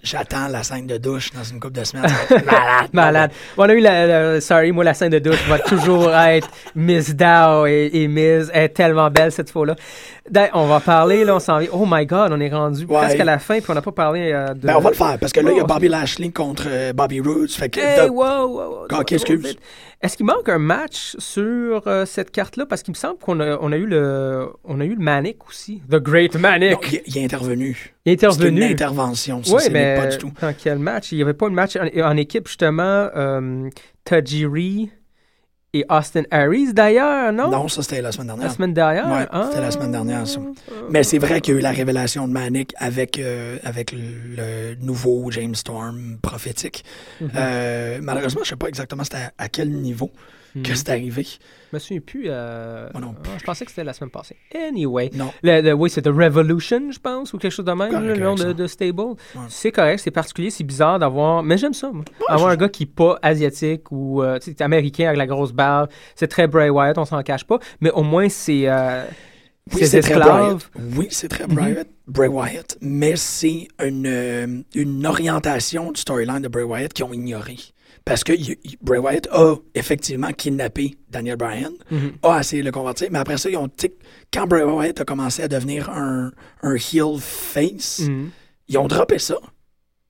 j'attends 0.06 0.48
la 0.48 0.62
scène 0.62 0.86
de 0.86 0.96
douche 0.98 1.30
dans 1.32 1.42
une 1.44 1.58
couple 1.60 1.74
de 1.74 1.84
semaines. 1.84 2.06
Malade. 2.30 2.88
Malade. 2.92 3.30
On 3.58 3.64
a 3.68 3.74
eu 3.74 3.80
la, 3.80 4.06
la- 4.06 4.40
sorry, 4.40 4.72
moi, 4.72 4.84
la 4.84 4.94
scène 4.94 5.10
de 5.10 5.18
douche 5.18 5.46
va 5.48 5.58
toujours 5.58 6.14
être 6.14 6.48
Miss 6.74 7.14
Dow 7.14 7.66
et, 7.66 7.90
et 7.92 8.08
Miss 8.08 8.50
est 8.54 8.68
tellement 8.70 9.10
belle 9.10 9.32
cette 9.32 9.50
fois-là. 9.50 9.74
D'ailleurs, 10.30 10.50
On 10.54 10.66
va 10.66 10.80
parler, 10.80 11.24
là, 11.24 11.36
on 11.36 11.40
s'en 11.40 11.58
vient. 11.58 11.68
Oh 11.72 11.84
my 11.88 12.04
god, 12.06 12.32
on 12.32 12.40
est 12.40 12.48
rendu 12.52 12.84
Ouais. 12.86 12.98
presque 12.98 13.20
à 13.20 13.24
la 13.24 13.38
fin, 13.38 13.56
puis 13.60 13.66
on 13.70 13.74
n'a 13.74 13.82
pas 13.82 13.92
parlé 13.92 14.32
euh, 14.32 14.54
de. 14.54 14.66
Ben, 14.66 14.74
on 14.76 14.80
va 14.80 14.90
le 14.90 14.96
faire, 14.96 15.18
parce 15.20 15.32
que 15.32 15.40
là, 15.40 15.50
il 15.52 15.56
y 15.56 15.60
a 15.60 15.64
Oh. 15.64 15.66
Bobby 15.66 15.88
Lashley 15.88 16.30
contre 16.30 16.64
euh, 16.68 16.92
Bobby 16.92 17.20
Roode. 17.20 17.50
Fait 17.50 17.68
que, 17.68 17.80
Hey, 17.80 18.06
the- 18.06 18.10
wow, 18.10 18.46
wow, 18.46 18.56
wow, 18.56 18.84
ok, 18.84 18.92
wow, 18.92 19.00
excuse. 19.10 19.56
Est-ce 20.06 20.16
qu'il 20.16 20.26
manque 20.26 20.48
un 20.48 20.58
match 20.58 21.16
sur 21.18 21.86
euh, 21.86 22.06
cette 22.06 22.30
carte-là? 22.30 22.64
Parce 22.66 22.82
qu'il 22.82 22.92
me 22.92 22.96
semble 22.96 23.18
qu'on 23.18 23.40
a, 23.40 23.58
on 23.60 23.72
a 23.72 23.76
eu 23.76 23.86
le 23.86 24.46
on 24.64 24.80
a 24.80 24.84
eu 24.84 24.94
le 24.94 25.02
Manic 25.02 25.46
aussi. 25.48 25.82
The 25.90 25.96
Great 25.96 26.34
Manic. 26.36 26.72
Non, 26.72 26.78
il, 26.92 27.02
il 27.06 27.18
est 27.18 27.24
intervenu. 27.24 27.94
il 28.04 28.12
est 28.12 28.20
C'est 28.20 28.26
une 28.26 28.32
intervenu. 28.32 28.64
intervention, 28.64 29.42
ça, 29.42 29.56
Oui, 29.56 29.62
mais 29.72 29.96
pas 29.96 30.06
du 30.06 30.18
tout. 30.18 30.32
dans 30.40 30.54
quel 30.56 30.78
match? 30.78 31.12
Il 31.12 31.16
n'y 31.16 31.22
avait 31.22 31.34
pas 31.34 31.48
de 31.48 31.54
match 31.54 31.76
en, 31.76 31.86
en 32.02 32.16
équipe, 32.16 32.46
justement. 32.48 33.08
Euh, 33.16 33.68
Tajiri 34.04 34.90
et 35.78 35.84
Austin 35.90 36.22
Harris, 36.30 36.72
d'ailleurs, 36.72 37.32
non? 37.32 37.50
Non, 37.50 37.68
ça, 37.68 37.82
c'était 37.82 38.02
la 38.02 38.12
semaine 38.12 38.28
dernière. 38.28 38.46
La 38.46 38.52
semaine 38.54 38.74
dernière? 38.74 39.28
Ah. 39.30 39.46
c'était 39.48 39.60
la 39.60 39.70
semaine 39.70 39.92
dernière, 39.92 40.26
ça. 40.26 40.40
Mais 40.90 41.02
c'est 41.02 41.18
vrai 41.18 41.40
qu'il 41.40 41.54
y 41.54 41.56
a 41.56 41.60
eu 41.60 41.62
la 41.62 41.72
révélation 41.72 42.26
de 42.28 42.32
Manic 42.32 42.72
avec, 42.78 43.18
euh, 43.18 43.58
avec 43.64 43.92
le, 43.92 44.74
nouveau 44.80 45.30
James 45.30 45.54
Storm 45.54 46.18
prophétique. 46.22 46.84
Mhm. 47.20 47.30
Euh, 47.36 47.98
malheureusement, 48.02 48.40
je 48.42 48.48
ne 48.48 48.50
sais 48.50 48.56
pas 48.56 48.68
exactement 48.68 49.04
c'était 49.04 49.16
à, 49.16 49.44
à 49.44 49.48
quel 49.48 49.70
niveau 49.70 50.10
que 50.62 50.70
Mhm. 50.70 50.76
c'est 50.76 50.88
arrivé. 50.90 51.22
Je 51.24 51.76
me 51.76 51.78
souviens 51.78 52.00
plus. 52.00 52.24
euh, 52.28 52.88
Moi 52.92 53.00
non 53.02 53.14
ah, 53.24 53.28
je 53.38 53.44
pensais 53.44 53.64
que 53.64 53.70
c'était 53.70 53.84
la 53.84 53.92
semaine 53.92 54.10
passée. 54.10 54.36
Anyway. 54.54 55.10
Non. 55.14 55.32
Le, 55.42 55.60
le- 55.60 55.72
oui, 55.72 55.90
c'est 55.90 56.02
The 56.02 56.06
Revolution, 56.08 56.90
je 56.90 56.98
pense, 56.98 57.32
ou 57.32 57.38
quelque 57.38 57.52
chose 57.52 57.64
de 57.64 57.72
même, 57.72 57.90
Correct 57.90 58.06
le 58.06 58.16
nom 58.16 58.34
de, 58.34 58.52
de 58.52 58.66
Stable. 58.66 59.14
C'est 59.48 59.72
correct, 59.72 59.98
c'est 60.00 60.10
particulier, 60.10 60.50
c'est 60.50 60.64
bizarre 60.64 60.98
d'avoir. 60.98 61.42
Mais 61.42 61.58
j'aime 61.58 61.74
ça, 61.74 61.90
moi. 61.92 62.04
avoir 62.28 62.50
un 62.50 62.56
gars 62.56 62.68
qui 62.68 62.84
n'est 62.84 62.90
pas 62.92 63.18
asiatique 63.22 63.90
ou 63.90 64.22
euh, 64.22 64.38
américain 64.60 65.06
avec 65.06 65.18
la 65.18 65.26
grosse 65.26 65.52
barbe. 65.52 65.88
C'est 66.14 66.28
très 66.28 66.46
Bray 66.46 66.70
Wyatt, 66.70 66.96
on 66.98 67.04
s'en 67.04 67.22
cache 67.22 67.44
pas. 67.44 67.58
Mais 67.80 67.90
au 67.90 68.02
moins, 68.02 68.28
c'est. 68.28 68.68
euh, 68.68 69.04
Oui, 69.74 69.84
c'est 69.84 70.00
très. 70.00 70.14
Bray. 70.14 70.54
Oui, 70.96 71.08
c'est 71.10 71.28
très 71.28 71.46
Mhm. 71.48 71.54
Bray, 71.54 71.76
Bray 72.06 72.28
Wyatt, 72.28 72.78
mais 72.80 73.16
c'est 73.16 73.66
une, 73.84 74.64
une 74.74 75.06
orientation 75.06 75.90
du 75.90 76.00
storyline 76.00 76.40
de 76.42 76.48
Bray 76.48 76.64
Wyatt 76.64 76.92
qu'ils 76.92 77.04
ont 77.04 77.12
ignoré. 77.12 77.56
Parce 78.06 78.22
que 78.22 78.32
Bray 78.82 79.00
Wyatt 79.00 79.26
a 79.32 79.56
effectivement 79.74 80.32
kidnappé 80.32 80.94
Daniel 81.10 81.36
Bryan, 81.36 81.72
Mhm. 81.90 82.12
a 82.22 82.38
essayé 82.38 82.62
de 82.62 82.66
le 82.66 82.72
convertir, 82.72 83.08
mais 83.10 83.18
après 83.18 83.36
ça, 83.36 83.50
ils 83.50 83.56
ont, 83.56 83.68
quand 84.32 84.46
Bray 84.46 84.62
Wyatt 84.62 85.00
a 85.00 85.04
commencé 85.04 85.42
à 85.42 85.48
devenir 85.48 85.90
un, 85.90 86.30
un 86.62 86.74
heel 86.76 87.18
face, 87.18 88.02
Mhm. 88.08 88.30
ils 88.68 88.78
ont 88.78 88.86
droppé 88.86 89.18
ça. 89.18 89.34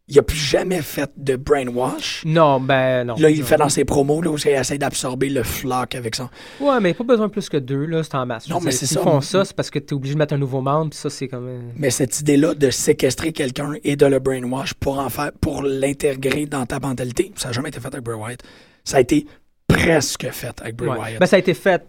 Il 0.09 0.17
a 0.21 0.23
plus 0.23 0.37
jamais 0.37 0.83
fait 0.83 1.11
de 1.17 1.35
brainwash. 1.35 2.23
Non, 2.25 2.61
ben 2.61 3.03
non. 3.05 3.17
Là, 3.19 3.29
il 3.29 3.39
le 3.39 3.45
fait 3.45 3.57
dans 3.57 3.69
ses 3.69 3.85
promos, 3.85 4.23
là, 4.23 4.31
où 4.31 4.37
il 4.37 4.49
essaie 4.51 4.79
d'absorber 4.79 5.29
le 5.29 5.43
flock 5.43 5.97
avec 5.97 6.15
ça. 6.15 6.31
Ouais, 6.61 6.79
mais 6.81 6.95
pas 6.95 7.03
besoin 7.03 7.29
plus 7.29 7.49
que 7.49 7.57
deux, 7.57 7.87
là, 7.87 8.05
c'est 8.05 8.15
en 8.15 8.25
masse. 8.25 8.49
Non, 8.49 8.61
mais 8.61 8.71
c'est 8.71 8.87
s'ils 8.87 8.99
ça. 8.99 9.03
font 9.03 9.21
ça, 9.21 9.45
c'est 9.45 9.57
parce 9.57 9.69
que 9.69 9.81
tu 9.81 9.87
es 9.87 9.93
obligé 9.95 10.15
de 10.15 10.19
mettre 10.21 10.35
un 10.35 10.39
nouveau 10.39 10.61
membre, 10.61 10.91
puis 10.91 10.99
ça, 11.01 11.11
c'est 11.11 11.27
comme. 11.27 11.49
euh, 11.49 11.61
Mais 11.77 11.91
cette 11.91 12.21
idée-là 12.21 12.55
de 12.55 12.71
séquestrer 12.71 13.33
quelqu'un 13.33 13.73
et 13.83 13.97
de 13.97 14.07
le 14.07 14.21
brainwash 14.21 14.75
pour 14.75 15.01
en 15.01 15.09
faire, 15.09 15.33
pour 15.41 15.65
l'intégrer 15.65 16.47
dans 16.47 16.67
ta 16.67 16.79
mentalité, 16.79 17.33
ça 17.35 17.49
n'a 17.49 17.53
jamais 17.53 17.71
été 17.71 17.81
fait 17.81 17.89
avec 17.89 18.05
Bray 18.05 18.17
Wyatt. 18.17 18.43
Ça 18.85 18.99
a 18.99 19.01
été 19.01 19.27
presque 19.67 20.29
fait 20.31 20.55
avec 20.61 20.77
Bray 20.77 20.89
ouais. 20.91 20.99
Wyatt. 20.99 21.19
Ben, 21.19 21.27
ça 21.27 21.35
a 21.35 21.39
été 21.41 21.53
fait 21.55 21.83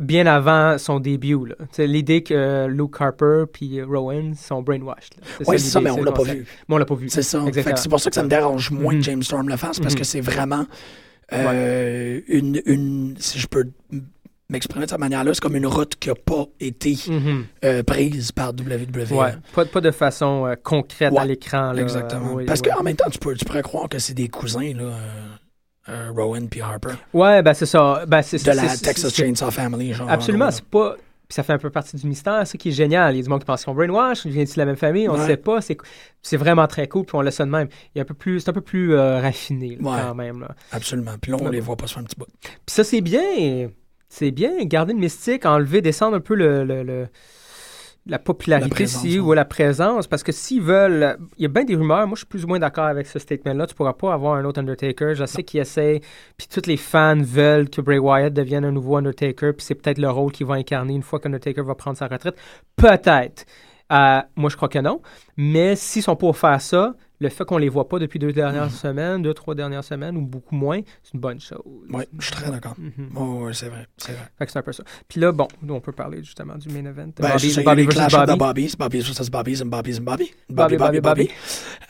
bien 0.00 0.26
avant 0.26 0.78
son 0.78 1.00
début. 1.00 1.36
l'idée 1.78 2.22
que 2.22 2.34
euh, 2.34 2.68
Luke 2.68 2.96
Harper 3.00 3.44
puis 3.52 3.82
Rowan 3.82 4.34
sont 4.34 4.62
brainwashed. 4.62 5.14
oui, 5.46 5.58
c'est 5.58 5.70
ça, 5.70 5.80
mais 5.80 5.90
on 5.90 6.02
l'a 6.02 6.12
pas 6.12 6.22
vu. 6.22 6.46
Mais 6.68 6.74
on 6.74 6.78
l'a 6.78 6.84
pas 6.84 6.94
vu. 6.94 7.08
C'est 7.08 7.22
ça. 7.22 7.42
C'est 7.76 7.88
pour 7.88 8.00
ça 8.00 8.10
que 8.10 8.14
ça 8.16 8.22
me 8.22 8.28
dérange 8.28 8.70
moins 8.70 8.94
que 8.94 9.02
James 9.02 9.22
Storm 9.22 9.48
le 9.48 9.56
fasse, 9.56 9.80
parce 9.80 9.94
que 9.94 10.04
c'est 10.04 10.20
vraiment 10.20 10.66
euh, 11.32 12.20
une, 12.28 12.60
une, 12.66 13.14
si 13.18 13.38
je 13.38 13.46
peux 13.46 13.64
m'exprimer 14.48 14.84
de 14.84 14.90
cette 14.90 14.98
manière-là, 14.98 15.32
c'est 15.32 15.40
comme 15.40 15.54
une 15.54 15.66
route 15.66 15.94
qui 15.94 16.08
n'a 16.08 16.16
pas 16.16 16.46
été 16.58 16.96
Mhm. 17.08 17.44
euh, 17.64 17.82
prise 17.84 18.32
par 18.32 18.48
WWE. 18.50 19.12
Ouais, 19.16 19.30
pas, 19.54 19.64
pas 19.64 19.80
de 19.80 19.92
façon 19.92 20.44
euh, 20.46 20.54
concrète 20.60 21.16
à 21.16 21.24
l'écran. 21.24 21.72
Exactement. 21.76 22.32
Oui, 22.34 22.46
Parce 22.46 22.60
qu'en 22.60 22.82
même 22.82 22.96
temps, 22.96 23.08
tu, 23.10 23.18
peux, 23.20 23.34
tu 23.34 23.44
pourrais 23.44 23.62
croire 23.62 23.88
que 23.88 24.00
c'est 24.00 24.14
des 24.14 24.26
cousins, 24.28 24.72
là, 24.74 24.90
euh, 25.90 26.10
Rowan 26.14 26.48
puis 26.48 26.60
Harper, 26.60 26.94
Ouais, 27.12 27.42
ben 27.42 27.52
c'est 27.54 27.66
ça. 27.66 28.04
Ben, 28.06 28.22
c'est, 28.22 28.42
de 28.44 28.50
la 28.56 28.76
Texas 28.76 29.14
Chainsaw 29.14 29.50
Family. 29.50 29.92
Genre, 29.92 30.08
Absolument, 30.10 30.50
c'est 30.50 30.64
pas. 30.64 30.96
Puis 31.28 31.34
ça 31.36 31.44
fait 31.44 31.52
un 31.52 31.58
peu 31.58 31.70
partie 31.70 31.96
du 31.96 32.06
mystère, 32.08 32.44
ce 32.44 32.56
qui 32.56 32.70
est 32.70 32.72
génial. 32.72 33.14
Il 33.14 33.18
y 33.18 33.20
a 33.20 33.22
du 33.22 33.28
monde 33.28 33.38
qui 33.38 33.46
pense 33.46 33.62
sont 33.62 33.72
brainwash, 33.72 34.24
ils 34.24 34.32
viennent 34.32 34.46
de 34.46 34.52
la 34.56 34.64
même 34.64 34.74
famille, 34.76 35.08
on 35.08 35.14
ne 35.14 35.20
Ouais. 35.20 35.26
sait 35.26 35.36
pas. 35.36 35.60
C'est, 35.60 35.76
c'est 36.22 36.36
vraiment 36.36 36.66
très 36.66 36.88
cool, 36.88 37.04
puis 37.04 37.14
on 37.16 37.20
laisse 37.20 37.36
ça 37.36 37.44
de 37.44 37.50
même. 37.50 37.68
Il 37.94 37.98
est 37.98 38.02
un 38.02 38.04
peu 38.04 38.14
plus, 38.14 38.40
c'est 38.40 38.50
un 38.50 38.52
peu 38.52 38.60
plus 38.62 38.94
euh, 38.94 39.20
raffiné 39.20 39.78
là, 39.80 39.90
Ouais. 39.90 39.98
quand 40.02 40.14
même. 40.16 40.40
Là. 40.40 40.48
Absolument. 40.72 41.12
Puis 41.22 41.30
là, 41.30 41.38
on 41.40 41.44
Ouais. 41.44 41.52
les 41.52 41.60
voit 41.60 41.76
pas 41.76 41.86
se 41.86 41.94
faire 41.94 42.02
un 42.02 42.06
petit 42.06 42.16
bout. 42.18 42.26
Puis 42.42 42.50
ça, 42.66 42.82
c'est 42.82 43.00
bien. 43.00 43.68
C'est 44.08 44.32
bien, 44.32 44.50
garder 44.64 44.92
le 44.92 44.98
mystique, 44.98 45.46
enlever, 45.46 45.80
descendre 45.82 46.16
un 46.16 46.20
peu 46.20 46.34
le, 46.34 46.64
le- 46.64 46.82
le- 46.82 47.06
la 48.06 48.18
popularité 48.18 48.68
La 48.68 48.74
présence, 48.74 49.02
si, 49.02 49.18
ouais. 49.18 49.26
ou 49.26 49.32
la 49.32 49.44
présence. 49.44 50.06
Parce 50.06 50.22
que 50.22 50.32
s'ils 50.32 50.62
veulent. 50.62 51.18
Il 51.36 51.42
y 51.42 51.44
a 51.44 51.48
bien 51.48 51.64
des 51.64 51.76
rumeurs. 51.76 52.06
Moi, 52.06 52.14
je 52.14 52.20
suis 52.20 52.26
plus 52.26 52.44
ou 52.44 52.48
moins 52.48 52.58
d'accord 52.58 52.86
avec 52.86 53.06
ce 53.06 53.18
statement-là. 53.18 53.66
Tu 53.66 53.74
pourras 53.74 53.92
pas 53.92 54.12
avoir 54.12 54.34
un 54.34 54.44
autre 54.44 54.60
Undertaker. 54.60 55.14
Je 55.14 55.24
sais 55.26 55.42
qu'ils 55.42 55.60
essaient. 55.60 56.00
Puis 56.36 56.48
tous 56.48 56.66
les 56.66 56.76
fans 56.76 57.20
veulent 57.20 57.68
que 57.68 57.80
Bray 57.80 57.98
Wyatt 57.98 58.32
devienne 58.32 58.64
un 58.64 58.72
nouveau 58.72 58.96
Undertaker. 58.96 59.52
Puis 59.52 59.66
c'est 59.66 59.74
peut-être 59.74 59.98
le 59.98 60.10
rôle 60.10 60.32
qu'il 60.32 60.46
va 60.46 60.54
incarner 60.54 60.94
une 60.94 61.02
fois 61.02 61.20
qu'Undertaker 61.20 61.62
va 61.62 61.74
prendre 61.74 61.96
sa 61.96 62.06
retraite. 62.06 62.36
Peut-être. 62.76 63.44
Euh, 63.92 64.20
moi, 64.36 64.50
je 64.50 64.56
crois 64.56 64.68
que 64.68 64.78
non. 64.78 65.02
Mais 65.36 65.76
s'ils 65.76 66.02
sont 66.02 66.16
pour 66.16 66.36
faire 66.36 66.60
ça, 66.60 66.94
le 67.20 67.28
fait 67.28 67.44
qu'on 67.44 67.58
les 67.58 67.68
voit 67.68 67.86
pas 67.88 67.98
depuis 67.98 68.18
deux 68.18 68.32
dernières 68.32 68.64
Mhm. 68.64 68.70
semaines, 68.70 69.22
deux, 69.22 69.34
trois 69.34 69.54
dernières 69.54 69.84
semaines, 69.84 70.16
ou 70.16 70.22
beaucoup 70.22 70.54
moins, 70.54 70.80
c'est 71.02 71.12
une 71.14 71.20
bonne 71.20 71.38
chose. 71.38 71.60
Oui, 71.92 72.04
je 72.18 72.24
suis 72.24 72.34
très 72.34 72.50
d'accord. 72.50 72.74
Mhm. 72.78 73.10
Oh, 73.14 73.44
ouais, 73.44 73.52
c'est 73.52 73.68
vrai. 73.68 73.86
C'est 73.98 74.12
vrai. 74.12 74.22
Fait 74.38 74.46
que 74.46 74.52
c'est 74.52 74.58
un 74.58 74.62
peu 74.62 74.72
ça. 74.72 74.82
Puis 75.06 75.20
là, 75.20 75.30
bon, 75.30 75.46
nous, 75.62 75.74
on 75.74 75.80
peut 75.80 75.92
parler 75.92 76.24
justement 76.24 76.54
du 76.56 76.68
main 76.70 76.88
event. 76.88 77.10
Ben, 77.18 77.30
Bobby, 77.32 77.50
ça, 77.50 77.62
Bobby 77.62 77.84
versus 77.84 78.12
Bobby. 78.14 78.32
the 78.32 78.38
Bobbies, 78.38 78.74
Bobbies 78.78 79.00
versus 79.02 79.28
Bobbies 79.30 79.62
and 79.62 79.66
Bobbies 79.66 79.98
and 79.98 80.02
Bobby. 80.04 80.32
Bobby, 80.48 80.76
Bobby, 80.76 81.00
Bobby, 81.00 81.24
Bobby. 81.24 81.30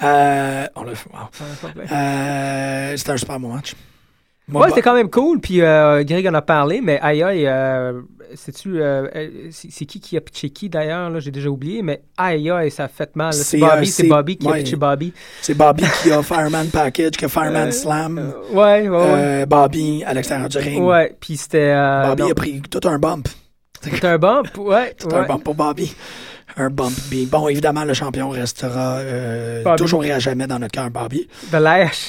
Euh, 0.02 0.66
on 0.74 0.82
l'a 0.82 0.94
fait. 0.96 1.10
Wow. 1.12 1.78
Euh, 1.92 2.96
c'était 2.96 3.12
un 3.12 3.16
super 3.16 3.38
bon 3.38 3.54
match. 3.54 3.74
Moi, 4.48 4.62
Ouais, 4.62 4.68
c'était 4.70 4.82
quand 4.82 4.94
même 4.94 5.10
cool. 5.10 5.40
Puis 5.40 5.60
euh, 5.60 6.02
Greg 6.02 6.26
en 6.26 6.34
a 6.34 6.42
parlé, 6.42 6.80
mais 6.80 6.98
aïe 7.00 7.22
aïe, 7.22 7.46
euh, 8.30 8.80
euh, 8.80 9.08
euh, 9.14 9.48
c'est 9.50 9.84
qui 9.84 10.00
qui 10.00 10.16
a 10.16 10.20
pitché 10.20 10.50
qui 10.50 10.68
d'ailleurs 10.68 11.10
là? 11.10 11.20
J'ai 11.20 11.30
déjà 11.30 11.48
oublié, 11.48 11.82
mais 11.82 12.02
aïe 12.16 12.50
aïe, 12.50 12.70
ça 12.70 12.84
a 12.84 12.88
fait 12.88 13.14
mal. 13.16 13.32
C'est 13.32 13.58
Bobby, 13.58 13.82
euh, 13.82 13.84
c'est 13.84 14.08
Bobby 14.08 14.36
qui 14.36 14.48
a 14.48 14.52
pitché 14.52 14.76
Bobby. 14.76 15.12
C'est 15.42 15.54
Bobby 15.54 15.84
qui 16.02 16.10
a 16.12 16.22
Fireman 16.22 16.68
Package, 16.68 17.12
qui 17.12 17.24
a 17.24 17.28
Fireman 17.28 17.72
Slam. 17.72 18.32
Ouais, 18.52 18.88
ouais, 18.88 18.88
ouais. 18.88 19.46
Bobby 19.46 20.04
à 20.04 20.14
l'extérieur 20.14 20.48
du 20.48 20.58
ring. 20.58 20.82
ouais, 20.84 21.16
puis 21.20 21.36
c'était. 21.36 21.74
Bobby 22.06 22.22
non, 22.22 22.30
a 22.30 22.34
pris 22.34 22.62
tout 22.62 22.88
un 22.88 22.98
bump. 22.98 23.28
c'était 23.80 24.06
un 24.06 24.18
bump, 24.18 24.56
ouais. 24.58 24.94
Tout 24.94 25.08
un 25.14 25.26
bump 25.26 25.44
pour 25.44 25.54
Bobby. 25.54 25.94
Un 26.56 26.70
bump. 26.70 26.92
Puis 27.10 27.26
bon, 27.26 27.48
évidemment, 27.48 27.84
le 27.84 27.94
champion 27.94 28.28
restera 28.30 28.98
euh, 28.98 29.76
toujours 29.76 30.04
et 30.04 30.12
à 30.12 30.18
jamais 30.18 30.46
dans 30.46 30.58
notre 30.58 30.72
cœur, 30.72 30.90
Bobby. 30.90 31.28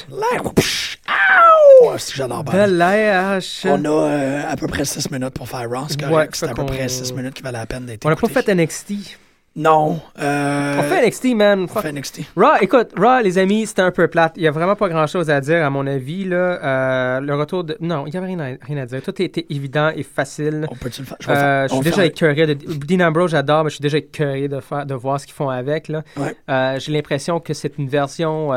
L'air, 0.10 0.54
psh, 0.54 0.98
Ow! 1.08 1.88
Oh, 1.94 1.96
j'adore 2.14 2.44
Bobby. 2.44 2.58
l'âge. 2.68 3.62
On 3.66 3.84
a 3.86 3.90
euh, 3.90 4.44
à 4.52 4.56
peu 4.56 4.68
près 4.68 4.86
6 4.86 5.12
minutes 5.12 5.34
pour 5.34 5.48
faire 5.48 5.70
Raw. 5.70 5.86
C'est 5.90 6.04
Ouais, 6.04 6.10
correct. 6.10 6.36
C'est 6.36 6.50
à 6.50 6.54
peu 6.54 6.66
près 6.66 6.88
6 6.90 7.14
minutes 7.14 7.34
qui 7.34 7.42
valent 7.44 7.60
la 7.60 7.66
peine 7.66 7.86
d'être 7.86 8.06
On 8.06 8.10
n'a 8.10 8.16
pas 8.16 8.28
fait 8.28 8.48
NXT. 8.54 9.18
Non. 9.54 10.00
Euh, 10.22 10.78
On 10.80 10.84
fait 10.84 11.06
NXT, 11.08 11.36
man. 11.36 11.64
on 11.64 11.80
fait 11.82 11.92
NXT. 11.92 12.22
Raw, 12.38 12.54
écoute, 12.62 12.92
Raw, 12.98 13.20
les 13.22 13.38
amis, 13.38 13.68
c'était 13.68 13.82
un 13.82 13.92
peu 13.92 14.08
plate. 14.08 14.34
Il 14.38 14.44
n'y 14.44 14.48
a 14.48 14.52
vraiment 14.52 14.76
pas 14.78 14.88
grand-chose 14.88 15.30
à 15.30 15.42
dire, 15.42 15.66
à 15.66 15.70
mon 15.70 15.86
avis. 15.88 16.24
Là. 16.24 16.38
Euh, 16.38 17.20
le 17.20 17.36
retour 17.36 17.66
de... 17.66 17.76
Non, 17.82 18.06
il 18.08 18.12
n'y 18.12 18.18
avait 18.18 18.28
rien 18.28 18.40
à, 18.40 18.66
rien 18.66 18.78
à 18.78 18.86
dire. 18.86 19.02
Tout 19.02 19.22
était 19.22 19.46
évident 19.50 19.90
et 19.94 20.04
facile. 20.04 20.68
On 20.72 20.76
peut-tu 20.76 21.02
le 21.02 21.08
faire? 21.08 21.18
Je 21.20 21.30
Euh, 21.30 21.34
faire. 21.36 21.68
je 21.68 21.74
suis 21.76 21.84
déjà 21.84 22.06
écœuré 22.06 22.48
de... 22.48 22.54
Dean 22.54 23.06
Ambrose, 23.06 23.32
j'adore, 23.32 23.66
mais 23.66 23.70
je 23.70 23.76
suis 23.76 23.82
déjà 23.82 23.98
écœuré 23.98 24.48
de, 24.48 24.62
faire, 24.62 24.86
de 24.86 24.94
voir 24.96 25.20
ce 25.20 25.26
qu'ils 25.26 25.36
font 25.36 25.50
avec. 25.50 25.90
Là. 25.90 26.04
Ouais. 26.16 26.34
Euh, 26.50 26.80
J'ai 26.80 26.94
l'impression 26.94 27.40
que 27.42 27.54
c'est 27.54 27.78
une 27.78 27.90
version... 27.90 28.52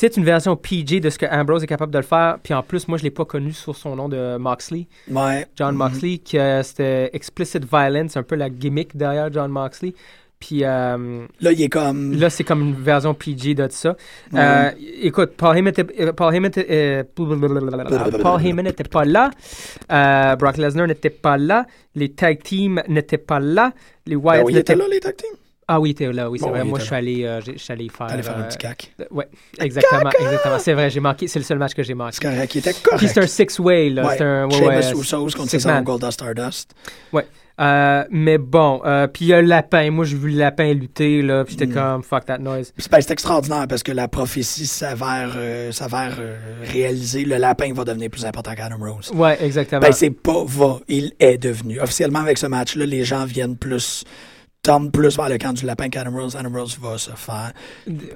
c'est 0.00 0.16
une 0.16 0.24
version 0.24 0.54
PG 0.54 1.00
de 1.00 1.10
ce 1.10 1.18
que 1.18 1.26
Ambrose 1.26 1.64
est 1.64 1.66
capable 1.66 1.92
de 1.92 1.98
le 1.98 2.04
faire. 2.04 2.38
Puis 2.40 2.54
en 2.54 2.62
plus, 2.62 2.86
moi, 2.86 2.98
je 2.98 3.02
ne 3.02 3.06
l'ai 3.08 3.10
pas 3.10 3.24
connu 3.24 3.52
sur 3.52 3.74
son 3.74 3.96
nom 3.96 4.08
de 4.08 4.36
Moxley. 4.36 4.86
Ouais. 5.10 5.44
John 5.56 5.72
Mhm. 5.74 5.78
Moxley, 5.78 6.18
que 6.18 6.62
c'était 6.62 7.10
Explicit 7.12 7.64
Violence, 7.64 8.16
un 8.16 8.22
peu 8.22 8.36
la 8.36 8.48
gimmick 8.48 8.96
derrière 8.96 9.32
John 9.32 9.50
Moxley. 9.50 9.94
Puis 10.38 10.62
euh, 10.62 11.26
Là, 11.40 11.50
il 11.50 11.60
est 11.62 11.68
comme. 11.68 12.12
là, 12.14 12.30
c'est 12.30 12.44
comme 12.44 12.60
une 12.60 12.74
version 12.76 13.12
PG 13.12 13.56
de 13.56 13.66
ça. 13.70 13.96
Euh, 14.34 14.70
écoute, 15.02 15.32
Paul 15.36 15.56
Heyman 15.56 15.72
était, 15.76 16.12
Paul 16.12 16.32
Heyman 16.32 16.50
était, 16.52 16.66
euh, 16.70 17.02
Paul 18.22 18.40
Heyman 18.46 18.64
n'était 18.66 18.84
pas 18.84 19.04
là. 19.04 19.30
Euh, 19.90 20.36
Brock 20.36 20.58
Lesnar 20.58 20.86
n'était 20.86 21.10
pas 21.10 21.36
là. 21.38 21.66
Les 21.96 22.10
tag 22.12 22.40
teams 22.44 22.80
n'étaient 22.86 23.18
pas 23.18 23.40
là. 23.40 23.72
Les 24.06 24.14
Ben 24.14 24.22
Wyatt 24.22 24.44
oui, 24.46 24.52
il 24.52 24.58
était 24.58 24.76
là, 24.76 24.84
les 24.88 25.00
tag 25.00 25.16
teams. 25.16 25.36
Ah 25.70 25.78
oui, 25.78 25.94
t'es 25.94 26.10
là, 26.10 26.30
oui, 26.30 26.38
c'est 26.38 26.46
Bon, 26.46 26.50
vrai. 26.52 26.64
Moi, 26.64 26.78
était 26.78 26.80
je 26.80 26.86
suis 26.86 26.96
allé, 26.96 27.24
euh, 27.24 27.40
j'ai- 27.42 27.52
je 27.52 27.58
suis 27.58 27.72
allé 27.72 27.88
faire. 27.90 28.06
T'allais 28.06 28.22
faire 28.22 28.38
un 28.38 28.40
euh, 28.40 28.48
petit 28.48 28.56
cac. 28.58 28.90
Ouais, 29.10 29.28
exactement, 29.60 30.10
exactement. 30.18 30.58
C'est 30.58 30.72
vrai, 30.72 30.88
j'ai 30.88 31.00
manqué. 31.00 31.28
C'est 31.28 31.38
le 31.38 31.44
seul 31.44 31.58
match 31.58 31.74
que 31.74 31.82
j'ai 31.82 31.92
manqué. 31.94 32.16
C'est 32.20 32.22
correct, 32.28 32.54
il 32.54 32.58
était 32.58 32.72
correct. 32.72 32.98
Puis 32.98 33.08
c'est 33.08 33.20
un 33.22 33.26
six-way, 33.26 33.90
là. 33.90 34.06
Ouais. 34.06 34.14
C'est 34.16 34.24
un. 34.24 34.48
ouais, 34.48 34.66
ouais, 34.66 34.82
Sheamus 34.82 35.00
Usos 35.02 35.36
contre 35.36 35.50
six. 35.50 35.66
Goldust 35.84 36.12
Stardust. 36.12 36.74
Euh, 37.60 38.04
mais 38.12 38.38
bon, 38.38 38.80
euh, 38.86 39.08
puis 39.08 39.24
il 39.24 39.28
y 39.28 39.34
a 39.34 39.42
le 39.42 39.48
lapin. 39.48 39.90
Moi, 39.90 40.04
j'ai 40.04 40.16
vu 40.16 40.30
le 40.30 40.38
lapin 40.38 40.72
lutter, 40.72 41.22
là. 41.22 41.44
Puis 41.44 41.56
j'étais 41.58 41.66
Mm. 41.66 41.74
comme, 41.74 42.02
fuck 42.04 42.24
that 42.26 42.38
noise. 42.38 42.72
Puis, 42.76 42.86
ben, 42.88 43.00
c'est 43.00 43.10
extraordinaire 43.10 43.66
parce 43.68 43.82
que 43.82 43.90
la 43.90 44.06
prophétie 44.06 44.64
s'avère 44.64 45.32
euh, 45.36 45.72
s'avère, 45.72 46.14
euh, 46.20 46.36
réalisée. 46.72 47.24
Le 47.24 47.36
lapin 47.36 47.72
va 47.74 47.82
devenir 47.84 48.10
plus 48.10 48.24
important 48.24 48.54
qu'Adam 48.54 48.76
Rose. 48.78 49.10
Ouais, 49.12 49.36
exactement. 49.44 49.80
Ben, 49.80 49.90
c'est 49.90 50.10
pas 50.10 50.44
va, 50.46 50.78
il 50.86 51.12
est 51.18 51.36
devenu. 51.36 51.80
Officiellement, 51.80 52.20
avec 52.20 52.38
ce 52.38 52.46
match-là, 52.46 52.86
les 52.86 53.04
gens 53.04 53.24
viennent 53.24 53.56
plus, 53.56 54.04
tendent 54.62 54.92
plus 54.92 55.16
vers 55.16 55.28
le 55.28 55.38
camp 55.38 55.52
du 55.52 55.64
lapin 55.64 55.88
qu'Adam 55.88 56.10
Rose. 56.16 56.36
Adam 56.36 56.50
Rose 56.52 56.78
va 56.80 56.98
se 56.98 57.10
faire, 57.12 57.52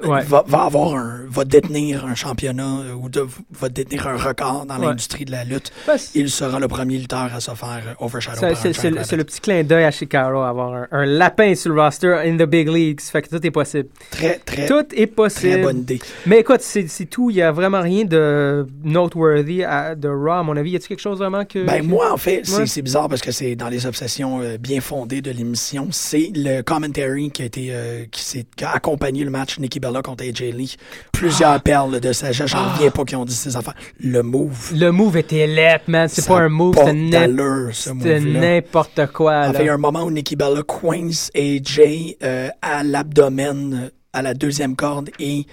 ouais. 0.05 0.23
va, 0.25 0.45
va 0.47 0.63
avoir 0.65 0.95
un, 0.97 1.21
va 1.29 1.45
détenir 1.45 2.05
un 2.05 2.15
championnat 2.15 2.81
euh, 2.91 2.95
ou 2.95 3.09
de- 3.09 3.27
va 3.53 3.69
détenir 3.69 4.07
un 4.09 4.17
record 4.17 4.67
dans 4.67 4.79
Ouais. 4.79 4.87
l'industrie 4.87 5.25
de 5.25 5.31
la 5.31 5.45
lutte. 5.45 5.73
Ben, 5.87 5.97
Il 6.15 6.29
sera 6.31 6.59
le 6.61 6.69
premier 6.69 6.99
lutteur 6.99 7.31
à 7.35 7.41
se 7.41 7.53
faire 7.53 7.83
euh, 7.87 8.05
overshadow 8.05 8.39
c'est- 8.55 9.17
le- 9.17 9.25
petit 9.25 9.41
clin 9.41 9.63
d'œil 9.63 9.85
à 9.85 9.91
Chicago, 9.91 10.41
avoir 10.41 10.75
un, 10.75 10.89
un 10.91 11.07
lapin 11.07 11.55
sur 11.55 11.73
le 11.73 11.81
roster 11.81 12.15
in 12.27 12.37
the 12.37 12.43
big 12.49 12.69
leagues. 12.69 13.01
Fait 13.01 13.23
que 13.23 13.29
tout 13.29 13.47
est 13.47 13.51
possible. 13.51 13.89
Très, 14.11 14.39
très, 14.45 14.67
Tout 14.67 14.81
est 14.81 14.87
très 14.97 15.07
possible. 15.07 15.63
bonne 15.63 15.79
idée. 15.79 16.01
Mais 16.27 16.41
écoute, 16.41 16.61
c'est 16.61 16.87
tout. 17.09 17.31
Il 17.31 17.37
n'y 17.37 17.43
a 17.43 17.53
vraiment 17.53 17.81
rien 17.81 18.05
de 18.05 18.67
noteworthy 18.85 19.63
à- 19.65 19.95
de 19.95 20.09
Raw, 20.09 20.31
à 20.33 20.43
mon 20.43 20.57
avis. 20.57 20.71
Y 20.73 20.77
a-t-il 20.77 20.89
quelque 20.89 21.01
chose 21.01 21.19
vraiment 21.19 21.45
que. 21.45 21.65
Ben, 21.65 21.81
que- 21.81 21.87
moi, 21.87 22.13
en 22.13 22.17
fait, 22.17 22.43
c'est 22.45 22.57
Ouais. 22.57 22.67
c'est 22.67 22.83
bizarre 22.83 23.09
parce 23.09 23.23
que 23.23 23.31
c'est 23.33 23.55
dans 23.57 23.69
les 23.69 23.87
obsessions 23.87 24.41
euh, 24.41 24.59
bien 24.59 24.81
fondées 24.81 25.21
de 25.23 25.31
l'émission. 25.31 25.89
C'est 25.91 26.32
le 26.35 26.63
commentary 26.63 27.31
qui 27.31 27.43
a 27.43 27.45
été, 27.45 27.69
euh, 27.71 28.05
qui 28.11 28.23
s'est 28.23 28.47
qui 28.57 28.65
a 28.65 28.71
accompagné 28.73 29.25
le 29.25 29.31
match 29.31 29.59
Nikki 29.59 29.81
Bella 29.81 30.03
contre 30.03 30.25
AJ 30.25 30.53
Lee. 30.53 30.77
Plusieurs 31.13 31.61
perles 31.63 32.01
de 32.01 32.13
sagesse. 32.13 32.49
J'en 32.51 32.59
Ah. 32.59 32.73
reviens 32.75 32.91
pas 32.91 33.05
qui 33.05 33.17
ont 33.17 33.25
dit 33.25 33.35
ces 33.35 33.57
affaires. 33.57 33.75
Le 34.01 34.23
move. 34.23 34.73
Le 34.75 34.91
move 34.91 35.17
était 35.19 35.47
let, 35.47 35.81
man. 35.89 36.09
C'est 36.09 36.27
pas 36.27 36.41
un 36.41 36.49
move, 36.49 36.75
pas 36.75 36.87
c'était 36.87 36.93
n'im- 36.95 37.11
d'allure, 37.11 37.69
ce 37.75 37.91
c'était 37.91 38.21
move-là. 38.21 38.41
n'importe 38.41 39.07
quoi. 39.13 39.49
Il 39.59 39.65
y 39.65 39.69
a 39.69 39.75
un 39.75 39.79
moment 39.79 40.03
où 40.05 40.11
Nikki 40.11 40.37
Bella 40.37 40.63
coince 40.63 41.31
AJ 41.35 42.17
euh, 42.23 42.49
à 42.61 42.83
l'abdomen, 42.83 43.91
à 44.13 44.23
la 44.23 44.35
deuxième 44.35 44.77
corde 44.77 45.11
et 45.19 45.47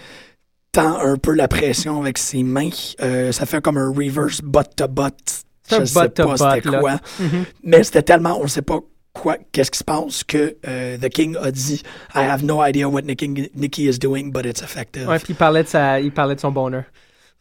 tend 0.71 0.99
un 0.99 1.17
peu 1.17 1.33
la 1.33 1.47
pression 1.47 2.01
avec 2.01 2.17
ses 2.17 2.43
mains. 2.43 2.69
Euh, 3.01 3.31
ça 3.31 3.45
fait 3.45 3.61
comme 3.61 3.77
un 3.77 3.89
reverse 3.91 4.41
butt-to-butt. 4.41 5.13
C'est 5.63 5.75
un 5.75 5.79
Je 5.81 5.85
sais 5.85 5.93
pas 5.93 6.03
c'était 6.59 6.69
quoi. 6.69 6.93
Mhm. 7.19 7.43
Mais 7.63 7.83
c'était 7.83 8.01
tellement, 8.03 8.39
on 8.39 8.43
ne 8.43 8.47
sait 8.47 8.61
pas 8.61 8.79
quoi, 9.19 9.37
qu'est-ce 9.51 9.71
qui 9.71 9.79
se 9.79 9.83
passe 9.83 10.23
que 10.23 10.55
euh, 10.67 10.97
The 10.97 11.09
King 11.09 11.35
a 11.41 11.51
dit 11.51 11.83
I 12.15 12.19
have 12.19 12.43
no 12.43 12.65
idea 12.65 12.87
what 12.87 13.03
Nikki, 13.03 13.87
is 13.87 13.99
doing, 13.99 14.31
but 14.31 14.45
it's 14.45 14.61
effective. 14.61 15.07
Ouais, 15.07 15.19
puis 15.19 15.33
il 15.33 15.35
parlait, 15.35 15.63
de 15.63 15.67
sa, 15.67 15.99
il 15.99 16.11
parlait 16.11 16.35
de 16.35 16.39
son 16.39 16.51
bonheur. 16.51 16.83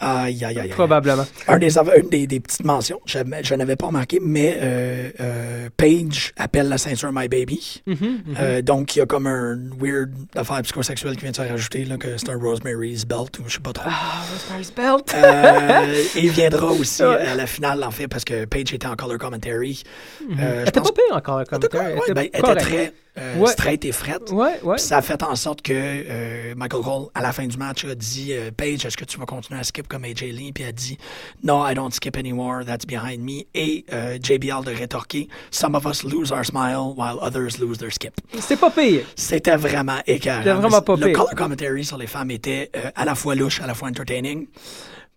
Aïe, 0.00 0.44
aïe, 0.44 0.60
aïe. 0.60 0.68
Probablement. 0.68 1.26
Un 1.48 1.58
des, 1.58 1.76
une 1.76 2.08
des, 2.08 2.28
des 2.28 2.38
petites 2.38 2.64
mentions, 2.64 3.00
je, 3.04 3.18
je 3.42 3.54
n'avais 3.56 3.74
pas 3.74 3.86
remarqué, 3.86 4.20
mais 4.22 4.56
euh, 4.60 5.10
euh, 5.18 5.68
Paige 5.76 6.32
appelle 6.36 6.68
la 6.68 6.78
ceinture 6.78 7.10
My 7.12 7.26
Baby. 7.26 7.82
Mhm, 7.86 7.96
mhm. 7.96 8.20
Euh, 8.40 8.62
donc, 8.62 8.94
il 8.94 9.00
y 9.00 9.02
a 9.02 9.06
comme 9.06 9.26
un 9.26 9.58
weird 9.80 10.10
affaire 10.36 10.62
psychosexuelle 10.62 11.16
qui 11.16 11.22
vient 11.22 11.32
de 11.32 11.36
se 11.36 11.42
rajouter, 11.42 11.84
là, 11.84 11.96
que 11.96 12.16
c'est 12.16 12.30
un 12.30 12.38
Rosemary's 12.38 13.04
Belt, 13.04 13.36
ou 13.40 13.48
je 13.48 13.54
sais 13.54 13.60
pas 13.60 13.72
trop. 13.72 13.88
Ah, 13.88 14.22
Rosemary's 14.32 14.72
Belt. 14.72 15.14
Euh, 15.16 16.04
il 16.14 16.30
viendra 16.30 16.68
aussi 16.68 17.02
à 17.02 17.34
la 17.34 17.46
finale, 17.48 17.82
en 17.82 17.90
fait, 17.90 18.06
parce 18.06 18.24
que 18.24 18.44
Paige 18.44 18.72
était 18.72 18.86
en 18.86 18.94
color 18.94 19.18
commentary. 19.18 19.82
Je 20.20 20.40
Elle 20.40 20.68
était 20.68 20.78
pense 20.80 20.92
pas 20.92 21.02
pire 21.02 21.16
encore, 21.16 21.42
comme 21.44 21.60
Elle 21.60 21.66
était, 21.66 21.78
ouais, 21.78 22.14
ben, 22.14 22.28
elle 22.32 22.40
était 22.40 22.54
très 22.54 22.92
euh, 23.18 23.36
Ouais. 23.38 23.50
straight 23.52 23.84
et 23.84 23.92
frette. 23.92 24.30
Ouais, 24.32 24.60
ça 24.78 24.98
a 24.98 25.02
fait 25.02 25.22
en 25.22 25.34
sorte 25.36 25.62
que 25.62 25.72
euh, 25.74 26.54
Michael 26.56 26.82
Cole, 26.82 27.06
à 27.14 27.20
la 27.22 27.32
fin 27.32 27.46
du 27.46 27.56
match, 27.56 27.84
a 27.84 27.94
dit 27.94 28.32
euh, 28.32 28.50
Paige, 28.56 28.84
est-ce 28.86 28.96
que 28.96 29.04
tu 29.04 29.18
vas 29.18 29.26
continuer 29.26 29.60
à 29.60 29.64
skip 29.64 29.88
comme 29.88 30.04
AJ 30.04 30.22
Lee 30.32 30.52
Puis 30.52 30.62
elle 30.64 30.70
a 30.70 30.72
dit 30.72 30.96
No, 31.42 31.66
I 31.68 31.74
don't 31.74 31.92
skip 31.92 32.16
anymore, 32.16 32.64
that's 32.64 32.86
behind 32.86 33.20
me. 33.20 33.44
Et 33.54 33.84
euh, 33.92 34.18
JBL 34.22 34.64
de 34.64 34.72
rétorquer 34.74 35.28
Some 35.50 35.74
of 35.74 35.84
us 35.86 36.02
lose 36.04 36.30
our 36.32 36.44
smile 36.44 36.94
while 36.96 37.18
others 37.20 37.58
lose 37.58 37.78
their 37.78 37.92
skip. 37.92 38.14
C'était 38.40 38.56
pas 38.56 38.70
pire. 38.70 39.02
C'était 39.16 39.56
vraiment 39.56 39.98
écœurant. 40.06 40.38
C'était 40.38 40.52
vraiment 40.54 40.82
pas 40.82 40.96
Le 40.96 41.06
pire. 41.06 41.12
color 41.18 41.34
commentary 41.34 41.84
sur 41.84 41.98
les 41.98 42.06
femmes 42.06 42.30
était 42.30 42.70
à 42.94 43.04
la 43.04 43.14
fois 43.14 43.34
louche, 43.34 43.60
à 43.60 43.66
la 43.66 43.74
fois 43.74 43.88
entertaining. 43.88 44.46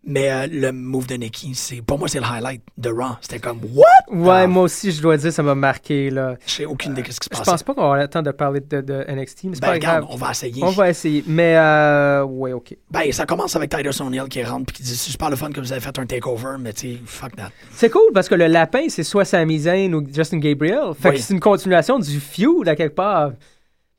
Mais 0.04 0.32
euh, 0.32 0.48
le 0.50 0.72
move 0.72 1.06
de 1.06 1.14
Nikki, 1.14 1.54
c'est 1.54 1.84
pour 1.84 2.00
moi, 2.00 2.08
c'est 2.08 2.20
le 2.20 2.26
highlight 2.26 2.64
de 2.76 2.90
Raw. 2.90 3.18
C'était 3.22 3.38
comme 3.40 3.60
What? 3.76 3.86
Ouais, 4.12 4.42
Ah, 4.44 4.48
moi 4.48 4.64
aussi, 4.64 4.92
je 4.92 5.00
dois 5.00 5.16
dire, 5.16 5.32
ça 5.32 5.44
m'a 5.44 5.54
marqué, 5.54 6.10
là. 6.10 6.38
J'ai 6.48 6.66
aucune 6.66 6.94
idée 6.94 7.04
de 7.04 7.12
ce 7.12 7.20
qui 7.20 7.26
se 7.26 7.30
Je 7.32 7.38
passe. 7.38 7.46
pense 7.48 7.62
pas 7.64 7.76
qu'on 7.76 7.84
aura 7.84 8.02
le 8.02 8.08
temps 8.08 8.24
de 8.24 8.32
parler 8.32 8.62
de, 8.62 8.82
de 8.82 9.06
NXT, 9.08 9.44
mais 9.44 9.50
Ben, 9.52 9.60
pas 9.60 9.72
regarde, 9.74 10.06
grave. 10.06 10.12
on 10.12 10.18
va 10.18 10.32
essayer. 10.32 10.64
On 10.64 10.72
va 10.72 10.90
essayer. 10.90 11.24
Mais, 11.28 11.56
euh, 11.56 12.24
ouais, 12.24 12.52
OK. 12.52 12.76
Ben, 12.90 13.12
ça 13.12 13.28
commence 13.28 13.56
avec 13.56 13.70
Titus 13.70 14.02
O'Neill 14.02 14.24
qui 14.28 14.44
rentre 14.44 14.66
puis 14.66 14.78
qui 14.78 14.84
dit 14.84 14.96
c'est 14.96 15.12
super 15.12 15.30
le 15.30 15.36
fun 15.36 15.52
que 15.52 15.60
vous 15.60 15.72
avez 15.72 15.82
fait 15.82 16.00
un 16.00 16.06
takeover, 16.08 16.56
mais 16.60 16.74
tu 16.74 16.94
sais, 16.94 17.00
fuck 17.06 17.36
that. 17.36 17.52
C'est 17.76 17.92
cool 17.92 18.12
parce 18.12 18.28
que 18.28 18.34
le 18.36 18.48
lapin, 18.48 18.86
c'est 18.90 19.04
soit 19.04 19.24
Sami 19.26 19.60
Zayn 19.60 19.94
ou 19.94 20.04
Justin 20.12 20.40
Gabriel. 20.40 20.94
Fait 21.00 21.10
Oui. 21.10 21.16
que 21.18 21.22
c'est 21.22 21.34
une 21.36 21.40
continuation 21.40 22.00
du 22.00 22.20
feud, 22.20 22.68
à 22.68 22.76
quelque 22.76 22.96
part. 22.96 23.34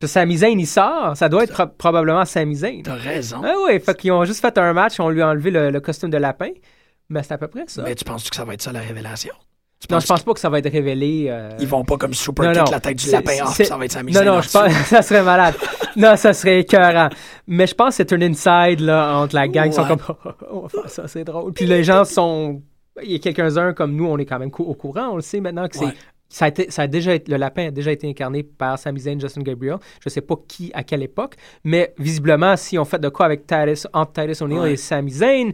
Sami 0.07 0.38
Zayn, 0.38 0.59
il 0.59 0.66
sort. 0.66 1.16
Ça 1.16 1.28
doit 1.28 1.44
être 1.44 1.53
pro- 1.53 1.66
probablement 1.66 2.24
Sami 2.24 2.55
Zayn. 2.57 2.82
T'as 2.82 2.94
raison. 2.94 3.40
Ah 3.44 3.55
ouais, 3.66 3.78
fait 3.80 3.96
qu'ils 3.96 4.12
ont 4.12 4.24
juste 4.24 4.40
fait 4.40 4.57
un 4.59 4.72
match, 4.72 4.98
on 5.00 5.09
lui 5.09 5.22
a 5.22 5.28
enlevé 5.28 5.50
le, 5.50 5.70
le 5.70 5.80
costume 5.80 6.11
de 6.11 6.18
lapin. 6.18 6.50
Mais 7.09 7.22
c'est 7.22 7.32
à 7.34 7.38
peu 7.38 7.48
près 7.48 7.64
ça. 7.66 7.82
Mais 7.82 7.94
tu 7.94 8.05
penses 8.05 8.28
que 8.30 8.34
ça 8.36 8.44
va 8.44 8.55
être 8.55 8.62
ça 8.62 8.72
la 8.72 8.80
révélation? 8.80 9.34
Tu 9.80 9.92
non, 9.92 9.98
je 9.98 10.07
pense 10.07 10.22
pas 10.22 10.32
que 10.32 10.38
ça 10.38 10.48
va 10.48 10.61
être 10.61 10.70
révélé. 10.70 11.26
euh, 11.28 11.50
qu'ils 11.57 11.66
vont 11.66 11.84
pas 11.84 11.96
comme 11.96 12.14
super 12.14 12.44
Non, 12.46 12.53
kick 12.53 12.64
non. 12.66 12.70
la 12.70 12.80
tête 12.80 12.98
du 12.98 13.11
lapin 13.11 13.32
off, 13.42 13.61
ça 13.61 13.76
va 13.76 13.84
être 13.84 13.90
sa 13.92 14.03
mise 14.05 14.16
Non, 14.16 14.24
non, 14.36 14.40
je 14.40 14.48
pense 14.48 14.72
ça 14.86 15.03
serait 15.03 15.22
malade. 15.24 15.55
non, 15.96 16.14
ça 16.16 16.32
serait 16.32 16.61
écœurant. 16.61 17.09
Mais 17.48 17.66
je 17.66 17.74
pense 17.74 17.96
que 17.96 18.05
c'est 18.09 18.12
un 18.12 18.22
inside 18.22 18.78
là, 18.80 19.16
entre 19.16 19.34
la 19.34 19.48
gang. 19.48 19.66
Ils 19.66 19.72
sont 19.72 19.84
comme, 19.84 19.98
on 20.53 20.61
va 20.61 20.68
faire 20.68 20.88
ça, 20.88 21.09
c'est 21.09 21.24
drôle. 21.24 21.53
Puis 21.53 21.66
les 21.66 21.82
gens 21.82 22.05
sont. 22.05 22.62
Il 23.03 23.11
y 23.11 23.14
a 23.16 23.18
quelques-uns 23.18 23.72
comme 23.72 23.96
nous, 23.96 24.07
on 24.07 24.18
est 24.18 24.26
quand 24.26 24.38
même 24.38 24.50
au 24.57 24.74
courant. 24.74 25.09
On 25.12 25.16
le 25.16 25.22
sait 25.22 25.40
maintenant 25.40 25.66
que 25.66 25.76
c'est. 25.76 25.84
Ouais. 25.86 25.94
Ça 26.35 26.47
a 26.47 26.49
été, 26.49 26.70
ça 26.70 26.83
a 26.83 26.87
déjà 26.87 27.14
été- 27.14 27.30
le 27.30 27.37
lapin 27.37 27.66
a 27.66 27.70
déjà 27.70 27.93
été 27.93 28.09
incarné 28.09 28.43
par 28.43 28.78
Sami 28.78 29.01
Zayn, 29.01 29.20
Justin 29.20 29.43
Gabriel. 29.43 29.76
Je 30.03 30.09
sais 30.09 30.22
pas 30.22 30.35
qui, 30.49 30.70
à 30.72 30.83
quelle 30.83 31.03
époque, 31.03 31.35
mais 31.62 31.93
visiblement, 31.99 32.57
si 32.57 32.78
on 32.78 32.87
fait 32.87 32.99
de 32.99 33.11
quoi 33.11 33.26
avec 33.26 33.47
Titus, 33.47 33.87
entre 33.93 34.12
Titus 34.14 34.41
O'Neill 34.41 34.61
Ouais. 34.61 34.72
et 34.72 34.76
Sami 34.78 35.11
Zayn, 35.11 35.51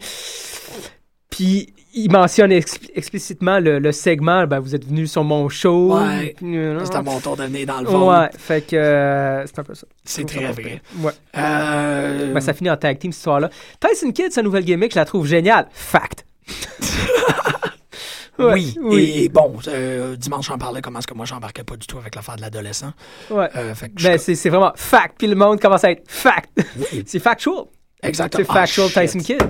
puis 1.29 1.73
il 1.93 2.09
mentionne 2.11 2.51
expli- 2.51 2.91
explicitement 2.95 3.59
le, 3.59 3.79
le 3.79 3.91
segment, 3.91 4.45
ben, 4.47 4.59
vous 4.59 4.73
êtes 4.75 4.85
venu 4.87 5.05
sur 5.07 5.23
mon 5.23 5.49
show. 5.49 5.97
Ouais. 5.97 6.35
C'est 6.39 6.95
à 6.95 7.01
mon 7.01 7.19
tour 7.19 7.35
de 7.35 7.43
venir 7.43 7.65
dans 7.65 7.81
le 7.81 7.87
fond. 7.87 8.09
Ouais, 8.11 8.29
fait 8.37 8.61
que 8.65 8.75
euh, 8.75 9.45
c'est 9.47 9.59
un 9.59 9.63
peu 9.63 9.73
ça. 9.75 9.85
C'est 10.05 10.23
très 10.25 10.45
ça 10.45 10.51
vrai. 10.53 10.81
Ouais. 11.01 11.11
Euh... 11.37 12.31
Ben, 12.33 12.39
ça 12.39 12.53
finit 12.53 12.69
en 12.69 12.77
tag 12.77 12.97
team, 12.99 13.11
cette 13.11 13.17
histoire-là. 13.19 13.49
Tyson 13.81 14.11
Kidd, 14.11 14.31
sa 14.31 14.41
nouvelle 14.43 14.63
gimmick, 14.63 14.91
je 14.93 14.99
la 14.99 15.05
trouve 15.05 15.25
géniale. 15.27 15.67
Fact. 15.71 16.25
Ouais, 18.39 18.53
oui. 18.53 18.77
oui. 18.81 19.11
Et 19.15 19.29
bon, 19.29 19.53
euh, 19.67 20.15
dimanche, 20.15 20.47
j'en 20.47 20.57
parlais 20.57 20.81
comment 20.81 20.99
est-ce 20.99 21.07
que 21.07 21.13
moi, 21.13 21.25
j'embarquais 21.25 21.63
pas 21.63 21.75
du 21.77 21.85
tout 21.87 21.97
avec 21.97 22.15
l'affaire 22.15 22.35
de 22.37 22.41
l'adolescent. 22.41 22.93
Ouais. 23.29 23.49
Euh, 23.55 23.73
Ben, 24.01 24.17
je- 24.19 24.33
c'est 24.35 24.49
vraiment 24.49 24.71
fact. 24.75 25.15
Puis 25.17 25.27
le 25.27 25.35
monde 25.35 25.59
commence 25.59 25.83
à 25.83 25.91
être 25.91 26.03
fact. 26.07 26.49
Oui. 26.77 27.03
c'est 27.07 27.19
factual. 27.19 27.65
Exactement. 28.01 28.45
C'est 28.47 28.53
factual 28.53 28.87
Ah, 28.95 29.01
Tyson. 29.01 29.19
Kidd. 29.19 29.43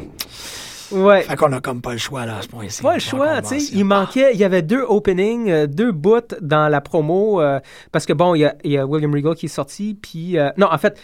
Ouais. 0.91 1.21
Fait 1.21 1.35
qu'on 1.35 1.51
a 1.53 1.61
comme 1.61 1.81
pas 1.81 1.91
le 1.91 1.99
choix 1.99 2.25
là, 2.25 2.37
à 2.37 2.41
ce 2.41 2.47
point-ci. 2.47 2.81
Pas 2.81 2.95
le 2.95 2.99
choix, 2.99 3.41
tu 3.43 3.59
sais. 3.59 3.71
Il 3.75 3.85
manquait, 3.85 4.31
il 4.33 4.39
y 4.39 4.43
avait 4.43 4.63
deux 4.63 4.81
openings, 4.87 5.47
euh, 5.51 5.67
deux 5.67 5.91
bouts 5.91 6.33
dans 6.41 6.67
la 6.67 6.81
promo, 6.81 7.39
euh, 7.41 7.59
parce 7.91 8.07
que 8.07 8.13
bon, 8.13 8.33
il 8.33 8.39
y, 8.39 8.45
a, 8.45 8.55
il 8.63 8.71
y 8.71 8.77
a 8.79 8.87
William 8.87 9.13
Regal 9.13 9.35
qui 9.35 9.45
est 9.45 9.49
sorti, 9.49 9.93
puis 10.01 10.39
euh, 10.39 10.49
non, 10.57 10.67
en 10.71 10.77
fait, 10.79 10.99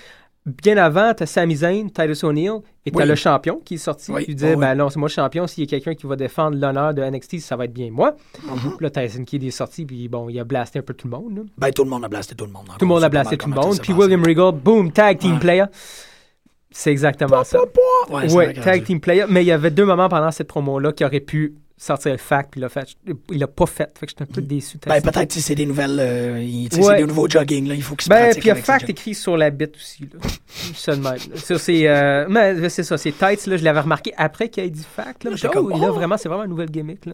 bien 0.45 0.77
avant, 0.77 1.13
t'as 1.15 1.25
Sami 1.25 1.55
Zayn, 1.55 1.89
Titus 1.89 2.23
O'Neill, 2.23 2.59
et 2.85 2.91
t'as 2.91 2.99
Oui. 3.01 3.07
le 3.07 3.15
champion 3.15 3.59
qui 3.65 3.75
est 3.75 3.77
sorti. 3.77 4.11
Oui. 4.11 4.25
Disait, 4.27 4.51
Oh, 4.51 4.59
oui. 4.59 4.61
ben 4.61 4.75
non, 4.75 4.89
c'est 4.89 4.99
moi 4.99 5.07
le 5.09 5.13
champion. 5.13 5.47
S'il 5.47 5.63
y 5.63 5.67
a 5.67 5.69
quelqu'un 5.69 5.95
qui 5.95 6.05
va 6.05 6.15
défendre 6.15 6.57
l'honneur 6.57 6.93
de 6.93 7.01
NXT, 7.03 7.39
ça 7.39 7.55
va 7.55 7.65
être 7.65 7.73
bien 7.73 7.89
moi. 7.91 8.15
Mhm. 8.43 8.77
Puis 8.77 8.83
là, 8.85 8.89
Tyson 8.91 9.23
Kidd 9.23 9.43
est 9.43 9.49
sorti, 9.51 9.85
puis 9.85 10.07
bon, 10.07 10.29
il 10.29 10.39
a 10.39 10.43
blasté 10.43 10.79
un 10.79 10.81
peu 10.83 10.93
tout 10.93 11.07
le 11.07 11.17
monde. 11.17 11.35
là. 11.37 11.41
Ben, 11.57 11.71
tout 11.71 11.83
le 11.83 11.89
monde 11.89 12.05
a 12.05 12.07
blasté 12.07 12.35
tout 12.35 12.45
le 12.45 12.51
monde. 12.51 12.65
Tout 12.77 12.85
le 12.85 12.87
monde 12.87 13.03
a 13.03 13.09
blasté 13.09 13.37
tout 13.37 13.49
le 13.49 13.55
monde. 13.55 13.79
Puis 13.81 13.93
William 13.93 14.23
Regal, 14.23 14.51
boom, 14.53 14.91
tag 14.91 15.17
team 15.17 15.33
Ouais. 15.33 15.39
player. 15.39 15.65
C'est 16.71 16.91
exactement 16.91 17.43
ça. 17.43 17.59
Ouais, 18.09 18.27
c'est 18.27 18.35
Ouais, 18.35 18.57
a 18.59 18.61
tag 18.61 18.83
team 18.83 18.99
player. 18.99 19.25
Mais 19.29 19.43
il 19.43 19.47
y 19.47 19.51
avait 19.51 19.71
deux 19.71 19.85
moments 19.85 20.09
pendant 20.09 20.29
cette 20.31 20.47
promo-là 20.47 20.91
qui 20.91 21.05
auraient 21.05 21.21
pu 21.21 21.55
sortir 21.77 22.11
le 22.13 22.17
fact, 22.17 22.51
puis 22.51 22.59
il 22.59 22.63
l'a 22.63 22.69
fait. 22.69 22.87
Il 23.31 23.37
l'a 23.39 23.47
pas 23.47 23.65
fait. 23.65 23.89
Fait 23.97 24.05
que 24.05 24.11
j'étais 24.11 24.23
un 24.23 24.33
peu 24.33 24.41
déçu. 24.41 24.77
Ben, 24.85 25.01
peut-être 25.01 25.33
que 25.33 25.39
c'est 25.41 25.55
des 25.55 25.65
nouvelles. 25.65 25.97
euh, 25.99 26.35
Ouais. 26.35 26.67
C'est 26.71 26.95
des 26.97 27.03
nouveaux 27.05 27.27
jogging, 27.29 27.67
là. 27.67 27.75
Il 27.75 27.83
faut 27.83 27.95
qu'ils 27.95 28.05
se 28.05 28.09
Ben, 28.09 28.31
puis 28.31 28.41
il 28.43 28.47
y 28.47 28.51
a 28.51 28.55
fact 28.55 28.89
écrit 28.89 29.13
sur 29.13 29.35
la 29.37 29.49
bite 29.49 29.75
aussi. 29.75 30.07
Là. 30.13 30.95
Même. 30.95 31.17
Ça, 31.35 31.57
c'est, 31.59 31.87
euh, 31.87 32.25
mais 32.29 32.69
c'est 32.69 32.83
ça, 32.83 32.97
c'est 32.97 33.11
tights. 33.11 33.45
Là, 33.47 33.57
je 33.57 33.63
l'avais 33.63 33.81
remarqué 33.81 34.13
après 34.17 34.49
qu'il 34.49 34.63
ait 34.63 34.69
dit 34.69 34.85
fact. 34.95 35.23
Là, 35.23 35.31
Là, 35.31 35.37
oh, 35.43 35.49
comme, 35.49 35.69
là, 35.69 35.87
oh! 35.89 35.93
vraiment, 35.93 36.17
c'est 36.17 36.29
vraiment 36.29 36.43
une 36.45 36.49
nouvelle 36.51 36.71
gimmick. 36.71 37.05
Là. 37.05 37.13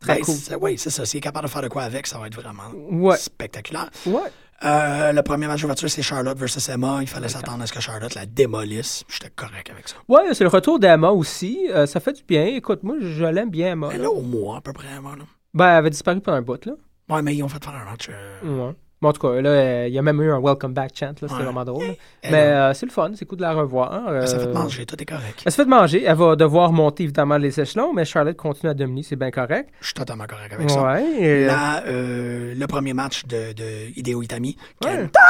Très 0.00 0.14
Ben, 0.16 0.22
cool. 0.22 0.34
Oui, 0.60 0.74
c'est 0.78 0.90
ça. 0.90 1.04
S'il 1.04 1.18
est 1.18 1.20
capable 1.20 1.46
de 1.46 1.50
faire 1.52 1.62
de 1.62 1.68
quoi 1.68 1.82
avec, 1.82 2.06
ça 2.06 2.18
va 2.18 2.26
être 2.26 2.34
vraiment 2.34 2.70
Ouais. 2.90 3.16
spectaculaire. 3.16 3.90
Ouais. 4.06 4.20
Euh, 4.64 5.12
le 5.12 5.22
premier 5.22 5.46
match 5.46 5.60
d'ouverture, 5.60 5.90
c'est 5.90 6.02
Charlotte 6.02 6.38
versus 6.38 6.68
Emma. 6.68 6.98
Il 7.00 7.08
fallait 7.08 7.28
s'attendre 7.28 7.62
à 7.62 7.66
ce 7.66 7.72
que 7.72 7.80
Charlotte 7.80 8.14
la 8.14 8.26
démolisse. 8.26 9.04
J'étais 9.08 9.30
correct 9.30 9.70
avec 9.70 9.88
ça. 9.88 9.96
Ouais, 10.08 10.34
c'est 10.34 10.44
le 10.44 10.50
retour 10.50 10.78
d'Emma 10.78 11.10
aussi. 11.10 11.68
Euh, 11.70 11.86
ça 11.86 11.98
fait 12.00 12.12
du 12.12 12.22
bien. 12.22 12.44
Écoute, 12.46 12.82
moi, 12.82 12.96
je 13.00 13.24
l'aime 13.24 13.50
bien, 13.50 13.72
Emma. 13.72 13.88
Là. 13.92 13.98
là, 13.98 14.10
au 14.10 14.22
mois, 14.22 14.58
à 14.58 14.60
peu 14.60 14.72
près, 14.72 14.86
Emma. 14.96 15.10
Là. 15.16 15.24
Ben, 15.54 15.64
elle 15.68 15.76
avait 15.78 15.90
disparu 15.90 16.20
pendant 16.20 16.36
un 16.38 16.42
bout, 16.42 16.64
là. 16.64 16.72
Ouais, 17.08 17.22
mais 17.22 17.34
ils 17.34 17.42
ont 17.42 17.48
fait 17.48 17.62
faire 17.62 17.74
un 17.74 17.84
match. 17.90 18.08
euh, 18.10 18.68
Ouais. 18.68 18.74
En 19.02 19.12
tout 19.12 19.20
cas, 19.20 19.40
là, 19.40 19.48
euh, 19.50 19.84
il 19.88 19.94
y 19.94 19.98
a 19.98 20.02
même 20.02 20.20
eu 20.22 20.30
un 20.30 20.38
welcome 20.40 20.72
back 20.74 20.92
chant, 20.94 21.06
là. 21.08 21.14
C'était 21.22 21.34
Ouais. 21.34 21.42
vraiment 21.42 21.64
drôle. 21.64 21.84
elle, 22.22 22.30
Mais 22.32 22.42
euh, 22.42 22.70
euh, 22.70 22.74
c'est 22.74 22.86
le 22.86 22.92
fun, 22.92 23.10
c'est 23.14 23.24
cool 23.24 23.38
de 23.38 23.42
la 23.42 23.52
revoir. 23.52 24.14
elle 24.14 24.28
s'est 24.28 24.38
fait 24.38 24.46
euh, 24.46 24.52
manger, 24.54 24.86
tout 24.86 25.00
est 25.02 25.04
correct. 25.04 25.42
Elle 25.44 25.50
s'est 25.52 25.62
fait 25.64 25.68
manger. 25.68 26.04
Elle 26.04 26.16
va 26.16 26.36
devoir 26.36 26.72
monter 26.72 27.02
évidemment 27.04 27.36
les 27.36 27.58
échelons, 27.60 27.92
mais 27.92 28.04
Charlotte 28.04 28.36
continue 28.36 28.70
à 28.70 28.74
dominer, 28.74 29.02
c'est 29.02 29.16
bien 29.16 29.30
correct. 29.30 29.70
Je 29.80 29.86
suis 29.86 29.94
totalement 29.94 30.26
correct 30.26 30.52
avec 30.52 30.70
ça. 30.70 30.82
Ouais. 30.82 31.04
et- 31.20 31.44
Là, 31.46 31.82
euh, 31.86 32.54
le 32.56 32.66
premier 32.66 32.92
match 32.92 33.24
de, 33.26 33.52
de 33.52 33.96
Hideo 33.96 34.22
Itami, 34.22 34.56
Ouais. 34.84 35.08
Kenta, 35.10 35.20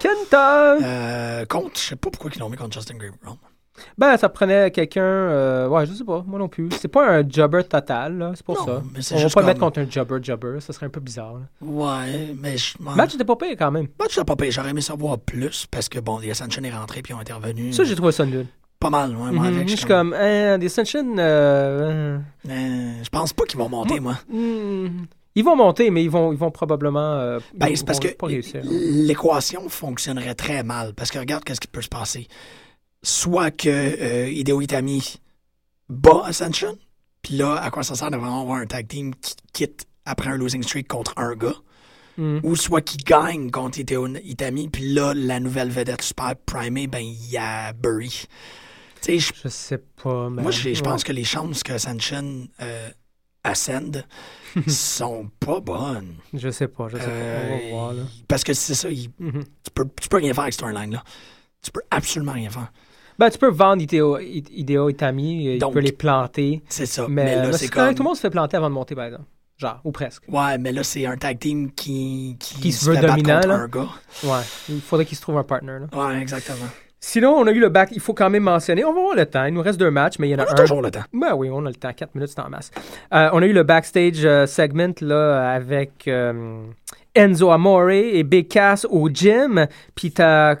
Kenta! 0.00 0.76
euh, 0.82 1.44
contre, 1.46 1.72
je 1.76 1.80
sais 1.80 1.96
pas 1.96 2.10
pourquoi 2.10 2.30
ils 2.34 2.38
l'ont 2.40 2.48
mis 2.48 2.56
contre 2.56 2.74
Justin 2.74 2.94
Gabriel. 2.94 3.14
Ben, 3.98 4.16
ça 4.16 4.28
prenait 4.28 4.70
quelqu'un. 4.70 5.02
euh, 5.02 5.68
ouais, 5.68 5.86
je 5.86 5.92
sais 5.92 6.04
pas, 6.04 6.24
moi 6.26 6.38
non 6.38 6.48
plus. 6.48 6.68
C'est 6.80 6.88
pas 6.88 7.08
un 7.18 7.28
jobber 7.28 7.64
total, 7.64 8.18
là. 8.18 8.32
C'est 8.34 8.44
pour 8.44 8.56
Non, 8.58 8.64
ça. 8.66 8.82
mais 8.94 9.00
On 9.12 9.22
va 9.22 9.28
pas 9.28 9.42
mettre 9.42 9.60
contre 9.60 9.80
un 9.80 9.90
jobber 9.90 10.18
jobber, 10.22 10.60
ça 10.60 10.72
serait 10.72 10.86
un 10.86 10.90
peu 10.90 11.00
bizarre. 11.00 11.34
là. 11.34 11.40
Ouais, 11.66 12.34
mais 12.40 12.56
je. 12.56 12.74
Match 12.80 13.14
était 13.14 13.24
pas 13.24 13.36
pire 13.36 13.56
quand 13.58 13.70
même. 13.70 13.88
Match, 14.00 14.14
ça 14.14 14.24
pas 14.24 14.36
payé. 14.36 14.50
J'aurais 14.50 14.70
aimé 14.70 14.80
savoir 14.80 15.18
plus 15.18 15.66
parce 15.70 15.88
que, 15.88 15.98
bon, 15.98 16.18
les 16.18 16.30
Ascension 16.30 16.62
est 16.64 16.70
rentré 16.70 17.02
puis 17.02 17.12
ils 17.12 17.16
ont 17.16 17.20
intervenu. 17.20 17.72
Ça, 17.72 17.84
j'ai 17.84 17.94
trouvé 17.94 18.12
ça 18.12 18.24
nul. 18.24 18.46
Pas 18.80 18.90
mal, 18.90 19.10
ouais, 19.10 19.30
moi, 19.30 19.46
Mhm, 19.48 19.54
avec. 19.56 19.68
Je 19.68 19.76
suis 19.76 19.86
comme, 19.86 20.12
hein, 20.12 20.58
des 20.58 20.68
Sunshine. 20.68 21.14
euh, 21.18 22.18
Euh, 22.48 22.92
je 23.02 23.08
pense 23.10 23.32
pas 23.32 23.44
qu'ils 23.44 23.58
vont 23.60 23.68
monter, 23.68 24.00
moi. 24.00 24.14
hmm, 24.28 25.04
Ils 25.34 25.44
vont 25.44 25.54
monter, 25.56 25.88
mais 25.90 26.02
ils 26.04 26.10
vont, 26.10 26.32
ils 26.32 26.38
vont 26.38 26.50
probablement. 26.50 26.98
euh, 27.14 27.38
Ben, 27.54 27.74
c'est 27.76 27.86
parce 27.86 28.00
que 28.00 28.08
pas 28.08 28.26
réussir. 28.26 28.60
l'équation 28.64 29.68
fonctionnerait 29.68 30.34
très 30.34 30.62
mal. 30.62 30.92
Parce 30.94 31.10
que 31.10 31.18
regarde 31.18 31.44
qu'est-ce 31.44 31.60
qui 31.60 31.68
peut 31.68 31.80
se 31.80 31.88
passer. 31.88 32.26
Soit 33.02 33.50
que 33.50 33.68
euh, 33.68 34.28
Hideo 34.30 34.60
Itami 34.60 35.16
bat 35.88 36.22
Ascension, 36.26 36.78
puis 37.22 37.36
là, 37.36 37.56
à 37.56 37.70
quoi 37.70 37.82
ça 37.82 37.94
sert 37.94 38.10
de 38.10 38.16
vraiment 38.16 38.42
avoir 38.42 38.58
un 38.58 38.66
tag 38.66 38.86
team 38.88 39.14
qui 39.16 39.34
quitte 39.52 39.86
après 40.04 40.30
un 40.30 40.36
losing 40.36 40.62
streak 40.62 40.88
contre 40.88 41.12
un 41.16 41.34
gars, 41.34 41.54
Hmm. 42.18 42.40
ou 42.42 42.56
soit 42.56 42.82
qu'il 42.82 43.02
gagne 43.04 43.50
contre 43.50 43.78
Hideo 43.78 44.06
Itami, 44.22 44.68
puis 44.68 44.92
là, 44.92 45.14
la 45.14 45.40
nouvelle 45.40 45.70
vedette 45.70 46.02
super 46.02 46.36
primée, 46.36 46.86
ben, 46.86 46.98
il 46.98 47.30
y 47.30 47.38
a 47.38 47.72
Burry. 47.72 48.26
Tu 49.00 49.18
sais, 49.18 49.18
je 49.18 49.32
Je 49.44 49.48
sais 49.48 49.78
pas, 49.78 50.28
mais. 50.28 50.42
Moi, 50.42 50.50
je, 50.50 50.78
pense 50.82 51.04
que 51.04 51.12
les 51.12 51.24
chances 51.24 51.62
que 51.62 51.72
Ascension 51.72 52.46
euh, 52.60 52.90
ascende 53.42 54.04
sont 54.68 55.30
pas 55.40 55.60
bonnes. 55.60 56.16
Je 56.34 56.50
sais 56.50 56.68
pas, 56.68 56.88
je 56.88 56.98
sais 56.98 57.02
pas. 57.02 57.08
On 57.10 57.48
va 57.48 57.54
Euh, 57.64 57.70
voir, 57.70 57.92
là. 57.94 58.02
Parce 58.28 58.44
que 58.44 58.52
c'est 58.52 58.74
ça, 58.74 58.90
il- 58.90 59.08
Mhm. 59.18 59.44
tu, 59.64 59.70
peux, 59.74 59.88
tu 59.98 60.08
peux 60.10 60.18
rien 60.18 60.34
faire 60.34 60.42
avec 60.42 60.52
Storyline-là. 60.54 61.02
Tu 61.62 61.70
peux 61.70 61.80
absolument 61.90 62.32
rien 62.32 62.50
faire. 62.50 62.70
Ben, 63.22 63.30
tu 63.30 63.38
peux 63.38 63.50
vendre 63.50 63.80
Ideo, 63.80 64.18
Ideo 64.18 64.88
Itami, 64.90 65.46
euh, 65.46 65.52
il 65.54 65.58
Donc, 65.60 65.74
peut 65.74 65.78
les 65.78 65.92
planter. 65.92 66.60
C'est 66.68 66.86
ça. 66.86 67.06
Mais, 67.08 67.24
Mais, 67.24 67.36
euh, 67.36 67.42
là, 67.44 67.52
c'est 67.52 67.68
comme... 67.68 67.94
tout 67.94 68.02
le 68.02 68.08
monde 68.08 68.16
se 68.16 68.20
fait 68.20 68.30
planter 68.30 68.56
avant 68.56 68.68
de 68.68 68.74
monter, 68.74 68.96
par 68.96 69.04
exemple. 69.04 69.26
Genre, 69.58 69.80
ou 69.84 69.92
presque. 69.92 70.24
Ouais, 70.26 70.58
mais 70.58 70.72
là, 70.72 70.82
c'est 70.82 71.06
un 71.06 71.16
tag 71.16 71.38
team 71.38 71.70
qui, 71.70 72.36
qui, 72.40 72.60
Qui 72.60 72.72
se 72.72 72.90
veut 72.90 72.96
dominant, 72.96 73.38
là. 73.46 73.54
un 73.54 73.68
gars. 73.68 73.86
Ouais, 74.24 74.40
il 74.68 74.80
faudrait 74.80 75.04
qu'il 75.06 75.16
se 75.16 75.22
trouve 75.22 75.38
un 75.38 75.44
partner. 75.44 75.74
Là. 75.78 75.86
Ouais, 76.08 76.20
exactement. 76.20 76.66
Sinon, 76.98 77.30
on 77.36 77.46
a 77.46 77.52
eu 77.52 77.60
le 77.60 77.68
back. 77.68 77.90
Il 77.92 78.00
faut 78.00 78.12
quand 78.14 78.28
même 78.30 78.42
mentionner. 78.42 78.84
On 78.84 78.92
va 78.92 79.00
voir 79.00 79.14
le 79.14 79.26
temps. 79.26 79.44
Il 79.44 79.54
nous 79.54 79.62
reste 79.62 79.78
deux 79.78 79.90
matchs, 79.92 80.18
mais 80.18 80.28
il 80.28 80.32
y 80.32 80.34
en 80.34 80.38
On 80.38 80.42
a 80.42 80.48
a 80.48 80.52
un. 80.52 80.54
toujours 80.54 80.82
le 80.82 80.90
temps. 80.90 81.02
Ben 81.12 81.34
oui, 81.36 81.48
on 81.48 81.64
a 81.64 81.68
le 81.68 81.74
temps. 81.76 81.92
Quatre 81.92 82.14
minutes, 82.16 82.30
c'est 82.34 82.40
en 82.40 82.48
masse. 82.48 82.72
Euh, 83.14 83.28
on 83.32 83.40
a 83.40 83.46
eu 83.46 83.52
le 83.52 83.62
backstage 83.62 84.24
euh, 84.24 84.46
segment 84.46 84.94
là, 85.00 85.52
avec 85.52 86.08
euh, 86.08 86.64
Enzo 87.14 87.50
Amore 87.50 87.90
et 87.90 88.22
Big 88.22 88.48
Cass 88.48 88.86
au 88.88 89.08
gym. 89.10 89.66
Puis 89.94 90.12
t'as, 90.12 90.52
euh, 90.52 90.56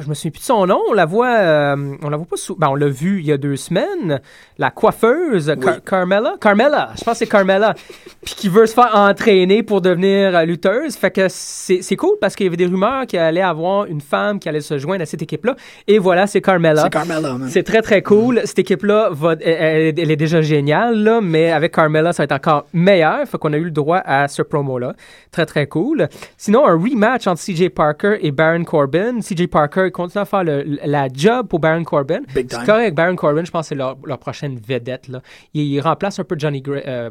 je 0.00 0.08
me 0.08 0.14
souviens 0.14 0.30
plus 0.30 0.40
de 0.40 0.44
son 0.44 0.66
nom. 0.66 0.80
On 0.88 0.92
la 0.92 1.04
voit, 1.04 1.34
euh, 1.38 1.94
on 2.02 2.08
la 2.08 2.16
voit 2.16 2.26
pas 2.26 2.36
sous. 2.36 2.54
Ben, 2.56 2.68
on 2.68 2.74
l'a 2.76 2.88
vu 2.88 3.18
il 3.20 3.26
y 3.26 3.32
a 3.32 3.36
deux 3.38 3.56
semaines. 3.56 4.20
La 4.58 4.70
coiffeuse, 4.70 5.52
Car- 5.60 5.82
Carmela. 5.84 6.34
Carmela, 6.40 6.90
je 6.96 7.02
pense 7.04 7.14
que 7.14 7.18
c'est 7.18 7.26
Carmela. 7.26 7.74
Puis 8.24 8.34
qui 8.36 8.48
veut 8.48 8.66
se 8.66 8.74
faire 8.74 8.90
entraîner 8.94 9.62
pour 9.62 9.80
devenir 9.80 10.36
euh, 10.36 10.44
lutteuse. 10.44 10.96
Fait 10.96 11.10
que 11.10 11.26
c'est 11.28 11.96
cool 11.96 12.16
parce 12.20 12.36
qu'il 12.36 12.44
y 12.44 12.48
avait 12.48 12.56
des 12.56 12.66
rumeurs 12.66 13.06
qu'il 13.06 13.18
allait 13.18 13.40
avoir 13.42 13.86
une 13.86 14.00
femme 14.00 14.38
qui 14.38 14.48
allait 14.48 14.60
se 14.60 14.78
joindre 14.78 15.02
à 15.02 15.06
cette 15.06 15.22
équipe-là. 15.22 15.56
Et 15.88 15.98
voilà, 15.98 16.26
c'est 16.26 16.40
Carmela. 16.40 16.84
C'est 16.84 16.90
Carmella, 16.90 17.32
man. 17.34 17.48
C'est 17.50 17.62
très, 17.64 17.82
très 17.82 18.02
cool. 18.02 18.40
Cette 18.44 18.58
équipe-là, 18.60 19.08
va, 19.10 19.32
elle, 19.40 19.98
elle- 19.98 20.10
est 20.10 20.16
déjà 20.16 20.40
géniale, 20.40 21.02
là, 21.02 21.20
mais 21.20 21.50
avec 21.50 21.74
Carmella, 21.74 22.12
ça 22.12 22.22
va 22.22 22.24
être 22.24 22.32
encore 22.32 22.66
meilleur. 22.72 23.26
Fait 23.26 23.38
qu'on 23.38 23.52
a 23.52 23.56
eu 23.56 23.64
le 23.64 23.70
droit 23.72 23.98
à 24.04 24.28
ce 24.28 24.42
promo-là. 24.42 24.94
Très, 25.32 25.46
très 25.46 25.66
cool. 25.66 25.95
Sinon, 26.36 26.66
un 26.66 26.74
rematch 26.74 27.26
entre 27.26 27.40
CJ 27.42 27.70
Parker 27.70 28.16
et 28.20 28.30
Baron 28.30 28.64
Corbin. 28.64 29.20
CJ 29.20 29.46
Parker 29.48 29.90
continue 29.92 30.22
à 30.22 30.24
faire 30.24 30.44
le- 30.44 30.78
la 30.84 31.08
job 31.12 31.46
pour 31.48 31.58
Baron 31.60 31.84
Corbin. 31.84 32.20
Big 32.34 32.46
C'est 32.50 32.64
correct. 32.64 32.94
Baron 32.94 33.16
Corbin, 33.16 33.44
je 33.44 33.50
pense 33.50 33.66
que 33.66 33.68
c'est 33.70 33.74
leur, 33.74 33.96
leur 34.04 34.18
prochaine 34.18 34.58
vedette. 34.66 35.08
Là. 35.08 35.20
Il, 35.54 35.62
il 35.62 35.80
remplace 35.80 36.18
un 36.18 36.24
peu 36.24 36.36
Johnny 36.38 36.60
Gra 36.62 36.76
euh, 36.86 37.10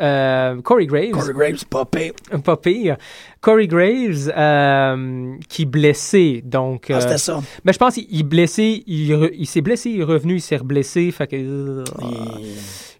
euh, 0.00 0.60
Corey 0.62 0.86
Graves. 0.86 1.10
Corey 1.12 1.32
Graves, 1.32 1.64
pas 1.66 1.84
pire. 1.84 2.12
Pas 2.44 2.56
pire. 2.56 2.96
Corey 3.40 3.66
Graves, 3.66 4.32
euh, 4.36 5.34
qui 5.48 5.62
est 5.62 5.66
blessé. 5.66 6.42
Donc, 6.44 6.90
Ah, 6.90 7.00
c'était 7.00 7.18
ça. 7.18 7.40
mais 7.64 7.72
je 7.72 7.78
pense 7.78 7.94
qu'il 7.94 8.24
blessé, 8.24 8.82
il, 8.86 9.46
s'est 9.46 9.60
blessé, 9.60 9.90
il 9.90 10.00
est 10.00 10.04
revenu, 10.04 10.34
il 10.36 10.40
s'est 10.40 10.56
reblessé. 10.56 11.10
Fait 11.10 11.26
que. 11.26 11.36
Il- 11.36 11.84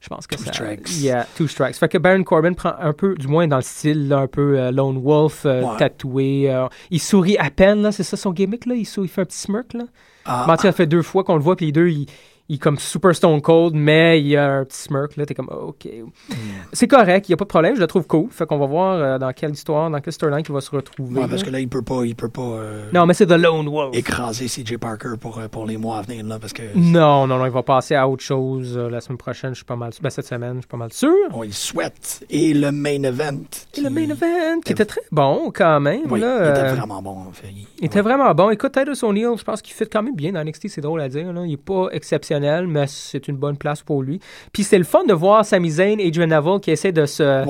je 0.05 0.09
pense 0.11 0.26
que 0.26 0.34
Two 0.36 0.44
ça. 0.44 0.52
strikes. 0.52 0.90
Yeah, 1.00 1.26
two 1.34 1.46
strikes. 1.48 1.76
Fait 1.76 1.88
que 1.88 1.96
Baron 1.96 2.22
Corbin 2.24 2.52
prend 2.52 2.74
un 2.78 2.92
peu, 2.92 3.14
du 3.14 3.26
moins 3.26 3.48
dans 3.48 3.57
le 3.57 3.62
style, 3.62 4.09
là, 4.09 4.18
un 4.18 4.26
peu 4.26 4.59
euh, 4.59 4.70
Lone 4.70 5.00
Wolf, 5.02 5.46
euh, 5.46 5.62
Ouais. 5.62 5.76
tatoué. 5.78 6.50
euh, 6.52 6.66
il 6.90 7.00
sourit 7.00 7.38
à 7.38 7.48
peine, 7.50 7.80
là. 7.82 7.90
C'est 7.90 8.02
ça 8.02 8.18
son 8.18 8.32
gimmick, 8.32 8.66
là? 8.66 8.74
Il, 8.74 8.84
sourit, 8.84 9.07
il 9.09 9.11
fait 9.11 9.22
un 9.22 9.24
petit 9.24 9.38
smirk, 9.38 9.72
là? 9.72 9.84
Ah, 10.26 10.44
Mathieu 10.46 10.68
a 10.68 10.72
fait 10.72 10.86
deux 10.86 11.00
fois 11.02 11.24
qu'on 11.24 11.36
le 11.36 11.42
voit, 11.42 11.57
puis 11.57 11.66
les 11.66 11.72
deux, 11.72 11.88
il, 11.88 12.07
il 12.49 12.57
est 12.57 12.59
comme 12.59 12.78
super 12.78 13.14
stone 13.14 13.40
cold, 13.40 13.74
mais 13.74 14.20
il 14.20 14.36
a 14.36 14.51
un 14.59 14.64
petit 14.64 14.76
smirk, 14.78 15.16
là. 15.16 15.24
T'es 15.24 15.32
comme, 15.34 15.49
OK. 15.49 15.86
Hmm. 15.86 16.34
C'est 16.74 16.86
correct, 16.88 17.28
il 17.28 17.32
n'y 17.32 17.34
a 17.34 17.36
pas 17.38 17.45
de 17.45 17.49
problème, 17.49 17.74
je 17.74 17.80
le 17.80 17.86
trouve 17.86 18.07
cool. 18.07 18.28
Fait 18.30 18.45
qu'on 18.45 18.59
va 18.59 18.66
voir 18.66 18.97
euh, 18.97 19.18
dans 19.18 19.32
quelle 19.32 19.53
histoire, 19.53 19.90
dans 19.90 19.99
quelle 20.01 20.12
storyline 20.12 20.45
il 20.47 20.53
va 20.53 20.61
se 20.61 20.70
retrouver. 20.70 21.20
ouais, 21.22 21.26
parce 21.28 21.42
que 21.42 21.49
là, 21.51 21.59
il 21.61 21.68
peut 21.68 21.80
pas, 21.82 22.05
il 22.05 22.14
peut 22.14 22.28
pas 22.28 22.42
euh, 22.42 22.90
Non, 22.92 23.07
mais 23.07 23.14
c'est 23.14 23.26
The 23.26 23.30
Lone 23.38 23.68
Wolf. 23.68 23.97
écraser 23.97 24.47
CJ 24.47 24.76
Parker 24.76 25.14
pour, 25.18 25.38
euh, 25.38 25.49
pour 25.49 25.64
les 25.66 25.78
mois 25.78 25.99
à 25.99 26.03
venir, 26.03 26.24
là, 26.26 26.38
parce 26.38 26.53
que 26.53 26.62
Non, 26.74 27.26
non, 27.26 27.38
non, 27.38 27.47
il 27.47 27.53
va 27.53 27.62
passer 27.62 27.95
à 27.95 28.07
autre 28.07 28.22
chose 28.22 28.76
euh, 28.76 28.90
la 28.90 29.01
semaine 29.01 29.16
prochaine, 29.18 29.51
je 29.51 29.57
suis 29.57 29.64
pas 29.64 29.76
mal 29.76 29.92
sûr. 29.95 30.03
Ben, 30.03 30.11
cette 30.11 30.26
semaine, 30.26 30.57
je 30.57 30.61
suis 30.61 30.68
pas 30.68 30.76
mal 30.76 30.92
sûr. 30.92 31.14
on 31.32 31.45
y 31.45 31.53
souhaite. 31.53 32.24
Et 32.28 32.53
le 32.53 32.70
main 32.72 33.03
event. 33.05 33.38
Et 33.76 33.80
le 33.80 33.88
main 33.88 34.03
event, 34.11 34.61
qui 34.64 34.72
était 34.72 34.84
très 34.84 35.01
bon 35.11 35.51
quand 35.55 35.80
même. 35.80 36.03
Oui, 36.11 36.20
là, 36.20 36.45
il 36.45 36.51
était 36.51 36.74
vraiment 36.74 37.01
bon. 37.01 37.11
en 37.28 37.32
fait. 37.32 37.49
Il- 37.51 37.66
il 37.78 37.86
était 37.86 38.03
vraiment 38.03 38.34
bon. 38.34 38.51
Écoute, 38.51 38.72
Titus 38.72 39.03
O'Neill, 39.03 39.30
je 39.38 39.45
pense 39.45 39.62
qu'il 39.62 39.74
fait 39.74 39.86
quand 39.86 40.03
même 40.03 40.14
bien 40.16 40.32
dans 40.32 40.40
NXT, 40.45 40.68
c'est 40.68 40.80
drôle 40.82 41.01
à 41.01 41.09
dire. 41.09 41.32
Là. 41.32 41.42
Il 41.45 41.51
n'est 41.51 41.57
pas 41.57 41.88
exceptionnel, 41.92 42.34
mais 42.41 42.87
c'est 42.87 43.28
une 43.28 43.37
bonne 43.37 43.57
place 43.57 43.82
pour 43.82 44.03
lui. 44.03 44.20
Puis 44.53 44.64
c'est 44.64 44.78
le 44.78 44.85
fun 44.85 45.05
de 45.05 45.12
voir 45.12 45.45
Sami 45.45 45.70
Zayn 45.70 45.99
et 45.99 46.07
Adrian 46.09 46.26
Neville 46.26 46.61
qui 46.61 46.70
essaient 46.70 46.93
de 46.93 47.07
se... 47.07 47.45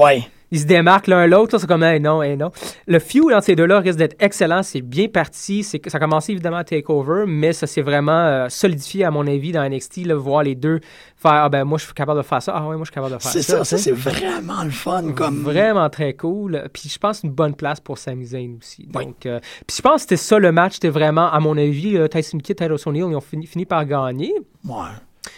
Ils 0.50 0.60
se 0.60 0.66
démarquent 0.66 1.08
l'un 1.08 1.26
l'autre. 1.26 1.58
C'est 1.58 1.66
comme, 1.66 1.82
hey, 1.82 2.00
non, 2.00 2.22
hey, 2.22 2.36
non. 2.36 2.50
Le 2.86 2.98
feud 2.98 3.32
entre 3.32 3.44
ces 3.44 3.56
deux-là 3.56 3.80
risque 3.80 3.98
d'être 3.98 4.16
excellent. 4.20 4.62
C'est 4.62 4.82
bien 4.82 5.08
parti. 5.08 5.62
C'est, 5.62 5.80
ça 5.88 5.98
a 5.98 6.00
commencé 6.00 6.32
évidemment 6.32 6.58
à 6.58 6.64
TakeOver, 6.64 7.24
mais 7.26 7.52
ça 7.52 7.66
s'est 7.66 7.82
vraiment 7.82 8.12
euh, 8.12 8.48
solidifié, 8.48 9.04
à 9.04 9.10
mon 9.10 9.26
avis, 9.26 9.52
dans 9.52 9.68
NXT. 9.68 10.06
Là, 10.06 10.14
voir 10.14 10.42
les 10.42 10.54
deux 10.54 10.80
faire, 11.16 11.32
ah 11.32 11.48
ben, 11.48 11.64
moi, 11.64 11.78
je 11.78 11.84
suis 11.84 11.94
capable 11.94 12.18
de 12.18 12.24
faire 12.24 12.42
ça. 12.42 12.52
Ah 12.54 12.62
ouais, 12.68 12.76
moi, 12.76 12.84
je 12.84 12.90
suis 12.90 12.94
capable 12.94 13.14
de 13.14 13.18
faire 13.20 13.32
C'est 13.32 13.42
ça. 13.42 13.58
ça, 13.58 13.64
ça 13.64 13.76
sais. 13.78 13.82
c'est 13.84 13.92
vraiment 13.92 14.64
le 14.64 14.70
fun. 14.70 15.12
Comme... 15.12 15.42
Vraiment 15.42 15.88
très 15.90 16.14
cool. 16.14 16.68
Puis 16.72 16.88
je 16.88 16.98
pense 16.98 17.22
une 17.22 17.32
bonne 17.32 17.54
place 17.54 17.80
pour 17.80 17.98
Sami 17.98 18.26
Zayn 18.26 18.56
aussi. 18.60 18.88
Oui. 18.94 19.06
Donc, 19.06 19.26
euh, 19.26 19.40
puis 19.66 19.76
je 19.76 19.82
pense 19.82 19.96
que 19.96 20.00
c'était 20.02 20.16
ça 20.16 20.38
le 20.38 20.52
match. 20.52 20.74
C'était 20.74 20.88
vraiment, 20.88 21.30
à 21.30 21.40
mon 21.40 21.56
avis, 21.56 21.98
Tyson 22.10 22.38
Kidd, 22.38 22.56
Tyler 22.56 22.76
O'Neill, 22.86 23.06
ils 23.08 23.16
ont 23.16 23.20
fini, 23.20 23.46
fini 23.46 23.64
par 23.64 23.84
gagner. 23.86 24.32
Ouais. 24.64 24.90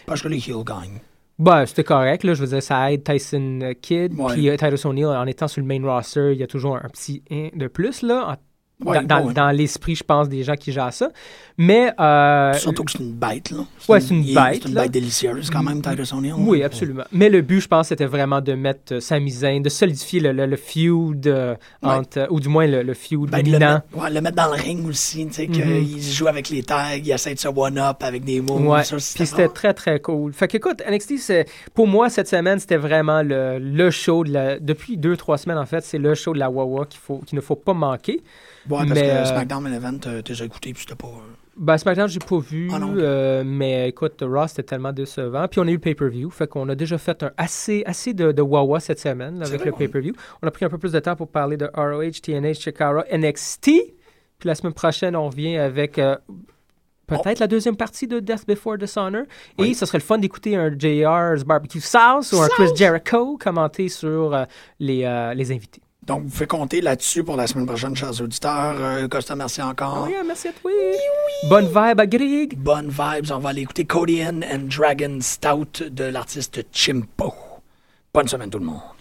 Parce 0.07 0.23
que 0.23 0.29
les 0.29 0.39
heels 0.39 0.65
gagnent. 0.65 1.01
Ben, 1.39 1.67
c'était 1.67 1.85
correct. 1.85 2.25
Là, 2.25 2.33
je 2.35 2.41
veux 2.41 2.47
dire, 2.49 2.63
ça 2.63 2.91
aide 2.91 3.05
Tyson 3.05 3.61
euh, 3.63 3.75
Kidd. 3.75 4.15
Puis 4.35 4.49
euh, 4.49 4.57
Tyler 4.57 4.87
O'Neill, 4.87 5.07
en 5.07 5.27
étant 5.27 5.49
sur 5.49 5.61
le 5.61 5.67
main 5.67 5.85
roster, 5.87 6.33
il 6.33 6.39
y 6.39 6.43
a 6.43 6.47
toujours 6.47 6.77
un 6.77 6.89
petit 6.89 7.23
1 7.31 7.51
de 7.55 7.67
plus. 7.69 8.03
Là, 8.03 8.31
en- 8.33 8.37
Ouais, 8.85 9.03
dans, 9.05 9.21
dans- 9.21 9.27
ouais. 9.29 9.33
dans 9.33 9.51
l'esprit, 9.53 9.95
je 9.97 10.05
pense, 10.05 10.29
des 10.29 10.43
gens 10.43 10.55
qui 10.55 10.71
gèrent 10.71 10.93
ça. 10.93 11.09
Mais. 11.57 11.91
euh, 11.99 12.53
Surtout 12.53 12.85
que 12.85 12.91
c'est 12.93 12.99
une 12.99 13.13
bête, 13.15 13.51
là. 13.51 13.65
Ouais, 13.89 14.01
c'est 14.01 14.13
une 14.13 14.23
il- 14.23 14.35
bête, 14.35 14.61
C'est 14.63 14.69
une 14.69 14.75
bête 14.75 14.91
délicieuse, 14.91 15.49
quand 15.49 15.63
même, 15.63 15.81
Titus 15.81 16.13
O'Neill. 16.13 16.35
Oui, 16.37 16.63
absolument. 16.63 17.05
Mais 17.11 17.31
le 17.31 17.41
but, 17.41 17.61
je 17.63 17.69
pense, 17.69 17.89
c'était 17.89 18.05
vraiment 18.05 18.43
de 18.43 18.53
mettre 18.53 18.93
euh, 18.97 19.01
Zayn, 19.01 19.63
de 19.63 19.71
solidifier 19.71 20.21
le, 20.21 20.33
le- 20.33 20.45
le 20.45 20.57
feud, 20.57 21.27
euh, 21.27 21.55
entre, 21.81 22.19
euh, 22.19 22.27
ou 22.29 22.39
du 22.39 22.49
moins 22.51 22.67
le, 22.67 22.83
le 22.83 22.93
feud 22.93 23.31
Ben, 23.31 23.39
le, 23.39 23.45
dominant. 23.45 23.81
le 24.11 24.21
mettre 24.21 24.37
dans 24.37 24.49
le 24.55 24.61
ring 24.61 24.87
aussi, 24.87 25.27
tu 25.27 25.33
sais, 25.33 25.47
Mhm. 25.47 25.53
qu'il 25.87 26.03
joue 26.03 26.29
avec 26.29 26.51
les 26.51 26.63
tags, 26.63 26.97
il 27.03 27.11
essaie 27.11 27.33
de 27.35 27.39
se 27.39 27.49
one-up 27.49 27.97
avec 28.03 28.25
des 28.25 28.43
mots. 28.43 28.61
Puis 28.83 29.01
c'était 29.01 29.49
très 29.49 29.73
très 29.73 30.01
cool. 30.01 30.35
Fait 30.35 30.49
qu'écoute, 30.49 30.83
NXT, 30.87 31.17
c'est, 31.17 31.47
pour 31.73 31.87
moi, 31.87 32.11
cette 32.11 32.29
semaine, 32.29 32.59
c'était 32.59 32.77
vraiment 32.77 33.23
le, 33.23 33.59
le 33.59 33.91
show, 33.91 34.23
de 34.23 34.33
la, 34.33 34.59
depuis 34.61 34.99
deux, 34.99 35.17
trois 35.17 35.39
semaines 35.39 35.57
en 35.59 35.65
fait, 35.65 35.83
c'est 35.83 35.97
le 35.99 36.15
show 36.15 36.35
de 36.35 36.39
la 36.39 36.51
Wawa 36.51 36.85
qu'il 36.87 37.37
ne 37.37 37.41
faut 37.41 37.57
pas 37.57 37.73
manquer. 37.73 38.23
Ouais, 38.69 38.79
parce 38.79 38.91
mais, 38.91 39.03
que 39.03 39.07
euh, 39.07 39.25
SmackDown 39.25 39.63
Main 39.63 39.73
Event, 39.73 39.95
euh, 40.07 40.23
t'as 40.23 40.23
déjà 40.23 40.45
écouté, 40.45 40.73
puis 40.73 40.83
c'était 40.83 40.95
pas... 40.97 41.07
euh, 41.09 41.33
Ben, 41.57 41.79
SmackDown, 41.79 42.09
j'ai 42.09 42.19
pas 42.19 42.39
vu, 42.39 42.69
Ah 42.73 42.79
euh, 42.83 43.43
mais 43.47 43.89
écoute, 43.89 44.23
Raw, 44.23 44.47
c'était 44.49 44.63
tellement 44.65 44.93
décevant. 44.93 45.47
Puis 45.49 45.61
on 45.61 45.65
a 45.65 45.71
eu 45.71 45.75
le 45.75 45.79
pay-per-view, 45.79 46.31
fait 46.31 46.47
qu'on 46.49 46.69
a 46.69 46.75
déjà 46.75 46.99
fait 46.99 47.23
un 47.23 47.31
assez, 47.37 47.83
assez 47.87 48.13
de, 48.13 48.33
de 48.33 48.43
Wawa 48.43 48.81
cette 48.81 49.01
semaine 49.01 49.39
là, 49.39 49.47
avec 49.47 49.61
vrai, 49.61 49.71
le 49.71 49.77
pay-per-view. 49.77 50.13
On 50.43 50.47
a 50.49 50.51
pris 50.51 50.65
un 50.65 50.69
peu 50.69 50.79
plus 50.79 50.93
de 50.93 51.01
temps 51.01 51.17
pour 51.17 51.29
parler 51.29 51.57
de 51.57 51.71
ROH, 51.75 52.21
TNA, 52.23 52.55
Chikara, 52.55 53.05
NXT. 53.13 53.71
Puis 54.39 54.49
la 54.49 54.55
semaine 54.55 54.75
prochaine, 54.75 55.17
on 55.17 55.29
revient 55.31 55.57
avec 55.57 55.99
euh, 55.99 56.17
peut-être 57.07 57.39
la 57.39 57.47
deuxième 57.47 57.77
partie 57.77 58.07
de 58.07 58.21
Death 58.21 58.47
Before 58.47 58.77
Dishonor. 58.77 59.23
Et 59.59 59.63
Oui. 59.63 59.75
ce 59.75 59.87
serait 59.87 59.99
le 59.99 60.03
fun 60.05 60.19
d'écouter 60.19 60.57
un 60.57 60.71
JR's 60.77 61.45
Barbecue 61.45 61.81
Sauce 61.81 62.33
ou 62.35 62.43
un 62.43 62.49
Chris 62.49 62.69
Jericho 62.77 63.39
commenter 63.39 63.89
sur 63.89 64.35
euh, 64.35 64.45
les, 64.79 65.33
les 65.35 65.53
invités. 65.53 65.81
Donc, 66.07 66.23
vous 66.23 66.29
pouvez 66.29 66.47
compter 66.47 66.81
là-dessus 66.81 67.25
pour 67.25 67.37
la 67.37 67.49
semaine 67.49 67.67
prochaine, 67.67 67.97
chers 67.97 68.21
auditeurs. 68.21 68.77
Euh, 68.79 69.09
Costa, 69.09 69.35
merci 69.35 69.61
encore. 69.61 70.05
Oh 70.07 70.09
yeah, 70.09 70.23
merci 70.23 70.49
à 70.49 70.53
toi. 70.53 70.71
Bonne 71.49 71.67
vibe 71.67 72.01
à 72.01 72.07
Grig. 72.07 72.57
Bonne 72.57 72.89
vibes. 72.89 73.33
On 73.33 73.39
va 73.39 73.49
aller 73.49 73.63
écouter 73.63 73.85
Codian 73.85 74.41
and 74.43 74.69
Dragon 74.69 75.19
Stout 75.21 75.91
de 75.91 76.05
l'artiste 76.05 76.65
Chimpo. 76.73 77.35
Bonne 78.15 78.29
semaine, 78.29 78.51
tout 78.51 78.61
le 78.61 78.67
monde. 78.67 78.96